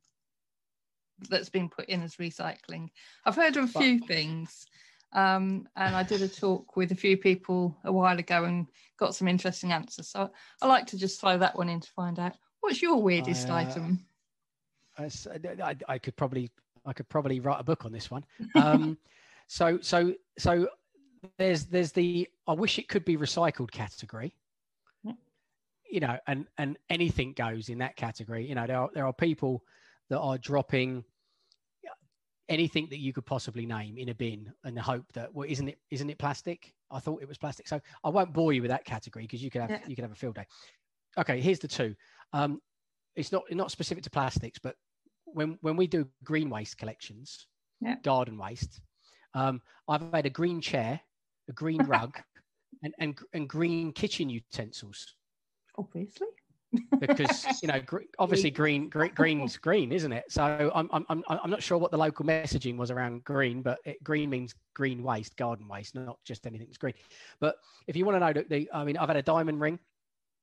that's 1.30 1.50
been 1.50 1.70
put 1.70 1.86
in 1.86 2.02
as 2.02 2.16
recycling? 2.16 2.90
I've 3.26 3.36
heard 3.36 3.58
of 3.58 3.66
a 3.66 3.80
few 3.80 4.00
things. 4.00 4.66
Um, 5.14 5.68
and 5.78 5.96
I 5.96 6.04
did 6.04 6.22
a 6.22 6.28
talk 6.28 6.76
with 6.76 6.92
a 6.92 6.96
few 6.96 7.16
people 7.16 7.78
a 7.86 7.92
while 7.92 8.20
ago 8.20 8.44
and 8.44 8.68
got 9.00 9.16
some 9.16 9.30
interesting 9.30 9.72
answers. 9.72 10.10
So 10.10 10.30
I 10.62 10.68
like 10.68 10.88
to 10.88 10.98
just 10.98 11.22
throw 11.22 11.38
that 11.38 11.58
one 11.58 11.70
in 11.70 11.80
to 11.80 11.92
find 11.92 12.20
out 12.20 12.36
what's 12.60 12.82
your 12.82 13.02
weirdest 13.02 13.50
I, 13.50 13.64
uh, 13.64 13.70
item. 13.70 14.06
I, 14.98 15.76
I, 15.88 15.98
could 15.98 16.16
probably 16.16 16.50
I 16.86 16.94
could 16.94 17.10
probably 17.10 17.40
write 17.40 17.60
a 17.60 17.64
book 17.64 17.86
on 17.86 17.92
this 17.92 18.10
one. 18.10 18.24
Um, 18.56 18.98
so 19.48 19.80
so 19.82 20.14
so 20.38 20.68
there's 21.38 21.66
there's 21.66 21.92
the 21.92 22.28
I 22.48 22.54
wish 22.54 22.80
it 22.80 22.88
could 22.88 23.06
be 23.06 23.18
recycled 23.18 23.72
category 23.72 24.36
you 25.88 26.00
know, 26.00 26.18
and 26.28 26.48
and 26.58 26.78
anything 26.90 27.32
goes 27.34 27.70
in 27.70 27.78
that 27.78 27.96
category. 27.96 28.46
You 28.48 28.56
know, 28.56 28.68
there 28.68 28.78
are 28.78 28.90
there 28.94 29.06
are 29.06 29.14
people 29.14 29.64
that 30.10 30.20
are 30.20 30.38
dropping 30.38 31.04
anything 32.50 32.88
that 32.90 33.00
you 33.00 33.12
could 33.12 33.26
possibly 33.26 33.66
name 33.66 33.98
in 33.98 34.10
a 34.10 34.14
bin 34.14 34.52
and 34.64 34.78
the 34.78 34.82
hope 34.82 35.06
that 35.14 35.34
well 35.34 35.48
isn't 35.50 35.68
it 35.68 35.80
isn't 35.90 36.12
it 36.12 36.20
plastic 36.20 36.74
i 36.92 37.00
thought 37.00 37.20
it 37.20 37.28
was 37.28 37.40
plastic 37.40 37.68
so 37.68 37.82
i 38.04 38.10
won't 38.10 38.32
bore 38.34 38.54
you 38.54 38.62
with 38.62 38.70
that 38.70 38.86
category 38.86 39.24
because 39.24 39.44
you 39.44 39.50
could 39.50 39.62
have 39.62 39.72
yeah. 39.72 39.80
you 39.88 39.96
could 39.96 40.04
have 40.04 40.12
a 40.12 40.16
field 40.16 40.36
day 40.36 40.46
okay 41.18 41.42
here's 41.42 41.58
the 41.58 41.68
two 41.68 41.96
um 42.34 42.62
it's 43.16 43.32
not 43.32 43.44
not 43.52 43.72
specific 43.72 44.04
to 44.04 44.12
plastics 44.12 44.60
but 44.60 44.76
when 45.36 45.58
when 45.62 45.76
we 45.76 45.88
do 45.88 46.08
green 46.24 46.50
waste 46.50 46.78
collections 46.78 47.48
yeah. 47.82 47.96
garden 48.04 48.38
waste 48.38 48.82
um 49.34 49.62
i've 49.88 50.12
had 50.14 50.26
a 50.26 50.30
green 50.30 50.62
chair 50.62 51.00
a 51.50 51.54
green 51.54 51.84
rug 51.88 52.18
and, 52.84 52.94
and 53.00 53.20
and 53.34 53.50
green 53.50 53.92
kitchen 53.92 54.30
utensils 54.30 55.16
obviously. 55.78 56.28
because 57.00 57.46
you 57.62 57.68
know, 57.68 57.80
gr- 57.80 58.00
obviously, 58.20 58.52
green, 58.52 58.90
green, 58.90 59.12
green's 59.14 59.58
green, 59.58 59.92
isn't 59.92 60.12
it? 60.12 60.26
So 60.30 60.72
I'm, 60.74 60.90
I'm, 60.92 61.24
I'm 61.28 61.50
not 61.50 61.64
sure 61.64 61.78
what 61.78 61.92
the 61.92 61.98
local 61.98 62.26
messaging 62.26 62.78
was 62.78 62.92
around 62.92 63.24
green, 63.24 63.62
but 63.62 63.80
it, 63.86 64.04
green 64.04 64.30
means 64.30 64.56
green 64.74 65.04
waste, 65.04 65.38
garden 65.38 65.68
waste, 65.68 65.96
not 65.96 66.18
just 66.26 66.46
anything 66.46 66.68
that's 66.68 66.78
green. 66.78 66.94
But 67.40 67.56
if 67.88 67.96
you 67.96 68.06
want 68.06 68.16
to 68.16 68.20
know, 68.20 68.34
the, 68.34 68.46
the 68.50 68.70
I 68.74 68.84
mean, 68.84 68.98
I've 68.98 69.08
had 69.08 69.18
a 69.18 69.22
diamond 69.22 69.62
ring. 69.62 69.80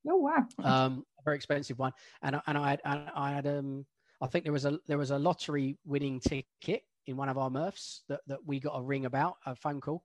Oh 0.09 0.17
wow! 0.17 0.47
Um, 0.65 1.05
a 1.21 1.23
very 1.25 1.37
expensive 1.37 1.79
one, 1.79 1.93
and 2.23 2.41
and 2.47 2.59
I 2.59 2.71
had, 2.71 2.81
and 2.85 3.11
I 3.15 3.31
had 3.33 3.47
um, 3.47 3.87
I 4.23 4.27
think 4.29 4.45
there 4.45 4.53
was 4.53 4.65
a 4.65 4.79
there 4.87 4.99
was 4.99 5.11
a 5.11 5.19
lottery 5.19 5.77
winning 5.85 6.21
ticket 6.21 6.85
in 7.07 7.17
one 7.17 7.29
of 7.29 7.37
our 7.37 7.51
MRFs 7.51 8.01
that 8.09 8.21
that 8.29 8.39
we 8.47 8.61
got 8.61 8.79
a 8.79 8.83
ring 8.83 9.07
about, 9.07 9.37
a 9.45 9.57
phone 9.57 9.81
call. 9.81 10.05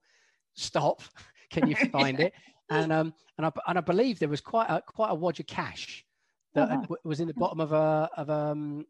Stop! 0.54 1.02
Can 1.50 1.68
you 1.68 1.76
find 1.92 2.20
it? 2.20 2.34
and 2.70 2.92
um 2.92 3.14
and 3.36 3.46
I 3.46 3.52
and 3.66 3.78
I 3.78 3.80
believe 3.80 4.18
there 4.18 4.28
was 4.28 4.40
quite 4.40 4.68
a 4.68 4.82
quite 4.82 5.10
a 5.10 5.14
wad 5.14 5.40
of 5.40 5.46
cash 5.46 6.04
that 6.54 6.68
oh, 6.70 6.84
wow. 6.88 6.96
was 7.04 7.20
in 7.20 7.28
the 7.28 7.34
bottom 7.34 7.60
of 7.60 7.72
a 7.72 8.08
of 8.16 8.30
um 8.30 8.84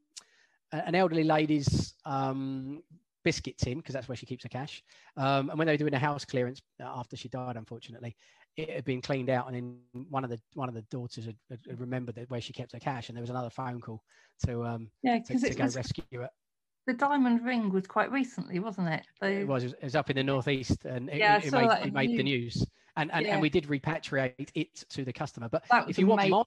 an 0.72 0.94
elderly 0.94 1.24
lady's 1.24 1.94
um 2.04 2.82
biscuit 3.28 3.58
tin 3.58 3.76
because 3.76 3.92
that's 3.92 4.08
where 4.08 4.16
she 4.16 4.24
keeps 4.24 4.42
her 4.42 4.48
cash. 4.48 4.82
Um, 5.18 5.50
and 5.50 5.58
when 5.58 5.66
they 5.66 5.74
were 5.74 5.78
doing 5.78 5.92
a 5.92 5.98
house 5.98 6.24
clearance 6.24 6.62
uh, 6.82 6.86
after 6.86 7.14
she 7.14 7.28
died, 7.28 7.56
unfortunately, 7.56 8.16
it 8.56 8.70
had 8.70 8.84
been 8.86 9.02
cleaned 9.02 9.28
out, 9.28 9.46
and 9.46 9.54
then 9.54 10.06
one 10.08 10.24
of 10.24 10.30
the 10.30 10.40
one 10.54 10.70
of 10.70 10.74
the 10.74 10.80
daughters 10.90 11.26
had, 11.26 11.36
had 11.50 11.78
remembered 11.78 12.14
that 12.14 12.30
where 12.30 12.40
she 12.40 12.54
kept 12.54 12.72
her 12.72 12.78
cash, 12.78 13.08
and 13.08 13.16
there 13.16 13.22
was 13.22 13.28
another 13.28 13.50
phone 13.50 13.82
call 13.82 14.02
to 14.46 14.64
um 14.64 14.90
yeah 15.02 15.18
to, 15.18 15.38
to 15.38 15.54
go 15.54 15.64
was, 15.64 15.76
rescue 15.76 16.22
it. 16.22 16.30
The 16.86 16.94
diamond 16.94 17.44
ring 17.44 17.70
was 17.70 17.86
quite 17.86 18.10
recently, 18.10 18.60
wasn't 18.60 18.88
it? 18.88 19.02
They... 19.20 19.42
It 19.42 19.46
was. 19.46 19.64
It 19.64 19.76
was 19.82 19.94
up 19.94 20.08
in 20.08 20.16
the 20.16 20.24
northeast, 20.24 20.86
and 20.86 21.10
it, 21.10 21.18
yeah, 21.18 21.36
it, 21.36 21.44
it 21.44 21.52
made, 21.52 21.70
it 21.84 21.92
made 21.92 22.18
the 22.18 22.22
news 22.22 22.64
and 22.98 23.12
and, 23.12 23.24
yeah. 23.24 23.32
and 23.32 23.42
we 23.42 23.48
did 23.48 23.64
repatriate 23.66 24.50
it 24.54 24.74
to 24.90 25.04
the 25.04 25.12
customer. 25.12 25.48
But 25.48 25.64
if 25.88 25.98
you 25.98 26.06
want 26.06 26.28
more, 26.28 26.46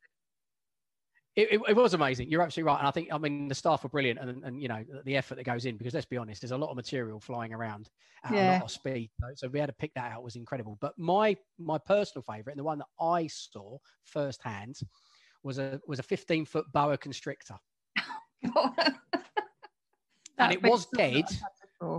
it, 1.36 1.53
it, 1.53 1.62
it, 1.70 1.76
was 1.76 1.94
amazing. 1.94 2.30
You're 2.30 2.41
absolutely 2.41 2.68
right, 2.68 2.80
and 2.80 2.88
I 2.88 2.91
think 2.91 3.08
I 3.12 3.18
mean 3.18 3.48
the 3.48 3.56
staff 3.56 3.84
were 3.84 3.90
brilliant, 3.90 4.20
and 4.20 4.44
and 4.44 4.62
you 4.62 4.68
know 4.68 4.84
the 5.06 5.16
effort 5.16 5.36
that 5.36 5.45
goes 5.45 5.66
in 5.66 5.78
because 5.78 5.94
let's 5.94 6.06
be 6.06 6.18
honest, 6.18 6.41
there's 6.41 6.52
a 6.52 6.58
lot 6.58 6.70
of 6.70 6.76
material 6.76 7.20
flying 7.20 7.53
around 7.53 7.90
at 8.26 8.34
yeah. 8.34 8.52
a 8.52 8.60
lot 8.60 8.64
of 8.64 8.72
speed, 8.72 9.10
so 9.36 9.48
we 9.48 9.60
had 9.60 9.68
to 9.68 9.74
pick 9.74 9.94
that 9.94 10.12
out 10.12 10.24
was 10.24 10.36
incredible. 10.36 10.78
But 10.82 10.98
my 10.98 11.38
my 11.58 11.78
personal 11.78 12.24
favourite 12.24 12.53
and 12.53 12.60
the 12.60 12.66
one 12.66 12.80
that 12.80 12.88
I 12.99 13.28
saw 13.28 13.78
firsthand 14.03 14.80
was 15.44 15.58
a 15.58 15.80
was 15.88 15.99
a 15.99 16.03
15 16.03 16.45
foot 16.45 16.66
boa 16.74 16.98
constrictor, 16.98 17.56
and 20.38 20.52
it 20.52 20.62
was 20.62 20.88
dead. 20.98 21.26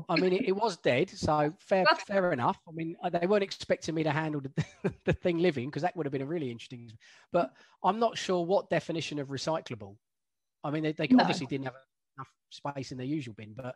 I 0.09 0.17
mean, 0.17 0.33
it, 0.33 0.49
it, 0.49 0.53
was 0.53 0.77
dead, 0.77 1.11
so 1.11 1.53
fair, 1.59 1.85
fair 2.07 2.33
enough. 2.33 2.59
I 2.69 2.73
mean, 2.73 2.95
uh, 3.03 3.11
they 3.11 3.27
weren't 3.27 3.43
expecting 3.43 3.95
me 3.95 4.05
to 4.05 4.13
handle 4.13 4.41
the, 4.41 4.93
the 5.05 5.13
thing 5.13 5.39
living 5.39 5.69
because 5.69 5.83
that 5.83 5.97
would 5.97 6.07
have 6.07 6.13
been 6.13 6.23
a 6.23 6.27
really 6.27 6.51
interesting. 6.51 6.91
But 7.33 7.53
I'm 7.83 7.99
not 7.99 8.17
sure 8.17 8.45
what 8.45 8.71
definition 8.71 9.19
of 9.19 9.29
recyclable. 9.29 9.97
I 10.63 10.71
mean, 10.71 10.85
they, 10.85 10.93
they 10.93 11.09
no. 11.09 11.21
obviously 11.21 11.47
didn't 11.47 11.65
have 11.65 11.75
enough 12.17 12.29
space 12.51 12.93
in 12.93 12.99
their 12.99 13.07
usual 13.07 13.35
bin, 13.35 13.55
but 13.57 13.75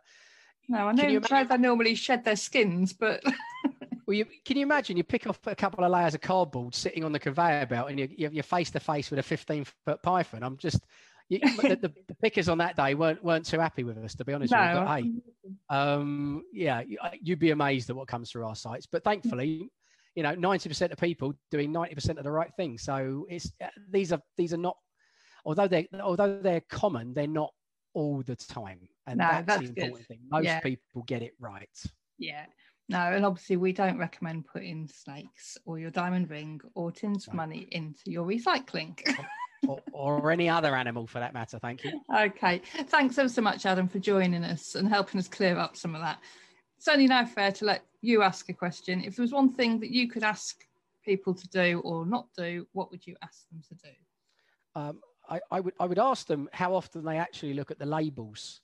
no, 0.69 0.87
I 0.87 0.91
know 0.91 1.07
you 1.07 1.19
they 1.19 1.57
normally 1.57 1.95
shed 1.95 2.23
their 2.23 2.35
skins, 2.35 2.93
but. 2.93 3.21
well, 4.07 4.15
you, 4.15 4.25
can 4.45 4.57
you 4.57 4.63
imagine 4.63 4.97
you 4.97 5.03
pick 5.03 5.27
off 5.27 5.39
a 5.45 5.55
couple 5.55 5.83
of 5.83 5.91
layers 5.91 6.13
of 6.13 6.21
cardboard 6.21 6.75
sitting 6.75 7.03
on 7.03 7.11
the 7.11 7.19
conveyor 7.19 7.65
belt, 7.65 7.89
and 7.89 7.99
you, 7.99 8.09
you're 8.17 8.43
face 8.43 8.71
to 8.71 8.79
face 8.79 9.09
with 9.09 9.19
a 9.19 9.23
15 9.23 9.65
foot 9.85 10.01
python? 10.01 10.43
I'm 10.43 10.57
just, 10.57 10.85
you, 11.29 11.39
the, 11.39 11.77
the, 11.81 11.93
the, 12.07 12.15
pickers 12.15 12.49
on 12.49 12.57
that 12.57 12.75
day 12.75 12.95
weren't 12.95 13.23
weren't 13.23 13.45
too 13.45 13.59
happy 13.59 13.83
with 13.83 13.97
us, 13.97 14.15
to 14.15 14.25
be 14.25 14.33
honest. 14.33 14.53
No. 14.53 14.59
With 14.59 14.69
you. 14.69 14.75
But, 14.75 15.01
hey, 15.01 15.56
um, 15.69 16.43
yeah, 16.51 16.83
you'd 17.21 17.39
be 17.39 17.51
amazed 17.51 17.89
at 17.89 17.95
what 17.95 18.07
comes 18.07 18.31
through 18.31 18.45
our 18.45 18.55
sites. 18.55 18.87
But 18.89 19.03
thankfully, 19.03 19.69
you 20.15 20.23
know, 20.23 20.35
ninety 20.35 20.69
percent 20.69 20.91
of 20.91 20.99
people 20.99 21.33
doing 21.51 21.71
ninety 21.71 21.95
percent 21.95 22.17
of 22.17 22.23
the 22.23 22.31
right 22.31 22.51
thing. 22.55 22.77
So 22.77 23.25
it's 23.29 23.51
uh, 23.61 23.67
these 23.89 24.11
are 24.11 24.21
these 24.37 24.53
are 24.53 24.57
not, 24.57 24.77
although 25.45 25.67
they 25.67 25.87
although 26.01 26.39
they're 26.41 26.63
common, 26.69 27.13
they're 27.13 27.27
not 27.27 27.51
all 27.93 28.21
the 28.21 28.35
time, 28.35 28.87
and 29.05 29.19
no, 29.19 29.27
that's, 29.27 29.45
that's, 29.45 29.61
the 29.61 29.67
important 29.67 29.97
good. 29.99 30.07
thing. 30.07 30.19
Most 30.29 30.45
yeah. 30.45 30.59
people 30.59 31.03
get 31.05 31.21
it 31.21 31.33
right. 31.39 31.69
Yeah. 32.17 32.45
No, 32.89 32.99
and 32.99 33.25
obviously 33.25 33.57
we 33.57 33.73
don't 33.73 33.97
recommend 33.97 34.47
putting 34.47 34.87
snakes 34.87 35.57
or 35.65 35.77
your 35.77 35.91
diamond 35.91 36.29
ring 36.29 36.61
or 36.73 36.89
tins 36.89 37.27
of 37.27 37.33
money 37.33 37.67
into 37.71 37.99
your 38.05 38.25
recycling. 38.25 38.97
Or, 39.67 39.81
or, 39.91 40.31
any 40.31 40.49
other 40.49 40.75
animal 40.75 41.07
for 41.07 41.19
that 41.19 41.33
matter. 41.33 41.59
Thank 41.59 41.83
you. 41.83 42.01
Okay. 42.15 42.61
Thanks 42.87 43.17
ever 43.17 43.29
so 43.29 43.41
much, 43.41 43.65
Adam, 43.65 43.87
for 43.87 43.99
joining 43.99 44.43
us 44.43 44.75
and 44.75 44.87
helping 44.87 45.19
us 45.19 45.27
clear 45.27 45.57
up 45.57 45.75
some 45.75 45.95
of 45.95 46.01
that. 46.01 46.19
It's 46.77 46.87
only 46.87 47.07
now 47.07 47.25
fair 47.25 47.51
to 47.53 47.65
let 47.65 47.83
you 48.01 48.21
ask 48.21 48.49
a 48.49 48.53
question. 48.53 49.03
If 49.03 49.15
there 49.15 49.23
was 49.23 49.31
one 49.31 49.53
thing 49.53 49.79
that 49.79 49.89
you 49.89 50.07
could 50.07 50.23
ask 50.23 50.63
people 51.03 51.33
to 51.33 51.47
do 51.49 51.81
or 51.83 52.05
not 52.05 52.27
do, 52.37 52.67
what 52.73 52.91
would 52.91 53.05
you 53.07 53.15
ask 53.23 53.47
them 53.49 53.61
to 53.69 53.75
do? 53.75 53.95
Um, 54.75 54.99
I, 55.29 55.39
I, 55.51 55.59
would 55.59 55.73
I 55.79 55.85
would 55.85 55.99
ask 55.99 56.27
them 56.27 56.49
how 56.53 56.73
often 56.73 57.03
they 57.03 57.17
actually 57.17 57.53
look 57.53 57.71
at 57.71 57.79
the 57.79 57.85
labels, 57.85 58.61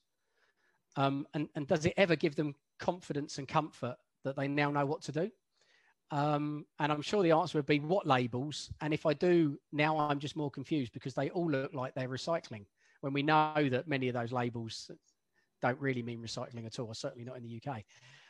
um, 0.95 1.25
and 1.33 1.49
and 1.55 1.67
does 1.67 1.85
it 1.85 1.93
ever 1.97 2.15
give 2.15 2.35
them 2.35 2.55
confidence 2.79 3.37
and 3.37 3.47
comfort 3.47 3.95
that 4.23 4.35
they 4.35 4.47
now 4.47 4.71
know 4.71 4.85
what 4.85 5.01
to 5.03 5.11
do. 5.11 5.29
Um, 6.11 6.65
and 6.79 6.91
I'm 6.91 7.01
sure 7.01 7.23
the 7.23 7.31
answer 7.31 7.57
would 7.57 7.65
be 7.65 7.79
what 7.79 8.05
labels. 8.05 8.69
And 8.81 8.93
if 8.93 9.05
I 9.05 9.13
do 9.13 9.57
now, 9.71 9.97
I'm 9.97 10.19
just 10.19 10.35
more 10.35 10.51
confused 10.51 10.93
because 10.93 11.13
they 11.13 11.29
all 11.31 11.49
look 11.49 11.73
like 11.73 11.95
they're 11.95 12.09
recycling 12.09 12.65
when 13.01 13.13
we 13.13 13.23
know 13.23 13.67
that 13.69 13.87
many 13.87 14.07
of 14.07 14.13
those 14.13 14.31
labels 14.31 14.89
don't 15.61 15.79
really 15.79 16.03
mean 16.03 16.21
recycling 16.21 16.65
at 16.65 16.79
all, 16.79 16.93
certainly 16.93 17.25
not 17.25 17.37
in 17.37 17.43
the 17.43 17.61
UK. 17.65 17.83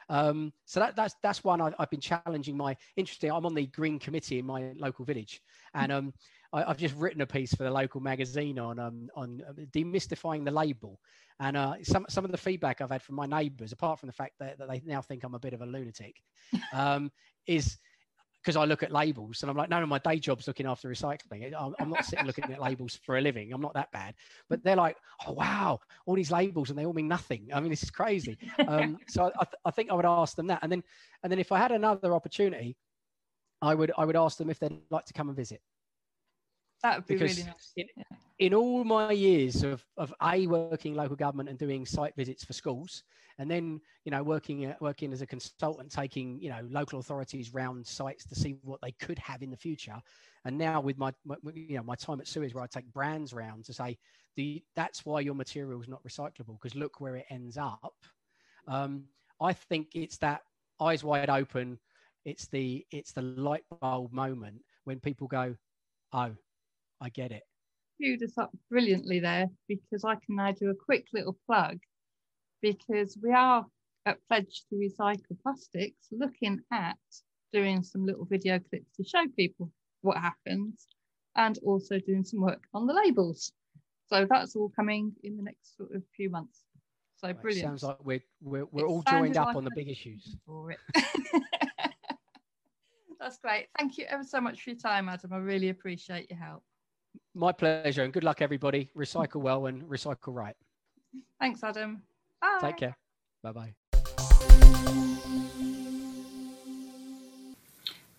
Um, 0.09 0.53
so 0.65 0.79
that, 0.79 0.95
that's 0.95 1.15
that's 1.23 1.43
one 1.43 1.61
I, 1.61 1.71
have 1.79 1.89
been 1.89 1.99
challenging 1.99 2.57
my 2.57 2.75
interesting. 2.95 3.31
I'm 3.31 3.45
on 3.45 3.53
the 3.53 3.67
green 3.67 3.99
committee 3.99 4.39
in 4.39 4.45
my 4.45 4.71
local 4.77 5.05
village, 5.05 5.41
and 5.73 5.91
um, 5.91 6.13
I, 6.51 6.63
have 6.63 6.77
just 6.77 6.95
written 6.95 7.21
a 7.21 7.27
piece 7.27 7.53
for 7.53 7.63
the 7.63 7.71
local 7.71 8.01
magazine 8.01 8.59
on 8.59 8.79
um, 8.79 9.09
on 9.15 9.41
demystifying 9.73 10.45
the 10.45 10.51
label. 10.51 10.99
And 11.39 11.57
uh, 11.57 11.75
some 11.83 12.05
some 12.09 12.25
of 12.25 12.31
the 12.31 12.37
feedback 12.37 12.79
I've 12.79 12.91
had 12.91 13.01
from 13.01 13.15
my 13.15 13.25
neighbours, 13.25 13.71
apart 13.71 13.99
from 13.99 14.07
the 14.07 14.13
fact 14.13 14.33
that, 14.39 14.59
that 14.59 14.69
they 14.69 14.81
now 14.85 15.01
think 15.01 15.23
I'm 15.23 15.35
a 15.35 15.39
bit 15.39 15.53
of 15.53 15.61
a 15.61 15.65
lunatic, 15.65 16.15
um, 16.73 17.11
is 17.47 17.77
because 18.43 18.57
I 18.57 18.65
look 18.65 18.83
at 18.83 18.91
labels 18.91 19.41
and 19.41 19.49
I'm 19.49 19.55
like, 19.55 19.69
no, 19.69 19.79
no, 19.79 19.85
my 19.85 19.99
day 19.99 20.19
job's 20.19 20.47
looking 20.47 20.65
after 20.65 20.89
recycling. 20.89 21.53
I'm, 21.57 21.73
I'm 21.79 21.89
not 21.89 22.03
sitting 22.03 22.25
looking 22.25 22.43
at 22.51 22.61
labels 22.61 22.99
for 23.05 23.17
a 23.17 23.21
living. 23.21 23.53
I'm 23.53 23.61
not 23.61 23.73
that 23.75 23.91
bad. 23.93 24.15
But 24.49 24.63
they're 24.63 24.75
like, 24.75 24.97
oh, 25.25 25.31
wow, 25.31 25.79
all 26.05 26.15
these 26.15 26.31
labels 26.31 26.69
and 26.69 26.77
they 26.77 26.85
all 26.85 26.93
mean 26.93 27.07
nothing. 27.07 27.49
I 27.53 27.61
mean, 27.61 27.69
this 27.69 27.83
is 27.83 27.91
crazy. 27.91 28.37
Um, 28.67 28.97
so 29.07 29.31
I, 29.39 29.45
th- 29.45 29.55
I 29.63 29.71
think 29.71 29.91
I 29.91 29.93
would 29.93 30.05
ask 30.05 30.35
them 30.35 30.47
that. 30.47 30.59
And 30.61 30.71
then, 30.71 30.83
and 31.23 31.31
then 31.31 31.39
if 31.39 31.53
I 31.53 31.57
had 31.57 31.71
another 31.71 32.13
opportunity, 32.13 32.75
I 33.61 33.73
would, 33.75 33.93
I 33.97 34.03
would 34.03 34.17
ask 34.17 34.37
them 34.37 34.49
if 34.49 34.59
they'd 34.59 34.77
like 34.89 35.05
to 35.05 35.13
come 35.13 35.29
and 35.29 35.37
visit. 35.37 35.61
That 36.83 36.97
would 36.97 37.07
be 37.07 37.15
because 37.15 37.37
really 37.37 37.49
nice. 37.49 37.71
In, 37.77 37.85
yeah. 37.95 38.03
in 38.39 38.53
all 38.53 38.83
my 38.83 39.11
years 39.11 39.63
of, 39.63 39.83
of 39.97 40.13
A, 40.21 40.47
working 40.47 40.95
local 40.95 41.15
government 41.15 41.49
and 41.49 41.57
doing 41.57 41.85
site 41.85 42.15
visits 42.15 42.43
for 42.43 42.53
schools, 42.53 43.03
and 43.39 43.49
then 43.49 43.81
you 44.05 44.11
know 44.11 44.23
working 44.23 44.65
uh, 44.65 44.75
working 44.79 45.11
as 45.13 45.21
a 45.21 45.27
consultant 45.27 45.91
taking 45.91 46.39
you 46.39 46.49
know 46.49 46.61
local 46.69 46.99
authorities 46.99 47.53
round 47.53 47.85
sites 47.85 48.25
to 48.25 48.35
see 48.35 48.55
what 48.63 48.79
they 48.81 48.91
could 48.91 49.19
have 49.19 49.41
in 49.41 49.49
the 49.49 49.57
future 49.57 49.95
and 50.45 50.57
now 50.57 50.81
with 50.81 50.97
my, 50.97 51.11
my 51.25 51.35
you 51.53 51.77
know 51.77 51.83
my 51.83 51.95
time 51.95 52.19
at 52.19 52.27
Suez 52.27 52.53
where 52.53 52.63
I 52.63 52.67
take 52.67 52.91
brands 52.93 53.33
round 53.33 53.65
to 53.65 53.73
say 53.73 53.97
the 54.35 54.63
that's 54.75 55.05
why 55.05 55.19
your 55.21 55.35
material 55.35 55.81
is 55.81 55.87
not 55.87 56.03
recyclable 56.03 56.59
because 56.61 56.75
look 56.75 56.99
where 56.99 57.15
it 57.15 57.25
ends 57.29 57.57
up 57.57 57.93
um, 58.67 59.03
I 59.41 59.53
think 59.53 59.89
it's 59.93 60.17
that 60.19 60.41
eyes 60.79 61.03
wide 61.03 61.29
open 61.29 61.79
it's 62.25 62.47
the 62.47 62.85
it's 62.91 63.11
the 63.11 63.21
light 63.21 63.63
bulb 63.81 64.11
moment 64.11 64.61
when 64.85 64.99
people 64.99 65.27
go 65.27 65.55
oh 66.13 66.31
I 67.03 67.09
get 67.09 67.31
it 67.31 67.43
queued 68.03 68.23
us 68.23 68.37
up 68.37 68.51
brilliantly 68.69 69.19
there 69.19 69.47
because 69.67 70.03
I 70.03 70.15
can 70.15 70.35
now 70.35 70.51
do 70.51 70.69
a 70.69 70.75
quick 70.75 71.07
little 71.13 71.37
plug 71.45 71.79
because 72.61 73.17
we 73.21 73.31
are 73.31 73.65
at 74.05 74.17
Pledge 74.27 74.63
to 74.69 74.75
Recycle 74.75 75.39
Plastics 75.41 76.07
looking 76.11 76.59
at 76.71 76.97
doing 77.51 77.83
some 77.83 78.05
little 78.05 78.25
video 78.25 78.59
clips 78.59 78.95
to 78.97 79.03
show 79.03 79.23
people 79.37 79.71
what 80.01 80.17
happens 80.17 80.87
and 81.35 81.57
also 81.63 81.99
doing 81.99 82.23
some 82.23 82.41
work 82.41 82.63
on 82.73 82.87
the 82.87 82.93
labels. 82.93 83.53
So 84.07 84.27
that's 84.29 84.55
all 84.55 84.69
coming 84.75 85.13
in 85.23 85.37
the 85.37 85.43
next 85.43 85.77
sort 85.77 85.93
of 85.95 86.03
few 86.15 86.29
months. 86.29 86.63
So 87.17 87.27
right, 87.27 87.41
brilliant. 87.41 87.79
Sounds 87.79 87.83
like 87.83 88.03
we're 88.03 88.23
we're, 88.41 88.65
we're 88.65 88.87
all 88.87 89.01
joined 89.03 89.37
up 89.37 89.47
like 89.47 89.55
on 89.55 89.63
the 89.63 89.71
big 89.75 89.89
issues. 89.89 90.35
For 90.45 90.71
it. 90.71 90.79
that's 93.19 93.37
great. 93.37 93.67
Thank 93.77 93.97
you 93.97 94.05
ever 94.09 94.23
so 94.25 94.41
much 94.41 94.61
for 94.61 94.71
your 94.71 94.79
time, 94.79 95.07
Adam. 95.07 95.31
I 95.31 95.37
really 95.37 95.69
appreciate 95.69 96.29
your 96.29 96.39
help. 96.39 96.63
My 97.35 97.51
pleasure, 97.51 98.03
and 98.03 98.13
good 98.13 98.23
luck, 98.23 98.41
everybody. 98.41 98.89
Recycle 98.95 99.41
well 99.41 99.65
and 99.65 99.83
recycle 99.83 100.35
right. 100.35 100.55
Thanks, 101.39 101.63
Adam. 101.63 102.03
Bye. 102.39 102.59
Take 102.61 102.77
care. 102.77 102.97
Bye 103.41 103.51
bye. 103.51 103.73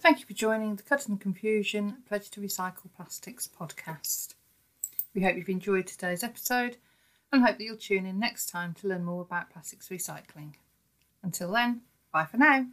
Thank 0.01 0.21
you 0.21 0.27
for 0.27 0.35
joining 0.35 0.77
the 0.77 0.83
Cutting 0.83 1.15
the 1.17 1.23
Confusion 1.23 1.99
Pledge 2.07 2.29
to 2.31 2.41
Recycle 2.41 2.93
Plastics 2.95 3.49
podcast. 3.49 4.35
We 5.15 5.23
hope 5.23 5.37
you've 5.37 5.49
enjoyed 5.49 5.87
today's 5.87 6.23
episode 6.23 6.77
and 7.33 7.43
hope 7.43 7.57
that 7.57 7.65
you'll 7.65 7.77
tune 7.77 8.05
in 8.05 8.19
next 8.19 8.51
time 8.51 8.75
to 8.75 8.89
learn 8.89 9.05
more 9.05 9.23
about 9.23 9.51
plastics 9.51 9.89
recycling. 9.89 10.55
Until 11.23 11.53
then, 11.53 11.83
bye 12.13 12.27
for 12.27 12.37
now. 12.37 12.67